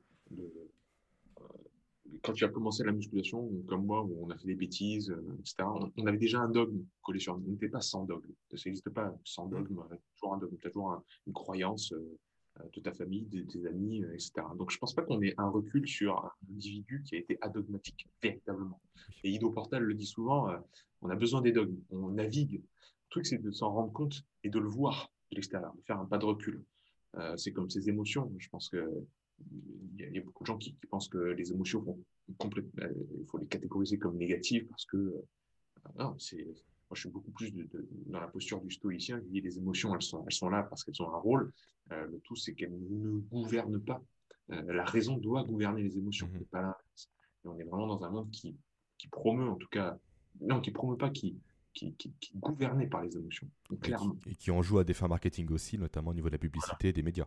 quand 2.22 2.32
tu 2.32 2.44
as 2.44 2.48
commencé 2.48 2.84
la 2.84 2.92
musculation, 2.92 3.48
comme 3.66 3.86
moi, 3.86 4.02
où 4.02 4.24
on 4.24 4.30
a 4.30 4.36
fait 4.36 4.46
des 4.46 4.54
bêtises, 4.54 5.10
euh, 5.10 5.38
etc., 5.38 5.68
on, 5.96 6.06
avait 6.06 6.18
déjà 6.18 6.40
un 6.40 6.48
dogme 6.48 6.84
collé 7.02 7.20
sur 7.20 7.38
nous. 7.38 7.46
On 7.46 7.50
n'était 7.52 7.68
pas 7.68 7.80
sans 7.80 8.04
dogme. 8.04 8.32
Ça 8.50 8.56
n'existe 8.66 8.90
pas 8.90 9.16
sans 9.24 9.46
dogme. 9.46 9.80
toujours 10.14 10.34
un 10.34 10.38
dogme. 10.38 10.56
toujours 10.56 11.02
une 11.26 11.32
croyance. 11.32 11.92
Euh, 11.92 12.18
euh, 12.60 12.64
de 12.72 12.80
ta 12.80 12.90
famille, 12.90 13.26
de 13.26 13.42
tes 13.42 13.66
amis, 13.66 14.02
etc. 14.14 14.32
Donc 14.56 14.70
je 14.70 14.78
pense 14.78 14.94
pas 14.94 15.02
qu'on 15.02 15.20
ait 15.20 15.34
un 15.36 15.50
recul 15.50 15.86
sur 15.86 16.24
un 16.24 16.32
individu 16.50 17.02
qui 17.04 17.14
a 17.14 17.18
été 17.18 17.36
adogmatique, 17.42 18.08
véritablement. 18.22 18.80
Et 19.22 19.30
Ido 19.30 19.50
Portal 19.50 19.82
le 19.82 19.92
dit 19.92 20.06
souvent, 20.06 20.48
on 21.02 21.10
a 21.10 21.16
besoin 21.16 21.42
des 21.42 21.52
dogmes, 21.52 21.76
on 21.90 22.08
navigue. 22.08 22.54
Le 22.54 23.10
truc, 23.10 23.26
c'est 23.26 23.36
de 23.36 23.50
s'en 23.50 23.70
rendre 23.70 23.92
compte 23.92 24.24
et 24.42 24.48
de 24.48 24.58
le 24.58 24.68
voir 24.68 25.12
de 25.30 25.36
l'extérieur, 25.36 25.74
de 25.74 25.82
faire 25.82 26.00
un 26.00 26.06
pas 26.06 26.16
de 26.16 26.24
recul. 26.24 26.64
c'est 27.36 27.52
comme 27.52 27.68
ces 27.68 27.90
émotions. 27.90 28.32
Je 28.38 28.48
pense 28.48 28.70
que 28.70 28.88
il 29.98 30.14
y, 30.14 30.18
a 30.18 30.22
beaucoup 30.22 30.44
de 30.44 30.46
gens 30.46 30.58
qui, 30.58 30.72
pensent 30.90 31.08
que 31.08 31.18
les 31.18 31.52
émotions 31.52 31.80
vont 31.80 31.98
complètement, 32.38 32.84
il 33.18 33.26
faut 33.26 33.38
les 33.38 33.46
catégoriser 33.46 33.98
comme 33.98 34.16
négatives 34.16 34.66
parce 34.68 34.84
que 34.84 35.14
non, 35.98 36.16
c'est 36.18 36.46
moi, 36.88 36.94
je 36.94 37.00
suis 37.00 37.10
beaucoup 37.10 37.32
plus 37.32 37.52
dans 38.06 38.20
la 38.20 38.28
posture 38.28 38.60
du 38.60 38.70
stoïcien 38.70 39.20
qui 39.20 39.28
dit 39.28 39.40
les 39.40 39.58
émotions, 39.58 39.92
elles 39.94 40.02
sont, 40.02 40.24
elles 40.24 40.32
sont 40.32 40.48
là 40.48 40.62
parce 40.62 40.84
qu'elles 40.84 41.02
ont 41.02 41.12
un 41.12 41.18
rôle. 41.18 41.52
Euh, 41.90 42.06
le 42.06 42.20
tout, 42.20 42.36
c'est 42.36 42.54
qu'elles 42.54 42.78
ne 42.88 43.18
gouvernent 43.18 43.80
pas. 43.80 44.00
Euh, 44.52 44.72
la 44.72 44.84
raison 44.84 45.16
doit 45.16 45.42
gouverner 45.42 45.82
les 45.82 45.98
émotions, 45.98 46.28
mmh 46.28 46.44
pas 46.50 46.60
l'inverse. 46.60 47.10
on 47.44 47.58
est 47.58 47.64
vraiment 47.64 47.88
dans 47.88 48.04
un 48.04 48.10
monde 48.10 48.30
qui, 48.30 48.56
qui 48.98 49.08
promeut, 49.08 49.48
en 49.48 49.56
tout 49.56 49.68
cas, 49.68 49.98
non, 50.40 50.60
qui 50.60 50.70
promeut 50.70 50.96
pas, 50.96 51.10
qui, 51.10 51.36
qui, 51.74 51.92
qui, 51.94 52.08
est 52.08 52.38
gouverné 52.38 52.86
par 52.86 53.02
les 53.02 53.16
émotions, 53.16 53.50
clairement. 53.80 54.16
Et 54.26 54.36
qui, 54.36 54.52
en 54.52 54.62
joue 54.62 54.78
à 54.78 54.84
des 54.84 54.94
fins 54.94 55.08
marketing 55.08 55.50
aussi, 55.50 55.78
notamment 55.78 56.12
au 56.12 56.14
niveau 56.14 56.28
de 56.28 56.34
la 56.34 56.38
publicité 56.38 56.88
et 56.88 56.92
des 56.92 57.02
médias. 57.02 57.26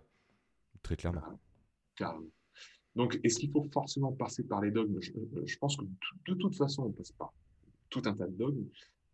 Très 0.82 0.96
clairement. 0.96 1.22
Donc, 2.96 3.20
est-ce 3.24 3.40
qu'il 3.40 3.52
faut 3.52 3.64
forcément 3.72 4.12
passer 4.12 4.44
par 4.44 4.62
les 4.62 4.72
dogmes? 4.72 5.00
Je, 5.00 5.12
je, 5.46 5.58
pense 5.58 5.78
que 5.78 5.86
de, 6.28 6.34
toute 6.34 6.56
façon, 6.56 6.84
on 6.84 6.92
passe 6.92 7.12
par 7.12 7.34
tout 7.90 8.02
un 8.06 8.14
tas 8.14 8.28
de 8.28 8.36
dogmes. 8.36 8.66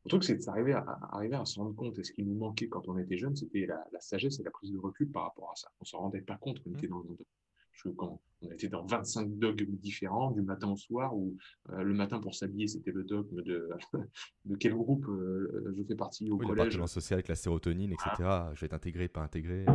Le 0.05 0.09
truc, 0.09 0.23
c'est 0.23 0.43
d'arriver 0.45 0.73
à, 0.73 0.99
arriver 1.11 1.35
à 1.35 1.45
se 1.45 1.59
rendre 1.59 1.75
compte. 1.75 1.97
Et 1.99 2.03
ce 2.03 2.11
qui 2.11 2.23
nous 2.23 2.35
manquait 2.35 2.67
quand 2.67 2.87
on 2.87 2.97
était 2.97 3.17
jeune, 3.17 3.35
c'était 3.35 3.65
la, 3.65 3.83
sagesse 3.99 4.39
et 4.39 4.43
la 4.43 4.51
prise 4.51 4.71
de 4.71 4.77
recul 4.77 5.11
par 5.11 5.23
rapport 5.23 5.51
à 5.51 5.55
ça. 5.55 5.69
On 5.79 5.83
ne 5.83 5.87
s'en 5.87 5.99
rendait 5.99 6.21
pas 6.21 6.37
compte 6.37 6.63
qu'on 6.63 6.71
était 6.73 6.87
mmh. 6.87 6.91
dans 6.91 6.99
un 6.99 7.03
dogme. 7.03 7.23
Parce 7.71 7.83
que 7.83 7.89
quand 7.89 8.21
on 8.41 8.51
était 8.51 8.69
dans 8.69 8.85
25 8.85 9.37
dogmes 9.37 9.75
différents, 9.75 10.31
du 10.31 10.41
matin 10.41 10.71
au 10.71 10.77
soir, 10.77 11.15
où 11.15 11.35
euh, 11.71 11.83
le 11.83 11.93
matin 11.93 12.19
pour 12.19 12.33
s'habiller, 12.33 12.67
c'était 12.67 12.91
le 12.91 13.03
dogme 13.03 13.41
de, 13.41 13.69
de 14.45 14.55
quel 14.55 14.73
groupe 14.73 15.05
euh, 15.09 15.73
je 15.75 15.83
fais 15.83 15.95
partie 15.95 16.29
au 16.31 16.37
collège. 16.37 16.77
Le 16.77 16.87
social 16.87 17.17
avec 17.17 17.27
la 17.27 17.35
sérotonine, 17.35 17.91
etc. 17.91 18.29
Je 18.53 18.61
vais 18.61 18.65
être 18.67 18.73
intégré, 18.73 19.09
pas 19.09 19.23
intégré. 19.23 19.65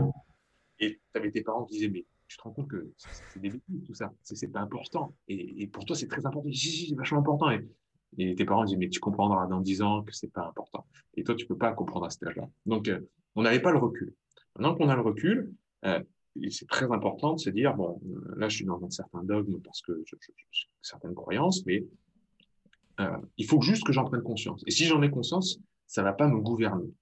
Et 0.79 0.95
tu 1.13 1.19
avais 1.19 1.31
tes 1.31 1.43
parents 1.43 1.67
qui 1.67 1.75
disaient, 1.75 1.91
mais 1.91 2.07
tu 2.31 2.37
te 2.37 2.43
rends 2.43 2.53
compte 2.53 2.69
que 2.69 2.93
c'est 2.97 3.41
des 3.41 3.51
bêtises, 3.51 3.83
tout 3.85 3.95
ça. 3.95 4.13
C'est 4.23 4.53
pas 4.53 4.61
important. 4.61 5.17
Et, 5.27 5.63
et, 5.63 5.67
pour 5.67 5.85
toi, 5.85 5.97
c'est 5.97 6.07
très 6.07 6.25
important. 6.25 6.49
c'est 6.53 6.95
vachement 6.95 7.19
important. 7.19 7.51
Et 8.19 8.37
tes 8.37 8.45
parents 8.45 8.65
disent, 8.65 8.79
mais 8.79 8.89
tu 8.89 9.01
comprendras 9.01 9.49
dans 9.49 9.61
10 9.61 9.83
ans 9.83 10.05
que 10.05 10.15
c'est 10.15 10.33
pas 10.33 10.47
important. 10.47 10.87
Et 11.17 11.25
toi, 11.25 11.35
tu 11.35 11.47
peux 11.47 11.57
pas 11.59 11.73
comprendre 11.73 12.07
à 12.07 12.11
cet 12.11 12.23
âge-là. 12.23 12.49
Donc, 12.67 12.87
euh, 12.87 13.01
on 13.35 13.43
n'avait 13.43 13.61
pas 13.61 13.73
le 13.73 13.79
recul. 13.79 14.15
Maintenant 14.57 14.77
qu'on 14.77 14.89
a 14.89 14.95
le 14.95 15.03
recul, 15.03 15.53
euh, 15.85 16.01
c'est 16.51 16.69
très 16.69 16.91
important 16.93 17.35
de 17.35 17.41
se 17.41 17.51
dire, 17.51 17.75
bon, 17.75 18.01
euh, 18.07 18.35
là, 18.37 18.49
je 18.49 18.57
suis 18.57 18.65
dans 18.65 18.81
un 18.85 18.91
certain 18.91 19.25
dogme 19.25 19.61
parce 19.63 19.83
que 19.83 20.01
j'ai 20.07 20.17
certaines 20.83 21.15
croyances, 21.15 21.67
mais 21.67 21.85
il 23.39 23.47
faut 23.47 23.63
juste 23.63 23.83
que 23.85 23.95
j'en 23.95 24.05
prenne 24.05 24.23
conscience. 24.23 24.63
Et 24.67 24.71
si 24.71 24.85
j'en 24.85 25.01
ai 25.01 25.11
conscience, 25.11 25.59
ça 25.87 26.03
va 26.03 26.13
pas 26.13 26.29
me 26.29 26.39
gouverner. 26.39 26.93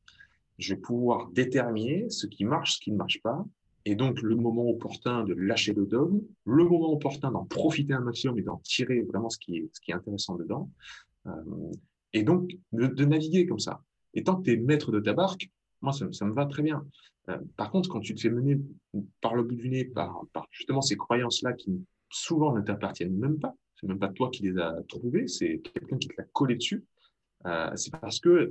Je 0.57 0.74
vais 0.74 0.81
pouvoir 0.81 1.29
déterminer 1.33 2.09
ce 2.09 2.29
qui 2.29 2.45
marche, 2.45 2.74
ce 2.74 2.79
qui 2.79 2.93
ne 2.93 2.97
marche 2.97 3.20
pas, 3.20 3.45
et 3.85 3.95
donc, 3.95 4.20
le 4.20 4.35
moment 4.35 4.68
opportun 4.68 5.24
de 5.24 5.35
lâcher 5.35 5.72
le 5.72 5.87
dogme, 5.87 6.20
le 6.45 6.64
moment 6.64 6.93
opportun 6.93 7.31
d'en 7.31 7.45
profiter 7.45 7.95
un 7.95 8.01
maximum 8.01 8.39
et 8.39 8.43
d'en 8.43 8.59
tirer 8.59 9.03
vraiment 9.03 9.31
ce 9.31 9.39
qui 9.39 9.57
est, 9.57 9.70
ce 9.72 9.81
qui 9.81 9.93
est 9.93 9.95
intéressant 9.95 10.37
dedans. 10.37 10.70
Euh, 11.26 11.33
et 12.12 12.22
donc, 12.22 12.57
de, 12.72 13.05
naviguer 13.05 13.47
comme 13.47 13.59
ça. 13.59 13.83
Et 14.14 14.24
tant 14.24 14.37
que 14.37 14.43
tu 14.43 14.53
es 14.53 14.57
maître 14.57 14.93
de 14.93 15.01
ta 15.01 15.12
barque, 15.12 15.51
moi, 15.81 15.93
ça, 15.93 16.24
me 16.24 16.33
va 16.33 16.47
très 16.47 16.62
bien. 16.62 16.85
Euh, 17.29 17.39
par 17.57 17.70
contre, 17.70 17.89
quand 17.89 18.01
tu 18.01 18.14
te 18.14 18.20
fais 18.20 18.31
mener 18.31 18.61
par 19.20 19.35
le 19.35 19.43
bout 19.43 19.55
du 19.55 19.68
nez, 19.68 19.85
par, 19.85 20.22
par 20.33 20.49
justement 20.51 20.83
ces 20.83 20.97
croyances-là 20.97 21.53
qui 21.53 21.83
souvent 22.11 22.55
ne 22.55 22.61
t'appartiennent 22.61 23.16
même 23.16 23.39
pas, 23.39 23.55
c'est 23.76 23.87
même 23.87 23.99
pas 23.99 24.09
toi 24.09 24.31
qui 24.31 24.43
les 24.43 24.59
as 24.59 24.74
trouvées, 24.89 25.29
c'est 25.29 25.61
quelqu'un 25.61 25.99
qui 25.99 26.09
te 26.09 26.14
l'a 26.18 26.24
collé 26.33 26.57
dessus, 26.57 26.85
euh, 27.47 27.70
c'est 27.76 27.93
parce 27.93 28.18
que 28.18 28.47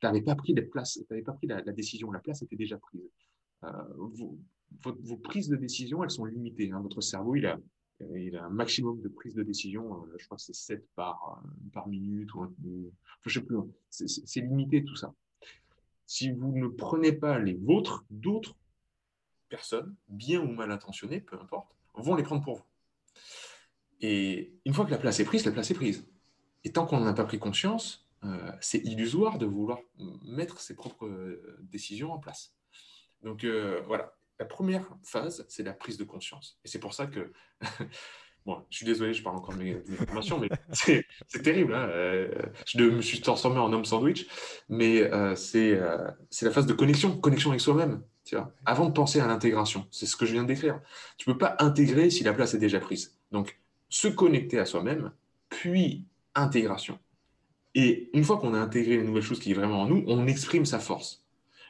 tu 0.00 0.06
n'avais 0.06 0.22
pas 0.22 0.34
pris 0.34 0.54
la 0.54 0.62
place, 0.62 0.94
tu 0.94 1.06
n'avais 1.10 1.22
pas 1.22 1.32
pris 1.32 1.46
la, 1.46 1.60
décision, 1.62 2.10
la 2.10 2.18
place 2.18 2.42
était 2.42 2.56
déjà 2.56 2.78
prise. 2.78 3.08
Vos 4.82 5.16
prises 5.16 5.48
de 5.48 5.56
décision, 5.56 6.02
elles 6.04 6.10
sont 6.10 6.24
limitées. 6.24 6.70
Hein. 6.70 6.80
Votre 6.80 7.00
cerveau, 7.00 7.36
il 7.36 7.46
a, 7.46 7.58
il 8.14 8.36
a 8.36 8.44
un 8.44 8.50
maximum 8.50 9.00
de 9.00 9.08
prises 9.08 9.34
de 9.34 9.42
décision. 9.42 10.04
Euh, 10.04 10.16
je 10.18 10.24
crois 10.26 10.36
que 10.36 10.42
c'est 10.42 10.54
7 10.54 10.86
par, 10.94 11.42
euh, 11.44 11.48
par 11.72 11.88
minute. 11.88 12.32
Ou, 12.34 12.92
je 13.26 13.38
sais 13.38 13.44
plus. 13.44 13.58
Hein. 13.58 13.66
C'est 13.90 14.40
limité 14.40 14.84
tout 14.84 14.96
ça. 14.96 15.14
Si 16.06 16.30
vous 16.30 16.52
ne 16.52 16.68
prenez 16.68 17.12
pas 17.12 17.38
les 17.38 17.54
vôtres, 17.54 18.04
d'autres 18.10 18.56
personnes, 19.48 19.94
bien 20.08 20.40
ou 20.40 20.48
mal 20.48 20.70
intentionnées, 20.70 21.20
peu 21.20 21.38
importe, 21.38 21.74
vont 21.94 22.14
les 22.14 22.22
prendre 22.22 22.42
pour 22.42 22.56
vous. 22.56 22.64
Et 24.00 24.52
une 24.64 24.74
fois 24.74 24.84
que 24.84 24.90
la 24.90 24.98
place 24.98 25.20
est 25.20 25.24
prise, 25.24 25.44
la 25.44 25.52
place 25.52 25.70
est 25.70 25.74
prise. 25.74 26.06
Et 26.64 26.72
tant 26.72 26.86
qu'on 26.86 26.98
n'en 26.98 27.06
a 27.06 27.14
pas 27.14 27.24
pris 27.24 27.38
conscience, 27.38 28.08
euh, 28.24 28.52
c'est 28.60 28.78
illusoire 28.78 29.38
de 29.38 29.46
vouloir 29.46 29.78
mettre 30.24 30.60
ses 30.60 30.74
propres 30.74 31.08
décisions 31.60 32.12
en 32.12 32.18
place. 32.18 32.54
Donc 33.22 33.44
voilà, 33.86 34.16
la 34.42 34.48
première 34.48 34.88
phase, 35.04 35.44
c'est 35.48 35.62
la 35.62 35.72
prise 35.72 35.96
de 35.98 36.02
conscience. 36.04 36.58
Et 36.64 36.68
c'est 36.68 36.80
pour 36.80 36.94
ça 36.94 37.06
que, 37.06 37.32
bon, 38.46 38.60
je 38.70 38.78
suis 38.78 38.86
désolé, 38.86 39.14
je 39.14 39.22
parle 39.22 39.36
encore 39.36 39.54
de 39.54 39.62
mes, 39.62 39.76
informations, 40.00 40.40
mais 40.40 40.48
c'est 40.72 41.42
terrible. 41.44 41.72
Hein, 41.74 41.88
euh, 41.90 42.28
je 42.66 42.82
me 42.82 43.00
suis 43.00 43.20
transformé 43.20 43.60
en 43.60 43.72
homme 43.72 43.84
sandwich, 43.84 44.26
mais 44.68 45.00
euh, 45.00 45.36
euh, 45.54 46.10
c'est 46.30 46.44
la 46.44 46.50
phase 46.50 46.66
de 46.66 46.72
connexion, 46.72 47.16
connexion 47.16 47.50
avec 47.50 47.60
soi-même. 47.60 48.02
Avant 48.64 48.86
de 48.86 48.92
penser 48.92 49.20
à 49.20 49.28
l'intégration, 49.28 49.86
c'est 49.92 50.06
ce 50.06 50.16
que 50.16 50.26
je 50.26 50.32
viens 50.32 50.42
de 50.42 50.48
décrire. 50.48 50.80
Tu 51.18 51.28
ne 51.28 51.34
peux 51.34 51.38
pas 51.38 51.54
intégrer 51.60 52.10
si 52.10 52.24
la 52.24 52.32
place 52.32 52.54
est 52.54 52.58
déjà 52.58 52.80
prise. 52.80 53.16
Donc, 53.30 53.60
se 53.90 54.08
connecter 54.08 54.58
à 54.58 54.66
soi-même, 54.66 55.12
puis 55.50 56.04
intégration. 56.34 56.98
Et 57.76 58.10
une 58.12 58.24
fois 58.24 58.38
qu'on 58.38 58.54
a 58.54 58.58
intégré 58.58 58.96
les 58.96 59.04
nouvelles 59.04 59.22
choses 59.22 59.38
qui 59.38 59.52
est 59.52 59.54
vraiment 59.54 59.82
en 59.82 59.86
nous, 59.86 60.02
on 60.08 60.26
exprime 60.26 60.66
sa 60.66 60.80
force. 60.80 61.21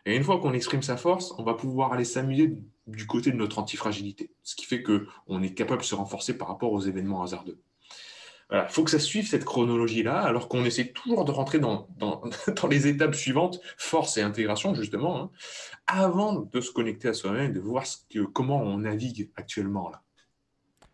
Et 0.05 0.17
une 0.17 0.25
fois 0.25 0.41
qu'on 0.41 0.53
exprime 0.53 0.83
sa 0.83 0.97
force, 0.97 1.33
on 1.39 1.45
va 1.45 1.55
pouvoir 1.55 1.93
aller 1.93 2.05
s'amuser 2.05 2.57
du 2.87 3.07
côté 3.07 3.31
de 3.31 3.37
notre 3.37 3.59
antifragilité, 3.59 4.33
ce 4.43 4.57
qui 4.57 4.65
fait 4.65 4.83
qu'on 4.83 5.43
est 5.43 5.55
capable 5.55 5.83
de 5.83 5.87
se 5.87 5.95
renforcer 5.95 6.37
par 6.37 6.49
rapport 6.49 6.73
aux 6.73 6.81
événements 6.81 7.23
hasardeux. 7.23 7.61
Il 8.51 8.67
faut 8.69 8.85
que 8.85 8.91
ça 8.91 8.99
suive 8.99 9.27
cette 9.27 9.47
chronologie-là, 9.47 10.21
alors 10.21 10.47
qu'on 10.47 10.65
essaie 10.67 10.93
toujours 10.93 11.25
de 11.25 11.31
rentrer 11.31 11.59
dans, 11.59 11.89
dans, 11.97 12.69
les 12.69 12.87
étapes 12.87 13.15
suivantes, 13.15 13.61
force 13.79 14.19
et 14.19 14.23
intégration, 14.23 14.75
justement, 14.75 15.23
hein, 15.23 15.31
avant 15.87 16.41
de 16.41 16.61
se 16.61 16.71
connecter 16.71 17.09
à 17.09 17.15
soi-même, 17.15 17.55
de 17.55 17.61
voir 17.61 17.87
ce 17.87 17.99
que, 18.11 18.21
comment 18.21 18.61
on 18.61 18.79
navigue 18.79 19.31
actuellement 19.37 19.89
là. 19.89 20.03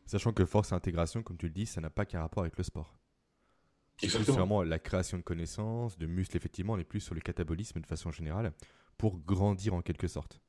Sachant 0.07 0.33
que 0.33 0.45
force 0.45 0.71
et 0.71 0.75
intégration, 0.75 1.23
comme 1.25 1.37
tu 1.37 1.47
le 1.47 1.53
dis, 1.53 1.67
ça 1.67 1.81
n'a 1.81 1.91
pas 1.91 2.07
qu'un 2.07 2.21
rapport 2.21 2.45
avec 2.45 2.57
le 2.57 2.63
sport. 2.63 2.97
C'est 4.01 4.09
vraiment 4.09 4.63
la 4.63 4.79
création 4.79 5.19
de 5.19 5.25
connaissances, 5.25 5.99
de 5.99 6.07
muscles, 6.07 6.37
effectivement, 6.37 6.75
on 6.75 6.79
est 6.79 6.85
plus 6.85 7.01
sur 7.01 7.17
le 7.17 7.21
catabolisme 7.21 7.81
de 7.81 7.87
façon 7.87 8.13
générale 8.13 8.53
pour 8.99 9.19
grandir 9.19 9.75
en 9.75 9.81
quelque 9.81 10.09
sorte. 10.09 10.41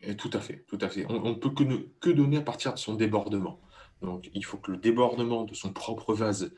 Et 0.00 0.16
tout 0.16 0.30
à 0.32 0.40
fait, 0.40 0.64
tout 0.66 0.78
à 0.80 0.88
fait. 0.88 1.04
On 1.08 1.30
ne 1.30 1.34
peut 1.34 1.50
que, 1.50 1.62
que 2.00 2.10
donner 2.10 2.38
à 2.38 2.42
partir 2.42 2.72
de 2.72 2.78
son 2.78 2.94
débordement. 2.94 3.60
Donc 4.00 4.30
il 4.34 4.44
faut 4.44 4.56
que 4.56 4.72
le 4.72 4.78
débordement 4.78 5.44
de 5.44 5.54
son 5.54 5.72
propre 5.72 6.14
vase, 6.14 6.54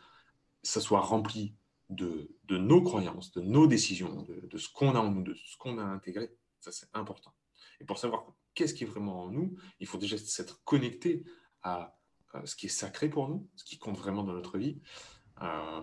ça 0.63 0.81
soit 0.81 1.01
rempli 1.01 1.55
de, 1.91 2.31
nos 2.51 2.83
croyances, 2.83 3.33
de 3.33 3.41
nos 3.41 3.67
décisions, 3.67 4.23
de, 4.23 4.59
ce 4.59 4.69
qu'on 4.73 4.95
a 4.95 5.01
en 5.01 5.11
nous, 5.11 5.23
de 5.23 5.35
ce 5.35 5.57
qu'on 5.57 5.79
a 5.79 5.83
intégré. 5.83 6.31
Ça, 6.61 6.73
c'est 6.73 6.89
important. 6.95 7.35
Et 7.81 7.85
pour 7.85 7.99
savoir 7.99 8.27
qu'est-ce 8.55 8.75
qui 8.75 8.85
est 8.85 8.87
vraiment 8.87 9.25
en 9.25 9.31
nous, 9.31 9.57
il 9.81 9.87
faut 9.87 9.99
déjà 9.99 10.17
s'être 10.17 10.63
connecté 10.65 11.25
à, 11.63 11.99
ce 12.45 12.57
qui 12.57 12.67
est 12.67 12.71
sacré 12.71 13.09
pour 13.09 13.29
nous, 13.29 13.49
ce 13.57 13.65
qui 13.65 13.79
compte 13.79 13.99
vraiment 13.99 14.23
dans 14.23 14.33
notre 14.33 14.59
vie. 14.59 14.81
Euh, 15.43 15.81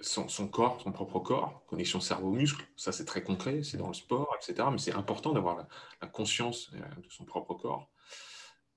son, 0.00 0.48
corps, 0.48 0.80
son 0.80 0.92
propre 0.92 1.18
corps, 1.18 1.64
connexion 1.66 2.00
cerveau-muscle, 2.00 2.64
ça 2.76 2.92
c'est 2.92 3.04
très 3.04 3.22
concret, 3.22 3.62
c'est 3.62 3.76
dans 3.76 3.88
le 3.88 3.94
sport, 3.94 4.34
etc. 4.40 4.68
Mais 4.70 4.78
c'est 4.78 4.94
important 4.94 5.32
d'avoir 5.32 5.66
la, 6.00 6.08
conscience 6.08 6.70
euh, 6.74 7.00
de 7.02 7.10
son 7.10 7.24
propre 7.24 7.54
corps. 7.54 7.90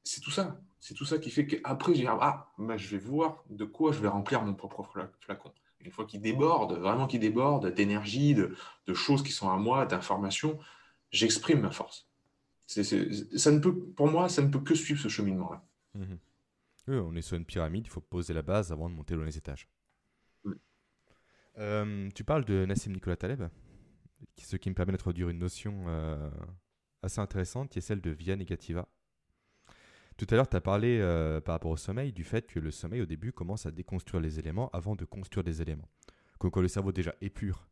C'est 0.03 0.21
tout 0.21 0.31
ça. 0.31 0.59
C'est 0.79 0.95
tout 0.95 1.05
ça 1.05 1.19
qui 1.19 1.29
fait 1.29 1.45
qu'après, 1.45 1.93
j'ai 1.93 2.07
ah, 2.07 2.51
bah, 2.57 2.77
je 2.77 2.89
vais 2.89 2.97
voir 2.97 3.43
de 3.49 3.65
quoi 3.65 3.91
je 3.91 3.99
vais 3.99 4.07
remplir 4.07 4.41
mon 4.41 4.55
propre 4.55 4.87
flacon. 5.19 5.53
Une 5.79 5.91
fois 5.91 6.05
qu'il 6.05 6.21
déborde, 6.21 6.73
vraiment 6.73 7.07
qu'il 7.07 7.19
déborde 7.19 7.73
d'énergie, 7.73 8.33
de, 8.33 8.55
choses 8.93 9.23
qui 9.23 9.31
sont 9.31 9.49
à 9.49 9.57
moi, 9.57 9.85
d'informations, 9.85 10.59
j'exprime 11.11 11.61
ma 11.61 11.71
force. 11.71 12.07
ça 12.65 12.81
ne 12.81 13.59
peut, 13.59 13.75
pour 13.95 14.07
moi, 14.07 14.27
ça 14.27 14.41
ne 14.41 14.49
peut 14.49 14.59
que 14.59 14.75
suivre 14.75 15.01
ce 15.01 15.07
cheminement-là. 15.07 15.63
Mmh 15.95 16.15
on 16.87 17.15
est 17.15 17.21
sur 17.21 17.37
une 17.37 17.45
pyramide, 17.45 17.85
il 17.85 17.89
faut 17.89 18.01
poser 18.01 18.33
la 18.33 18.41
base 18.41 18.73
avant 18.73 18.89
de 18.89 18.95
monter 18.95 19.15
dans 19.15 19.23
les 19.23 19.37
étages. 19.37 19.69
Euh, 21.57 22.09
tu 22.15 22.23
parles 22.23 22.45
de 22.45 22.65
Nassim 22.65 22.91
Nicolas 22.91 23.15
Taleb, 23.15 23.43
ce 24.37 24.55
qui 24.55 24.69
me 24.69 24.75
permet 24.75 24.91
d'introduire 24.93 25.29
une 25.29 25.39
notion 25.39 25.85
euh, 25.87 26.29
assez 27.01 27.19
intéressante 27.19 27.69
qui 27.69 27.79
est 27.79 27.81
celle 27.81 28.01
de 28.01 28.11
via 28.11 28.35
negativa. 28.35 28.87
Tout 30.17 30.27
à 30.29 30.35
l'heure, 30.35 30.49
tu 30.49 30.55
as 30.55 30.61
parlé 30.61 30.99
euh, 30.99 31.41
par 31.41 31.53
rapport 31.53 31.71
au 31.71 31.77
sommeil 31.77 32.13
du 32.13 32.23
fait 32.23 32.47
que 32.47 32.59
le 32.59 32.71
sommeil 32.71 33.01
au 33.01 33.05
début 33.05 33.31
commence 33.31 33.65
à 33.65 33.71
déconstruire 33.71 34.21
les 34.21 34.39
éléments 34.39 34.69
avant 34.69 34.95
de 34.95 35.05
construire 35.05 35.43
des 35.43 35.61
éléments. 35.61 35.89
Quand, 36.37 36.55
le 36.61 36.67
cerveau 36.67 36.91
déjà 36.91 37.13
épure 37.21 37.67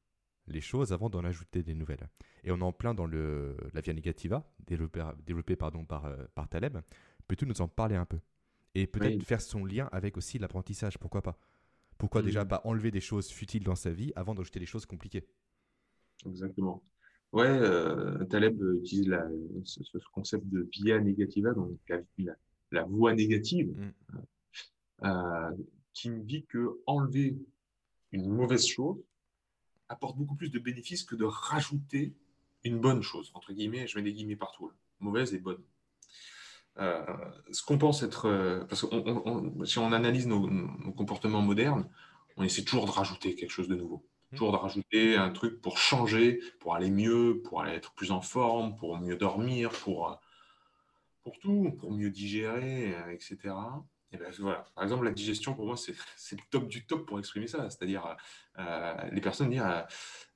les 0.47 0.61
choses 0.61 0.93
avant 0.93 1.09
d'en 1.09 1.23
ajouter 1.23 1.61
des 1.61 1.75
nouvelles. 1.75 2.07
Et 2.43 2.51
on 2.51 2.57
est 2.57 2.63
en 2.63 2.71
plein 2.71 2.95
dans 2.95 3.05
le, 3.05 3.55
la 3.73 3.81
via 3.81 3.93
negativa, 3.93 4.43
développée, 4.65 5.03
développé 5.25 5.55
pardon, 5.55 5.85
par, 5.85 6.11
par 6.33 6.49
Taleb. 6.49 6.79
Peux-tu 7.27 7.45
nous 7.45 7.61
en 7.61 7.67
parler 7.67 7.95
un 7.95 8.05
peu? 8.05 8.19
Et 8.73 8.87
peut-être 8.87 9.23
faire 9.23 9.41
son 9.41 9.65
lien 9.65 9.89
avec 9.91 10.17
aussi 10.17 10.39
l'apprentissage, 10.39 10.97
pourquoi 10.97 11.21
pas? 11.21 11.37
Pourquoi 11.99 12.21
déjà 12.21 12.45
pas 12.45 12.61
enlever 12.63 12.91
des 12.91 13.01
choses 13.01 13.29
futiles 13.29 13.63
dans 13.63 13.75
sa 13.75 13.91
vie 13.91 14.13
avant 14.15 14.33
d'ajouter 14.33 14.59
des 14.59 14.65
choses 14.65 14.85
compliquées? 14.85 15.27
Exactement. 16.25 16.81
Ouais, 17.33 17.45
euh, 17.45 18.23
Taleb 18.25 18.59
utilise 18.81 19.07
la, 19.07 19.27
ce, 19.65 19.81
concept 20.13 20.47
de 20.47 20.67
via 20.71 20.99
negativa, 20.99 21.53
donc 21.53 21.77
la, 21.89 22.33
la, 22.71 22.83
voie 22.85 23.13
négative, 23.13 23.71
mm. 23.77 25.05
euh, 25.05 25.51
qui 25.93 26.09
me 26.09 26.23
dit 26.23 26.45
que 26.45 26.79
enlever 26.87 27.37
une 28.13 28.29
mauvaise 28.29 28.65
chose 28.65 28.97
apporte 29.89 30.17
beaucoup 30.17 30.35
plus 30.35 30.49
de 30.49 30.59
bénéfices 30.59 31.03
que 31.03 31.15
de 31.15 31.25
rajouter 31.25 32.13
une 32.63 32.79
bonne 32.79 33.01
chose. 33.01 33.29
Entre 33.33 33.51
guillemets, 33.51 33.87
je 33.87 33.97
mets 33.97 34.03
des 34.03 34.13
guillemets 34.13 34.37
partout, 34.37 34.71
mauvaise 34.99 35.33
et 35.33 35.39
bonne. 35.39 35.61
Euh, 36.77 37.03
ce 37.51 37.63
qu'on 37.63 37.77
pense 37.77 38.03
être. 38.03 38.65
parce 38.69 38.83
que 38.83 39.65
si 39.65 39.79
on 39.79 39.91
analyse 39.91 40.27
nos, 40.27 40.49
nos, 40.49 40.93
comportements 40.93 41.41
modernes, 41.41 41.89
on 42.37 42.43
essaie 42.43 42.63
toujours 42.63 42.85
de 42.85 42.91
rajouter 42.91 43.35
quelque 43.35 43.51
chose 43.51 43.67
de 43.67 43.75
nouveau. 43.75 44.05
Mmh. 44.31 44.35
Toujours 44.35 44.51
de 44.51 44.57
rajouter 44.57 45.15
un 45.15 45.31
truc 45.31 45.61
pour 45.61 45.77
changer, 45.77 46.39
pour 46.59 46.75
aller 46.75 46.91
mieux, 46.91 47.41
pour 47.43 47.61
aller 47.61 47.73
être 47.73 47.93
plus 47.93 48.11
en 48.11 48.21
forme, 48.21 48.75
pour 48.75 48.97
mieux 48.97 49.15
dormir, 49.15 49.71
pour, 49.71 50.11
euh, 50.11 50.15
pour 51.23 51.39
tout, 51.39 51.75
pour 51.79 51.91
mieux 51.91 52.11
digérer, 52.11 52.95
euh, 52.95 53.11
etc. 53.11 53.37
Et 54.11 54.17
ben, 54.17 54.31
voilà. 54.39 54.65
Par 54.75 54.83
exemple, 54.83 55.05
la 55.05 55.11
digestion, 55.11 55.53
pour 55.53 55.65
moi, 55.65 55.75
c'est 55.77 55.93
le 56.31 56.41
top 56.51 56.67
du 56.67 56.85
top 56.85 57.05
pour 57.07 57.19
exprimer 57.19 57.47
ça. 57.47 57.69
C'est-à-dire, 57.69 58.15
euh, 58.59 58.95
les 59.11 59.21
personnes 59.21 59.49
disent 59.49 59.63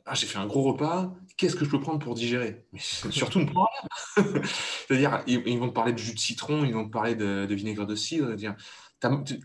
Ah, 0.06 0.16
j'ai 0.16 0.28
fait 0.28 0.38
un 0.38 0.46
gros 0.46 0.64
repas, 0.64 1.14
qu'est-ce 1.38 1.56
que 1.56 1.64
je 1.64 1.70
peux 1.70 1.80
prendre 1.80 2.00
pour 2.00 2.14
digérer? 2.14 2.66
Mais 2.74 2.80
surtout, 3.12 3.40
ne 3.40 3.46
prends 3.46 3.68
rien. 4.18 4.26
C'est-à-dire, 4.88 5.24
ils, 5.28 5.58
vont 5.58 5.70
te 5.70 5.74
parler 5.74 5.94
de 5.94 5.98
jus 5.98 6.14
de 6.14 6.20
citron, 6.20 6.66
ils 6.66 6.74
vont 6.74 6.86
te 6.86 6.92
parler 6.92 7.16
de, 7.16 7.48
vinaigre 7.54 7.86
de 7.86 7.96
cidre. 7.96 8.34
Dire, 8.36 8.56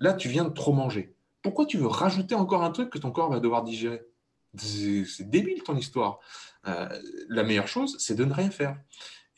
là, 0.00 0.14
tu 0.14 0.28
viens 0.28 0.44
de 0.44 0.50
trop 0.50 0.72
manger. 0.72 1.14
Pourquoi 1.42 1.66
tu 1.66 1.78
veux 1.78 1.86
rajouter 1.86 2.34
encore 2.34 2.64
un 2.64 2.70
truc 2.70 2.90
que 2.90 2.98
ton 2.98 3.12
corps 3.12 3.30
va 3.30 3.40
devoir 3.40 3.62
digérer? 3.62 4.02
C'est 4.56 5.30
débile 5.30 5.62
ton 5.62 5.76
histoire. 5.76 6.18
Euh, 6.66 6.88
la 7.28 7.44
meilleure 7.44 7.68
chose, 7.68 7.96
c'est 7.98 8.14
de 8.14 8.24
ne 8.24 8.32
rien 8.32 8.50
faire. 8.50 8.76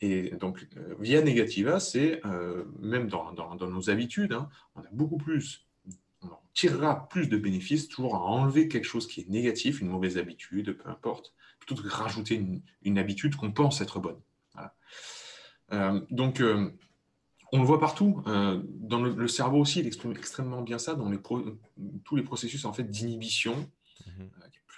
Et 0.01 0.31
donc, 0.31 0.67
euh, 0.77 0.95
via 0.99 1.21
negativa, 1.21 1.79
c'est 1.79 2.25
euh, 2.25 2.65
même 2.79 3.07
dans, 3.07 3.33
nos 3.55 3.89
habitudes, 3.89 4.33
hein, 4.33 4.49
on 4.75 4.81
a 4.81 4.89
beaucoup 4.91 5.17
plus, 5.17 5.67
tirera 6.53 7.07
plus 7.09 7.27
de 7.27 7.37
bénéfices 7.37 7.87
toujours 7.87 8.15
à 8.15 8.21
enlever 8.21 8.67
quelque 8.67 8.85
chose 8.85 9.07
qui 9.07 9.21
est 9.21 9.29
négatif, 9.29 9.81
une 9.81 9.87
mauvaise 9.87 10.17
habitude, 10.17 10.77
peu 10.77 10.89
importe, 10.89 11.33
plutôt 11.59 11.75
que 11.75 11.83
de 11.83 11.89
rajouter 11.89 12.43
une, 12.81 12.97
habitude 12.97 13.35
qu'on 13.35 13.51
pense 13.51 13.81
être 13.81 13.99
bonne. 13.99 14.19
donc, 16.09 16.43
on 17.53 17.59
le 17.59 17.65
voit 17.65 17.79
partout. 17.79 18.23
dans 18.25 19.01
le, 19.01 19.27
cerveau 19.27 19.59
aussi, 19.59 19.79
il 19.79 19.87
exprime 19.87 20.11
extrêmement 20.11 20.61
bien 20.61 20.77
ça 20.77 20.95
dans 20.95 21.09
les 21.09 21.19
tous 22.03 22.15
les 22.15 22.23
processus 22.23 22.65
en 22.65 22.73
fait 22.73 22.83
d'inhibition. 22.83 23.69
Mmh 24.05 24.23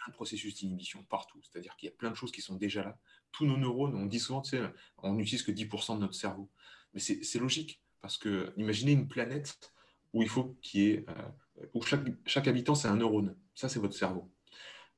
de 0.07 0.13
processus 0.13 0.55
d'inhibition 0.55 1.03
partout. 1.03 1.39
C'est-à-dire 1.41 1.75
qu'il 1.75 1.87
y 1.87 1.91
a 1.91 1.95
plein 1.95 2.11
de 2.11 2.15
choses 2.15 2.31
qui 2.31 2.41
sont 2.41 2.55
déjà 2.55 2.83
là. 2.83 2.97
Tous 3.31 3.45
nos 3.45 3.57
neurones, 3.57 3.95
on 3.95 4.05
dit 4.05 4.19
souvent, 4.19 4.41
tu 4.41 4.51
sais, 4.51 4.61
on 4.97 5.13
n'utilise 5.13 5.43
que 5.43 5.51
10% 5.51 5.95
de 5.95 6.01
notre 6.01 6.15
cerveau. 6.15 6.49
Mais 6.93 6.99
c'est 6.99 7.39
logique, 7.39 7.81
parce 8.01 8.17
que 8.17 8.53
imaginez 8.57 8.91
une 8.91 9.07
planète 9.07 9.73
où 10.13 10.21
il 10.21 10.29
faut 10.29 10.55
qu'il 10.61 10.81
y 10.81 10.89
ait, 10.89 11.05
euh, 11.09 11.29
où 11.73 11.81
chaque, 11.81 12.01
chaque 12.25 12.47
habitant, 12.47 12.75
c'est 12.75 12.87
un 12.87 12.95
neurone. 12.95 13.35
Ça, 13.55 13.69
c'est 13.69 13.79
votre 13.79 13.95
cerveau. 13.95 14.29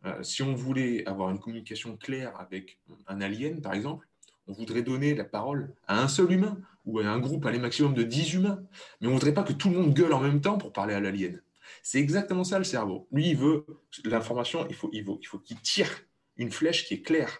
Euh, 0.06 0.22
si 0.24 0.44
on 0.44 0.54
voulait 0.54 1.06
avoir 1.08 1.30
une 1.32 1.40
communication 1.40 1.98
claire 1.98 2.40
avec 2.40 2.80
un 3.08 3.22
alien, 3.22 3.62
par 3.62 3.74
exemple, 3.74 4.08
on 4.48 4.54
voudrait 4.54 4.84
donner 4.84 5.16
la 5.16 5.24
parole 5.24 5.74
à 5.88 6.02
un 6.02 6.08
seul 6.08 6.32
humain 6.32 6.58
ou 6.86 7.00
à 7.00 7.08
un 7.08 7.20
groupe, 7.20 7.46
à 7.46 7.52
maximum 7.58 7.94
de 7.96 8.04
10 8.04 8.36
humains. 8.36 8.64
Mais 9.02 9.08
on 9.08 9.12
ne 9.12 9.16
voudrait 9.16 9.34
pas 9.34 9.44
que 9.44 9.54
tout 9.54 9.70
le 9.70 9.78
monde 9.78 9.94
gueule 9.94 10.14
en 10.14 10.22
même 10.22 10.42
temps 10.42 10.58
pour 10.58 10.72
parler 10.72 10.94
à 10.94 11.00
l'alien. 11.00 11.42
C'est 11.82 12.00
exactement 12.00 12.44
ça 12.44 12.60
le 12.60 12.64
cerveau. 12.64 13.08
Lui, 13.12 13.30
il 13.30 13.38
veut 13.38 13.66
l'information, 14.04 14.68
il 14.70 14.76
faut 14.76 14.90
il 14.94 15.04
faut, 15.04 15.18
il 15.22 15.26
faut 15.26 15.40
qu'il 15.40 15.60
tire 15.62 15.90
une 16.38 16.52
flèche 16.52 16.86
qui 16.86 16.96
est 16.96 17.02
claire. 17.02 17.40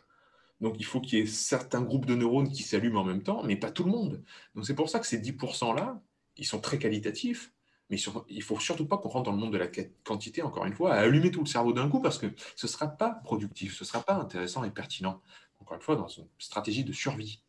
Donc, 0.62 0.76
il 0.80 0.86
faut 0.86 1.02
qu'il 1.02 1.20
y 1.20 1.22
ait 1.22 1.28
certains 1.28 1.82
groupes 1.82 2.06
de 2.06 2.16
neurones 2.16 2.50
qui 2.50 2.64
s'allument 2.64 3.02
en 3.02 3.04
même 3.04 3.22
temps, 3.22 3.44
mais 3.44 3.56
pas 3.56 3.72
tout 3.72 3.84
le 3.84 3.92
monde. 3.92 4.24
Donc, 4.56 4.66
c'est 4.66 4.74
pour 4.74 4.90
ça 4.90 5.00
que 5.00 5.06
ces 5.06 5.20
10%-là, 5.20 6.02
ils 6.38 6.46
sont 6.46 6.60
très 6.60 6.80
qualitatifs, 6.80 7.52
mais 7.90 7.98
il 8.30 8.38
ne 8.38 8.44
faut 8.44 8.60
surtout 8.60 8.88
pas 8.88 8.98
qu'on 8.98 9.10
rentre 9.10 9.26
dans 9.26 9.32
le 9.32 9.38
monde 9.38 9.54
de 9.54 9.58
la 9.58 9.68
quantité, 10.04 10.42
encore 10.42 10.66
une 10.66 10.74
fois, 10.74 10.94
à 10.94 11.02
allumer 11.02 11.32
tout 11.32 11.42
le 11.42 11.46
cerveau 11.46 11.74
d'un 11.74 11.90
coup, 11.90 12.02
parce 12.02 12.18
que 12.18 12.28
ce 12.56 12.66
ne 12.66 12.72
sera 12.72 12.88
pas 12.88 13.12
productif, 13.24 13.76
ce 13.76 13.84
ne 13.84 13.88
sera 13.88 14.02
pas 14.02 14.16
intéressant 14.16 14.64
et 14.64 14.72
pertinent, 14.72 15.22
encore 15.60 15.76
une 15.76 15.84
fois, 15.84 15.96
dans 15.96 16.08
une 16.08 16.28
stratégie 16.40 16.84
de 16.84 16.92
survie. 16.92 17.42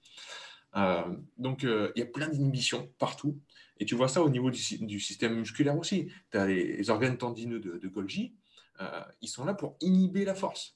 Euh, 0.76 1.03
donc, 1.39 1.64
euh, 1.64 1.91
il 1.97 2.01
y 2.01 2.03
a 2.03 2.07
plein 2.07 2.28
d'inhibitions 2.28 2.91
partout. 2.99 3.41
Et 3.78 3.84
tu 3.84 3.95
vois 3.95 4.09
ça 4.09 4.22
au 4.22 4.28
niveau 4.28 4.51
du, 4.51 5.01
système 5.01 5.34
musculaire 5.34 5.76
aussi. 5.76 6.09
Tu 6.30 6.39
as 6.39 6.47
les, 6.47 6.91
organes 6.91 7.18
tendineux 7.18 7.61
de, 7.61 7.89
Golgi, 7.89 8.34
euh, 8.80 9.03
ils 9.20 9.28
sont 9.28 9.45
là 9.45 9.55
pour 9.55 9.76
inhiber 9.80 10.24
la 10.24 10.34
force. 10.34 10.75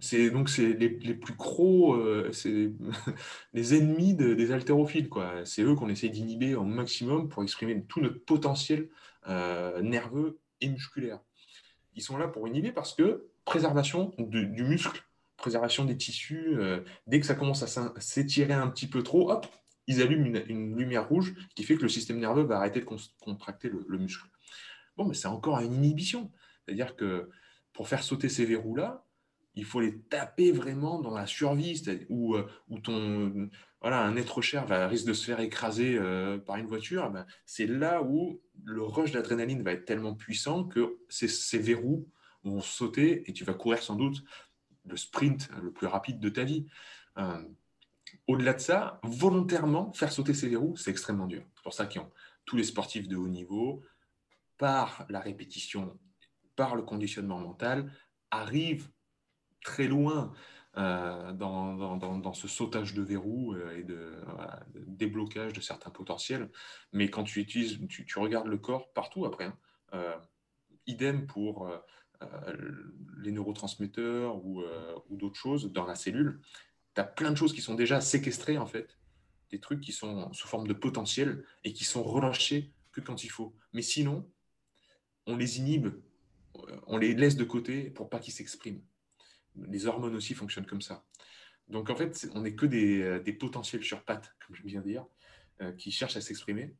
C'est 0.00 0.30
donc 0.30 0.48
c'est 0.48 0.72
les, 0.72 1.14
plus 1.14 1.34
gros, 1.34 1.94
euh, 1.94 2.30
c'est 2.32 2.72
les 3.52 3.74
ennemis 3.76 4.14
des 4.14 4.52
haltérophiles. 4.52 5.08
C'est 5.44 5.62
eux 5.62 5.74
qu'on 5.74 5.88
essaie 5.88 6.08
d'inhiber 6.08 6.54
au 6.54 6.64
maximum 6.64 7.28
pour 7.28 7.42
exprimer 7.42 7.82
tout 7.86 8.00
notre 8.00 8.24
potentiel 8.24 8.88
euh, 9.28 9.82
nerveux 9.82 10.38
et 10.60 10.68
musculaire. 10.68 11.20
Ils 11.94 12.02
sont 12.02 12.16
là 12.16 12.28
pour 12.28 12.48
inhiber 12.48 12.72
parce 12.72 12.94
que 12.94 13.28
préservation 13.44 14.14
du 14.18 14.62
muscle, 14.62 15.04
préservation 15.36 15.84
des 15.84 15.96
tissus, 15.96 16.56
dès 17.06 17.20
que 17.20 17.26
ça 17.26 17.34
commence 17.34 17.62
à 17.62 17.92
s'étirer 18.00 18.52
un 18.52 18.68
petit 18.68 18.86
peu 18.86 19.02
trop, 19.02 19.30
hop, 19.30 19.46
ils 19.90 20.00
allument 20.00 20.38
une, 20.46 20.76
lumière 20.76 21.08
rouge 21.08 21.34
qui 21.54 21.64
fait 21.64 21.76
que 21.76 21.82
le 21.82 21.88
système 21.88 22.20
nerveux 22.20 22.44
va 22.44 22.58
arrêter 22.58 22.80
de 22.80 22.86
contracter 23.20 23.68
le, 23.68 23.98
muscle. 23.98 24.28
Bon, 24.96 25.04
mais 25.04 25.14
c'est 25.14 25.26
encore 25.26 25.58
une 25.58 25.74
inhibition. 25.74 26.30
C'est-à-dire 26.64 26.94
que 26.94 27.28
pour 27.72 27.88
faire 27.88 28.02
sauter 28.02 28.28
ces 28.28 28.44
verrous-là, 28.44 29.04
il 29.60 29.66
faut 29.66 29.80
les 29.80 29.98
taper 29.98 30.52
vraiment 30.52 31.00
dans 31.00 31.14
la 31.14 31.26
survie, 31.26 31.82
où, 32.08 32.34
euh, 32.34 32.46
où 32.70 32.78
ton, 32.78 33.50
voilà, 33.82 34.00
un 34.00 34.16
être 34.16 34.40
cher 34.40 34.64
va, 34.64 34.88
risque 34.88 35.06
de 35.06 35.12
se 35.12 35.26
faire 35.26 35.38
écraser 35.40 35.98
euh, 35.98 36.38
par 36.38 36.56
une 36.56 36.64
voiture. 36.64 37.04
Eh 37.06 37.12
ben, 37.12 37.26
c'est 37.44 37.66
là 37.66 38.02
où 38.02 38.40
le 38.64 38.82
rush 38.82 39.12
d'adrénaline 39.12 39.62
va 39.62 39.72
être 39.72 39.84
tellement 39.84 40.14
puissant 40.14 40.64
que 40.64 40.98
ces, 41.10 41.28
ces 41.28 41.58
verrous 41.58 42.08
vont 42.42 42.62
sauter 42.62 43.28
et 43.28 43.34
tu 43.34 43.44
vas 43.44 43.52
courir 43.52 43.82
sans 43.82 43.96
doute 43.96 44.24
le 44.86 44.96
sprint 44.96 45.50
le 45.62 45.70
plus 45.70 45.86
rapide 45.86 46.20
de 46.20 46.30
ta 46.30 46.42
vie. 46.42 46.66
Euh, 47.18 47.42
au-delà 48.26 48.54
de 48.54 48.60
ça, 48.60 48.98
volontairement 49.02 49.92
faire 49.92 50.10
sauter 50.10 50.32
ces 50.32 50.48
verrous, 50.48 50.74
c'est 50.78 50.90
extrêmement 50.90 51.26
dur. 51.26 51.42
C'est 51.54 51.62
pour 51.62 51.74
ça 51.74 51.84
que 51.84 51.98
tous 52.46 52.56
les 52.56 52.64
sportifs 52.64 53.08
de 53.08 53.16
haut 53.16 53.28
niveau, 53.28 53.82
par 54.56 55.04
la 55.10 55.20
répétition, 55.20 55.98
par 56.56 56.76
le 56.76 56.82
conditionnement 56.82 57.38
mental, 57.38 57.92
arrivent 58.30 58.88
très 59.62 59.86
loin 59.86 60.32
euh, 60.76 61.32
dans, 61.32 62.32
ce 62.32 62.46
sautage 62.46 62.94
de 62.94 63.02
verrous 63.02 63.54
euh, 63.54 63.78
et 63.78 63.82
de, 63.82 64.14
déblocage 64.86 65.52
de 65.52 65.60
certains 65.60 65.90
potentiels. 65.90 66.48
Mais 66.92 67.08
quand 67.10 67.24
tu 67.24 67.40
utilises, 67.40 67.78
tu, 67.88 68.18
regardes 68.18 68.48
le 68.48 68.58
corps 68.58 68.92
partout 68.92 69.26
après. 69.26 69.46
Hein, 69.46 69.58
euh, 69.94 70.16
idem 70.86 71.26
pour 71.26 71.70
les 73.18 73.32
neurotransmetteurs 73.32 74.44
ou 74.44 74.62
d'autres 75.10 75.38
choses 75.38 75.72
dans 75.72 75.86
la 75.86 75.94
cellule 75.94 76.40
tu 76.94 77.00
as 77.00 77.04
plein 77.04 77.30
de 77.30 77.36
choses 77.36 77.52
qui 77.52 77.60
sont 77.60 77.74
déjà 77.74 78.00
séquestrées, 78.00 78.58
en 78.58 78.66
fait, 78.66 78.98
des 79.50 79.60
trucs 79.60 79.80
qui 79.80 79.92
sont 79.92 80.32
sous 80.32 80.48
forme 80.48 80.66
de 80.66 80.72
potentiel 80.72 81.44
et 81.64 81.72
qui 81.72 81.84
sont 81.84 82.02
relâchés 82.02 82.72
que 82.92 83.00
quand 83.00 83.24
il 83.24 83.28
faut. 83.28 83.54
Mais 83.72 83.82
sinon, 83.82 84.28
on 85.26 85.36
les 85.36 85.58
inhibe, 85.58 85.88
on 86.86 86.98
les 86.98 87.14
laisse 87.14 87.36
de 87.36 87.44
côté 87.44 87.90
pour 87.90 88.10
pas 88.10 88.18
qu'ils 88.18 88.32
s'expriment. 88.32 88.82
Les 89.56 89.86
hormones 89.86 90.14
aussi 90.14 90.34
fonctionnent 90.34 90.66
comme 90.66 90.82
ça. 90.82 91.04
Donc 91.68 91.90
en 91.90 91.96
fait, 91.96 92.28
on 92.34 92.42
n'est 92.42 92.54
que 92.54 92.66
des, 92.66 93.20
des, 93.20 93.32
potentiels 93.32 93.84
sur 93.84 94.04
pattes, 94.04 94.34
comme 94.46 94.56
je 94.56 94.62
viens 94.64 94.80
de 94.80 94.86
dire, 94.86 95.06
euh, 95.60 95.72
qui 95.72 95.90
cherchent 95.90 96.16
à 96.16 96.20
s'exprimer 96.20 96.74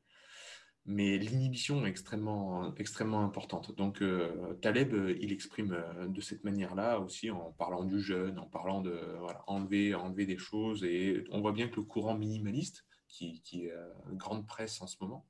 mais 0.87 1.19
l'inhibition 1.19 1.85
est 1.85 1.91
extrêmement, 1.91 2.75
extrêmement 2.77 3.23
importante. 3.23 3.77
Donc, 3.77 4.03
euh, 4.03 4.55
Taleb, 4.63 4.95
euh, 4.95 5.17
il 5.21 5.33
exprime 5.33 5.73
euh, 5.73 6.09
de 6.09 6.21
cette 6.21 6.43
manière-là 6.43 6.99
aussi 7.01 7.31
en 7.31 7.53
parlant 7.53 7.85
du 7.85 8.01
jeûne, 8.01 8.39
en 8.39 8.47
parlant 8.47 8.81
de 8.81 8.99
enlever, 9.47 9.95
enlever 9.95 10.27
des 10.27 10.39
choses. 10.39 10.85
Et 10.85 11.25
on 11.31 11.41
voit 11.41 11.53
bien 11.53 11.69
que 11.69 11.77
le 11.77 11.83
courant 11.83 12.17
minimaliste, 12.17 12.87
qui, 13.09 13.43
est 13.53 13.73
grande 14.13 14.47
presse 14.47 14.81
en 14.81 14.87
ce 14.87 14.97
moment, 15.01 15.27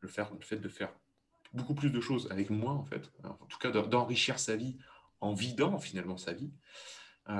le, 0.00 0.08
le 0.08 0.44
fait 0.44 0.58
de 0.58 0.68
faire 0.68 0.94
beaucoup 1.52 1.74
plus 1.74 1.90
de 1.90 2.00
choses 2.00 2.28
avec 2.30 2.48
moins, 2.48 2.74
en 2.74 2.84
fait, 2.84 3.10
en 3.24 3.46
tout 3.46 3.58
cas 3.58 3.70
d'enrichir 3.70 4.38
sa 4.38 4.54
vie 4.54 4.78
en 5.20 5.34
vidant 5.34 5.78
finalement 5.78 6.16
sa 6.16 6.32
vie, 6.32 6.52
et 7.28 7.32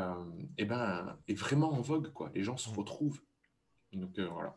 eh 0.59 0.64
ben, 0.66 1.18
est 1.29 1.35
vraiment 1.35 1.72
en 1.72 1.81
vogue. 1.81 2.12
Quoi. 2.12 2.31
Les 2.35 2.43
gens 2.43 2.59
se 2.59 2.68
retrouvent. 2.68 3.22
Donc, 3.95 4.18
voilà. 4.18 4.55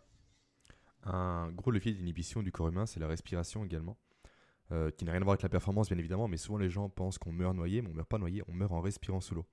Un 1.03 1.51
gros 1.51 1.71
levier 1.71 1.93
d'inhibition 1.93 2.43
du 2.43 2.51
corps 2.51 2.67
humain, 2.67 2.85
c'est 2.85 2.99
la 2.99 3.07
respiration 3.07 3.65
également, 3.65 3.97
euh, 4.71 4.91
qui 4.91 5.05
n'a 5.05 5.13
rien 5.13 5.21
à 5.21 5.23
voir 5.23 5.33
avec 5.33 5.41
la 5.41 5.49
performance 5.49 5.89
bien 5.89 5.97
évidemment, 5.97 6.27
mais 6.27 6.37
souvent 6.37 6.57
les 6.57 6.69
gens 6.69 6.89
pensent 6.89 7.17
qu'on 7.17 7.31
meurt 7.31 7.55
noyé, 7.55 7.81
mais 7.81 7.87
on 7.87 7.91
ne 7.91 7.95
meurt 7.95 8.09
pas 8.09 8.19
noyé, 8.19 8.43
on 8.47 8.53
meurt 8.53 8.71
en 8.71 8.81
respirant 8.81 9.19
sous 9.19 9.33
l'eau. 9.33 9.45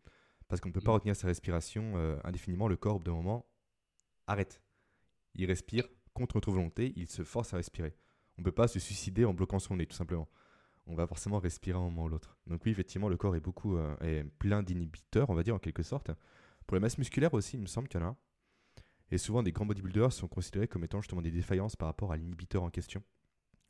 Parce 0.48 0.60
qu'on 0.60 0.68
ne 0.68 0.74
peut 0.74 0.80
pas 0.80 0.92
retenir 0.92 1.16
sa 1.16 1.26
respiration 1.26 1.92
euh, 1.96 2.18
indéfiniment. 2.24 2.68
Le 2.68 2.76
corps, 2.76 2.96
au 2.96 2.98
bout 2.98 3.04
d'un 3.04 3.16
moment, 3.16 3.46
arrête. 4.26 4.62
Il 5.34 5.46
respire 5.46 5.88
contre 6.14 6.36
notre 6.36 6.50
volonté, 6.50 6.92
il 6.96 7.08
se 7.08 7.22
force 7.22 7.54
à 7.54 7.58
respirer. 7.58 7.94
On 8.36 8.42
ne 8.42 8.44
peut 8.44 8.52
pas 8.52 8.68
se 8.68 8.78
suicider 8.78 9.24
en 9.24 9.34
bloquant 9.34 9.58
son 9.58 9.76
nez, 9.76 9.86
tout 9.86 9.96
simplement. 9.96 10.28
On 10.88 10.94
va 10.94 11.06
forcément 11.06 11.38
respirer 11.38 11.78
un 11.78 11.82
moment 11.82 12.04
ou 12.04 12.08
l'autre. 12.08 12.36
Donc 12.46 12.64
oui, 12.64 12.72
effectivement, 12.72 13.08
le 13.08 13.16
corps 13.16 13.36
est 13.36 13.40
beaucoup 13.40 13.76
euh, 13.76 13.94
est 14.00 14.24
plein 14.38 14.62
d'inhibiteurs, 14.62 15.28
on 15.28 15.34
va 15.34 15.42
dire 15.42 15.54
en 15.54 15.58
quelque 15.58 15.82
sorte. 15.82 16.10
Pour 16.66 16.74
la 16.74 16.80
masse 16.80 16.98
musculaire 16.98 17.34
aussi, 17.34 17.56
il 17.56 17.60
me 17.60 17.66
semble 17.66 17.88
qu'il 17.88 18.00
y 18.00 18.02
en 18.02 18.06
a 18.06 18.10
un. 18.10 18.16
Et 19.10 19.18
souvent, 19.18 19.42
des 19.42 19.52
grands 19.52 19.66
bodybuilders 19.66 20.12
sont 20.12 20.28
considérés 20.28 20.68
comme 20.68 20.84
étant 20.84 21.00
justement 21.00 21.22
des 21.22 21.30
défaillances 21.30 21.76
par 21.76 21.88
rapport 21.88 22.12
à 22.12 22.16
l'inhibiteur 22.16 22.62
en 22.62 22.70
question. 22.70 23.02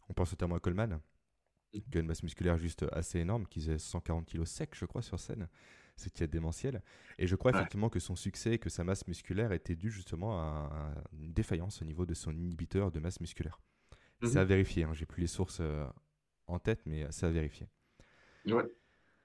On 0.08 0.14
pense 0.14 0.32
notamment 0.32 0.56
à 0.56 0.60
Coleman, 0.60 1.00
qui 1.72 1.98
a 1.98 2.00
une 2.00 2.06
masse 2.06 2.22
musculaire 2.22 2.56
juste 2.56 2.86
assez 2.92 3.18
énorme, 3.18 3.46
qui 3.46 3.60
faisait 3.60 3.78
140 3.78 4.26
kg 4.26 4.44
sec, 4.44 4.70
je 4.74 4.84
crois, 4.84 5.02
sur 5.02 5.20
scène, 5.20 5.48
ce 5.96 6.08
qui 6.08 6.24
est 6.24 6.28
démentiel. 6.28 6.82
Et 7.18 7.26
je 7.26 7.36
crois 7.36 7.52
effectivement 7.52 7.88
que 7.88 8.00
son 8.00 8.16
succès, 8.16 8.58
que 8.58 8.70
sa 8.70 8.84
masse 8.84 9.06
musculaire 9.06 9.52
était 9.52 9.76
dû 9.76 9.90
justement 9.90 10.40
à, 10.40 10.92
une 11.12 11.32
défaillance 11.32 11.82
au 11.82 11.84
niveau 11.84 12.06
de 12.06 12.14
son 12.14 12.32
inhibiteur 12.32 12.90
de 12.90 13.00
masse 13.00 13.20
musculaire. 13.20 13.60
C'est 14.22 14.36
à 14.36 14.42
mhm. 14.42 14.48
vérifier, 14.48 14.84
hein. 14.84 14.94
j'ai 14.94 15.06
plus 15.06 15.20
les 15.20 15.28
sources 15.28 15.58
euh, 15.60 15.86
en 16.48 16.58
tête, 16.58 16.80
mais 16.86 17.06
c'est 17.10 17.26
à 17.26 17.30
vérifier. 17.30 17.68
Ouais. 18.46 18.64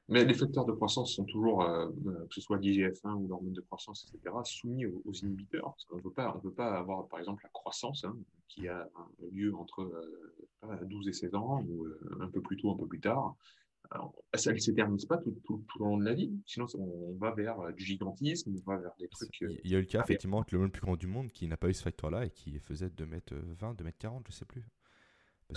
Mais 0.10 0.26
les 0.26 0.34
facteurs 0.34 0.66
de 0.66 0.74
croissance 0.74 1.16
sont 1.16 1.24
toujours, 1.24 1.64
euh, 1.64 1.88
euh, 2.08 2.28
que 2.28 2.36
ce 2.36 2.42
soit 2.42 2.58
l'IGF-1 2.58 3.14
ou 3.14 3.28
l'hormone 3.28 3.54
de 3.54 3.62
croissance, 3.62 4.06
etc., 4.14 4.36
soumis 4.44 4.86
aux, 4.86 5.14
inhibiteurs. 5.14 5.74
Parce 5.74 5.86
qu'on 5.86 5.98
ne 5.98 6.02
veut 6.02 6.12
pas 6.12 6.78
avoir, 6.78 7.08
par 7.08 7.20
exemple, 7.20 7.42
la 7.44 7.50
croissance 7.50 8.04
hein, 8.04 8.18
qui 8.50 8.68
a 8.68 8.88
lieu 9.32 9.56
entre 9.56 9.90
12 10.84 11.08
et 11.08 11.14
16 11.14 11.36
ans, 11.36 11.64
ou 11.68 11.88
un 12.20 12.28
peu 12.28 12.42
plus 12.42 12.58
tôt, 12.58 12.72
un 12.72 12.78
peu 12.78 12.86
plus 12.86 13.00
tard. 13.00 13.36
ça 14.34 14.52
ne 14.52 14.58
s'éternise 14.58 15.06
pas 15.06 15.18
tout, 15.18 15.32
tout, 15.46 15.64
tout, 15.70 15.82
au 15.82 15.86
long 15.86 15.98
de 15.98 16.04
la 16.04 16.14
vie. 16.14 16.32
Sinon, 16.46 16.66
on 16.78 17.14
va 17.14 17.32
vers 17.32 17.74
du 17.74 17.86
gigantisme, 17.86 18.54
on 18.56 18.72
va 18.72 18.78
vers 18.78 18.94
des 19.00 19.08
trucs. 19.08 19.40
Il 19.42 19.72
y 19.72 19.76
a 19.76 19.78
eu 19.78 19.82
le 19.82 19.88
cas, 19.88 20.04
effectivement, 20.04 20.44
que 20.44 20.58
le 20.58 20.70
plus 20.70 20.82
grand 20.82 20.98
du 20.98 21.08
monde 21.08 21.32
qui 21.32 21.48
n'a 21.48 21.56
pas 21.56 21.70
eu 21.70 21.74
ce 21.74 21.82
facteur-là 21.82 22.26
et 22.26 22.30
qui 22.30 22.60
faisait 22.60 22.90
2m20, 22.90 23.78
2m40, 23.78 24.22
je 24.26 24.28
ne 24.28 24.32
sais 24.32 24.46
plus. 24.46 24.66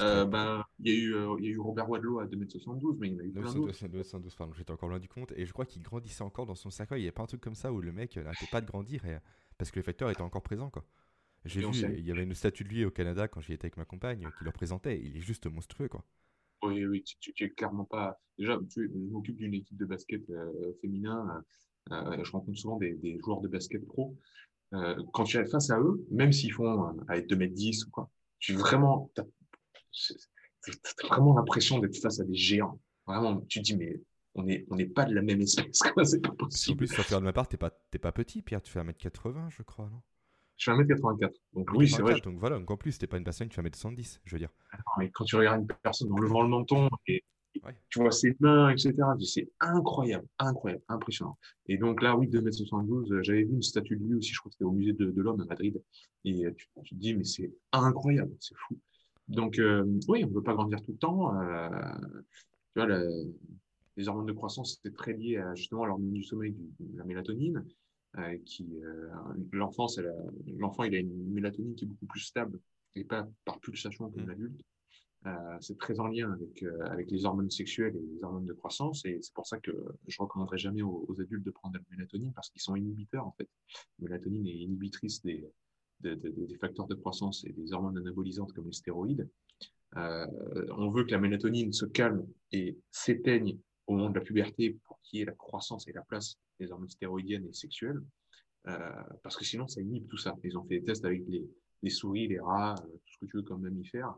Euh, 0.00 0.24
ben, 0.24 0.64
il, 0.80 0.92
y 0.92 0.94
a 0.94 0.98
eu, 0.98 1.14
euh, 1.14 1.36
il 1.38 1.44
y 1.44 1.48
a 1.48 1.50
eu 1.52 1.58
Robert 1.58 1.88
Wadlow 1.88 2.20
à 2.20 2.26
2m72, 2.26 2.96
mais 2.98 3.08
il 3.08 3.14
y 3.14 3.16
en 3.16 3.20
a 3.20 3.24
eu 3.24 3.32
plein 3.32 3.54
d'autres. 3.54 3.72
2m72, 3.72 4.36
pardon, 4.36 4.52
j'étais 4.54 4.70
encore 4.70 4.88
loin 4.88 4.98
du 4.98 5.08
compte. 5.08 5.32
Et 5.36 5.46
je 5.46 5.52
crois 5.52 5.64
qu'il 5.64 5.82
grandissait 5.82 6.22
encore 6.22 6.46
dans 6.46 6.54
son 6.54 6.70
sac. 6.70 6.88
Il 6.92 6.96
n'y 6.96 7.02
avait 7.02 7.12
pas 7.12 7.22
un 7.22 7.26
truc 7.26 7.40
comme 7.40 7.54
ça 7.54 7.72
où 7.72 7.80
le 7.80 7.92
mec 7.92 8.16
n'arrêtait 8.16 8.48
pas 8.50 8.60
de 8.60 8.66
grandir 8.66 9.04
et... 9.06 9.18
parce 9.58 9.70
que 9.70 9.78
le 9.78 9.84
facteur 9.84 10.10
était 10.10 10.22
encore 10.22 10.42
présent. 10.42 10.70
Quoi. 10.70 10.84
J'ai 11.44 11.60
vu, 11.60 11.68
il 11.98 12.04
y 12.04 12.10
avait 12.10 12.24
une 12.24 12.34
statue 12.34 12.64
de 12.64 12.68
lui 12.68 12.84
au 12.84 12.90
Canada 12.90 13.28
quand 13.28 13.40
j'y 13.40 13.52
étais 13.52 13.66
avec 13.66 13.76
ma 13.76 13.84
compagne 13.84 14.20
qui 14.38 14.44
le 14.44 14.50
représentait. 14.50 15.00
Il 15.00 15.16
est 15.16 15.20
juste 15.20 15.46
monstrueux. 15.46 15.88
quoi. 15.88 16.04
Oui, 16.62 16.84
oui, 16.86 17.02
tu, 17.02 17.32
tu, 17.32 17.44
es 17.44 17.50
clairement 17.50 17.84
pas. 17.84 18.20
Déjà, 18.38 18.58
tu, 18.68 18.90
je 18.92 19.12
m'occupe 19.12 19.36
d'une 19.36 19.54
équipe 19.54 19.76
de 19.76 19.84
basket 19.84 20.28
euh, 20.30 20.72
féminin. 20.80 21.42
je 21.90 22.30
rencontre 22.32 22.58
souvent 22.58 22.76
des, 22.78 22.94
des, 22.94 23.18
joueurs 23.22 23.40
de 23.40 23.48
basket 23.48 23.86
pro. 23.86 24.16
quand 25.12 25.24
tu 25.24 25.36
es 25.36 25.46
face 25.46 25.70
à 25.70 25.78
eux, 25.78 26.04
même 26.10 26.32
s'ils 26.32 26.52
font 26.52 26.82
à 27.08 27.20
2m10 27.20 27.86
ou 27.86 27.90
quoi, 27.90 28.10
tu 28.38 28.54
vraiment, 28.54 29.10
c'est 29.96 31.06
vraiment 31.06 31.34
l'impression 31.34 31.78
d'être 31.78 31.96
face 31.96 32.20
à 32.20 32.24
des 32.24 32.34
géants. 32.34 32.80
Vraiment, 33.06 33.40
tu 33.48 33.60
te 33.60 33.64
dis, 33.64 33.76
mais 33.76 34.00
on 34.34 34.42
n'est 34.42 34.64
on 34.70 34.76
pas 34.92 35.04
de 35.04 35.14
la 35.14 35.22
même 35.22 35.40
espèce. 35.40 35.78
c'est 36.04 36.22
pas 36.22 36.32
possible. 36.32 36.74
En 36.74 36.76
plus, 36.76 36.92
faire 36.94 37.20
de 37.20 37.24
ma 37.24 37.32
part, 37.32 37.48
t'es 37.48 37.56
pas, 37.56 37.70
pas 37.70 38.12
petit, 38.12 38.42
Pierre. 38.42 38.62
Tu 38.62 38.70
fais 38.70 38.80
1m80, 38.80 39.50
je 39.50 39.62
crois, 39.62 39.88
non? 39.90 40.02
Je 40.56 40.70
fais 40.70 40.76
1m84. 40.76 41.30
Donc, 41.52 41.70
oui, 41.74 41.88
c'est 41.88 42.02
vrai. 42.02 42.20
Donc 42.20 42.38
voilà, 42.38 42.58
donc 42.58 42.70
en 42.70 42.76
plus, 42.76 42.98
t'es 42.98 43.06
pas 43.06 43.18
une 43.18 43.24
personne, 43.24 43.48
tu 43.48 43.56
fais 43.56 43.62
1m70, 43.62 44.20
je 44.24 44.32
veux 44.32 44.38
dire. 44.38 44.50
Ah 44.72 44.78
mais 44.98 45.10
quand 45.10 45.24
tu 45.24 45.36
regardes 45.36 45.60
une 45.60 45.66
personne 45.82 46.12
en 46.12 46.18
levant 46.18 46.42
le 46.42 46.48
menton 46.48 46.88
et 47.06 47.22
tu 47.88 48.00
vois 48.00 48.10
ses 48.10 48.36
mains, 48.40 48.70
etc., 48.70 48.94
c'est 49.24 49.48
incroyable, 49.60 50.26
incroyable, 50.38 50.82
impressionnant. 50.88 51.38
Et 51.66 51.78
donc 51.78 52.02
là, 52.02 52.16
oui, 52.16 52.28
2m72, 52.28 53.12
euh, 53.12 53.22
j'avais 53.22 53.44
vu 53.44 53.54
une 53.54 53.62
statue 53.62 53.96
de 53.96 54.04
lui 54.04 54.14
aussi, 54.14 54.32
je 54.32 54.38
crois 54.38 54.50
que 54.50 54.54
c'était 54.54 54.64
au 54.64 54.72
musée 54.72 54.92
de, 54.92 55.12
l'homme 55.16 55.40
à 55.40 55.44
Madrid. 55.44 55.80
Et 56.24 56.44
euh, 56.44 56.54
tu, 56.54 56.68
tu 56.84 56.94
te 56.94 57.00
dis, 57.00 57.14
mais 57.14 57.24
c'est 57.24 57.50
incroyable, 57.72 58.34
c'est 58.40 58.56
fou. 58.56 58.78
Donc, 59.28 59.58
euh, 59.58 59.84
oui, 60.08 60.24
on 60.24 60.28
ne 60.28 60.34
veut 60.34 60.42
pas 60.42 60.54
grandir 60.54 60.80
tout 60.82 60.92
le 60.92 60.98
temps. 60.98 61.36
Euh, 61.40 61.68
tu 62.74 62.82
vois, 62.82 62.86
les 63.96 64.08
hormones 64.08 64.26
de 64.26 64.32
croissance, 64.32 64.78
c'est 64.82 64.94
très 64.94 65.14
lié 65.14 65.38
à, 65.38 65.54
justement 65.54 65.84
à 65.84 65.86
l'hormone 65.86 66.12
du 66.12 66.22
sommeil, 66.22 66.54
de 66.78 66.98
la 66.98 67.04
mélatonine. 67.04 67.64
Euh, 68.18 68.38
qui 68.46 68.66
l'enfant, 69.52 69.86
l'enfant, 70.56 70.84
il 70.84 70.94
a 70.94 70.98
une 70.98 71.32
mélatonine 71.32 71.74
qui 71.74 71.84
est 71.84 71.88
beaucoup 71.88 72.06
plus 72.06 72.20
stable 72.20 72.60
et 72.94 73.04
pas 73.04 73.28
par 73.44 73.60
pulsation 73.60 74.10
comme 74.10 74.22
mmh. 74.22 74.28
l'adulte. 74.28 74.60
c'est 75.60 75.76
très 75.76 76.00
en 76.00 76.06
lien 76.06 76.32
avec, 76.32 76.64
avec 76.86 77.10
les 77.10 77.26
hormones 77.26 77.50
sexuelles 77.50 77.94
et 77.94 78.14
les 78.14 78.22
hormones 78.22 78.46
de 78.46 78.54
croissance. 78.54 79.04
Et 79.04 79.18
c'est 79.20 79.34
pour 79.34 79.46
ça 79.46 79.58
que 79.58 79.72
je 80.06 80.16
recommanderais 80.22 80.56
jamais 80.56 80.80
aux, 80.80 81.04
aux 81.08 81.20
adultes 81.20 81.44
de 81.44 81.50
prendre 81.50 81.74
de 81.74 81.78
la 81.78 81.96
mélatonine 81.96 82.32
parce 82.32 82.48
qu'ils 82.48 82.62
sont 82.62 82.76
inhibiteurs, 82.76 83.26
en 83.26 83.32
fait. 83.32 83.48
La 83.98 84.08
mélatonine 84.08 84.46
est 84.46 84.54
inhibitrice 84.54 85.20
des, 85.22 85.50
des 86.00 86.58
facteurs 86.60 86.86
de 86.86 86.94
croissance 86.94 87.44
et 87.44 87.52
des 87.52 87.72
hormones 87.72 87.98
anabolisantes 87.98 88.52
comme 88.52 88.66
les 88.66 88.72
stéroïdes. 88.72 89.28
Euh, 89.96 90.26
on 90.76 90.90
veut 90.90 91.04
que 91.04 91.12
la 91.12 91.18
mélatonine 91.18 91.72
se 91.72 91.86
calme 91.86 92.26
et 92.52 92.78
s'éteigne 92.90 93.58
au 93.86 93.96
moment 93.96 94.10
de 94.10 94.18
la 94.18 94.24
puberté 94.24 94.78
pour 94.84 95.00
qu'il 95.00 95.20
y 95.20 95.22
ait 95.22 95.26
la 95.26 95.32
croissance 95.32 95.88
et 95.88 95.92
la 95.92 96.02
place 96.02 96.38
des 96.58 96.70
hormones 96.70 96.90
stéroïdiennes 96.90 97.46
et 97.46 97.52
sexuelles, 97.52 98.00
euh, 98.66 99.02
parce 99.22 99.36
que 99.36 99.44
sinon 99.44 99.68
ça 99.68 99.80
inhibe 99.80 100.08
tout 100.08 100.18
ça. 100.18 100.36
Ils 100.44 100.58
ont 100.58 100.64
fait 100.64 100.80
des 100.80 100.84
tests 100.84 101.04
avec 101.04 101.22
les, 101.28 101.90
souris, 101.90 102.28
les 102.28 102.40
rats, 102.40 102.74
euh, 102.78 102.86
tout 102.88 103.12
ce 103.12 103.18
que 103.18 103.26
tu 103.26 103.36
veux 103.36 103.42
comme 103.42 103.62
mammifère. 103.62 104.14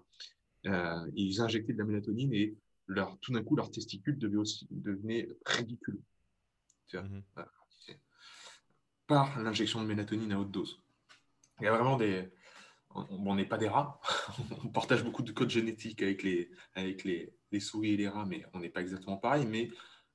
ils 0.64 1.41
injectaient 1.41 1.74
de 1.74 1.79
la 1.79 1.85
mélatonine 1.85 2.33
et 2.33 2.57
leur, 2.87 3.18
tout 3.20 3.33
d'un 3.33 3.45
coup 3.45 3.55
leur 3.55 3.70
testicule 3.70 4.18
devait 4.18 4.39
aussi, 4.39 4.66
devenait 4.70 5.29
ridicule. 5.47 6.01
Mhm. 6.95 7.22
Par 9.07 9.41
l'injection 9.43 9.83
de 9.83 9.87
mélatonine 9.87 10.33
à 10.33 10.41
haute 10.41 10.51
dose. 10.51 10.81
Il 11.61 11.65
y 11.65 11.69
a 11.69 11.73
vraiment 11.73 11.97
des. 11.97 12.31
On 12.95 13.35
n'est 13.35 13.45
pas 13.45 13.59
des 13.59 13.69
rats. 13.69 14.01
on 14.65 14.69
partage 14.69 15.05
beaucoup 15.05 15.23
de 15.23 15.33
codes 15.33 15.51
génétiques 15.51 16.03
avec 16.03 16.23
les, 16.23 16.51
avec 16.75 17.05
les, 17.05 17.35
les 17.53 17.61
souris 17.61 17.95
et 17.95 17.97
les 17.97 18.09
rats, 18.09 18.25
mais 18.27 18.45
on 18.55 18.61
n'est 18.61 18.71
pas 18.71 18.81
exactement 18.81 19.19
pareil. 19.19 19.47
Mais 19.47 19.71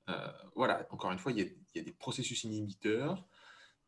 euh, 0.09 0.31
voilà, 0.55 0.85
encore 0.89 1.11
une 1.11 1.19
fois, 1.19 1.31
il 1.31 1.39
y, 1.39 1.79
a, 1.79 1.83
des 1.83 1.91
processus 1.93 2.43
inhibiteurs 2.43 3.25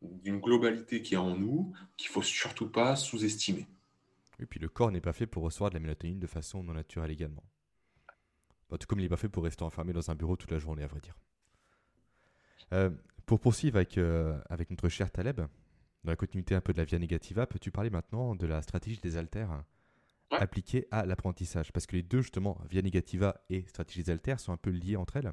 d'une 0.02 0.40
globalité 0.40 1.02
qui 1.02 1.14
est 1.14 1.18
en 1.18 1.36
nous 1.36 1.72
qu'il 1.96 2.08
faut 2.08 2.22
surtout 2.22 2.70
pas 2.70 2.96
sous-estimer. 2.96 3.66
Et 4.38 4.46
puis 4.46 4.60
le 4.60 4.68
corps 4.68 4.92
n'est 4.92 5.00
pas 5.00 5.12
fait 5.12 5.26
pour 5.26 5.42
recevoir 5.42 5.70
de 5.70 5.74
la 5.74 5.80
mélatonine 5.80 6.20
de 6.20 6.26
façon 6.26 6.62
non 6.62 6.74
naturelle 6.74 7.10
également. 7.10 7.44
tout 8.68 8.86
comme 8.86 9.00
il 9.00 9.02
n'est 9.02 9.08
pas 9.08 9.16
fait 9.16 9.28
pour 9.28 9.44
rester 9.44 9.62
enfermé 9.62 9.92
dans 9.92 10.10
un 10.10 10.14
bureau 10.14 10.36
toute 10.36 10.50
la 10.50 10.58
journée, 10.58 10.82
à 10.82 10.86
vrai 10.86 11.00
dire. 11.00 11.18
Euh, 12.72 12.90
pour 13.24 13.40
poursuivre 13.40 13.76
avec, 13.76 13.96
euh, 13.98 14.38
avec 14.50 14.70
notre 14.70 14.88
cher 14.88 15.10
Taleb, 15.10 15.40
dans 16.06 16.12
la 16.12 16.16
continuité 16.16 16.54
un 16.54 16.60
peu 16.60 16.72
de 16.72 16.78
la 16.78 16.84
Via 16.84 16.98
Negativa, 16.98 17.46
peux-tu 17.46 17.72
parler 17.72 17.90
maintenant 17.90 18.36
de 18.36 18.46
la 18.46 18.62
stratégie 18.62 19.00
des 19.00 19.16
haltères 19.16 19.64
appliquée 20.30 20.86
à 20.92 21.04
l'apprentissage? 21.04 21.72
Parce 21.72 21.86
que 21.86 21.96
les 21.96 22.04
deux, 22.04 22.22
justement, 22.22 22.58
Via 22.70 22.80
Negativa 22.80 23.44
et 23.50 23.66
stratégie 23.66 24.04
des 24.04 24.10
haltères, 24.12 24.38
sont 24.38 24.52
un 24.52 24.56
peu 24.56 24.70
liées 24.70 24.96
entre 24.96 25.16
elles. 25.16 25.32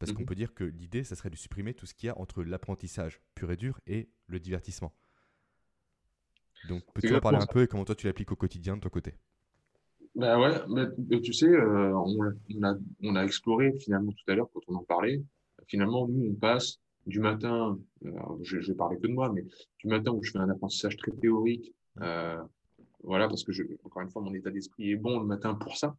Parce 0.00 0.12
qu'on 0.12 0.22
mhm. 0.22 0.26
peut 0.26 0.34
dire 0.34 0.52
que 0.52 0.64
l'idée, 0.64 1.04
ça 1.04 1.14
serait 1.14 1.30
de 1.30 1.36
supprimer 1.36 1.74
tout 1.74 1.86
ce 1.86 1.94
qu'il 1.94 2.08
y 2.08 2.10
a 2.10 2.18
entre 2.18 2.42
l'apprentissage 2.42 3.20
pur 3.36 3.52
et 3.52 3.56
dur 3.56 3.80
et 3.86 4.08
le 4.26 4.40
divertissement. 4.40 4.92
Donc, 6.68 6.82
peux-tu 6.92 7.14
en 7.14 7.20
parler 7.20 7.38
un 7.38 7.46
peu 7.46 7.62
et 7.62 7.68
comment 7.68 7.84
toi 7.84 7.94
tu 7.94 8.08
l'appliques 8.08 8.32
au 8.32 8.36
quotidien 8.36 8.76
de 8.76 8.80
ton 8.80 8.88
côté? 8.88 9.14
Ben 10.16 10.40
ouais, 10.40 10.60
mais, 10.68 11.20
tu 11.20 11.32
sais, 11.32 11.46
euh, 11.46 11.96
on, 11.96 12.20
a, 12.24 12.74
on, 13.02 13.16
a, 13.16 13.24
exploré 13.24 13.72
finalement 13.78 14.12
tout 14.12 14.30
à 14.30 14.34
l'heure 14.34 14.48
quand 14.52 14.60
on 14.68 14.74
en 14.74 14.84
parlait. 14.84 15.22
Finalement, 15.68 16.08
nous, 16.08 16.30
on 16.30 16.34
passe 16.34 16.80
du 17.06 17.20
matin, 17.20 17.78
euh, 18.04 18.10
je, 18.42 18.58
vais 18.58 18.74
parler 18.74 18.96
que 18.96 19.06
de 19.06 19.12
moi, 19.12 19.30
mais 19.32 19.44
du 19.78 19.88
matin 19.88 20.12
où 20.12 20.22
je 20.22 20.30
fais 20.30 20.38
un 20.38 20.48
apprentissage 20.48 20.96
très 20.96 21.12
théorique, 21.12 21.74
euh, 22.00 22.42
voilà, 23.02 23.28
parce 23.28 23.44
que 23.44 23.52
encore 23.84 24.02
une 24.02 24.10
fois, 24.10 24.22
mon 24.22 24.34
état 24.34 24.50
d'esprit 24.50 24.90
est 24.90 24.96
bon 24.96 25.20
le 25.20 25.26
matin 25.26 25.54
pour 25.54 25.76
ça. 25.76 25.96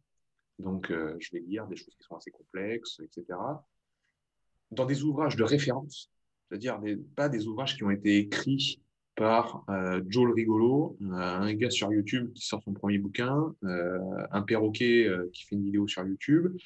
Donc, 0.58 0.90
euh, 0.90 1.16
je 1.20 1.30
vais 1.32 1.40
lire 1.40 1.66
des 1.66 1.76
choses 1.76 1.94
qui 1.94 2.02
sont 2.02 2.16
assez 2.16 2.30
complexes, 2.30 3.00
etc. 3.00 3.38
Dans 4.70 4.86
des 4.86 5.04
ouvrages 5.04 5.36
de 5.36 5.44
référence, 5.44 6.10
c'est-à-dire 6.48 6.80
pas 7.14 7.28
des 7.28 7.46
ouvrages 7.46 7.76
qui 7.76 7.84
ont 7.84 7.90
été 7.90 8.16
écrits 8.18 8.80
par 9.14 9.64
euh, 9.70 10.02
Joel 10.08 10.32
Rigolo, 10.32 10.96
un 11.00 11.52
gars 11.54 11.70
sur 11.70 11.92
YouTube 11.92 12.32
qui 12.34 12.44
sort 12.44 12.62
son 12.62 12.72
premier 12.72 12.98
bouquin, 12.98 13.54
un 13.62 14.42
perroquet 14.42 15.08
qui 15.32 15.44
fait 15.44 15.54
une 15.54 15.64
vidéo 15.64 15.86
sur 15.86 16.04
YouTube, 16.04 16.56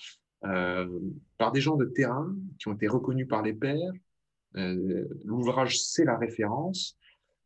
par 0.40 1.52
des 1.52 1.60
gens 1.60 1.76
de 1.76 1.84
terrain 1.84 2.34
qui 2.58 2.68
ont 2.68 2.74
été 2.74 2.88
reconnus 2.88 3.28
par 3.28 3.42
les 3.42 3.52
pairs, 3.52 3.92
l'ouvrage, 4.54 5.80
c'est 5.80 6.04
la 6.04 6.16
référence. 6.16 6.96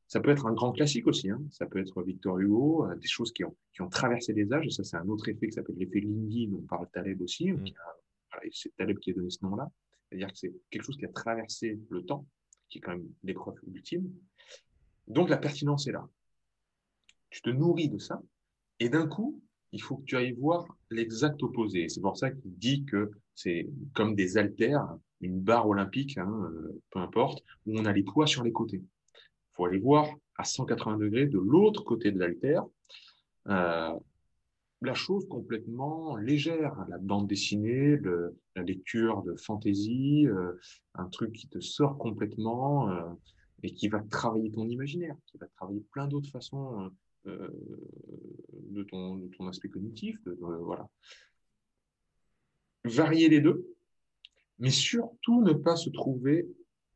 Ça 0.06 0.20
peut 0.20 0.30
être 0.30 0.46
un 0.46 0.52
grand 0.52 0.72
classique 0.72 1.06
aussi. 1.06 1.30
Hein. 1.30 1.42
Ça 1.50 1.66
peut 1.66 1.80
être 1.80 2.02
Victor 2.02 2.38
Hugo, 2.38 2.86
euh, 2.86 2.94
des 2.96 3.08
choses 3.08 3.32
qui 3.32 3.44
ont, 3.44 3.56
qui 3.72 3.82
ont 3.82 3.88
traversé 3.88 4.32
les 4.32 4.52
âges. 4.52 4.66
Et 4.66 4.70
ça, 4.70 4.84
c'est 4.84 4.96
un 4.96 5.08
autre 5.08 5.28
effet 5.28 5.46
qui 5.46 5.52
s'appelle 5.52 5.76
l'effet 5.76 6.00
Lindy, 6.00 6.48
dont 6.48 6.62
parle 6.62 6.88
Taleb 6.92 7.20
aussi. 7.22 7.50
Mm. 7.50 7.64
c'est 8.52 8.76
Taleb 8.76 8.98
qui 8.98 9.10
a 9.10 9.14
donné 9.14 9.30
ce 9.30 9.44
nom-là. 9.44 9.70
C'est-à-dire 10.08 10.30
que 10.30 10.38
c'est 10.38 10.52
quelque 10.70 10.82
chose 10.82 10.96
qui 10.96 11.06
a 11.06 11.08
traversé 11.08 11.80
le 11.90 12.04
temps, 12.04 12.26
qui 12.68 12.78
est 12.78 12.80
quand 12.80 12.92
même 12.92 13.08
l'épreuve 13.22 13.56
ultime. 13.66 14.12
Donc, 15.08 15.30
la 15.30 15.38
pertinence 15.38 15.86
est 15.86 15.92
là. 15.92 16.08
Tu 17.30 17.42
te 17.42 17.50
nourris 17.50 17.88
de 17.88 17.98
ça. 17.98 18.22
Et 18.78 18.88
d'un 18.88 19.06
coup, 19.06 19.42
il 19.72 19.82
faut 19.82 19.96
que 19.96 20.04
tu 20.04 20.16
ailles 20.16 20.32
voir 20.32 20.66
l'exact 20.90 21.42
opposé. 21.42 21.88
C'est 21.88 22.00
pour 22.00 22.16
ça 22.16 22.30
qu'il 22.30 22.56
dit 22.56 22.84
que 22.84 23.10
C'est 23.34 23.68
comme 23.94 24.14
des 24.14 24.36
haltères, 24.36 24.86
une 25.20 25.40
barre 25.40 25.68
olympique, 25.68 26.18
hein, 26.18 26.50
euh, 26.50 26.80
peu 26.90 27.00
importe, 27.00 27.42
où 27.66 27.78
on 27.78 27.84
a 27.84 27.92
les 27.92 28.02
poids 28.02 28.26
sur 28.26 28.44
les 28.44 28.52
côtés. 28.52 28.82
Il 28.84 29.54
faut 29.56 29.64
aller 29.66 29.78
voir 29.78 30.08
à 30.36 30.44
180 30.44 30.98
degrés 30.98 31.26
de 31.26 31.38
l'autre 31.38 31.84
côté 31.84 32.12
de 32.12 32.18
l'haltère. 32.18 32.64
Euh, 33.48 33.92
la 34.82 34.94
chose 34.94 35.26
complètement 35.28 36.16
légère, 36.16 36.76
la 36.88 36.98
bande 36.98 37.26
dessinée, 37.26 37.98
la 38.54 38.62
lecture 38.62 39.22
de 39.22 39.34
fantaisie, 39.36 40.26
euh, 40.26 40.52
un 40.94 41.06
truc 41.06 41.32
qui 41.32 41.48
te 41.48 41.60
sort 41.60 41.96
complètement 41.96 42.90
euh, 42.90 43.02
et 43.62 43.72
qui 43.72 43.88
va 43.88 44.00
travailler 44.00 44.50
ton 44.50 44.68
imaginaire, 44.68 45.16
qui 45.26 45.38
va 45.38 45.46
travailler 45.56 45.82
plein 45.92 46.06
d'autres 46.06 46.30
façons 46.30 46.90
de, 47.24 48.82
ton, 48.82 49.26
ton, 49.38 49.48
aspect 49.48 49.70
cognitif. 49.70 50.18
voilà. 50.40 50.86
Varier 52.84 53.28
les 53.28 53.40
deux, 53.40 53.66
mais 54.58 54.70
surtout 54.70 55.42
ne 55.42 55.52
pas 55.52 55.76
se 55.76 55.90
trouver 55.90 56.46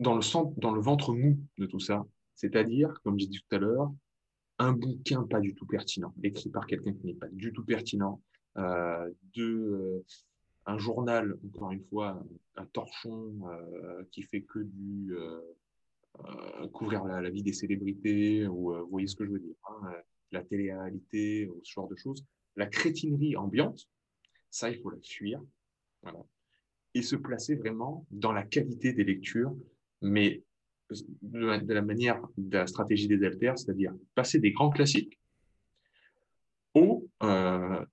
dans 0.01 0.15
le, 0.15 0.81
ventre 0.81 1.15
mou 1.15 1.39
de 1.59 1.67
tout 1.67 1.81
ça. 1.81 2.07
C'est-à-dire, 2.35 3.01
comme 3.03 3.19
j'ai 3.19 3.27
dit 3.27 3.41
tout 3.41 3.57
à 3.57 3.59
l'heure, 3.59 3.93
un 4.59 4.73
bouquin 4.73 5.23
pas 5.25 5.41
du 5.41 5.55
tout 5.55 5.67
pertinent, 5.67 6.13
écrit 6.23 6.51
par 6.51 6.67
quelqu'un 6.67 6.93
qui 6.93 7.07
n'est 7.07 7.15
pas 7.15 7.29
du 7.29 7.53
tout 7.53 7.65
pertinent, 7.65 8.21
euh, 8.57 9.11
euh, 9.39 10.05
un 10.67 10.79
journal, 10.79 11.37
encore 11.47 11.73
une 11.73 11.85
fois, 11.85 12.23
un 12.57 12.67
torchon 12.67 13.35
euh, 13.49 14.03
qui 14.11 14.23
fait 14.23 14.43
que 14.43 14.61
du 14.61 15.15
couvrir 16.73 17.05
la, 17.05 17.31
vie 17.31 17.45
des 17.45 17.53
célébrités, 17.53 18.47
ou 18.49 18.73
vous 18.73 18.89
voyez 18.91 19.07
ce 19.07 19.15
que 19.15 19.25
je 19.25 19.31
veux 19.31 19.39
dire, 19.39 19.55
hein, 19.71 19.93
la 20.33 20.43
télé-réalité, 20.43 21.49
ce 21.63 21.73
genre 21.73 21.89
de 21.89 21.95
choses. 21.95 22.25
La 22.57 22.67
crétinerie 22.67 23.37
ambiante, 23.37 23.89
ça, 24.51 24.69
il 24.69 24.81
faut 24.81 24.91
la 24.91 25.01
fuir. 25.01 25.41
Et 26.95 27.03
se 27.03 27.17
placer 27.17 27.55
vraiment 27.55 28.07
dans 28.11 28.33
la 28.33 28.43
qualité 28.43 28.93
des 28.93 29.05
lectures, 29.05 29.55
mais 30.01 30.43
de 30.91 31.73
la 31.73 31.83
manière 31.83 32.21
de 32.39 32.57
la 32.57 32.67
stratégie 32.67 33.09
des 33.09 33.23
alters, 33.25 33.59
c'est-à-dire 33.59 33.95
passer 34.15 34.39
des 34.39 34.53
grands 34.53 34.71
classiques 34.71 35.19
aux, 36.75 37.09
euh, 37.23 37.85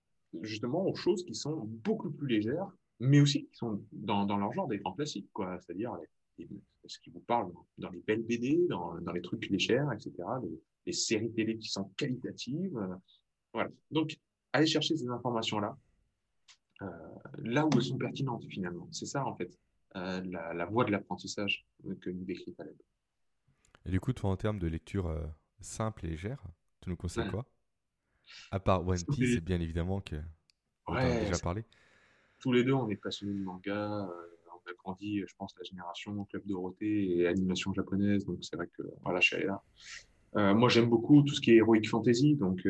justement 0.42 0.86
aux 0.88 0.96
choses 0.96 1.24
qui 1.26 1.36
sont 1.36 1.66
beaucoup 1.66 2.12
plus 2.12 2.28
légères, 2.28 2.70
mais 3.00 3.20
aussi 3.20 3.46
qui 3.46 3.56
sont 3.56 3.84
dans, 3.92 4.26
leur 4.38 4.54
genre 4.54 4.68
des 4.68 4.78
grands 4.78 4.94
classiques. 4.94 5.30
C'est-à-dire 5.60 5.98
ce 6.86 7.00
qui 7.00 7.10
vous 7.10 7.20
parle 7.22 7.52
dans 7.78 7.90
les 7.90 8.02
belles 8.02 8.24
BD, 8.24 8.66
dans, 8.70 8.96
dans 9.02 9.12
les 9.12 9.22
trucs 9.22 9.50
légers, 9.50 9.86
etc., 9.94 10.12
les, 10.86 10.94
séries 10.94 11.32
télé 11.32 11.58
qui 11.58 11.70
sont 11.70 11.86
qualitatives. 11.98 12.78
Euh, 12.78 12.96
voilà. 13.54 13.72
Donc, 13.90 14.20
allez 14.54 14.68
chercher 14.68 14.96
ces 14.96 15.08
informations-là, 15.08 15.76
euh, 16.82 16.88
là 17.44 17.66
où 17.66 17.70
elles 17.76 17.84
sont 17.84 17.98
pertinentes 17.98 18.46
finalement. 18.50 18.88
C'est 18.92 19.06
ça, 19.06 19.26
en 19.26 19.36
fait. 19.36 19.58
Euh, 19.96 20.22
la, 20.26 20.66
voie 20.66 20.84
de 20.84 20.92
l'apprentissage 20.92 21.66
que 22.02 22.10
nous 22.10 22.26
décrit 22.26 22.54
Taleb. 22.54 22.76
Et 23.86 23.92
du 23.92 24.00
coup, 24.00 24.12
toi, 24.12 24.30
en 24.30 24.36
termes 24.36 24.60
de 24.60 24.68
lecture 24.68 25.08
euh, 25.08 25.26
simple 25.62 26.06
et 26.06 26.10
légère, 26.10 26.44
tu 26.82 26.90
nous 26.90 26.98
conseilles 26.98 27.30
quoi? 27.30 27.46
À 28.52 28.60
part 28.60 28.86
One 28.86 29.04
Piece, 29.14 29.40
bien 29.40 29.62
évidemment, 29.62 30.02
que 30.02 30.18
on 30.88 30.96
a 30.96 31.20
déjà 31.20 31.38
parlé. 31.38 31.64
Tous 32.40 32.52
les 32.52 32.64
deux, 32.64 32.74
on 32.74 32.90
est 32.90 32.96
passionnés 32.96 33.34
de 33.34 33.44
manga. 33.44 34.10
On 34.52 34.70
a 34.70 34.74
grandi, 34.74 35.24
je 35.26 35.36
pense, 35.38 35.56
la 35.58 35.64
génération 35.64 36.26
Club 36.26 36.44
Dorothée 36.46 37.18
et 37.18 37.28
animation 37.28 37.74
japonaise. 37.74 38.26
Donc, 38.26 38.40
c'est 38.42 38.56
vrai 38.56 38.68
que 38.76 38.84
voilà, 39.04 39.20
je 39.20 39.28
suis 39.28 39.36
allé 39.38 39.46
là. 39.46 40.54
moi, 40.54 40.68
j'aime 40.68 40.90
beaucoup 40.90 41.22
tout 41.22 41.36
ce 41.36 41.42
qui 41.42 41.52
est 41.52 41.58
Heroic 41.58 41.88
Fantasy. 41.88 42.36
Donc, 42.36 42.68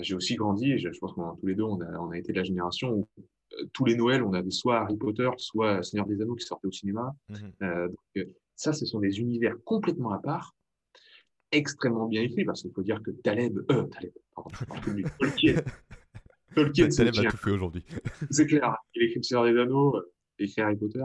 j'ai 0.00 0.14
aussi 0.14 0.34
grandi 0.34 0.72
et 0.72 0.78
je, 0.78 0.88
pense 0.98 1.12
qu'on 1.12 1.34
tous 1.36 1.46
les 1.46 1.54
deux, 1.54 1.62
on 1.62 1.80
a, 1.80 1.98
on 1.98 2.10
a 2.10 2.18
été 2.18 2.32
de 2.32 2.38
la 2.38 2.44
génération 2.44 2.92
où 2.92 3.08
tous 3.72 3.84
les 3.84 3.96
Noëls, 3.96 4.22
on 4.22 4.32
avait 4.32 4.50
soit 4.50 4.80
Harry 4.80 4.96
Potter, 4.96 5.28
soit 5.38 5.82
Seigneur 5.82 6.06
des 6.06 6.20
Anneaux 6.20 6.34
qui 6.34 6.44
sortaient 6.44 6.68
au 6.68 6.72
cinéma. 6.72 7.14
Mmh 7.28 7.34
euh, 7.62 7.88
donc, 7.88 7.98
euh, 8.18 8.24
ça, 8.56 8.72
ce 8.72 8.86
sont 8.86 8.98
des 8.98 9.20
univers 9.20 9.54
complètement 9.64 10.12
à 10.12 10.18
part, 10.18 10.54
extrêmement 11.52 12.06
bien 12.06 12.22
écrits, 12.22 12.44
parce 12.44 12.62
qu'il 12.62 12.72
faut 12.72 12.82
dire 12.82 13.02
que 13.02 13.10
Taleb, 13.10 13.58
euh, 13.70 13.84
Taleb, 13.84 14.12
pardon, 14.34 14.50
Tolkien, 15.20 15.62
Tolkien, 16.54 16.88
Taleb 16.88 17.14
a 17.18 17.30
tout 17.30 17.36
fait 17.36 17.50
aujourd'hui. 17.50 17.84
C'est 18.30 18.46
clair, 18.46 18.76
il 18.94 19.02
écrit 19.04 19.24
Seigneur 19.24 19.44
des 19.44 19.58
Anneaux, 19.58 19.96
euh, 19.96 20.12
il 20.38 20.46
écrit 20.46 20.62
Harry 20.62 20.76
Potter. 20.76 21.04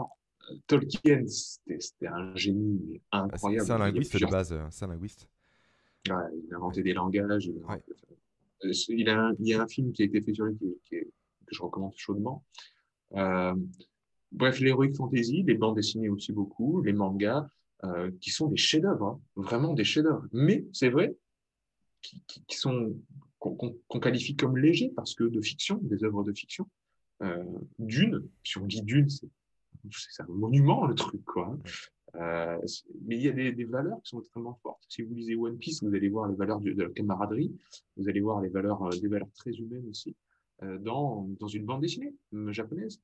Tolkien, 0.66 1.24
c'était 1.26 2.06
un 2.06 2.36
génie 2.36 3.00
ah, 3.12 3.22
incroyable. 3.22 3.64
C'est 3.66 3.72
un 3.72 3.78
linguiste 3.78 4.20
de 4.20 4.26
base, 4.26 4.54
c'est 4.68 4.84
un 4.84 4.88
linguiste. 4.88 5.26
il 6.04 6.12
a 6.12 6.28
inventé 6.56 6.82
des 6.82 6.92
langages. 6.92 7.50
Il, 8.62 9.08
a 9.08 9.32
il, 9.38 9.48
y 9.48 9.54
a 9.54 9.62
un 9.62 9.66
film 9.66 9.92
qui 9.92 10.02
a 10.02 10.04
été 10.06 10.20
fait 10.20 10.34
sur 10.34 10.46
lui 10.46 10.56
que 10.90 10.96
je 11.50 11.62
recommande 11.62 11.92
chaudement. 11.96 12.44
Euh, 13.14 13.54
bref, 14.32 14.60
l'heroic 14.60 14.92
fantasy, 14.94 15.42
les 15.42 15.54
bandes 15.54 15.76
dessinées 15.76 16.08
aussi 16.08 16.32
beaucoup, 16.32 16.82
les 16.82 16.92
mangas, 16.92 17.48
euh, 17.84 18.10
qui 18.20 18.30
sont 18.30 18.48
des 18.48 18.56
chefs-d'œuvre, 18.56 19.06
hein, 19.06 19.20
vraiment 19.36 19.74
des 19.74 19.84
chefs-d'œuvre. 19.84 20.26
Mais 20.32 20.64
c'est 20.72 20.88
vrai, 20.88 21.16
qui, 22.00 22.56
sont 22.56 22.94
qu'on 23.38 24.00
qualifie 24.00 24.36
comme 24.36 24.56
légers 24.56 24.92
parce 24.94 25.14
que 25.14 25.24
de 25.24 25.40
fiction, 25.40 25.78
des 25.82 26.04
œuvres 26.04 26.24
de 26.24 26.32
fiction. 26.32 26.68
Euh, 27.22 27.44
Dune, 27.78 28.26
si 28.42 28.58
on 28.58 28.66
dit 28.66 28.82
Dune, 28.82 29.08
c'est 29.08 30.22
un 30.22 30.26
monument 30.28 30.86
le 30.86 30.94
truc, 30.94 31.24
quoi. 31.24 31.56
Euh, 32.16 32.58
mais 33.06 33.16
il 33.16 33.22
y 33.22 33.28
a 33.28 33.32
des, 33.32 33.64
valeurs 33.64 34.00
qui 34.02 34.10
sont 34.10 34.20
extrêmement 34.20 34.54
fortes. 34.62 34.84
Si 34.88 35.02
vous 35.02 35.14
lisez 35.14 35.34
One 35.34 35.58
Piece, 35.58 35.82
vous 35.82 35.94
allez 35.94 36.08
voir 36.08 36.28
les 36.28 36.36
valeurs 36.36 36.60
de, 36.60 36.70
la 36.70 36.88
camaraderie, 36.90 37.52
vous 37.96 38.08
allez 38.08 38.20
voir 38.20 38.40
les 38.40 38.48
valeurs, 38.48 38.88
des 38.90 39.08
valeurs 39.08 39.30
très 39.34 39.52
humaines 39.52 39.88
aussi. 39.90 40.14
Euh, 40.62 40.78
dans, 40.78 41.28
dans 41.40 41.48
une 41.48 41.64
bande 41.64 41.80
dessinée 41.80 42.14
euh, 42.32 42.52
japonaise. 42.52 43.00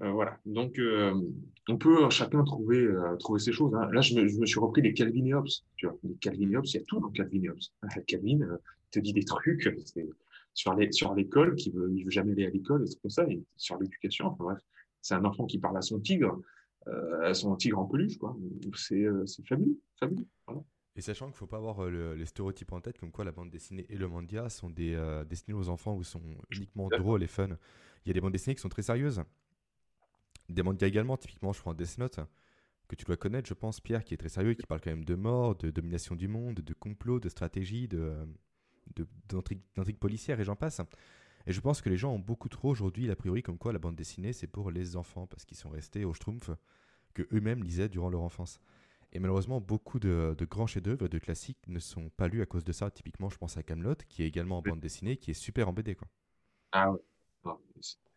Euh, 0.00 0.10
voilà. 0.10 0.38
Donc, 0.46 0.80
on 1.68 1.76
peut 1.76 2.08
chacun 2.10 2.42
trouver, 2.44 2.88
trouver 3.20 3.38
ses 3.38 3.52
choses. 3.52 3.74
Hein. 3.74 3.88
Là, 3.92 4.00
je 4.00 4.14
me, 4.14 4.26
je 4.26 4.38
me, 4.38 4.46
suis 4.46 4.58
repris 4.58 4.80
les 4.80 4.94
Calvin 4.94 5.24
et 5.26 5.34
Hobbes. 5.34 5.48
Tu 5.76 5.86
vois, 5.86 5.96
les 6.02 6.14
Calvin 6.14 6.50
et 6.50 6.56
Hobbes, 6.56 6.66
il 6.66 6.74
y 6.74 6.78
a 6.78 6.84
tout 6.84 6.98
dans 7.00 7.10
Calvin 7.10 7.42
et 7.42 7.50
Hobbes. 7.50 7.60
Calvin 8.06 8.38
te 8.90 8.98
dit 8.98 9.12
des 9.12 9.24
trucs 9.24 9.68
sur 10.54 10.74
les, 10.74 10.90
sur 10.92 11.14
l'école, 11.14 11.54
qui 11.54 11.70
veut, 11.70 11.92
il 11.94 12.04
veut 12.04 12.10
jamais 12.10 12.32
aller 12.32 12.46
à 12.46 12.50
l'école, 12.50 12.84
et 12.84 12.96
comme 13.00 13.10
ça, 13.10 13.24
et 13.28 13.42
sur 13.56 13.78
l'éducation. 13.78 14.26
Enfin 14.26 14.44
bref, 14.44 14.58
c'est 15.02 15.14
un 15.14 15.24
enfant 15.24 15.46
qui 15.46 15.58
parle 15.58 15.76
à 15.76 15.82
son 15.82 16.00
tigre, 16.00 16.40
à 16.86 17.34
son 17.34 17.54
tigre 17.56 17.78
en 17.78 17.86
peluche, 17.86 18.18
quoi. 18.18 18.36
C'est, 18.74 19.04
c'est 19.26 19.46
fabuleux, 19.46 19.80
fabuleux. 19.98 20.26
Voilà. 20.46 20.62
Et 20.94 21.00
sachant 21.00 21.26
qu'il 21.26 21.32
ne 21.32 21.38
faut 21.38 21.46
pas 21.46 21.56
avoir 21.56 21.82
euh, 21.82 22.14
les 22.14 22.26
stéréotypes 22.26 22.72
en 22.72 22.80
tête, 22.80 22.98
comme 22.98 23.12
quoi 23.12 23.24
la 23.24 23.32
bande 23.32 23.50
dessinée 23.50 23.86
et 23.88 23.96
le 23.96 24.08
manga 24.08 24.48
sont 24.50 24.68
des, 24.68 24.94
euh, 24.94 25.24
destinés 25.24 25.56
aux 25.56 25.68
enfants 25.70 25.96
ou 25.96 26.04
sont 26.04 26.22
uniquement 26.50 26.88
drôles 26.88 27.22
et 27.22 27.26
fun. 27.26 27.48
Il 28.04 28.08
y 28.08 28.10
a 28.10 28.14
des 28.14 28.20
bandes 28.20 28.32
dessinées 28.32 28.54
qui 28.54 28.60
sont 28.60 28.68
très 28.68 28.82
sérieuses. 28.82 29.22
Des 30.50 30.62
mangas 30.62 30.86
également, 30.86 31.16
typiquement, 31.16 31.52
je 31.52 31.60
prends 31.60 31.72
Death 31.72 31.96
Note, 31.96 32.20
que 32.88 32.96
tu 32.96 33.06
dois 33.06 33.16
connaître, 33.16 33.48
je 33.48 33.54
pense, 33.54 33.80
Pierre, 33.80 34.04
qui 34.04 34.12
est 34.12 34.18
très 34.18 34.28
sérieux, 34.28 34.52
qui 34.52 34.66
parle 34.66 34.82
quand 34.82 34.90
même 34.90 35.04
de 35.04 35.14
mort, 35.14 35.56
de 35.56 35.70
domination 35.70 36.14
du 36.14 36.28
monde, 36.28 36.56
de 36.56 36.74
complot, 36.74 37.20
de 37.20 37.30
stratégie, 37.30 37.88
de, 37.88 38.12
d'intrigue 39.30 39.98
policière 39.98 40.40
et 40.40 40.44
j'en 40.44 40.56
passe. 40.56 40.82
Et 41.46 41.52
je 41.52 41.60
pense 41.60 41.80
que 41.82 41.88
les 41.88 41.96
gens 41.96 42.12
ont 42.12 42.18
beaucoup 42.18 42.48
trop 42.48 42.70
aujourd'hui 42.70 43.06
l'a 43.06 43.16
priori 43.16 43.42
comme 43.42 43.58
quoi 43.58 43.72
la 43.72 43.78
bande 43.78 43.96
dessinée 43.96 44.32
c'est 44.32 44.46
pour 44.46 44.70
les 44.70 44.96
enfants 44.96 45.26
parce 45.26 45.44
qu'ils 45.44 45.56
sont 45.56 45.70
restés 45.70 46.04
au 46.04 46.14
schtroumpf 46.14 46.50
que 47.14 47.22
eux-mêmes 47.32 47.62
lisaient 47.62 47.88
durant 47.88 48.10
leur 48.10 48.22
enfance. 48.22 48.60
Et 49.12 49.18
malheureusement, 49.18 49.60
beaucoup 49.60 49.98
de, 49.98 50.34
grands 50.50 50.66
chefs-d'œuvre, 50.66 51.06
de 51.06 51.18
classiques, 51.18 51.58
ne 51.68 51.78
sont 51.78 52.08
pas 52.16 52.28
lus 52.28 52.40
à 52.40 52.46
cause 52.46 52.64
de 52.64 52.72
ça. 52.72 52.90
Typiquement, 52.90 53.28
je 53.28 53.36
pense 53.36 53.58
à 53.58 53.62
Camelot, 53.62 53.96
qui 54.08 54.22
est 54.22 54.26
également 54.26 54.58
en 54.58 54.62
bande 54.62 54.80
dessinée, 54.80 55.18
qui 55.18 55.30
est 55.30 55.34
super 55.34 55.68
en 55.68 55.74
BD. 55.74 55.94
Quoi. 55.94 56.08
Ah 56.72 56.92
ouais, 56.92 57.52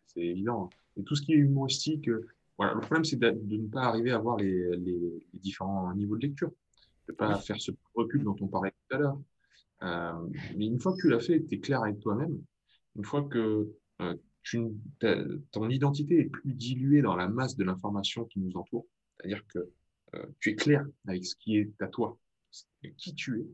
c'est 0.06 0.22
évident. 0.22 0.70
Et 0.96 1.04
tout 1.04 1.14
ce 1.14 1.22
qui 1.22 1.34
est 1.34 1.36
humoristique, 1.36 2.08
euh, 2.08 2.26
voilà, 2.56 2.72
le 2.72 2.80
problème, 2.80 3.04
c'est 3.04 3.18
de, 3.18 3.30
ne 3.30 3.68
pas 3.68 3.82
arriver 3.82 4.10
à 4.12 4.18
voir 4.18 4.38
les, 4.38 4.74
les, 4.78 5.20
différents 5.34 5.92
niveaux 5.94 6.16
de 6.16 6.26
lecture, 6.26 6.50
de 7.06 7.12
ne 7.12 7.16
pas 7.16 7.38
faire 7.40 7.60
ce 7.60 7.72
recul 7.94 8.24
dont 8.24 8.36
on 8.40 8.46
parlait 8.46 8.72
tout 8.88 8.96
à 8.96 8.98
l'heure. 8.98 9.20
Euh, 9.82 10.28
mais 10.56 10.66
une 10.66 10.80
fois 10.80 10.94
que 10.94 11.02
tu 11.02 11.10
l'as 11.10 11.20
fait, 11.20 11.44
tu 11.44 11.56
es 11.56 11.60
clair 11.60 11.82
avec 11.82 12.00
toi-même, 12.00 12.40
une 12.96 13.04
fois 13.04 13.22
que 13.24 13.70
euh, 14.00 15.38
ton 15.52 15.68
identité 15.68 16.20
est 16.20 16.30
plus 16.30 16.54
diluée 16.54 17.02
dans 17.02 17.16
la 17.16 17.28
masse 17.28 17.56
de 17.56 17.64
l'information 17.64 18.24
qui 18.24 18.40
nous 18.40 18.56
entoure, 18.56 18.86
c'est-à-dire 19.16 19.44
que 19.48 19.70
euh, 20.14 20.26
tu 20.40 20.50
es 20.50 20.54
clair 20.54 20.86
avec 21.06 21.26
ce 21.26 21.34
qui 21.36 21.56
est 21.56 21.82
à 21.82 21.88
toi, 21.88 22.18
qui 22.96 23.14
tu 23.14 23.40
es, 23.40 23.46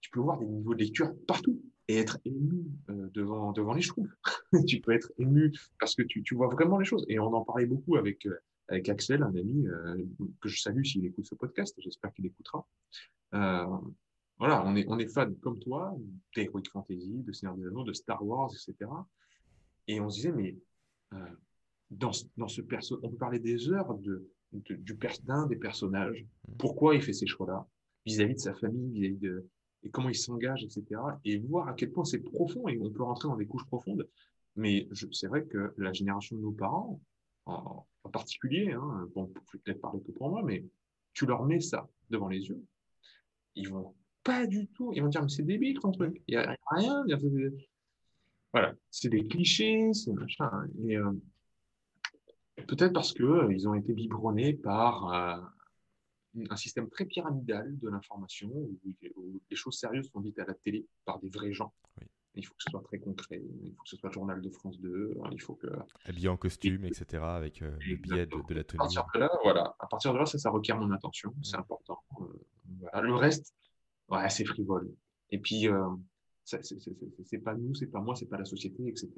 tu 0.00 0.10
peux 0.10 0.20
voir 0.20 0.38
des 0.38 0.46
niveaux 0.46 0.74
de 0.74 0.82
lecture 0.82 1.14
partout 1.26 1.60
et 1.88 1.96
être 1.96 2.18
ému 2.24 2.66
euh, 2.90 3.08
devant, 3.14 3.52
devant 3.52 3.72
les 3.72 3.82
chevaux. 3.82 4.06
tu 4.66 4.80
peux 4.80 4.92
être 4.92 5.10
ému 5.18 5.52
parce 5.80 5.94
que 5.94 6.02
tu, 6.02 6.22
tu, 6.22 6.34
vois 6.34 6.48
vraiment 6.48 6.78
les 6.78 6.84
choses. 6.84 7.04
Et 7.08 7.18
on 7.18 7.32
en 7.32 7.44
parlait 7.44 7.66
beaucoup 7.66 7.96
avec, 7.96 8.28
avec 8.68 8.88
Axel, 8.90 9.22
un 9.22 9.34
ami 9.34 9.64
que 10.40 10.48
je 10.48 10.60
salue 10.60 10.84
s'il 10.84 11.06
écoute 11.06 11.26
ce 11.26 11.34
podcast. 11.34 11.74
J'espère 11.78 12.12
qu'il 12.12 12.26
écoutera. 12.26 12.66
Voilà, 14.38 14.64
on 14.66 14.76
est, 14.76 14.84
on 14.88 14.98
est 14.98 15.08
fan 15.08 15.34
comme 15.36 15.58
toi 15.58 15.96
d'Heroic 16.34 16.62
Fantasy, 16.72 17.22
de 17.24 17.32
Seigneur 17.32 17.56
des 17.56 17.66
Anneaux, 17.66 17.84
de 17.84 17.92
Star 17.92 18.24
Wars, 18.24 18.50
etc. 18.52 18.90
Et 19.88 20.00
on 20.00 20.08
se 20.08 20.16
disait, 20.16 20.32
mais 20.32 20.56
dans, 21.90 22.12
dans 22.36 22.48
ce 22.48 22.60
perso, 22.60 23.00
on 23.02 23.10
peut 23.10 23.16
parler 23.16 23.40
des 23.40 23.70
heures 23.70 23.94
de, 23.94 24.30
du 24.52 24.98
d'un 25.24 25.46
des 25.46 25.56
personnages, 25.56 26.24
pourquoi 26.58 26.94
il 26.94 27.02
fait 27.02 27.12
ces 27.12 27.26
choix-là, 27.26 27.66
vis-à-vis 28.06 28.34
de 28.34 28.40
sa 28.40 28.54
famille, 28.54 28.92
vis-à-vis 28.92 29.18
de 29.18 29.46
et 29.84 29.90
comment 29.90 30.08
il 30.08 30.16
s'engage, 30.16 30.64
etc. 30.64 31.00
Et 31.24 31.38
voir 31.38 31.68
à 31.68 31.74
quel 31.74 31.92
point 31.92 32.04
c'est 32.04 32.18
profond, 32.18 32.68
et 32.68 32.78
on 32.80 32.90
peut 32.90 33.02
rentrer 33.02 33.28
dans 33.28 33.36
des 33.36 33.46
couches 33.46 33.66
profondes, 33.66 34.08
Mais 34.56 34.88
c'est 35.12 35.28
vrai 35.28 35.44
que 35.44 35.72
la 35.76 35.92
génération 35.92 36.36
de 36.36 36.42
nos 36.42 36.52
parents, 36.52 37.00
en, 37.46 37.86
particulier, 38.10 38.72
hein, 38.72 39.08
bon, 39.14 39.30
peut-être 39.52 39.80
parler 39.80 40.00
que 40.00 40.10
pour 40.12 40.30
moi, 40.30 40.42
mais 40.42 40.64
tu 41.12 41.26
leur 41.26 41.44
mets 41.44 41.60
ça 41.60 41.88
devant 42.08 42.28
les 42.28 42.48
yeux, 42.48 42.60
ils 43.54 43.68
vont 43.68 43.94
pas 44.28 44.46
du 44.46 44.66
tout, 44.68 44.92
ils 44.94 45.02
vont 45.02 45.08
dire, 45.08 45.22
mais 45.22 45.30
c'est 45.30 45.42
débile 45.42 45.78
ton 45.78 45.90
truc, 45.90 46.22
il 46.28 46.32
n'y 46.32 46.36
a, 46.36 46.54
rien. 46.72 47.02
Voilà, 48.52 48.74
c'est 48.90 49.08
des 49.08 49.26
clichés, 49.26 49.90
c'est 49.94 50.12
machin. 50.12 50.50
Et, 50.86 50.98
euh, 50.98 51.12
peut-être 52.66 52.92
parce 52.92 53.14
que 53.14 53.22
euh, 53.22 53.52
ils 53.52 53.66
ont 53.66 53.74
été 53.74 53.94
biberonnés 53.94 54.52
par 54.52 55.14
euh, 55.14 56.44
un 56.50 56.56
système 56.56 56.90
très 56.90 57.06
pyramidal 57.06 57.78
de 57.78 57.88
l'information 57.88 58.48
où, 58.50 58.78
les 59.50 59.56
choses 59.56 59.78
sérieuses 59.78 60.10
sont 60.10 60.20
dites 60.20 60.38
à 60.38 60.44
la 60.44 60.52
télé 60.52 60.86
par 61.06 61.18
des 61.20 61.30
vrais 61.30 61.52
gens. 61.52 61.72
Il 62.34 62.44
faut 62.44 62.54
que 62.54 62.62
ce 62.62 62.70
soit 62.70 62.82
très 62.82 62.98
concret, 62.98 63.42
il 63.64 63.74
faut 63.74 63.82
que 63.82 63.88
ce 63.88 63.96
soit 63.96 64.10
le 64.10 64.14
journal 64.14 64.40
de 64.42 64.50
France 64.50 64.78
2, 64.78 65.14
il 65.32 65.40
faut 65.40 65.54
que... 65.54 65.66
Habillé 66.04 66.28
en 66.28 66.36
costume, 66.36 66.84
etc., 66.84 67.22
avec 67.24 67.60
le 67.60 67.96
biais 67.96 68.26
de, 68.26 68.54
la 68.54 68.62
tenue. 68.62 68.80
À 68.80 68.84
partir 68.84 69.06
de 69.14 69.20
là, 69.20 69.30
voilà. 69.42 69.74
À 69.78 69.86
partir 69.86 70.12
de 70.12 70.18
là, 70.18 70.26
ça, 70.26 70.38
ça 70.38 70.50
requiert 70.50 70.76
mon 70.76 70.92
attention, 70.92 71.34
c'est 71.42 71.56
important. 71.56 72.04
Le 72.94 73.14
reste, 73.14 73.54
ouais, 74.08 74.28
c'est 74.30 74.44
frivole. 74.44 74.90
Et 75.30 75.38
puis, 75.38 75.68
c'est 76.44 77.38
pas 77.38 77.54
nous, 77.54 77.74
c'est 77.74 77.86
pas 77.86 78.00
moi, 78.00 78.14
c'est 78.16 78.26
pas 78.26 78.38
la 78.38 78.44
société, 78.44 78.86
etc. 78.88 79.10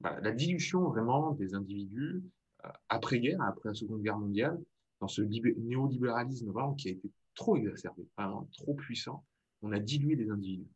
la 0.00 0.32
dilution 0.32 0.88
vraiment 0.88 1.32
des 1.32 1.54
individus 1.54 2.22
euh, 2.64 2.68
après-guerre, 2.88 3.40
après 3.42 3.70
la 3.70 3.74
Seconde 3.74 4.02
Guerre 4.02 4.18
mondiale, 4.18 4.60
dans 5.00 5.08
ce 5.08 5.22
néolibéralisme 5.22 6.50
vraiment 6.50 6.74
qui 6.74 6.88
a 6.88 6.92
été 6.92 7.10
trop 7.34 7.56
exacerbé, 7.56 8.06
vraiment 8.16 8.48
trop 8.52 8.74
puissant, 8.74 9.24
on 9.62 9.72
a 9.72 9.78
dilué 9.78 10.14
les 10.14 10.30
individus. 10.30 10.70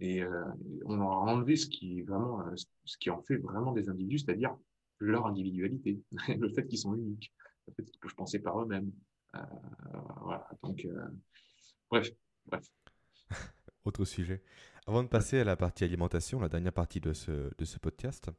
Et 0.00 0.22
euh, 0.22 0.44
on 0.84 1.00
a 1.00 1.04
enlevé 1.04 1.56
ce 1.56 1.66
qui, 1.66 2.02
vraiment, 2.02 2.46
euh, 2.46 2.54
ce 2.84 2.98
qui 2.98 3.10
en 3.10 3.22
fait 3.22 3.36
vraiment 3.36 3.72
des 3.72 3.88
individus, 3.88 4.18
c'est-à-dire 4.20 4.56
leur 4.98 5.26
individualité, 5.26 6.00
le 6.28 6.48
fait 6.48 6.66
qu'ils 6.66 6.78
sont 6.78 6.94
uniques, 6.94 7.32
le 7.66 7.74
fait 7.74 7.84
qu'ils 7.84 8.00
peuvent 8.00 8.14
penser 8.14 8.38
par 8.38 8.60
eux-mêmes. 8.60 8.92
voilà, 10.20 10.48
donc, 10.62 10.86
bref, 11.90 12.10
Autre 13.84 14.04
sujet. 14.04 14.42
Avant 14.86 15.02
de 15.02 15.08
passer 15.08 15.40
à 15.40 15.44
la 15.44 15.56
partie 15.56 15.84
alimentation, 15.84 16.40
la 16.40 16.48
dernière 16.48 16.72
partie 16.72 17.00
de 17.00 17.12
ce, 17.12 17.54
de 17.56 17.64
ce 17.64 17.78
podcast, 17.78 18.30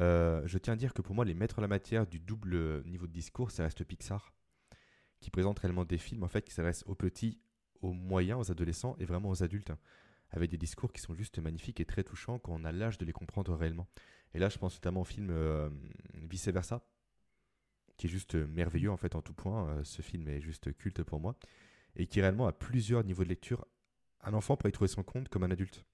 euh, 0.00 0.42
je 0.46 0.58
tiens 0.58 0.74
à 0.74 0.76
dire 0.76 0.92
que 0.92 1.02
pour 1.02 1.14
moi, 1.14 1.24
les 1.24 1.34
maîtres 1.34 1.56
de 1.56 1.62
la 1.62 1.68
matière 1.68 2.06
du 2.06 2.20
double 2.20 2.82
niveau 2.84 3.06
de 3.06 3.12
discours, 3.12 3.50
ça 3.50 3.62
reste 3.62 3.82
Pixar, 3.84 4.32
qui 5.20 5.30
présente 5.30 5.58
réellement 5.58 5.84
des 5.84 5.98
films 5.98 6.22
en 6.22 6.28
fait 6.28 6.42
qui 6.42 6.52
s'adressent 6.52 6.84
aux 6.86 6.94
petits, 6.94 7.40
aux 7.80 7.92
moyens, 7.92 8.40
aux 8.40 8.50
adolescents 8.50 8.96
et 8.98 9.04
vraiment 9.04 9.30
aux 9.30 9.42
adultes, 9.42 9.72
avec 10.30 10.50
des 10.50 10.58
discours 10.58 10.92
qui 10.92 11.00
sont 11.00 11.14
juste 11.14 11.38
magnifiques 11.38 11.80
et 11.80 11.86
très 11.86 12.04
touchants 12.04 12.38
quand 12.38 12.52
on 12.52 12.64
a 12.64 12.72
l'âge 12.72 12.98
de 12.98 13.04
les 13.06 13.12
comprendre 13.12 13.54
réellement. 13.54 13.86
Et 14.34 14.38
là, 14.38 14.48
je 14.48 14.58
pense 14.58 14.74
notamment 14.74 15.02
au 15.02 15.04
film 15.04 15.30
euh, 15.30 15.70
Vice 16.14 16.48
Versa, 16.48 16.86
qui 17.96 18.06
est 18.06 18.10
juste 18.10 18.34
merveilleux 18.34 18.90
en 18.90 18.98
fait 18.98 19.14
en 19.14 19.22
tout 19.22 19.32
point. 19.32 19.68
Euh, 19.68 19.84
ce 19.84 20.02
film 20.02 20.28
est 20.28 20.42
juste 20.42 20.76
culte 20.76 21.02
pour 21.02 21.20
moi 21.20 21.38
et 21.96 22.06
qui 22.06 22.20
réellement 22.20 22.46
a 22.46 22.52
plusieurs 22.52 23.04
niveaux 23.04 23.24
de 23.24 23.28
lecture 23.28 23.66
un 24.26 24.34
enfant 24.34 24.56
pourrait 24.56 24.70
y 24.70 24.72
trouver 24.72 24.88
son 24.88 25.02
compte 25.02 25.28
comme 25.28 25.44
un 25.44 25.50
adulte. 25.50 25.84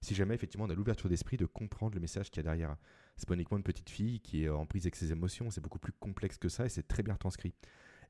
Si 0.00 0.14
jamais, 0.14 0.34
effectivement, 0.34 0.64
on 0.64 0.70
a 0.70 0.74
l'ouverture 0.74 1.08
d'esprit 1.08 1.36
de 1.36 1.46
comprendre 1.46 1.94
le 1.94 2.00
message 2.00 2.30
qu'il 2.30 2.38
y 2.38 2.40
a 2.40 2.50
derrière. 2.50 2.76
C'est 3.16 3.28
pas 3.28 3.34
uniquement 3.34 3.58
une 3.58 3.62
petite 3.62 3.90
fille 3.90 4.20
qui 4.20 4.44
est 4.44 4.48
en 4.48 4.66
prise 4.66 4.84
avec 4.84 4.96
ses 4.96 5.12
émotions, 5.12 5.50
c'est 5.50 5.60
beaucoup 5.60 5.78
plus 5.78 5.92
complexe 5.92 6.38
que 6.38 6.48
ça 6.48 6.64
et 6.64 6.68
c'est 6.68 6.88
très 6.88 7.02
bien 7.02 7.14
transcrit. 7.14 7.54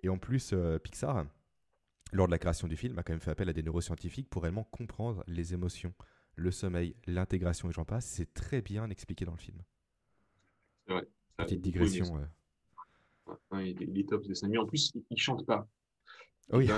Et 0.02 0.08
en 0.08 0.18
plus, 0.18 0.52
euh, 0.52 0.78
Pixar, 0.78 1.26
lors 2.12 2.28
de 2.28 2.30
la 2.30 2.38
création 2.38 2.68
du 2.68 2.76
film, 2.76 2.98
a 2.98 3.02
quand 3.02 3.12
même 3.12 3.20
fait 3.20 3.32
appel 3.32 3.48
à 3.48 3.52
des 3.52 3.62
neuroscientifiques 3.62 4.30
pour 4.30 4.42
réellement 4.42 4.64
comprendre 4.64 5.24
les 5.26 5.52
émotions, 5.52 5.92
le 6.36 6.50
sommeil, 6.50 6.94
l'intégration 7.06 7.68
et 7.68 7.72
j'en 7.72 7.84
passe. 7.84 8.06
C'est 8.06 8.32
très 8.32 8.62
bien 8.62 8.88
expliqué 8.88 9.24
dans 9.24 9.32
le 9.32 9.38
film. 9.38 9.58
C'est 10.86 10.92
vrai. 10.92 11.08
Petite 11.36 11.60
digression. 11.60 12.28
il, 13.54 13.98
est, 13.98 14.08
top, 14.08 14.24
c'est 14.32 14.56
En 14.56 14.66
plus, 14.66 14.92
il, 14.94 15.02
ne 15.10 15.16
chante 15.16 15.44
pas. 15.44 15.66
Oui. 16.52 16.66
Et 16.66 16.72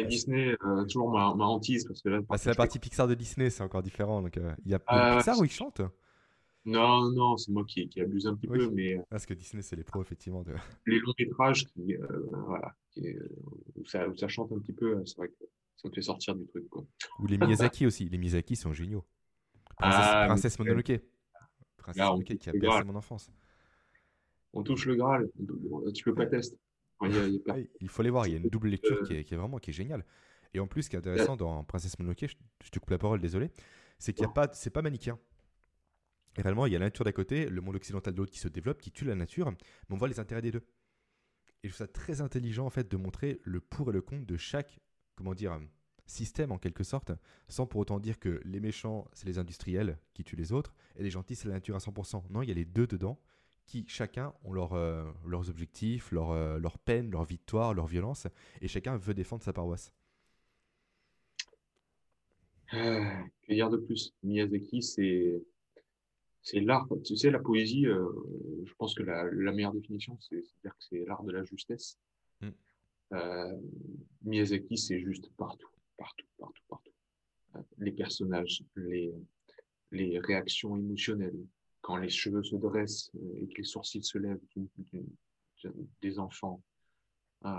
Disney, 0.00 0.56
euh, 0.64 0.84
toujours 0.84 1.10
ma, 1.10 1.28
hantise. 1.44 1.84
Parce 1.86 2.02
que 2.02 2.08
là, 2.08 2.20
bah, 2.20 2.38
c'est 2.38 2.48
la 2.48 2.54
partie 2.54 2.78
Pixar 2.78 3.08
de 3.08 3.14
Disney, 3.14 3.50
c'est 3.50 3.62
encore 3.62 3.82
différent. 3.82 4.22
Donc, 4.22 4.36
euh, 4.36 4.54
il 4.64 4.72
y 4.72 4.74
a 4.74 4.80
euh, 4.90 5.16
Pixar 5.16 5.38
où 5.38 5.44
ils 5.44 5.50
chantent? 5.50 5.82
Non, 6.64 7.10
non, 7.10 7.36
c'est 7.36 7.50
moi 7.50 7.64
qui, 7.66 7.88
qui, 7.88 8.00
abuse 8.00 8.26
un 8.26 8.36
petit 8.36 8.46
peu. 8.46 8.70
Mais... 8.70 9.00
Parce 9.10 9.26
que 9.26 9.34
Disney, 9.34 9.62
c'est 9.62 9.76
les 9.76 9.84
pros, 9.84 10.00
effectivement. 10.02 10.42
De... 10.42 10.54
Les 10.86 10.98
longs 11.00 11.12
métrages, 11.18 11.66
qui, 11.66 11.96
voilà, 12.30 12.74
où, 13.76 13.84
ça, 13.84 14.08
où, 14.08 14.16
ça, 14.16 14.28
chante 14.28 14.52
un 14.52 14.58
petit 14.58 14.72
peu, 14.72 15.04
c'est 15.04 15.16
vrai 15.16 15.28
que 15.28 15.44
ça 15.76 15.88
me 15.88 15.92
fait 15.92 16.02
sortir 16.02 16.36
du 16.36 16.46
truc. 16.46 16.68
Quoi. 16.68 16.84
Ou 17.18 17.26
les 17.26 17.38
Miyazaki 17.38 17.86
aussi. 17.86 18.08
Les 18.08 18.18
Miyazaki 18.18 18.54
sont 18.54 18.72
géniaux. 18.72 19.04
Princesse, 19.76 20.00
ah, 20.04 20.24
Princesse 20.26 20.58
Mononoke. 20.58 21.00
Princesse 21.78 22.02
Mononoke 22.02 22.36
qui 22.36 22.48
a 22.48 22.52
bercé 22.52 22.84
mon 22.84 22.94
enfance. 22.94 23.30
On 24.52 24.62
touche 24.62 24.86
le 24.86 24.94
Graal. 24.94 25.28
Tu 25.94 26.04
peux 26.04 26.14
pas 26.14 26.26
tester 26.26 26.56
il 27.80 27.88
faut 27.88 28.02
les 28.02 28.10
voir, 28.10 28.26
il 28.26 28.32
y 28.32 28.34
a 28.34 28.38
une 28.38 28.48
double 28.48 28.68
lecture 28.68 28.98
euh. 29.02 29.04
qui 29.04 29.34
est, 29.34 29.36
vraiment 29.36 29.58
qui 29.58 29.70
est 29.70 29.74
géniale. 29.74 30.04
Et 30.54 30.60
en 30.60 30.66
plus, 30.66 30.84
ce 30.84 30.90
qui 30.90 30.96
est 30.96 30.98
intéressant 30.98 31.36
dans 31.36 31.64
Princesse 31.64 31.98
Mononoke, 31.98 32.26
je, 32.26 32.70
te 32.70 32.78
coupe 32.78 32.90
la 32.90 32.98
parole, 32.98 33.20
désolé, 33.20 33.50
c'est 33.98 34.12
qu'il 34.12 34.22
y 34.22 34.28
a 34.28 34.32
pas, 34.32 34.48
c'est 34.52 34.70
pas 34.70 34.82
manichéen. 34.82 35.18
Et 36.36 36.42
réellement, 36.42 36.66
il 36.66 36.72
y 36.72 36.76
a 36.76 36.78
la 36.78 36.86
nature 36.86 37.04
d'un 37.04 37.12
côté, 37.12 37.46
le 37.48 37.60
monde 37.60 37.76
occidental 37.76 38.14
de 38.14 38.18
l'autre 38.18 38.32
qui 38.32 38.38
se 38.38 38.48
développe, 38.48 38.80
qui 38.80 38.90
tue 38.90 39.04
la 39.04 39.14
nature, 39.14 39.50
mais 39.50 39.56
on 39.90 39.96
voit 39.96 40.08
les 40.08 40.20
intérêts 40.20 40.42
des 40.42 40.50
deux. 40.50 40.66
Et 41.62 41.68
je 41.68 41.74
trouve 41.74 41.86
ça 41.86 41.92
très 41.92 42.20
intelligent 42.20 42.66
en 42.66 42.70
fait 42.70 42.90
de 42.90 42.96
montrer 42.96 43.40
le 43.44 43.60
pour 43.60 43.90
et 43.90 43.92
le 43.92 44.02
contre 44.02 44.26
de 44.26 44.36
chaque, 44.36 44.80
comment 45.14 45.34
dire, 45.34 45.58
système 46.06 46.52
en 46.52 46.58
quelque 46.58 46.84
sorte, 46.84 47.12
sans 47.48 47.66
pour 47.66 47.80
autant 47.80 48.00
dire 48.00 48.18
que 48.18 48.40
les 48.44 48.60
méchants 48.60 49.06
c'est 49.12 49.26
les 49.26 49.38
industriels 49.38 49.98
qui 50.14 50.24
tuent 50.24 50.36
les 50.36 50.52
autres 50.52 50.74
et 50.96 51.02
les 51.02 51.10
gentils 51.10 51.36
c'est 51.36 51.48
la 51.48 51.54
nature 51.54 51.76
à 51.76 51.78
100%. 51.78 52.24
Non, 52.30 52.42
il 52.42 52.48
y 52.48 52.52
a 52.52 52.54
les 52.54 52.64
deux 52.64 52.86
dedans 52.86 53.20
qui 53.72 53.86
chacun 53.88 54.34
ont 54.44 54.52
leur, 54.52 54.74
euh, 54.74 55.02
leurs 55.26 55.48
objectifs, 55.48 56.12
leur, 56.12 56.30
euh, 56.32 56.58
leur 56.58 56.78
peine, 56.78 57.10
leur 57.10 57.24
victoire, 57.24 57.72
leur 57.72 57.86
violence, 57.86 58.26
et 58.60 58.68
chacun 58.68 58.98
veut 58.98 59.14
défendre 59.14 59.42
sa 59.42 59.54
paroisse. 59.54 59.94
Euh, 62.74 63.02
que 63.42 63.54
dire 63.54 63.70
de 63.70 63.78
plus? 63.78 64.12
Miyazaki, 64.22 64.82
c'est 64.82 65.42
c'est 66.42 66.60
l'art. 66.60 66.86
Tu 67.02 67.16
sais, 67.16 67.30
la 67.30 67.38
poésie, 67.38 67.86
euh, 67.86 68.10
je 68.66 68.74
pense 68.74 68.94
que 68.94 69.02
la, 69.04 69.24
la 69.24 69.52
meilleure 69.52 69.72
définition, 69.72 70.18
c'est 70.20 70.42
dire 70.62 70.76
que 70.76 70.84
c'est 70.90 71.04
l'art 71.06 71.22
de 71.22 71.32
la 71.32 71.42
justesse. 71.44 71.98
Mm. 72.42 72.50
Miyazaki, 74.22 74.76
c'est 74.76 75.00
juste 75.00 75.30
partout, 75.38 75.70
partout, 75.96 76.26
partout, 76.38 76.62
partout. 76.68 76.92
les 77.78 77.92
personnages, 77.92 78.62
les, 78.76 79.14
les 79.92 80.18
réactions 80.18 80.76
émotionnelles, 80.76 81.40
quand 81.82 81.96
les 81.96 82.08
cheveux 82.08 82.42
se 82.42 82.56
dressent 82.56 83.10
euh, 83.16 83.42
et 83.42 83.48
que 83.48 83.58
les 83.58 83.64
sourcils 83.64 84.02
se 84.02 84.16
lèvent 84.16 84.40
des 86.00 86.18
enfants. 86.18 86.62
Euh, 87.44 87.50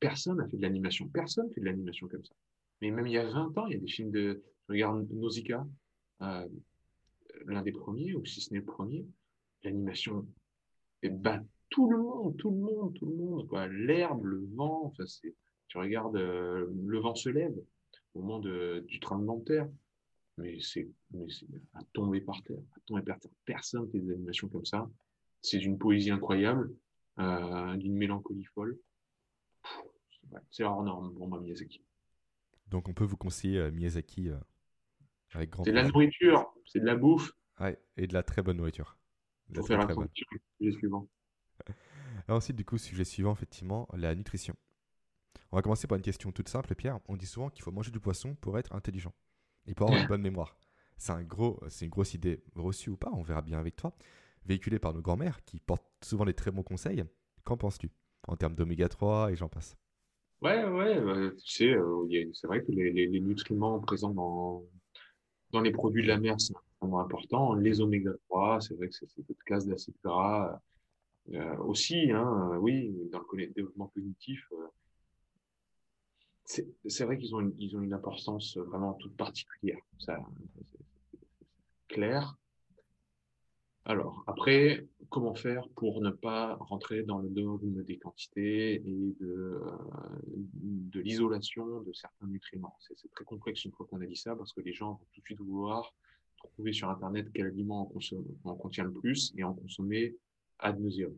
personne 0.00 0.38
n'a 0.38 0.48
fait 0.48 0.56
de 0.56 0.62
l'animation. 0.62 1.08
Personne 1.08 1.50
fait 1.52 1.60
de 1.60 1.66
l'animation 1.66 2.08
comme 2.08 2.24
ça. 2.24 2.34
Mais 2.80 2.90
même 2.90 3.06
il 3.06 3.12
y 3.12 3.18
a 3.18 3.26
20 3.26 3.56
ans, 3.58 3.66
il 3.66 3.74
y 3.74 3.76
a 3.76 3.80
des 3.80 3.86
films 3.86 4.10
de. 4.10 4.42
Je 4.68 4.72
regarde 4.72 5.08
Nausicaa, 5.12 5.66
euh, 6.22 6.48
l'un 7.44 7.62
des 7.62 7.72
premiers, 7.72 8.14
ou 8.14 8.24
si 8.24 8.40
ce 8.40 8.52
n'est 8.52 8.60
le 8.60 8.64
premier. 8.64 9.06
L'animation 9.62 10.26
bat 11.04 11.40
tout 11.70 11.88
le 11.88 11.98
monde, 11.98 12.36
tout 12.36 12.50
le 12.50 12.56
monde, 12.56 12.94
tout 12.94 13.06
le 13.06 13.14
monde. 13.14 13.48
L'herbe, 13.70 14.24
le 14.24 14.44
vent. 14.54 14.86
Enfin, 14.86 15.04
tu 15.68 15.78
regardes, 15.78 16.16
le 16.16 16.98
vent 16.98 17.14
se 17.14 17.28
lève 17.28 17.54
au 18.14 18.20
moment 18.20 18.38
de, 18.38 18.84
du 18.88 18.98
tremblement 18.98 19.36
de 19.36 19.44
terre 19.44 19.68
mais 20.38 20.58
c'est 20.60 20.88
à 21.74 21.82
tomber 21.92 22.20
par 22.20 22.42
terre, 22.42 22.62
à 22.76 22.80
tomber 22.80 23.02
par 23.02 23.18
terre. 23.18 23.30
Personne 23.44 23.90
fait 23.90 23.98
des 23.98 24.12
animations 24.12 24.48
comme 24.48 24.64
ça. 24.64 24.88
C'est 25.42 25.58
d'une 25.58 25.78
poésie 25.78 26.10
incroyable, 26.10 26.74
euh, 27.18 27.76
d'une 27.76 27.94
mélancolie 27.94 28.44
folle. 28.54 28.78
C'est 30.50 30.64
hors 30.64 30.82
norme 30.82 31.14
pour 31.14 31.28
moi, 31.28 31.40
Miyazaki. 31.40 31.82
Donc 32.68 32.88
on 32.88 32.94
peut 32.94 33.04
vous 33.04 33.16
conseiller 33.16 33.58
euh, 33.58 33.70
Miyazaki 33.70 34.28
euh, 34.28 34.36
avec 35.32 35.50
grand 35.50 35.64
C'est 35.64 35.70
de 35.70 35.76
la 35.76 35.88
nourriture, 35.88 36.52
c'est 36.66 36.80
de 36.80 36.86
la 36.86 36.96
bouffe. 36.96 37.32
Ouais, 37.60 37.80
et 37.96 38.06
de 38.06 38.12
la 38.12 38.22
très 38.22 38.42
bonne 38.42 38.58
nourriture. 38.58 38.98
Faut 39.54 39.62
faire 39.62 39.80
attention. 39.80 40.08
Sujet 40.58 40.72
suivant. 40.72 41.08
ensuite, 42.28 42.56
du 42.56 42.64
coup, 42.64 42.76
sujet 42.76 43.04
suivant, 43.04 43.32
effectivement, 43.32 43.88
la 43.94 44.14
nutrition. 44.14 44.54
On 45.52 45.56
va 45.56 45.62
commencer 45.62 45.86
par 45.86 45.96
une 45.96 46.02
question 46.02 46.32
toute 46.32 46.48
simple, 46.48 46.74
Pierre. 46.74 46.98
On 47.06 47.16
dit 47.16 47.26
souvent 47.26 47.48
qu'il 47.48 47.62
faut 47.62 47.70
manger 47.70 47.92
du 47.92 48.00
poisson 48.00 48.34
pour 48.34 48.58
être 48.58 48.74
intelligent 48.74 49.14
et 49.66 49.74
pour 49.74 49.88
avoir 49.88 50.02
une 50.02 50.08
bonne 50.08 50.22
mémoire. 50.22 50.56
C'est 50.96 51.12
un 51.12 51.22
gros, 51.22 51.60
c'est 51.68 51.84
une 51.84 51.90
grosse 51.90 52.14
idée 52.14 52.42
reçue 52.54 52.90
ou 52.90 52.96
pas, 52.96 53.10
on 53.12 53.22
verra 53.22 53.42
bien 53.42 53.58
avec 53.58 53.76
toi, 53.76 53.94
véhiculée 54.46 54.78
par 54.78 54.94
nos 54.94 55.02
grands-mères 55.02 55.44
qui 55.44 55.60
portent 55.60 55.84
souvent 56.02 56.24
des 56.24 56.34
très 56.34 56.50
bons 56.50 56.62
conseils. 56.62 57.04
Qu'en 57.44 57.56
penses-tu 57.56 57.90
en 58.26 58.36
termes 58.36 58.54
d'oméga 58.54 58.88
3 58.88 59.30
et 59.32 59.36
j'en 59.36 59.48
passe? 59.48 59.76
Ouais, 60.42 60.64
ouais, 60.64 61.34
tu 61.44 61.48
sais, 61.48 61.70
euh, 61.72 62.30
c'est 62.34 62.46
vrai 62.46 62.62
que 62.62 62.70
les, 62.70 63.20
nutriments 63.20 63.80
présents 63.80 64.12
dans, 64.12 64.64
dans 65.50 65.60
les 65.60 65.70
produits 65.70 66.02
de 66.02 66.08
la 66.08 66.18
mer, 66.18 66.34
c'est 66.38 66.52
vraiment 66.80 67.00
important. 67.00 67.54
Les 67.54 67.80
oméga 67.80 68.10
3, 68.28 68.60
c'est 68.60 68.74
vrai 68.74 68.88
que 68.88 68.94
c'est 68.94 69.08
cette 69.08 69.42
classe 69.44 69.66
d'acides 69.66 69.96
gras. 70.04 70.60
Euh, 71.32 71.56
aussi, 71.58 72.10
hein, 72.12 72.58
oui, 72.60 72.94
dans 73.10 73.20
le 73.32 73.46
développement 73.48 73.88
cognitif, 73.88 74.46
euh, 74.52 74.66
c'est 76.46 77.04
vrai 77.04 77.18
qu'ils 77.18 77.34
ont, 77.34 77.40
une, 77.40 77.92
importance 77.92 78.56
vraiment 78.56 78.94
toute 78.94 79.16
particulière. 79.16 79.78
Ça, 79.98 80.18
clair. 81.88 82.36
Alors, 83.84 84.24
après, 84.26 84.86
comment 85.10 85.34
faire 85.34 85.68
pour 85.70 86.00
ne 86.00 86.10
pas 86.10 86.56
rentrer 86.56 87.02
dans 87.02 87.18
le 87.18 87.28
dogme 87.28 87.84
des 87.84 87.98
quantités 87.98 88.74
et 88.74 88.80
de, 88.80 89.26
euh, 89.26 89.60
de 90.24 91.00
l'isolation 91.00 91.82
de 91.82 91.92
certains 91.92 92.26
nutriments? 92.26 92.76
C'est 92.80 93.10
très 93.12 93.24
complexe 93.24 93.64
une 93.64 93.72
fois 93.72 93.86
qu'on 93.86 94.00
a 94.00 94.06
dit 94.06 94.16
ça, 94.16 94.34
parce 94.34 94.52
que 94.52 94.60
les 94.60 94.72
gens 94.72 94.92
vont 94.92 95.06
tout 95.12 95.20
de 95.20 95.26
suite 95.26 95.40
vouloir 95.40 95.94
trouver 96.36 96.72
sur 96.72 96.90
Internet 96.90 97.28
quel 97.32 97.46
aliment 97.46 97.92
en, 98.44 98.54
contient 98.56 98.84
le 98.84 98.92
plus 98.92 99.32
et 99.36 99.44
en 99.44 99.54
consommer 99.54 100.16
ad 100.58 100.80
nauseum. 100.80 101.16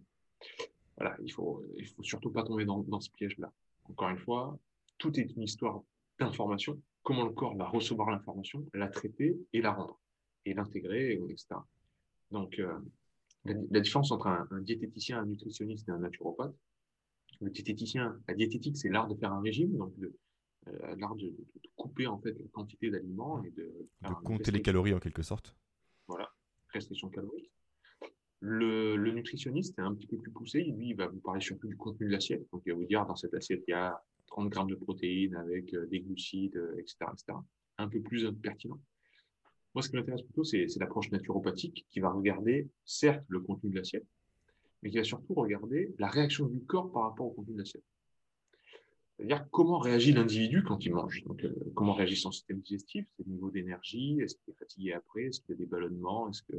Voilà, 0.96 1.16
il 1.22 1.32
faut, 1.32 1.64
il 1.76 1.86
faut 1.86 2.02
surtout 2.02 2.30
pas 2.30 2.42
tomber 2.42 2.64
dans 2.64 3.00
ce 3.00 3.10
piège-là. 3.10 3.52
Encore 3.84 4.10
une 4.10 4.18
fois, 4.18 4.58
tout 4.98 5.18
est 5.18 5.30
une 5.36 5.42
histoire 5.42 5.82
d'information. 6.18 6.80
Comment 7.02 7.24
le 7.24 7.32
corps 7.32 7.56
va 7.56 7.68
recevoir 7.68 8.10
l'information, 8.10 8.66
la 8.74 8.88
traiter 8.88 9.36
et 9.52 9.62
la 9.62 9.72
rendre, 9.72 9.98
et 10.44 10.54
l'intégrer, 10.54 11.12
etc. 11.30 11.54
Donc, 12.30 12.58
euh, 12.58 12.78
la, 13.44 13.80
différence 13.80 14.10
entre 14.10 14.26
un, 14.26 14.46
diététicien, 14.60 15.20
un 15.20 15.26
nutritionniste 15.26 15.88
et 15.88 15.92
un 15.92 15.98
naturopathe, 15.98 16.54
le 17.40 17.50
diététicien, 17.50 18.20
la 18.26 18.34
diététique, 18.34 18.76
c'est 18.76 18.88
l'art 18.88 19.08
de 19.08 19.14
faire 19.14 19.32
un 19.32 19.40
régime, 19.40 19.76
donc 19.76 19.94
euh, 20.02 20.96
l'art 20.96 21.14
de, 21.14 21.32
couper 21.76 22.06
en 22.06 22.18
fait 22.18 22.32
la 22.32 22.48
quantité 22.48 22.90
d'aliments 22.90 23.42
et 23.44 23.50
de, 23.50 23.88
compter 24.24 24.50
les 24.50 24.60
calories 24.60 24.92
en 24.92 24.98
quelque 24.98 25.22
sorte. 25.22 25.54
Voilà, 26.08 26.28
restriction 26.72 27.08
calorique. 27.08 27.50
Le, 28.40 28.96
le, 28.96 29.12
nutritionniste 29.12 29.78
est 29.78 29.82
un 29.82 29.94
petit 29.94 30.06
peu 30.06 30.16
plus 30.18 30.30
poussé. 30.30 30.62
Lui, 30.62 30.90
il 30.90 30.96
va 30.96 31.06
vous 31.06 31.20
parler 31.20 31.40
surtout 31.40 31.68
du 31.68 31.76
contenu 31.76 32.06
de 32.06 32.12
l'assiette. 32.12 32.46
Donc, 32.52 32.62
il 32.66 32.72
va 32.72 32.78
vous 32.78 32.84
dire 32.84 33.04
dans 33.06 33.16
cette 33.16 33.34
assiette, 33.34 33.64
il 33.66 33.72
y 33.72 33.74
a 33.74 34.00
30 34.28 34.48
grammes 34.48 34.70
de 34.70 34.74
protéines 34.74 35.34
avec 35.36 35.74
euh, 35.74 35.86
des 35.86 36.00
glucides, 36.00 36.60
etc., 36.78 36.96
etc. 37.12 37.38
Un 37.78 37.88
peu 37.88 38.00
plus 38.00 38.30
pertinent. 38.32 38.80
Moi, 39.74 39.82
ce 39.82 39.90
qui 39.90 39.96
m'intéresse 39.96 40.22
plutôt, 40.22 40.44
c'est 40.44 40.66
l'approche 40.78 41.10
naturopathique 41.10 41.86
qui 41.90 42.00
va 42.00 42.10
regarder, 42.10 42.68
certes, 42.84 43.24
le 43.28 43.40
contenu 43.40 43.70
de 43.70 43.76
l'assiette, 43.76 44.06
mais 44.82 44.90
qui 44.90 44.96
va 44.96 45.04
surtout 45.04 45.34
regarder 45.34 45.94
la 45.98 46.08
réaction 46.08 46.46
du 46.46 46.60
corps 46.60 46.90
par 46.90 47.02
rapport 47.02 47.26
au 47.26 47.30
contenu 47.30 47.54
de 47.54 47.58
l'assiette. 47.58 47.84
C'est-à-dire 49.16 49.48
comment 49.50 49.78
réagit 49.78 50.12
l'individu 50.12 50.62
quand 50.62 50.84
il 50.84 50.94
mange. 50.94 51.24
Donc, 51.24 51.44
euh, 51.44 51.54
comment 51.74 51.92
réagit 51.92 52.16
son 52.16 52.30
système 52.30 52.60
digestif, 52.60 53.06
ses 53.16 53.24
niveaux 53.24 53.50
d'énergie, 53.50 54.20
est-ce 54.20 54.36
qu'il 54.36 54.54
est 54.54 54.56
fatigué 54.56 54.92
après, 54.92 55.24
est-ce 55.24 55.40
qu'il 55.40 55.50
y 55.50 55.54
a 55.54 55.58
des 55.58 55.66
ballonnements, 55.66 56.28
est-ce 56.28 56.42
que 56.42 56.56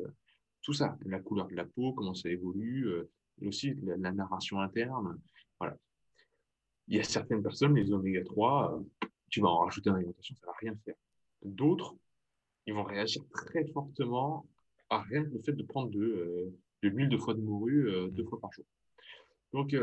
tout 0.62 0.74
ça, 0.74 0.98
la 1.06 1.20
couleur 1.20 1.48
de 1.48 1.56
la 1.56 1.66
peau, 1.66 1.94
comment 1.94 2.14
ça 2.14 2.30
évolue, 2.30 2.88
euh, 2.88 3.10
et 3.42 3.48
aussi 3.48 3.74
la, 3.84 4.12
narration 4.12 4.60
interne. 4.60 5.20
Voilà. 5.60 5.78
Il 6.90 6.98
y 6.98 7.00
a 7.00 7.04
certaines 7.04 7.44
personnes, 7.44 7.76
les 7.76 7.92
oméga 7.92 8.24
3, 8.24 8.74
euh, 8.74 9.08
tu 9.30 9.42
vas 9.42 9.50
en 9.50 9.60
rajouter 9.60 9.92
dans 9.92 9.96
l'alimentation, 9.96 10.36
ça 10.36 10.48
va 10.48 10.54
rien 10.60 10.76
faire. 10.84 10.96
D'autres, 11.44 11.96
ils 12.66 12.74
vont 12.74 12.84
réagir 12.84 13.22
très 13.30 13.64
fortement 13.68 14.48
à 14.90 15.02
rien 15.04 15.24
que 15.24 15.30
le 15.30 15.40
fait 15.44 15.54
de 15.54 15.62
prendre 15.62 15.92
de, 15.92 16.00
euh, 16.00 16.58
de 16.82 16.90
l'huile 16.90 17.10
de 17.10 17.18
foie 17.18 17.36
de 17.36 17.42
morue 17.42 17.90
euh, 17.90 18.08
deux 18.10 18.26
fois 18.26 18.40
par 18.40 18.52
jour. 18.52 18.66
Donc, 19.54 19.76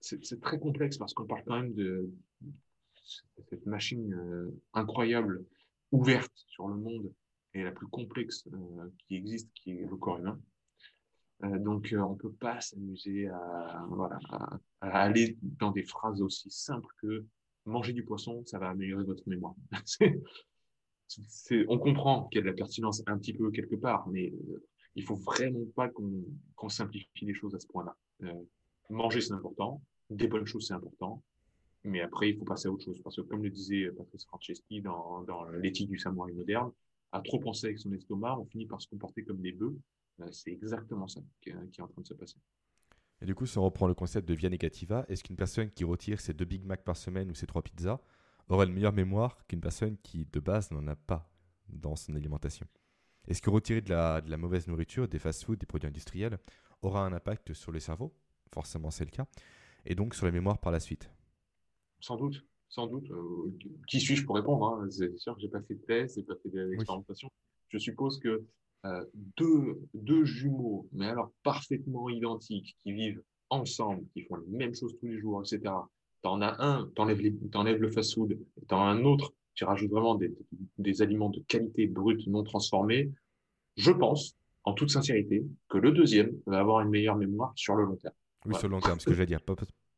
c'est 0.00 0.40
très 0.40 0.58
complexe 0.58 0.98
parce 0.98 1.12
qu'on 1.12 1.26
parle 1.26 1.42
quand 1.44 1.60
même 1.60 1.74
de 1.74 2.10
cette 3.48 3.66
machine 3.66 4.50
incroyable, 4.72 5.44
ouverte 5.92 6.32
sur 6.34 6.68
le 6.68 6.76
monde 6.76 7.12
et 7.52 7.62
la 7.62 7.72
plus 7.72 7.86
complexe 7.88 8.48
qui 8.98 9.16
existe, 9.16 9.50
qui 9.52 9.72
est 9.72 9.86
le 9.86 9.96
corps 9.96 10.18
humain. 10.18 10.40
Donc, 11.42 11.94
on 11.96 12.12
ne 12.12 12.16
peut 12.16 12.32
pas 12.32 12.60
s'amuser 12.60 13.28
à, 13.28 13.86
aller 14.80 15.36
dans 15.42 15.70
des 15.70 15.82
phrases 15.82 16.22
aussi 16.22 16.50
simples 16.50 16.88
que 17.02 17.24
manger 17.66 17.92
du 17.92 18.04
poisson, 18.04 18.42
ça 18.46 18.58
va 18.58 18.70
améliorer 18.70 19.04
votre 19.04 19.28
mémoire. 19.28 19.54
on 21.68 21.78
comprend 21.78 22.24
qu'il 22.28 22.38
y 22.38 22.40
a 22.40 22.42
de 22.42 22.48
la 22.48 22.54
pertinence 22.54 23.02
un 23.06 23.18
petit 23.18 23.34
peu 23.34 23.50
quelque 23.50 23.76
part, 23.76 24.08
mais 24.08 24.32
euh, 24.32 24.64
il 24.94 25.04
faut 25.04 25.16
vraiment 25.16 25.64
pas 25.74 25.88
qu'on 25.88 26.68
simplifie 26.68 27.26
les 27.26 27.34
choses 27.34 27.54
à 27.54 27.60
ce 27.60 27.66
point-là. 27.66 27.94
Euh, 28.22 28.32
manger, 28.88 29.20
c'est 29.20 29.34
important. 29.34 29.82
Des 30.08 30.28
bonnes 30.28 30.46
choses, 30.46 30.66
c'est 30.68 30.74
important. 30.74 31.22
Mais 31.84 32.00
après, 32.00 32.30
il 32.30 32.38
faut 32.38 32.44
passer 32.44 32.68
à 32.68 32.72
autre 32.72 32.84
chose. 32.84 33.00
Parce 33.02 33.16
que, 33.16 33.22
comme 33.22 33.42
le 33.42 33.50
disait 33.50 33.90
Patrice 33.96 34.24
Franceschi 34.24 34.80
dans, 34.80 35.22
dans 35.24 35.44
l'éthique 35.50 35.90
du 35.90 35.98
samouraï 35.98 36.32
moderne, 36.32 36.72
à 37.12 37.20
trop 37.20 37.38
penser 37.38 37.66
avec 37.66 37.78
son 37.78 37.92
estomac, 37.92 38.38
on 38.38 38.44
finit 38.46 38.66
par 38.66 38.80
se 38.80 38.88
comporter 38.88 39.22
comme 39.22 39.40
des 39.40 39.52
bœufs. 39.52 39.76
Euh, 40.20 40.28
c'est 40.30 40.50
exactement 40.50 41.08
ça 41.08 41.20
qui 41.40 41.50
est, 41.50 41.80
en 41.80 41.88
train 41.88 42.02
de 42.02 42.06
se 42.06 42.14
passer. 42.14 42.36
Et 43.20 43.26
du 43.26 43.34
coup, 43.34 43.46
si 43.46 43.58
on 43.58 43.64
reprend 43.64 43.86
le 43.86 43.94
concept 43.94 44.28
de 44.28 44.34
via 44.34 44.48
negativa, 44.48 45.04
est-ce 45.08 45.24
qu'une 45.24 45.36
personne 45.36 45.70
qui 45.70 45.84
retire 45.84 46.20
ses 46.20 46.34
deux 46.34 46.44
Big 46.44 46.64
Mac 46.64 46.84
par 46.84 46.96
semaine 46.96 47.30
ou 47.30 47.34
ses 47.34 47.46
trois 47.46 47.62
pizzas 47.62 48.00
aura 48.48 48.64
une 48.64 48.72
meilleure 48.72 48.92
mémoire 48.92 49.46
qu'une 49.46 49.60
personne 49.60 49.96
qui, 49.98 50.26
de 50.26 50.40
base, 50.40 50.70
n'en 50.70 50.86
a 50.86 50.96
pas 50.96 51.30
dans 51.68 51.96
son 51.96 52.14
alimentation? 52.14 52.66
Est-ce 53.26 53.42
que 53.42 53.50
retirer 53.50 53.80
de 53.80 53.90
la, 53.90 54.20
de 54.20 54.30
la 54.30 54.36
mauvaise 54.36 54.68
nourriture, 54.68 55.08
des 55.08 55.18
fast-foods, 55.18 55.56
des 55.56 55.66
produits 55.66 55.88
industriels, 55.88 56.38
aura 56.82 57.04
un 57.04 57.12
impact 57.12 57.54
sur 57.54 57.72
le 57.72 57.80
cerveau? 57.80 58.14
Forcément, 58.52 58.90
c'est 58.90 59.04
le 59.04 59.10
cas. 59.10 59.26
Et 59.84 59.94
donc 59.94 60.14
sur 60.14 60.26
la 60.26 60.32
mémoire 60.32 60.58
par 60.58 60.72
la 60.72 60.80
suite? 60.80 61.10
Sans 62.00 62.16
doute. 62.16 62.44
Sans 62.68 62.86
doute. 62.86 63.10
Euh, 63.10 63.56
qui 63.86 64.00
suis-je 64.00 64.24
pour 64.24 64.36
répondre 64.36 64.66
hein? 64.66 64.90
C'est 64.90 65.16
sûr 65.18 65.34
que 65.34 65.40
j'ai 65.40 65.48
pas 65.48 65.62
fait 65.62 65.74
de 65.74 65.80
tests, 65.82 66.16
j'ai 66.16 66.22
pas 66.22 66.34
fait 66.42 66.50
d'expérimentation. 66.50 67.30
Je 67.68 67.78
suppose 67.78 68.18
que 68.18 68.44
euh, 68.86 69.04
deux, 69.36 69.80
deux 69.94 70.24
jumeaux, 70.24 70.88
mais 70.92 71.06
alors 71.06 71.32
parfaitement 71.42 72.08
identiques, 72.08 72.76
qui 72.82 72.92
vivent 72.92 73.22
ensemble, 73.50 74.04
qui 74.12 74.22
font 74.22 74.36
les 74.36 74.46
mêmes 74.48 74.74
choses 74.74 74.96
tous 75.00 75.06
les 75.06 75.18
jours, 75.18 75.40
etc., 75.40 75.72
tu 76.22 76.28
en 76.28 76.40
as 76.40 76.56
un, 76.62 76.90
tu 76.94 77.02
enlèves, 77.02 77.80
le 77.80 77.90
fast-food, 77.90 78.38
tu 78.68 78.74
en 78.74 78.80
as 78.80 78.84
un 78.84 79.04
autre, 79.04 79.32
tu 79.54 79.64
rajoutes 79.64 79.90
vraiment 79.90 80.18
des, 80.78 81.02
aliments 81.02 81.30
de 81.30 81.40
qualité 81.48 81.86
brute, 81.86 82.26
non 82.26 82.44
transformés, 82.44 83.10
je 83.76 83.90
pense, 83.90 84.36
en 84.64 84.72
toute 84.72 84.90
sincérité, 84.90 85.44
que 85.68 85.78
le 85.78 85.92
deuxième 85.92 86.32
va 86.46 86.60
avoir 86.60 86.80
une 86.80 86.90
meilleure 86.90 87.16
mémoire 87.16 87.52
sur 87.56 87.74
le 87.74 87.84
long 87.84 87.96
terme. 87.96 88.14
Oui, 88.44 88.54
sur 88.54 88.68
le 88.68 88.72
long 88.72 88.80
terme, 88.80 89.00
ce 89.00 89.06
que 89.06 89.14
j'allais 89.14 89.26
dire. 89.26 89.40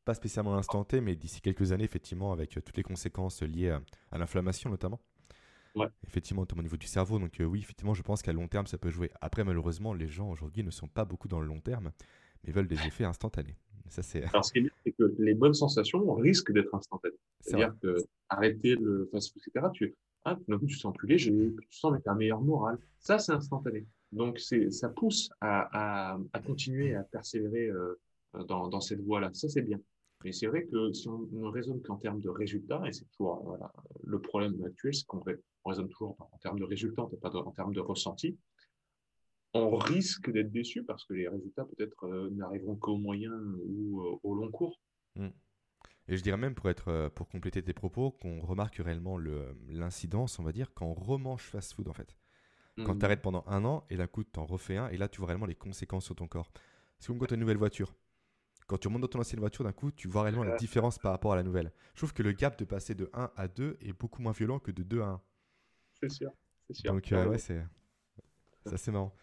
Pas, 0.05 0.15
spécialement 0.15 0.55
à 0.55 0.57
l'instant 0.57 0.85
T, 0.85 1.03
mais 1.03 1.17
d'ici 1.17 1.43
quelques 1.43 1.73
années, 1.73 1.85
effectivement, 1.85 2.33
avec 2.33 2.57
euh, 2.57 2.63
toutes 2.63 2.77
les 2.79 2.83
conséquences 2.83 3.43
liées 3.43 3.77
à, 4.11 4.19
l'inflammation 4.19 4.71
notamment. 4.71 5.01
Ouais. 5.75 5.87
Effectivement, 6.07 6.43
notamment 6.43 6.61
au 6.61 6.65
niveau 6.65 6.77
du 6.77 6.87
cerveau. 6.87 7.19
Donc 7.19 7.41
euh, 7.41 7.45
oui, 7.45 7.61
effectivement, 7.61 7.95
je 7.95 8.03
pense 8.03 8.23
qu'à 8.23 8.33
long 8.33 8.49
terme, 8.49 8.67
ça 8.67 8.79
peut 8.79 8.91
jouer. 8.91 9.11
Après, 9.21 9.45
malheureusement, 9.45 9.95
les 9.95 10.09
gens 10.09 10.31
aujourd'hui 10.31 10.65
ne 10.65 10.71
sont 10.71 10.89
pas 10.89 11.05
beaucoup 11.05 11.29
dans 11.29 11.41
le 11.41 11.47
long 11.47 11.61
terme, 11.61 11.93
mais 12.45 12.53
veulent 12.53 12.69
des 12.69 12.87
effets 12.87 13.05
instantanés. 13.05 13.57
Alors, 14.33 14.45
ce 14.45 14.53
qui 14.53 14.59
est 14.59 14.63
bien, 14.63 14.71
c'est 14.85 14.93
que 14.93 15.15
les 15.19 15.35
bonnes 15.35 15.55
sensations 15.55 16.13
risquent 16.15 16.53
d'être 16.53 16.75
instantanées. 16.75 17.17
C'est-à-dire 17.41 17.75
que 17.81 17.97
arrêter 18.29 18.75
le 18.77 19.09
fast-food, 19.11 19.43
etc., 19.47 19.67
tu, 19.73 19.95
ah, 20.25 20.37
d'un 20.49 20.59
coup, 20.59 20.67
tu 20.67 20.77
sens 20.77 20.95
plus 20.95 21.09
léger, 21.09 21.33
tu 21.71 21.79
sens 21.79 21.93
avec 21.93 22.07
un 22.07 22.15
meilleur 22.15 22.41
moral. 22.41 22.79
Ça, 23.01 23.19
c'est 23.19 23.33
instantané. 23.33 23.87
Donc, 24.13 24.39
ça 24.39 24.89
pousse 24.89 25.31
à, 25.41 26.13
à, 26.13 26.19
à, 26.33 26.41
continuer 26.41 26.95
à 26.95 27.03
persévérer 27.03 27.69
euh, 27.69 27.99
dans, 28.47 28.69
dans, 28.69 28.81
cette 28.81 29.01
voie-là. 29.01 29.31
Ça, 29.33 29.49
c'est 29.49 29.63
bien. 29.63 29.81
Mais 30.25 30.33
c'est 30.33 30.47
vrai 30.47 30.65
que 30.67 30.93
si 30.93 31.09
on 31.09 31.19
ne 31.31 31.47
raisonne 31.47 31.81
qu'en 31.83 31.97
termes 31.97 32.21
de 32.21 32.29
résultats, 32.29 32.83
et 32.87 32.93
c'est 32.93 33.05
toujours 33.13 33.43
voilà, 33.45 33.73
le 34.05 34.21
problème 34.21 34.63
actuel, 34.65 34.95
c'est 34.95 35.07
qu'on 35.07 35.23
raisonne 35.65 35.89
toujours 35.89 36.17
en 36.19 36.39
termes 36.39 36.59
de 36.59 36.65
résultats, 36.65 37.07
pas 37.23 37.35
en 37.37 37.53
termes 37.53 37.73
de 37.73 37.81
ressenti 37.81 38.37
on 39.55 39.77
risque 39.77 40.31
d'être 40.31 40.51
déçu 40.51 40.85
parce 40.85 41.05
que 41.05 41.15
les 41.15 41.29
résultats 41.29 41.65
peut-être 41.65 42.05
euh, 42.05 42.31
n'arriveront 42.31 42.77
qu'au 42.77 42.97
moyen 42.97 43.33
ou 43.67 44.01
euh, 44.01 44.19
au 44.23 44.35
long 44.35 44.51
cours. 44.51 44.81
Hmm. 45.17 45.29
Et 46.09 46.17
je 46.17 46.23
dirais 46.23 46.37
même 46.37 46.55
pour 46.55 46.71
être 46.71 46.89
euh, 46.89 47.09
pour 47.09 47.29
compléter 47.29 47.63
tes 47.63 47.73
propos 47.73 48.11
qu'on 48.11 48.41
remarque 48.41 48.77
réellement 48.77 49.19
l'incidence, 49.69 50.39
on 50.39 50.43
va 50.43 50.53
dire, 50.53 50.73
quand 50.75 50.87
on 50.87 50.95
remange 50.95 51.43
fast-food 51.43 51.89
en 51.89 51.93
fait. 51.93 52.17
Quand 52.85 52.95
hmm. 52.95 52.99
tu 52.99 53.05
arrêtes 53.05 53.23
pendant 53.23 53.45
un 53.47 53.65
an 53.65 53.85
et 53.91 53.97
d'un 53.97 54.07
coup 54.07 54.25
tu 54.25 54.39
en 54.39 54.47
refais 54.47 54.77
un 54.77 54.89
et 54.89 54.97
là 54.97 55.09
tu 55.09 55.19
vois 55.19 55.29
réellement 55.29 55.47
les 55.47 55.55
conséquences 55.55 56.05
sur 56.05 56.15
ton 56.15 56.29
corps. 56.29 56.53
C'est 56.99 57.09
comme 57.09 57.19
quand 57.19 57.27
tu 57.27 57.35
as 57.35 57.37
une 57.37 57.41
nouvelle 57.41 57.57
voiture. 57.57 57.95
Quand 58.69 58.79
tu 58.79 58.87
remontes 58.87 59.03
dans 59.03 59.09
ton 59.09 59.19
ancienne 59.19 59.41
voiture, 59.41 59.65
d'un 59.65 59.73
coup, 59.73 59.91
tu 59.91 60.09
vois 60.09 60.23
réellement 60.23 60.45
la 60.45 60.57
différence 60.57 60.99
par 60.99 61.11
rapport 61.11 61.33
à 61.33 61.37
la 61.37 61.43
nouvelle. 61.43 61.73
Je 61.95 62.01
trouve 62.01 62.13
que 62.13 62.23
le 62.23 62.33
gap 62.33 62.59
de 62.59 62.65
passer 62.65 62.95
de 62.95 63.11
1 63.15 63.31
à 63.35 63.49
2 63.49 63.79
est 63.81 63.95
beaucoup 63.95 64.23
moins 64.23 64.33
violent 64.33 64.59
que 64.59 64.71
de 64.71 64.83
2 64.83 65.01
à 65.01 65.07
1. 65.07 65.23
C'est 66.01 66.11
sûr, 66.11 66.31
c'est 66.67 66.75
sûr. 66.75 66.93
Donc, 66.93 67.09
ouais, 67.11 67.39
c'est 67.39 67.65
c'est 68.77 68.93
marrant. 68.93 69.15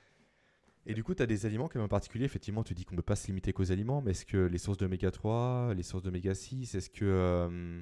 Et 0.88 0.94
du 0.94 1.04
coup, 1.04 1.14
tu 1.16 1.24
as 1.24 1.28
des 1.28 1.46
aliments 1.46 1.68
quand 1.68 1.80
même 1.80 1.86
en 1.86 1.90
particulier. 1.90 2.26
Effectivement, 2.26 2.64
tu 2.64 2.74
dis 2.74 2.86
qu'on 2.86 2.96
ne 2.96 2.98
peut 2.98 3.04
pas 3.04 3.16
se 3.16 3.28
limiter 3.28 3.54
qu'aux 3.54 3.72
aliments, 3.72 4.02
mais 4.02 4.12
est-ce 4.12 4.26
que 4.26 4.38
les 4.38 4.58
sources 4.58 4.78
d'oméga 4.78 5.12
3, 5.12 5.74
les 5.76 5.84
sources 5.84 6.04
d'oméga 6.04 6.34
6, 6.34 6.76
est-ce 6.76 6.90
que, 6.90 7.06
euh, 7.06 7.82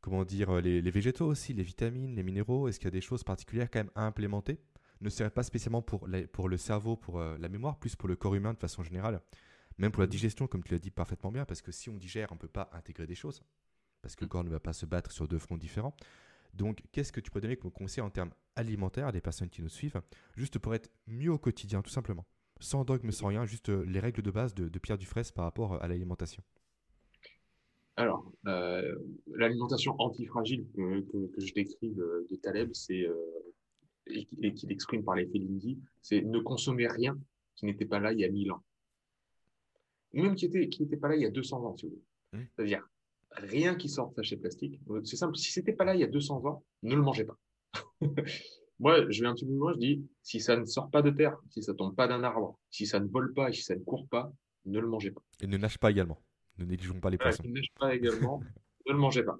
comment 0.00 0.24
dire, 0.24 0.60
les, 0.60 0.80
végétaux 0.90 1.26
aussi, 1.26 1.52
les 1.52 1.62
vitamines, 1.62 2.14
les 2.14 2.22
minéraux, 2.22 2.68
est-ce 2.68 2.78
qu'il 2.78 2.86
y 2.86 2.88
a 2.88 2.92
des 2.92 3.00
choses 3.00 3.24
particulières 3.24 3.70
quand 3.70 3.80
même 3.80 3.90
à 3.94 4.06
implémenter? 4.06 4.58
Ne 5.02 5.08
serait 5.08 5.30
pas 5.30 5.42
spécialement 5.42 5.82
pour, 5.82 6.06
pour 6.32 6.48
le 6.48 6.56
cerveau, 6.58 6.96
pour 6.96 7.20
euh, 7.20 7.36
la 7.38 7.48
mémoire, 7.48 7.78
plus 7.78 7.96
pour 7.96 8.08
le 8.08 8.16
corps 8.16 8.34
humain 8.34 8.52
de 8.52 8.58
façon 8.58 8.82
générale, 8.82 9.20
même 9.80 9.92
pour 9.92 10.02
la 10.02 10.06
digestion, 10.06 10.46
comme 10.46 10.62
tu 10.62 10.72
l'as 10.72 10.78
dit 10.78 10.90
parfaitement 10.90 11.32
bien, 11.32 11.46
parce 11.46 11.62
que 11.62 11.72
si 11.72 11.88
on 11.88 11.96
digère, 11.96 12.28
on 12.30 12.34
ne 12.34 12.40
peut 12.40 12.48
pas 12.48 12.68
intégrer 12.72 13.06
des 13.06 13.14
choses, 13.14 13.42
parce 14.02 14.14
que 14.14 14.24
le 14.24 14.28
corps 14.28 14.44
ne 14.44 14.50
va 14.50 14.60
pas 14.60 14.74
se 14.74 14.84
battre 14.84 15.10
sur 15.10 15.26
deux 15.26 15.38
fronts 15.38 15.56
différents. 15.56 15.96
Donc, 16.52 16.82
qu'est-ce 16.92 17.12
que 17.12 17.20
tu 17.20 17.30
peux 17.30 17.40
donner 17.40 17.56
comme 17.56 17.70
conseil 17.70 18.02
en 18.02 18.10
termes 18.10 18.32
alimentaires 18.56 19.06
à 19.06 19.12
des 19.12 19.22
personnes 19.22 19.48
qui 19.48 19.62
nous 19.62 19.70
suivent, 19.70 20.00
juste 20.36 20.58
pour 20.58 20.74
être 20.74 20.90
mieux 21.06 21.32
au 21.32 21.38
quotidien, 21.38 21.80
tout 21.80 21.90
simplement? 21.90 22.26
Sans 22.60 22.84
dogme, 22.84 23.10
sans 23.10 23.28
rien, 23.28 23.46
juste 23.46 23.70
euh, 23.70 23.84
les 23.86 24.00
règles 24.00 24.20
de 24.20 24.30
base 24.30 24.54
de, 24.54 24.78
Pierre 24.78 24.98
Dufresne 24.98 25.32
par 25.34 25.46
rapport 25.46 25.74
euh, 25.74 25.78
à 25.80 25.88
l'alimentation. 25.88 26.42
Alors, 27.96 28.30
euh, 28.46 28.96
l'alimentation 29.28 29.94
antifragile 29.98 30.66
que, 30.76 31.00
que, 31.10 31.40
je 31.40 31.54
décris 31.54 31.90
de, 31.90 32.26
Taleb, 32.42 32.70
c'est 32.74 33.06
et, 34.06 34.54
qu'il 34.54 34.72
exprime 34.72 35.04
par 35.04 35.14
l'effet 35.14 35.38
Lindy, 35.38 35.78
c'est 36.02 36.20
ne 36.20 36.38
consommer 36.40 36.86
rien 36.86 37.18
qui 37.56 37.66
n'était 37.66 37.86
pas 37.86 37.98
là 37.98 38.12
il 38.12 38.18
y 38.18 38.24
a 38.24 38.30
1000 38.30 38.52
ans. 38.52 38.62
Ou 40.14 40.22
même 40.22 40.34
qui 40.34 40.46
n'était 40.46 40.68
qui 40.68 40.82
était 40.82 40.96
pas 40.96 41.08
là 41.08 41.16
il 41.16 41.22
y 41.22 41.26
a 41.26 41.30
200 41.30 41.64
ans, 41.64 41.76
si 41.76 41.86
vous 41.86 41.92
voulez. 41.92 42.02
Mmh. 42.32 42.46
C'est-à-dire, 42.56 42.88
rien 43.32 43.74
qui 43.74 43.88
sort 43.88 44.10
de 44.10 44.16
sachet 44.16 44.36
plastique. 44.36 44.80
C'est 45.04 45.16
simple, 45.16 45.36
si 45.36 45.52
c'était 45.52 45.72
pas 45.72 45.84
là 45.84 45.94
il 45.94 46.00
y 46.00 46.04
a 46.04 46.08
200 46.08 46.44
ans, 46.46 46.64
ne 46.82 46.94
le 46.94 47.02
mangez 47.02 47.24
pas. 47.24 47.38
Moi, 48.78 49.10
je 49.10 49.20
vais 49.20 49.28
un 49.28 49.34
petit 49.34 49.44
peu 49.44 49.52
loin, 49.52 49.74
je 49.74 49.78
dis, 49.78 50.08
si 50.22 50.40
ça 50.40 50.56
ne 50.56 50.64
sort 50.64 50.90
pas 50.90 51.02
de 51.02 51.10
terre, 51.10 51.36
si 51.50 51.62
ça 51.62 51.74
tombe 51.74 51.94
pas 51.94 52.08
d'un 52.08 52.24
arbre, 52.24 52.58
si 52.70 52.86
ça 52.86 52.98
ne 52.98 53.06
vole 53.06 53.34
pas 53.34 53.50
et 53.50 53.52
si 53.52 53.62
ça 53.62 53.74
ne 53.74 53.80
court 53.80 54.08
pas, 54.08 54.32
ne 54.64 54.80
le 54.80 54.88
mangez 54.88 55.10
pas. 55.10 55.20
Et 55.42 55.46
ne 55.46 55.58
nage 55.58 55.78
pas 55.78 55.90
également. 55.90 56.22
Ne 56.58 56.64
négligeons 56.64 56.98
pas 56.98 57.10
les 57.10 57.18
poissons. 57.18 57.42
ne 57.44 57.52
nage 57.52 57.68
pas 57.78 57.94
également, 57.94 58.40
ne 58.86 58.92
le 58.92 58.98
mangez 58.98 59.22
pas. 59.22 59.36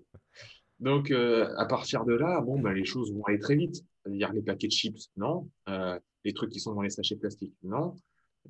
Donc, 0.79 1.11
euh, 1.11 1.49
à 1.57 1.65
partir 1.67 2.05
de 2.05 2.15
là, 2.15 2.41
bon, 2.41 2.61
ben, 2.61 2.73
les 2.73 2.85
choses 2.85 3.13
vont 3.13 3.25
aller 3.25 3.39
très 3.39 3.57
vite. 3.57 3.85
C'est-à-dire 4.03 4.33
les 4.33 4.43
paquets 4.43 4.67
de 4.67 4.73
chips, 4.73 5.11
non. 5.17 5.49
Euh, 5.69 5.99
les 6.25 6.33
trucs 6.33 6.51
qui 6.51 6.61
sont 6.61 6.75
dans 6.75 6.83
les 6.83 6.91
sachets 6.91 7.17
plastiques, 7.17 7.55
non. 7.63 7.97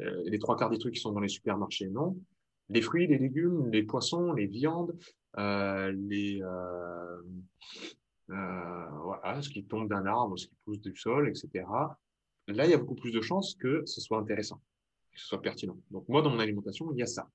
Euh, 0.01 0.23
les 0.25 0.39
trois 0.39 0.57
quarts 0.57 0.71
des 0.71 0.79
trucs 0.79 0.95
qui 0.95 1.01
sont 1.01 1.13
dans 1.13 1.21
les 1.21 1.29
supermarchés, 1.29 1.89
non. 1.89 2.17
Les 2.69 2.83
fruits, 2.83 3.07
les 3.07 3.19
légumes, 3.19 3.69
les 3.71 3.83
poissons, 3.83 4.33
les 4.33 4.47
viandes, 4.47 4.97
euh, 5.39 5.93
les, 5.93 6.41
euh, 6.43 7.23
ce 8.29 9.49
qui 9.49 9.65
tombe 9.65 9.89
d'un 9.89 10.07
arbre, 10.07 10.39
ce 10.39 10.47
qui 10.47 10.55
pousse 10.65 10.81
du 10.81 10.95
sol, 10.95 11.29
etc. 11.29 11.65
Là, 12.47 12.65
il 12.65 12.71
y 12.71 12.75
a 12.75 12.79
beaucoup 12.79 12.95
plus 12.95 13.13
de 13.13 13.21
chances 13.21 13.57
que 13.57 13.85
ce 13.87 14.01
soit 14.01 14.19
intéressant, 14.19 14.61
que 15.13 15.21
ce 15.21 15.27
soit 15.27 15.43
pertinent. 15.43 15.77
Donc, 15.91 16.09
moi, 16.09 16.23
dans 16.23 16.31
mon 16.31 16.39
alimentation, 16.39 16.93
il 16.93 16.99
y 16.99 17.03
a 17.03 17.07
ça. 17.07 17.29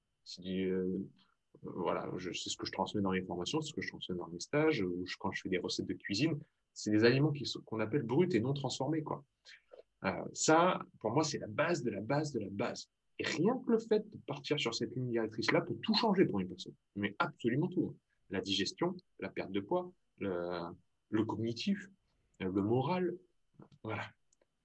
Voilà, 1.63 2.07
c'est 2.19 2.49
ce 2.49 2.57
que 2.57 2.65
je 2.65 2.71
transmets 2.71 3.01
dans 3.01 3.11
les 3.11 3.23
formations, 3.23 3.59
c'est 3.61 3.69
ce 3.69 3.73
que 3.73 3.81
je 3.81 3.89
transmets 3.89 4.15
dans 4.15 4.27
mes 4.27 4.39
stages, 4.39 4.81
ou 4.81 5.03
quand 5.19 5.31
je 5.31 5.41
fais 5.41 5.49
des 5.49 5.57
recettes 5.57 5.87
de 5.87 5.93
cuisine. 5.93 6.39
C'est 6.73 6.91
des 6.91 7.05
aliments 7.05 7.33
qu'on 7.65 7.79
appelle 7.79 8.03
bruts 8.03 8.29
et 8.33 8.39
non 8.39 8.53
transformés, 8.53 9.01
quoi. 9.01 9.23
Euh, 10.05 10.11
ça, 10.33 10.79
pour 10.99 11.11
moi, 11.11 11.23
c'est 11.23 11.39
la 11.39 11.47
base 11.47 11.83
de 11.83 11.91
la 11.91 12.01
base 12.01 12.31
de 12.31 12.39
la 12.39 12.49
base. 12.49 12.89
Et 13.19 13.25
rien 13.25 13.57
que 13.65 13.71
le 13.71 13.79
fait 13.79 13.99
de 14.11 14.17
partir 14.27 14.59
sur 14.59 14.75
cette 14.75 14.93
ligne 14.95 15.09
directrice-là 15.09 15.61
peut 15.61 15.75
tout 15.81 15.93
changer 15.95 16.25
pour 16.25 16.39
une 16.41 16.49
personne. 16.49 16.73
Mais 16.95 17.15
absolument 17.19 17.67
tout. 17.67 17.87
hein. 17.91 17.95
La 18.29 18.41
digestion, 18.41 18.95
la 19.19 19.29
perte 19.29 19.51
de 19.51 19.59
poids, 19.61 19.91
le, 20.19 20.59
le 21.11 21.25
cognitif, 21.25 21.89
euh, 22.41 22.51
le 22.51 22.61
moral. 22.61 23.15
Voilà. 23.83 24.03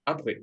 Après, 0.07 0.43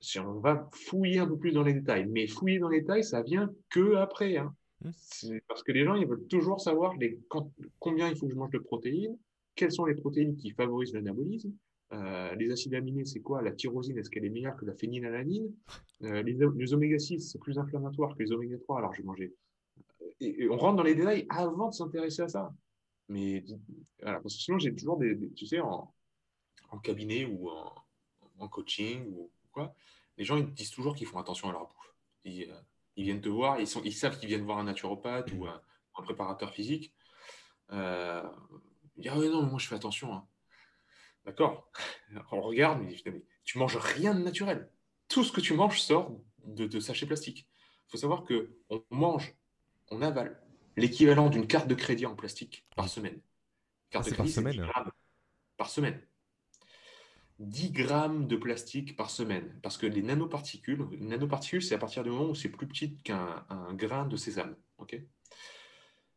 si 0.00 0.18
on 0.18 0.40
va 0.40 0.68
fouiller 0.72 1.18
un 1.18 1.26
peu 1.26 1.36
plus 1.36 1.52
dans 1.52 1.62
les 1.62 1.74
détails, 1.74 2.06
mais 2.06 2.26
fouiller 2.26 2.58
dans 2.58 2.68
les 2.68 2.80
détails, 2.80 3.04
ça 3.04 3.22
vient 3.22 3.52
que 3.68 3.96
après. 3.96 4.36
hein. 4.38 4.54
Mmh. 4.84 4.90
C'est 4.96 5.44
parce 5.46 5.62
que 5.62 5.72
les 5.72 5.84
gens, 5.84 5.94
ils 5.94 6.06
veulent 6.06 6.26
toujours 6.26 6.60
savoir 6.60 6.96
les, 6.96 7.20
quand- 7.28 7.52
combien 7.78 8.08
il 8.08 8.16
faut 8.16 8.26
que 8.26 8.32
je 8.32 8.38
mange 8.38 8.50
de 8.50 8.58
protéines, 8.58 9.16
quelles 9.54 9.72
sont 9.72 9.84
les 9.84 9.94
protéines 9.94 10.36
qui 10.36 10.50
favorisent 10.50 10.94
l'anabolisme, 10.94 11.52
euh, 11.92 12.34
les 12.36 12.50
acides 12.50 12.74
aminés, 12.74 13.04
c'est 13.04 13.20
quoi? 13.20 13.42
La 13.42 13.52
tyrosine, 13.52 13.98
est-ce 13.98 14.08
qu'elle 14.08 14.24
est 14.24 14.30
meilleure 14.30 14.56
que 14.56 14.64
la 14.64 14.74
phénylalanine? 14.74 15.52
Euh, 16.02 16.22
les, 16.22 16.32
les 16.56 16.74
oméga 16.74 16.98
6, 16.98 17.20
c'est 17.32 17.38
plus 17.38 17.58
inflammatoire 17.58 18.16
que 18.16 18.22
les 18.22 18.32
oméga 18.32 18.56
3, 18.58 18.78
alors 18.78 18.94
je 18.94 19.02
manger. 19.02 19.34
Et, 20.20 20.48
on 20.48 20.56
rentre 20.56 20.76
dans 20.76 20.82
les 20.82 20.94
détails 20.94 21.26
avant 21.28 21.68
de 21.68 21.74
s'intéresser 21.74 22.22
à 22.22 22.28
ça. 22.28 22.54
Mais 23.08 23.44
voilà, 24.00 24.20
parce 24.20 24.36
que 24.36 24.40
sinon, 24.40 24.58
j'ai 24.58 24.74
toujours 24.74 24.96
des, 24.96 25.18
tu 25.32 25.46
sais, 25.46 25.60
en, 25.60 25.92
cabinet 26.82 27.26
ou 27.26 27.50
en, 27.50 28.48
coaching 28.48 29.06
ou 29.08 29.30
quoi, 29.52 29.74
les 30.16 30.24
gens 30.24 30.36
ils 30.36 30.52
disent 30.52 30.70
toujours 30.70 30.96
qu'ils 30.96 31.06
font 31.06 31.18
attention 31.18 31.48
à 31.48 31.52
leur 31.52 31.66
bouffe. 31.66 31.94
Ils, 32.24 32.50
euh, 32.50 32.56
viennent 32.96 33.20
te 33.20 33.28
voir, 33.28 33.60
ils, 33.60 33.66
savent 33.66 34.18
qu'ils 34.18 34.28
viennent 34.28 34.44
voir 34.44 34.58
un 34.58 34.64
naturopathe 34.64 35.32
ou 35.32 35.46
un, 35.46 35.60
préparateur 36.02 36.52
physique. 36.52 36.92
Euh, 37.70 38.22
ils 38.96 39.02
disent, 39.02 39.12
ah 39.14 39.18
ouais, 39.18 39.28
non, 39.28 39.42
moi 39.42 39.58
je 39.58 39.68
fais 39.68 39.74
attention. 39.74 40.12
hein. 40.12 40.26
D'accord? 41.24 41.70
On 42.32 42.40
regarde, 42.40 42.82
mais 42.82 42.96
mais 43.06 43.22
tu 43.44 43.58
manges 43.58 43.76
rien 43.76 44.14
de 44.14 44.22
naturel. 44.22 44.68
Tout 45.08 45.24
ce 45.24 45.32
que 45.32 45.40
tu 45.40 45.54
manges 45.54 45.80
sort 45.80 46.18
de, 46.44 46.66
de 46.66 46.80
sachets 46.80 47.06
plastiques. 47.06 47.46
Il 47.88 47.90
faut 47.92 47.98
savoir 47.98 48.24
que 48.24 48.56
on 48.70 48.82
mange, 48.90 49.34
on 49.90 50.02
avale 50.02 50.40
l'équivalent 50.76 51.28
d'une 51.28 51.46
carte 51.46 51.68
de 51.68 51.74
crédit 51.74 52.06
en 52.06 52.16
plastique 52.16 52.64
par 52.76 52.88
semaine. 52.88 53.20
Carte 53.90 54.06
Ah, 54.06 54.10
de 54.10 54.14
par 54.16 54.26
crédit, 54.26 54.32
c'est 54.32 54.40
semaine 54.40 54.52
10 54.52 54.58
grammes 54.58 54.90
par 55.56 55.70
semaine. 55.70 56.00
10 57.38 57.70
grammes 57.72 58.26
de 58.26 58.36
plastique 58.36 58.96
par 58.96 59.10
semaine. 59.10 59.58
Parce 59.62 59.76
que 59.76 59.86
les 59.86 60.02
nanoparticules, 60.02 60.86
une 60.92 61.08
nanoparticule, 61.08 61.62
c'est 61.62 61.74
à 61.74 61.78
partir 61.78 62.02
du 62.02 62.10
moment 62.10 62.30
où 62.30 62.34
c'est 62.34 62.48
plus 62.48 62.66
petit 62.66 62.96
qu'un 62.98 63.44
un 63.48 63.74
grain 63.74 64.06
de 64.06 64.16
sésame. 64.16 64.56
ok? 64.78 65.00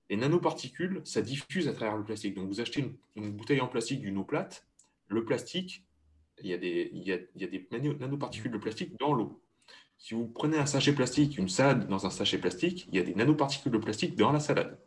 Les 0.10 0.18
nanoparticules, 0.18 1.02
ça 1.03 1.22
diffuse 1.22 1.68
à 1.68 1.73
travers 1.73 1.98
le 1.98 2.03
plastique. 2.03 2.36
Donc, 2.36 2.48
vous 2.48 2.61
achetez 2.61 2.82
une, 2.82 2.95
une 3.15 3.32
bouteille 3.32 3.61
en 3.61 3.68
plastique 3.68 4.02
d'une 4.02 4.18
eau 4.18 4.23
plate, 4.23 4.68
plastique, 5.24 5.86
il 6.42 6.48
y 6.48 6.54
a 6.54 6.58
des, 6.58 7.68
nanoparticules 8.00 8.52
de 8.52 8.58
plastique 8.58 9.00
dans 9.00 9.14
l'eau. 9.14 9.42
Si 9.98 10.14
vous 10.14 10.28
prenez 10.28 10.58
un 10.58 10.66
sachet 10.66 10.94
plastique, 10.94 11.38
une 11.38 11.48
salade 11.48 11.88
dans 11.88 12.06
un 12.06 12.10
sachet 12.10 12.38
plastique, 12.38 12.88
il 12.90 12.96
y 12.96 13.00
a 13.00 13.04
des 13.04 13.16
nanoparticules 13.16 13.72
de 13.72 13.78
plastique 13.78 14.16
dans 14.16 14.32
la 14.32 14.40
salade. 14.40 14.78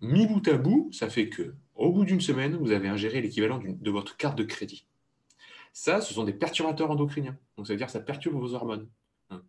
Mis 0.00 0.26
bout 0.26 0.46
à 0.48 0.56
bout, 0.56 0.90
ça 0.92 1.10
fait 1.10 1.28
que, 1.28 1.54
au 1.74 1.92
bout 1.92 2.04
d'une 2.04 2.20
semaine, 2.20 2.56
vous 2.56 2.70
avez 2.70 2.88
ingéré 2.88 3.20
l'équivalent 3.20 3.60
de 3.62 3.90
votre 3.90 4.16
carte 4.16 4.38
de 4.38 4.44
crédit. 4.44 4.86
Ça, 5.72 6.00
ce 6.00 6.14
sont 6.14 6.24
des 6.24 6.32
perturbateurs 6.32 6.90
endocriniens. 6.90 7.36
Donc, 7.56 7.66
ça 7.66 7.72
veut 7.72 7.76
dire 7.76 7.86
que 7.86 7.92
ça 7.92 8.00
perturbe 8.00 8.36
vos 8.36 8.54
hormones. 8.54 8.88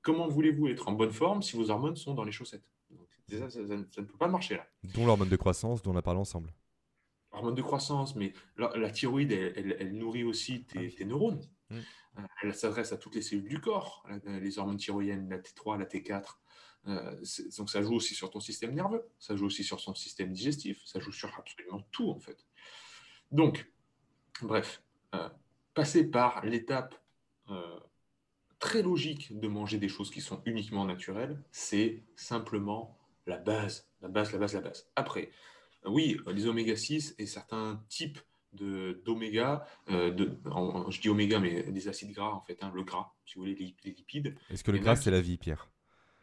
Comment 0.02 0.28
voulez-vous 0.28 0.68
être 0.68 0.90
en 0.90 0.92
bonne 0.92 1.12
forme 1.12 1.42
si 1.42 1.56
vos 1.56 1.70
hormones 1.70 1.96
sont 1.96 2.14
dans 2.14 2.26
les 2.26 2.32
chaussettes? 2.32 2.66
Ça- 3.30 3.50
ça 3.50 3.60
ne 3.62 3.84
peut 3.84 4.18
pas 4.18 4.28
marcher 4.28 4.56
là. 4.56 4.68
Dont 4.84 5.06
l'hormone 5.06 5.30
de 5.30 5.36
croissance 5.36 5.82
dont 5.82 5.94
on 5.94 5.96
a 5.96 6.02
parlé 6.02 6.20
ensemble. 6.20 6.52
Hormone 7.32 7.56
de 7.56 7.62
croissance, 7.62 8.16
mais 8.16 8.34
la, 8.58 8.72
la 8.76 8.90
thyroïde, 8.90 9.32
elle, 9.32 9.54
elle- 9.56 9.78
elle 9.80 9.94
nourrit 9.98 10.24
aussi 10.24 10.66
Ah 10.70 10.74
tes, 10.74 10.90
tes 10.96 11.06
neurones. 11.06 11.42
Mm. 11.70 11.78
Euh, 12.18 12.22
Elle 12.44 12.56
s'adresse 12.56 12.92
à 12.92 12.98
toutes 12.98 13.16
les 13.16 13.22
cellules 13.22 13.48
du 13.48 13.62
corps, 13.62 14.04
les 14.26 14.58
hormones 14.58 14.78
thyroïennes, 14.78 15.30
la 15.30 15.38
T3, 15.38 15.78
la 15.78 15.86
T4. 15.86 16.40
Euh, 16.88 17.22
donc 17.58 17.70
ça 17.70 17.82
joue 17.82 17.94
aussi 17.94 18.16
sur 18.16 18.30
ton 18.32 18.40
système 18.40 18.74
nerveux, 18.74 19.06
ça 19.20 19.36
joue 19.36 19.46
aussi 19.46 19.64
sur 19.64 19.80
son 19.82 19.94
système 19.94 20.32
digestif, 20.32 20.82
ça 20.86 21.00
joue 21.00 21.12
sur 21.12 21.30
absolument 21.38 21.82
tout 21.92 22.10
en 22.10 22.20
fait. 22.20 22.48
Donc, 23.32 23.70
bref, 24.42 24.82
euh, 25.14 25.30
passer 25.74 26.10
par 26.10 26.44
l'étape 26.46 26.96
euh, 27.50 27.80
très 28.60 28.82
logique 28.82 29.38
de 29.40 29.48
manger 29.48 29.78
des 29.78 29.90
choses 29.90 30.10
qui 30.10 30.22
sont 30.22 30.42
uniquement 30.46 30.86
naturelles, 30.86 31.42
c'est 31.52 32.04
simplement 32.16 32.98
la 33.28 33.38
base, 33.38 33.88
la 34.02 34.08
base, 34.08 34.32
la 34.32 34.40
base, 34.40 34.54
la 34.54 34.62
base. 34.62 34.90
Après, 34.96 35.32
oui, 35.86 36.20
les 36.28 36.46
oméga 36.48 36.76
6 36.76 37.16
et 37.18 37.26
certains 37.26 37.84
types 37.90 38.20
d'oméga, 38.54 39.66
euh, 39.90 40.12
je 40.90 41.00
dis 41.02 41.10
oméga, 41.10 41.40
mais 41.40 41.64
des 41.72 41.88
acides 41.88 42.12
gras 42.14 42.32
en 42.34 42.42
fait, 42.42 42.58
hein, 42.64 42.72
le 42.74 42.84
gras, 42.84 43.12
si 43.26 43.36
vous 43.36 43.42
voulez, 43.42 43.56
les, 43.56 43.76
les 43.84 43.92
lipides, 43.92 44.36
Est-ce 44.50 44.64
que 44.64 44.72
le 44.72 44.78
Et 44.78 44.82
gras, 44.82 44.96
c'est 44.96 45.12
la 45.12 45.22
vie, 45.22 45.38
Pierre? 45.38 45.70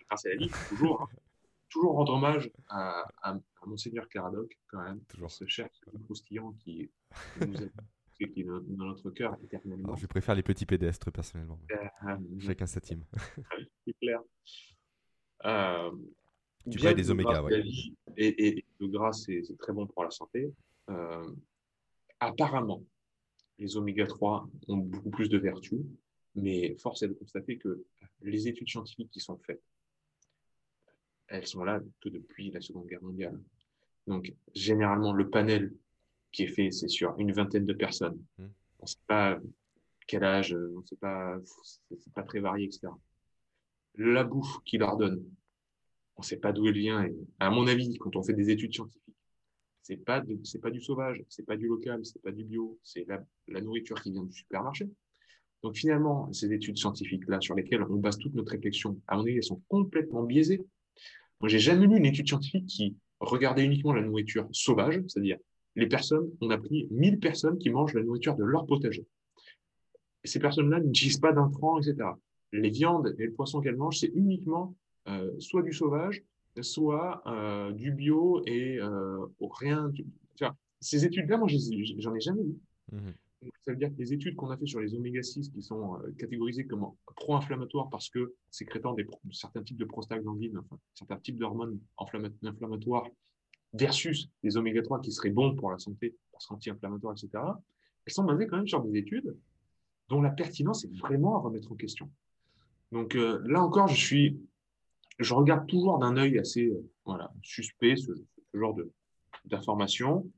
Grâce 0.08 0.26
à 0.26 0.30
la 0.30 0.36
vie, 0.36 0.50
toujours, 0.68 1.02
hein. 1.02 1.08
toujours 1.70 1.94
rendre 1.94 2.14
hommage 2.14 2.50
à, 2.68 3.00
à, 3.22 3.30
à 3.32 3.66
Monseigneur 3.66 4.08
Caradoc, 4.08 4.58
quand 4.68 4.82
même, 4.82 5.00
Toujours. 5.08 5.30
ce 5.30 5.46
cher 5.46 5.68
croustillant 6.04 6.52
qui, 6.64 6.90
qui 7.38 7.46
nous 7.48 7.56
a, 7.62 7.66
qui 8.14 8.24
est 8.24 8.44
dans 8.44 8.86
notre 8.86 9.10
cœur 9.10 9.36
éternellement. 9.44 9.84
Alors, 9.88 9.96
Je 9.96 10.06
préfère 10.06 10.34
les 10.34 10.42
petits 10.42 10.66
pédestres, 10.66 11.12
personnellement. 11.12 11.60
Euh, 11.70 12.16
Chacun 12.40 12.66
sa 12.66 12.80
team. 12.80 13.04
c'est 13.86 13.92
clair. 14.00 14.20
Euh, 15.44 15.90
Tu 16.70 16.78
bien 16.78 16.92
des 16.92 17.02
le 17.04 17.10
oméga, 17.10 17.30
gras, 17.30 17.42
ouais. 17.42 17.62
c'est 17.62 18.22
et- 18.24 18.48
et 18.58 18.64
le 18.80 18.88
gras, 18.88 19.12
c'est 19.12 19.42
très 19.58 19.72
bon 19.72 19.86
pour 19.86 20.04
la 20.04 20.10
santé. 20.10 20.52
Euh, 20.90 21.30
apparemment, 22.20 22.82
les 23.58 23.76
oméga 23.76 24.06
3 24.06 24.48
ont 24.68 24.76
beaucoup 24.76 25.10
plus 25.10 25.28
de 25.28 25.38
vertus, 25.38 25.80
mais 26.34 26.76
force 26.76 27.02
est 27.02 27.08
de 27.08 27.14
constater 27.14 27.58
que 27.58 27.84
les 28.22 28.48
études 28.48 28.68
scientifiques 28.68 29.10
qui 29.10 29.20
sont 29.20 29.38
faites, 29.38 29.62
elles 31.28 31.46
sont 31.46 31.64
là 31.64 31.80
que 32.00 32.08
depuis 32.08 32.50
la 32.50 32.60
Seconde 32.60 32.86
Guerre 32.86 33.02
mondiale. 33.02 33.40
Donc, 34.06 34.32
généralement, 34.54 35.12
le 35.12 35.28
panel 35.28 35.74
qui 36.30 36.44
est 36.44 36.48
fait, 36.48 36.70
c'est 36.70 36.88
sur 36.88 37.18
une 37.18 37.32
vingtaine 37.32 37.66
de 37.66 37.72
personnes. 37.72 38.22
Hmm. 38.38 38.48
On 38.78 38.84
ne 38.84 38.88
sait 38.88 38.98
pas 39.06 39.38
quel 40.06 40.22
âge, 40.22 40.54
on 40.54 40.84
sait 40.84 40.96
pas, 40.96 41.36
c'est 41.44 42.12
pas 42.12 42.22
très 42.22 42.40
varié, 42.40 42.66
etc. 42.66 42.88
La 43.96 44.22
bouffe 44.22 44.58
qu'ils 44.64 44.80
leur 44.80 44.96
donnent, 44.96 45.24
on 46.16 46.22
ne 46.22 46.26
sait 46.26 46.38
pas 46.38 46.52
d'où 46.52 46.66
elle 46.66 46.78
vient. 46.78 47.04
Et 47.04 47.14
à 47.38 47.50
mon 47.50 47.66
avis, 47.66 47.96
quand 47.98 48.16
on 48.16 48.22
fait 48.22 48.34
des 48.34 48.50
études 48.50 48.74
scientifiques, 48.74 49.02
c'est 49.82 49.96
pas 49.96 50.22
c'est 50.42 50.60
pas 50.60 50.70
du 50.70 50.80
sauvage, 50.80 51.22
c'est 51.28 51.46
pas 51.46 51.56
du 51.56 51.66
local, 51.66 52.04
c'est 52.04 52.20
pas 52.20 52.32
du 52.32 52.44
bio, 52.44 52.78
c'est 52.82 53.06
la, 53.06 53.60
nourriture 53.60 54.00
qui 54.02 54.10
vient 54.10 54.24
du 54.24 54.32
supermarché. 54.32 54.88
Donc 55.62 55.76
finalement, 55.76 56.32
ces 56.32 56.52
études 56.52 56.76
scientifiques-là 56.76 57.40
sur 57.40 57.54
lesquelles 57.54 57.82
on 57.82 57.96
base 57.96 58.18
toute 58.18 58.34
notre 58.34 58.52
réflexion, 58.52 59.00
à 59.06 59.16
mon 59.16 59.22
avis, 59.22 59.36
elles 59.36 59.44
sont 59.44 59.62
complètement 59.68 60.22
biaisées. 60.22 60.60
Moi, 61.40 61.48
j'ai 61.48 61.58
jamais 61.58 61.86
lu 61.86 61.96
une 61.96 62.06
étude 62.06 62.26
scientifique 62.26 62.66
qui 62.66 62.96
regardait 63.20 63.64
uniquement 63.64 63.92
la 63.92 64.02
nourriture 64.02 64.48
sauvage, 64.52 65.00
c'est-à-dire 65.06 65.38
les 65.76 65.86
personnes, 65.86 66.30
on 66.40 66.50
a 66.50 66.58
pris 66.58 66.88
1000 66.90 67.20
personnes 67.20 67.58
qui 67.58 67.70
mangent 67.70 67.94
la 67.94 68.02
nourriture 68.02 68.34
de 68.34 68.44
leur 68.44 68.66
potager. 68.66 69.06
Ces 70.24 70.40
personnes-là 70.40 70.80
n'utilisent 70.80 71.20
pas 71.20 71.32
d'intrants, 71.32 71.78
etc. 71.78 72.08
Les 72.52 72.70
viandes 72.70 73.14
et 73.18 73.26
le 73.26 73.32
poisson 73.32 73.60
qu'elles 73.60 73.76
mangent, 73.76 73.98
c'est 73.98 74.12
uniquement 74.14 74.74
soit 75.38 75.62
du 75.62 75.72
sauvage, 75.72 76.22
soit 76.62 77.22
euh, 77.26 77.72
du 77.72 77.92
bio 77.92 78.42
et 78.46 78.78
euh, 78.80 79.26
rien. 79.40 79.88
du- 79.90 80.06
Enfin, 80.34 80.54
ces 80.80 81.04
études-là, 81.04 81.38
moi, 81.38 81.48
je 81.48 81.54
les 81.56 81.72
ai- 81.72 82.00
j'en 82.00 82.14
ai 82.14 82.20
jamais 82.20 82.42
vu. 82.42 82.56
Mhm. 82.92 83.12
Donc, 83.42 83.52
Ça 83.64 83.70
veut 83.72 83.76
dire 83.76 83.90
que 83.90 83.98
les 83.98 84.12
études 84.12 84.34
qu'on 84.36 84.50
a 84.50 84.56
fait 84.56 84.66
sur 84.66 84.80
les 84.80 84.94
oméga-6 84.94 85.50
qui 85.52 85.62
sont 85.62 85.96
euh, 86.00 86.10
catégorisées 86.18 86.66
comme 86.66 86.86
pro-inflammatoires 87.16 87.88
parce 87.90 88.08
que 88.08 88.34
sécrétant 88.50 88.94
des, 88.94 89.06
certains 89.32 89.62
types 89.62 89.76
de 89.76 89.84
prostaglandines, 89.84 90.56
enfin, 90.58 90.78
certains 90.94 91.18
types 91.18 91.38
d'hormones 91.38 91.78
inflammatoires 92.42 93.06
versus 93.74 94.28
les 94.42 94.56
oméga-3 94.56 95.00
qui 95.02 95.12
seraient 95.12 95.30
bons 95.30 95.54
pour 95.54 95.70
la 95.70 95.78
santé, 95.78 96.14
parce 96.32 96.46
qu'anti-inflammatoires, 96.46 97.14
etc., 97.14 97.42
elles 98.06 98.12
sont 98.12 98.24
basées 98.24 98.46
quand 98.46 98.56
même 98.56 98.68
sur 98.68 98.82
des 98.82 98.98
études 98.98 99.36
dont 100.08 100.22
la 100.22 100.30
pertinence 100.30 100.84
est 100.84 100.96
vraiment 100.96 101.36
à 101.36 101.40
remettre 101.40 101.70
en 101.72 101.74
question. 101.74 102.08
Donc 102.92 103.16
euh, 103.16 103.42
là 103.46 103.62
encore, 103.62 103.88
je 103.88 103.96
suis, 104.00 104.40
je 105.18 105.34
regarde 105.34 105.66
toujours 105.66 105.98
d'un 105.98 106.16
œil 106.16 106.38
assez 106.38 106.66
euh, 106.66 106.90
voilà, 107.04 107.32
suspect 107.42 107.96
ce, 107.96 108.12
ce 108.14 108.58
genre 108.58 108.76
d'informations, 109.44 110.30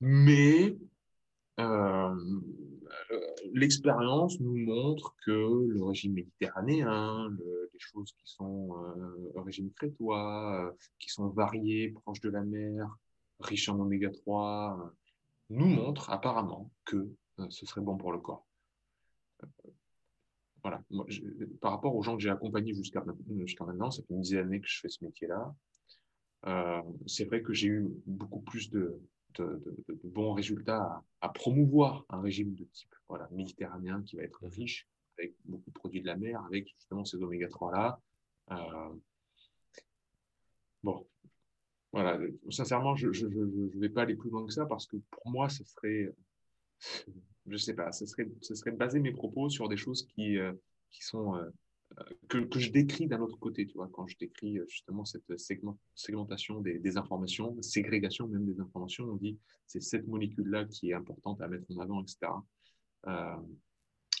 mais 0.00 0.76
euh, 1.60 2.14
l'expérience 3.52 4.40
nous 4.40 4.56
montre 4.56 5.14
que 5.24 5.30
le 5.30 5.82
régime 5.84 6.14
méditerranéen, 6.14 7.30
les 7.72 7.78
choses 7.78 8.12
qui 8.12 8.24
sont 8.24 8.76
euh, 8.76 9.40
régime 9.40 9.70
crétois, 9.72 10.66
euh, 10.66 10.72
qui 10.98 11.08
sont 11.08 11.28
variées, 11.28 11.90
proches 11.90 12.20
de 12.20 12.30
la 12.30 12.42
mer, 12.42 12.96
riches 13.40 13.68
en 13.68 13.78
oméga 13.78 14.10
3, 14.10 14.78
euh, 14.80 14.88
nous 15.50 15.66
montrent 15.66 16.10
apparemment 16.10 16.70
que 16.84 17.10
ce 17.48 17.66
serait 17.66 17.80
bon 17.80 17.96
pour 17.96 18.12
le 18.12 18.18
corps. 18.18 18.46
Voilà. 20.62 20.82
par 21.60 21.72
rapport 21.72 21.94
aux 21.94 22.02
gens 22.02 22.16
que 22.16 22.22
j'ai 22.22 22.30
accompagnés 22.30 22.74
jusqu'à 22.74 23.02
maintenant, 23.64 23.90
ça 23.90 24.02
fait 24.02 24.14
une 24.14 24.20
dizaine 24.20 24.44
d'années 24.44 24.60
que 24.60 24.68
je 24.68 24.80
fais 24.80 24.88
ce 24.88 25.04
métier-là. 25.04 25.54
c'est 27.06 27.24
vrai 27.24 27.42
que 27.42 27.52
j'ai 27.52 27.68
eu 27.68 27.88
beaucoup 28.06 28.40
plus 28.40 28.70
de, 28.70 29.00
de, 29.38 29.60
bons 30.04 30.32
résultats 30.32 31.02
à, 31.20 31.28
promouvoir 31.28 32.04
un 32.08 32.20
régime 32.20 32.54
de 32.54 32.64
type 32.64 32.94
voilà, 33.08 33.28
méditerranéen 33.30 34.02
qui 34.02 34.16
va 34.16 34.22
être 34.22 34.46
riche, 34.46 34.88
avec 35.18 35.34
beaucoup 35.44 35.70
de 35.70 35.74
produits 35.74 36.00
de 36.00 36.06
la 36.06 36.16
mer, 36.16 36.42
avec 36.46 36.68
justement 36.68 37.04
ces 37.04 37.22
oméga 37.22 37.46
3-là. 37.48 38.00
Euh, 38.50 38.94
bon, 40.82 41.06
voilà, 41.92 42.18
sincèrement, 42.50 42.96
je 42.96 43.08
ne 43.08 43.80
vais 43.80 43.88
pas 43.88 44.02
aller 44.02 44.16
plus 44.16 44.30
loin 44.30 44.46
que 44.46 44.52
ça 44.52 44.66
parce 44.66 44.86
que 44.86 44.96
pour 45.10 45.30
moi, 45.30 45.48
ce 45.48 45.64
serait, 45.64 46.12
je 47.46 47.56
sais 47.56 47.74
pas, 47.74 47.92
ce 47.92 48.06
serait, 48.06 48.72
baser 48.72 49.00
mes 49.00 49.12
propos 49.12 49.48
sur 49.48 49.68
des 49.68 49.76
choses 49.76 50.06
qui, 50.06 50.38
euh, 50.38 50.52
sont 50.90 51.36
euh, 51.36 51.48
que, 52.28 52.38
que, 52.38 52.58
je 52.58 52.70
décris 52.70 53.06
d'un 53.06 53.20
autre 53.20 53.38
côté, 53.38 53.66
tu 53.66 53.74
vois, 53.74 53.88
quand 53.92 54.06
je 54.06 54.16
décris 54.18 54.58
euh, 54.58 54.66
justement 54.68 55.04
cette 55.04 55.38
segment, 55.38 55.78
segmentation 55.94 56.60
des, 56.60 56.96
informations, 56.96 57.60
ségrégation 57.62 58.28
même 58.28 58.46
des 58.46 58.60
informations, 58.60 59.04
on 59.04 59.16
dit 59.16 59.38
c'est 59.66 59.82
cette 59.82 60.06
molécule-là 60.06 60.66
qui 60.66 60.90
est 60.90 60.94
importante 60.94 61.40
à 61.40 61.48
mettre 61.48 61.64
en 61.74 61.80
avant, 61.80 62.02
etc. 62.02 62.32
Euh, 63.06 63.36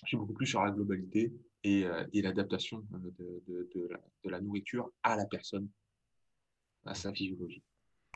je 0.02 0.08
suis 0.08 0.16
beaucoup 0.16 0.32
plus 0.32 0.46
sur 0.46 0.62
la 0.62 0.70
globalité 0.70 1.32
et, 1.62 1.84
euh, 1.84 2.04
l'adaptation 2.12 2.84
euh, 2.94 2.98
de, 3.18 3.42
de, 3.46 3.70
de, 3.74 3.88
la, 3.88 4.00
de, 4.24 4.30
la, 4.30 4.40
nourriture 4.40 4.90
à 5.02 5.16
la 5.16 5.26
personne, 5.26 5.68
à 6.84 6.94
sa 6.94 7.12
physiologie. 7.12 7.62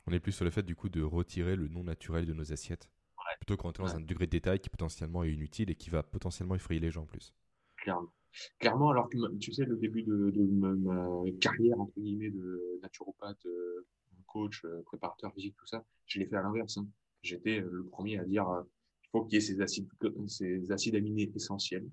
On 0.07 0.13
est 0.13 0.21
plus 0.21 0.33
sur 0.33 0.45
le 0.45 0.51
fait 0.51 0.63
du 0.63 0.75
coup 0.75 0.89
de 0.89 1.03
retirer 1.03 1.57
le 1.57 1.69
non 1.69 1.85
naturel 1.85 2.27
de 2.27 2.33
nos 2.33 2.53
assiettes, 2.53 2.91
plutôt 3.39 3.57
qu'entrer 3.57 3.85
dans 3.85 3.91
ouais. 3.91 3.97
un 3.97 4.01
degré 4.01 4.27
de 4.27 4.31
détail 4.31 4.61
qui 4.61 4.69
potentiellement 4.69 5.25
est 5.25 5.33
inutile 5.33 5.71
et 5.71 5.75
qui 5.75 5.91
va 5.91 6.03
potentiellement 6.03 6.55
effrayer 6.55 6.81
les 6.81 6.91
gens 6.91 7.03
en 7.03 7.07
plus. 7.07 7.35
Clairement. 7.77 8.13
Clairement, 8.59 8.91
alors 8.91 9.09
que 9.09 9.17
tu 9.39 9.53
sais, 9.53 9.65
le 9.65 9.77
début 9.77 10.03
de, 10.03 10.31
de 10.31 10.43
ma 10.43 11.31
carrière, 11.41 11.81
entre 11.81 11.99
guillemets, 11.99 12.31
de 12.31 12.79
naturopathe, 12.83 13.47
euh, 13.47 13.87
coach, 14.27 14.65
euh, 14.65 14.83
préparateur 14.85 15.33
physique, 15.33 15.57
tout 15.57 15.67
ça, 15.67 15.85
je 16.07 16.19
l'ai 16.19 16.27
fait 16.27 16.37
à 16.37 16.43
l'inverse. 16.43 16.77
Hein. 16.77 16.87
J'étais 17.23 17.61
le 17.61 17.85
premier 17.85 18.19
à 18.19 18.25
dire 18.25 18.49
euh, 18.49 18.63
il 19.05 19.09
faut 19.11 19.25
qu'il 19.25 19.35
y 19.35 19.37
ait 19.39 19.41
ces 19.41 19.61
acides, 19.61 19.89
ces 20.27 20.71
acides 20.71 20.95
aminés 20.95 21.31
essentiels. 21.35 21.89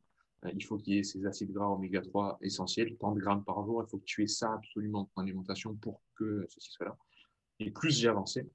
Euh, 0.46 0.52
il 0.54 0.64
faut 0.64 0.78
qu'il 0.78 0.96
y 0.96 0.98
ait 1.00 1.04
ces 1.04 1.26
acides 1.26 1.52
gras 1.52 1.68
oméga 1.68 2.02
3 2.02 2.40
essentiels, 2.42 2.96
tant 2.98 3.14
de 3.14 3.20
grammes 3.20 3.44
par 3.44 3.64
jour. 3.66 3.84
Il 3.86 3.90
faut 3.90 3.98
que 3.98 4.06
tu 4.06 4.24
aies 4.24 4.28
ça 4.28 4.54
absolument 4.54 5.02
dans 5.02 5.10
ton 5.16 5.22
alimentation 5.22 5.76
pour 5.76 6.02
que 6.16 6.46
ceci 6.50 6.72
soit 6.72 6.88
là. 6.88 6.98
Et 7.60 7.72
plus 7.72 7.98
j'ai 7.98 8.10
avancé, 8.10 8.50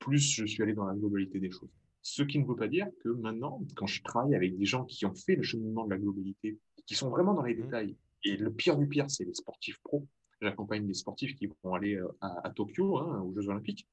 plus 0.00 0.18
je 0.18 0.44
suis 0.44 0.62
allé 0.62 0.74
dans 0.74 0.86
la 0.86 0.94
globalité 0.94 1.38
des 1.38 1.50
choses. 1.50 1.70
Ce 2.02 2.22
qui 2.22 2.38
ne 2.38 2.46
veut 2.46 2.56
pas 2.56 2.68
dire 2.68 2.88
que 3.04 3.10
maintenant, 3.10 3.62
quand 3.76 3.86
je 3.86 4.02
travaille 4.02 4.34
avec 4.34 4.56
des 4.58 4.64
gens 4.64 4.84
qui 4.84 5.06
ont 5.06 5.14
fait 5.14 5.36
le 5.36 5.42
cheminement 5.42 5.84
de 5.84 5.90
la 5.90 5.98
globalité, 5.98 6.58
qui 6.86 6.94
sont 6.94 7.10
vraiment 7.10 7.34
dans 7.34 7.42
les 7.42 7.54
mmh. 7.54 7.62
détails, 7.62 7.96
et 8.24 8.36
le 8.36 8.52
pire 8.52 8.76
du 8.76 8.86
pire, 8.86 9.10
c'est 9.10 9.24
les 9.24 9.34
sportifs 9.34 9.78
pros. 9.82 10.06
J'accompagne 10.40 10.86
des 10.86 10.94
sportifs 10.94 11.34
qui 11.36 11.48
vont 11.62 11.74
aller 11.74 11.96
euh, 11.96 12.08
à, 12.20 12.46
à 12.46 12.50
Tokyo, 12.50 12.98
hein, 12.98 13.20
aux 13.20 13.32
Jeux 13.34 13.48
Olympiques. 13.48 13.86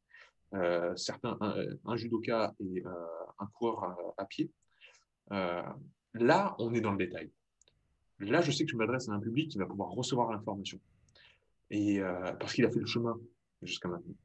Euh, 0.53 0.95
certains, 0.95 1.37
un, 1.41 1.65
un, 1.85 1.95
judoka 1.97 2.55
et 2.61 2.85
euh, 2.85 2.89
un 3.39 3.47
coureur 3.47 3.83
à, 3.83 3.97
à 4.17 4.25
pied. 4.25 4.49
Euh, 5.31 5.61
là, 6.13 6.55
on 6.59 6.73
est 6.73 6.79
dans 6.79 6.91
le 6.91 6.97
détail. 6.97 7.29
Là, 8.19 8.41
je 8.41 8.51
sais 8.51 8.63
que 8.63 8.71
je 8.71 8.77
m'adresse 8.77 9.09
à 9.09 9.11
un 9.11 9.19
public 9.19 9.51
qui 9.51 9.57
va 9.57 9.65
pouvoir 9.65 9.89
recevoir 9.91 10.31
l'information. 10.31 10.79
Et 11.69 11.99
parce 12.39 12.53
qu'il 12.53 12.65
a 12.65 12.71
fait 12.71 12.79
le 12.79 12.85
chemin 12.85 13.19
jusqu'à 13.61 13.89
maintenant. 13.89 14.15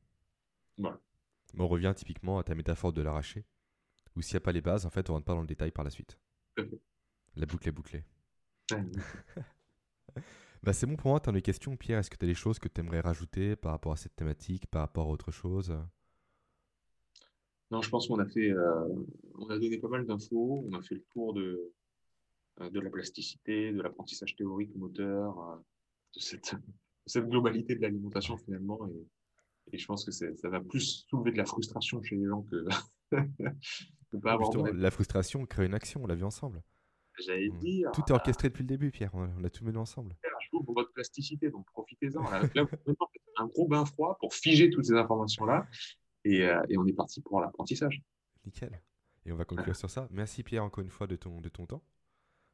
Voilà. 0.78 0.98
On 1.58 1.68
revient 1.68 1.92
typiquement 1.94 2.38
à 2.38 2.44
ta 2.44 2.54
métaphore 2.54 2.92
de 2.92 3.02
l'arraché 3.02 3.44
où 4.16 4.22
s'il 4.22 4.34
n'y 4.34 4.38
a 4.38 4.40
pas 4.40 4.52
les 4.52 4.60
bases, 4.60 4.86
en 4.86 4.90
fait, 4.90 5.08
on 5.10 5.14
rentre 5.14 5.24
pas 5.24 5.34
dans 5.34 5.40
le 5.40 5.46
détail 5.46 5.70
par 5.70 5.84
la 5.84 5.90
suite. 5.90 6.18
La 7.36 7.46
boucle 7.46 7.68
est 7.68 7.72
bouclée. 7.72 8.04
bah, 10.62 10.72
c'est 10.72 10.86
bon 10.86 10.96
pour 10.96 11.10
moi, 11.10 11.20
tu 11.20 11.28
as 11.30 11.32
des 11.32 11.42
questions, 11.42 11.76
Pierre. 11.76 11.98
Est-ce 11.98 12.10
que 12.10 12.16
tu 12.16 12.24
as 12.24 12.28
des 12.28 12.34
choses 12.34 12.58
que 12.58 12.68
tu 12.68 12.80
aimerais 12.80 13.00
rajouter 13.00 13.56
par 13.56 13.72
rapport 13.72 13.92
à 13.92 13.96
cette 13.96 14.14
thématique, 14.14 14.66
par 14.66 14.82
rapport 14.82 15.08
à 15.08 15.10
autre 15.10 15.30
chose? 15.30 15.74
Non, 17.70 17.80
je 17.80 17.88
pense 17.88 18.06
qu'on 18.06 18.18
a 18.18 18.26
fait, 18.26 18.50
euh, 18.50 18.86
on 19.36 19.48
a 19.48 19.58
donné 19.58 19.78
pas 19.78 19.88
mal 19.88 20.04
d'infos, 20.04 20.62
on 20.68 20.74
a 20.74 20.82
fait 20.82 20.96
le 20.96 21.04
tour 21.12 21.32
de, 21.32 21.72
euh, 22.60 22.68
de 22.68 22.80
la 22.80 22.90
plasticité, 22.90 23.72
de 23.72 23.80
l'apprentissage 23.80 24.36
théorique 24.36 24.74
moteur, 24.76 25.40
euh, 25.40 25.56
de 26.14 26.20
cette, 26.20 26.54
cette 27.06 27.26
globalité 27.28 27.74
de 27.74 27.80
l'alimentation 27.80 28.36
finalement. 28.36 28.86
Et, 28.88 29.06
et, 29.70 29.78
je 29.78 29.86
pense 29.86 30.04
que 30.04 30.10
ça 30.10 30.48
va 30.48 30.60
plus 30.60 31.06
soulever 31.08 31.32
de 31.32 31.38
la 31.38 31.44
frustration 31.44 32.02
chez 32.02 32.16
les 32.16 32.26
gens 32.26 32.42
que, 32.42 32.66
pas 34.22 34.32
avoir 34.32 34.72
la 34.72 34.90
frustration 34.90 35.46
crée 35.46 35.66
une 35.66 35.74
action, 35.74 36.02
on 36.02 36.06
l'a 36.06 36.14
vu 36.14 36.24
ensemble. 36.24 36.62
J'allais 37.24 37.50
on... 37.50 37.58
dire. 37.58 37.90
Tout 37.92 38.02
est 38.08 38.12
orchestré 38.12 38.48
depuis 38.48 38.62
le 38.62 38.68
début, 38.68 38.90
Pierre. 38.90 39.10
On 39.14 39.24
a, 39.24 39.28
on 39.38 39.44
a 39.44 39.50
tout 39.50 39.64
mené 39.64 39.78
ensemble. 39.78 40.16
Je 40.22 40.48
trouve 40.48 40.64
pour 40.64 40.74
votre 40.74 40.92
plasticité, 40.92 41.50
donc 41.50 41.66
profitez-en. 41.66 42.22
Là, 42.22 42.42
là 42.54 42.66
un 43.36 43.46
gros 43.46 43.66
bain 43.66 43.84
froid 43.84 44.16
pour 44.20 44.34
figer 44.34 44.70
toutes 44.70 44.84
ces 44.84 44.94
informations-là. 44.94 45.66
Et, 46.24 46.42
euh, 46.42 46.62
et, 46.68 46.78
on 46.78 46.86
est 46.86 46.92
parti 46.92 47.20
pour 47.20 47.40
l'apprentissage. 47.40 48.02
Nickel. 48.44 48.80
Et 49.24 49.32
on 49.32 49.36
va 49.36 49.44
conclure 49.44 49.76
sur 49.76 49.90
ça. 49.90 50.08
Merci 50.10 50.42
Pierre 50.42 50.64
encore 50.64 50.82
une 50.82 50.90
fois 50.90 51.06
de 51.06 51.16
ton, 51.16 51.40
de 51.40 51.48
ton 51.48 51.66
temps. 51.66 51.82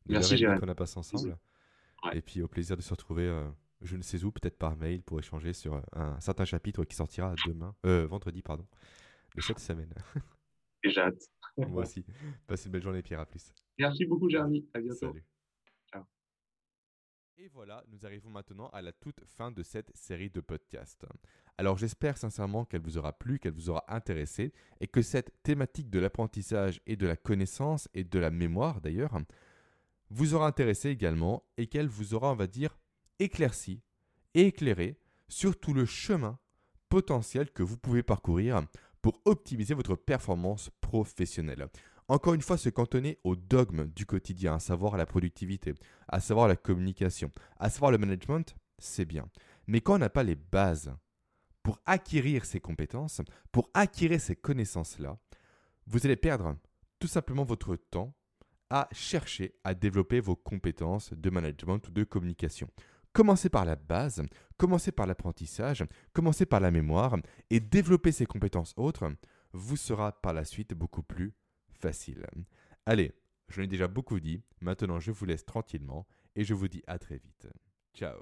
De 0.07 0.13
Merci 0.13 0.37
Jérémy. 0.37 0.61
qu'on 0.61 0.69
a 0.69 0.75
passé 0.75 0.99
ensemble. 0.99 1.39
Ouais. 2.05 2.19
Et 2.19 2.23
puis 2.23 2.43
au 2.43 2.49
plaisir 2.49 2.77
de 2.77 2.83
se 2.83 2.91
retrouver, 2.91 3.27
euh, 3.27 3.49
je 3.81 3.97
ne 3.97 4.03
sais 4.03 4.25
où, 4.25 4.33
peut-être 4.33 4.59
par 4.59 4.77
mail 4.77 5.03
pour 5.03 5.19
échanger 5.19 5.53
sur 5.53 5.75
un, 5.75 5.85
un 5.93 6.21
certain 6.21 6.45
chapitre 6.45 6.85
qui 6.85 6.97
sortira 6.97 7.35
demain, 7.47 7.75
euh, 7.87 8.07
vendredi 8.07 8.43
pardon, 8.43 8.67
de 9.37 9.41
cette 9.41 9.61
semaine. 9.61 9.93
Et 10.83 10.91
j'ai 10.91 11.01
hâte. 11.01 11.23
Moi 11.57 11.83
aussi. 11.83 12.05
Passez 12.47 12.67
une 12.67 12.73
belle 12.73 12.83
journée, 12.83 13.03
Pierre. 13.03 13.21
À 13.21 13.27
plus. 13.27 13.53
Merci 13.79 14.05
beaucoup, 14.05 14.29
Jérémy. 14.29 14.69
À 14.75 14.81
bientôt. 14.81 15.09
Salut. 15.09 15.25
Ciao. 15.93 16.05
Et 17.37 17.49
voilà, 17.49 17.85
nous 17.89 18.05
arrivons 18.05 18.31
maintenant 18.31 18.69
à 18.69 18.83
la 18.83 18.93
toute 18.93 19.25
fin 19.25 19.51
de 19.51 19.63
cette 19.63 19.95
série 19.97 20.31
de 20.31 20.41
podcasts. 20.41 21.07
Alors 21.57 21.77
j'espère 21.77 22.17
sincèrement 22.17 22.65
qu'elle 22.65 22.81
vous 22.81 22.99
aura 22.99 23.13
plu, 23.13 23.39
qu'elle 23.39 23.53
vous 23.53 23.71
aura 23.71 23.85
intéressé 23.89 24.53
et 24.81 24.87
que 24.87 25.03
cette 25.03 25.33
thématique 25.43 25.91
de 25.91 25.99
l'apprentissage 25.99 26.81
et 26.87 26.97
de 26.97 27.07
la 27.07 27.17
connaissance 27.17 27.89
et 27.95 28.05
de 28.05 28.19
la 28.19 28.31
mémoire 28.31 28.81
d'ailleurs 28.81 29.19
vous 30.11 30.35
aura 30.35 30.47
intéressé 30.47 30.89
également 30.89 31.45
et 31.57 31.67
qu'elle 31.67 31.89
vous 31.89 32.15
aura, 32.15 32.33
on 32.33 32.37
va 32.37 32.47
dire, 32.47 32.79
éclairci 33.19 33.83
et 34.35 34.47
éclairé 34.47 34.99
sur 35.29 35.59
tout 35.59 35.75
le 35.75 35.85
chemin 35.85 36.39
potentiel 36.89 37.51
que 37.51 37.63
vous 37.63 37.77
pouvez 37.77 38.03
parcourir 38.03 38.63
pour 39.03 39.21
optimiser 39.25 39.75
votre 39.75 39.95
performance 39.95 40.71
professionnelle. 40.81 41.69
Encore 42.09 42.35
une 42.35 42.43
fois, 42.43 42.57
se 42.57 42.71
cantonner 42.71 43.19
au 43.23 43.37
dogme 43.37 43.87
du 43.87 44.07
quotidien, 44.07 44.55
à 44.55 44.59
savoir 44.59 44.97
la 44.97 45.05
productivité, 45.05 45.75
à 46.09 46.21
savoir 46.21 46.49
la 46.49 46.57
communication, 46.57 47.31
à 47.59 47.69
savoir 47.69 47.93
le 47.93 47.99
management, 47.99 48.57
c'est 48.79 49.05
bien. 49.05 49.29
Mais 49.67 49.83
quand 49.83 49.97
on 49.97 49.99
n'a 49.99 50.09
pas 50.09 50.23
les 50.23 50.35
bases 50.35 50.95
pour 51.63 51.81
acquérir 51.85 52.47
ces 52.47 52.61
compétences, 52.61 53.21
pour 53.53 53.69
acquérir 53.75 54.21
ces 54.21 54.37
connaissances-là, 54.37 55.19
vous 55.87 56.07
allez 56.07 56.17
perdre 56.17 56.57
tout 56.99 57.09
simplement 57.09 57.45
votre 57.45 57.77
temps 57.77 58.15
à 58.71 58.89
chercher 58.93 59.55
à 59.65 59.75
développer 59.75 60.21
vos 60.21 60.37
compétences 60.37 61.13
de 61.13 61.31
management 61.31 61.87
ou 61.89 61.91
de 61.91 62.05
communication. 62.05 62.69
Commencez 63.19 63.49
par 63.49 63.65
la 63.65 63.75
base, 63.75 64.23
commencez 64.57 64.93
par 64.93 65.05
l'apprentissage, 65.05 65.85
commencez 66.13 66.47
par 66.47 66.61
la 66.61 66.71
mémoire 66.71 67.17
et 67.51 67.59
développer 67.59 68.13
ces 68.13 68.27
compétences 68.27 68.75
autres 68.77 69.13
vous 69.53 69.77
sera 69.77 70.13
par 70.23 70.33
la 70.33 70.45
suite 70.45 70.73
beaucoup 70.73 71.03
plus 71.03 71.35
facile. 71.81 72.25
Allez, 72.87 73.13
je 73.49 73.61
l'ai 73.61 73.67
déjà 73.67 73.89
beaucoup 73.89 74.21
dit, 74.21 74.45
maintenant 74.61 75.01
je 75.01 75.11
vous 75.11 75.25
laisse 75.25 75.45
tranquillement 75.45 76.07
et 76.37 76.45
je 76.45 76.55
vous 76.55 76.69
dis 76.69 76.85
à 76.87 77.01
très 77.01 77.19
vite. 77.19 77.49
Ciao 77.93 78.21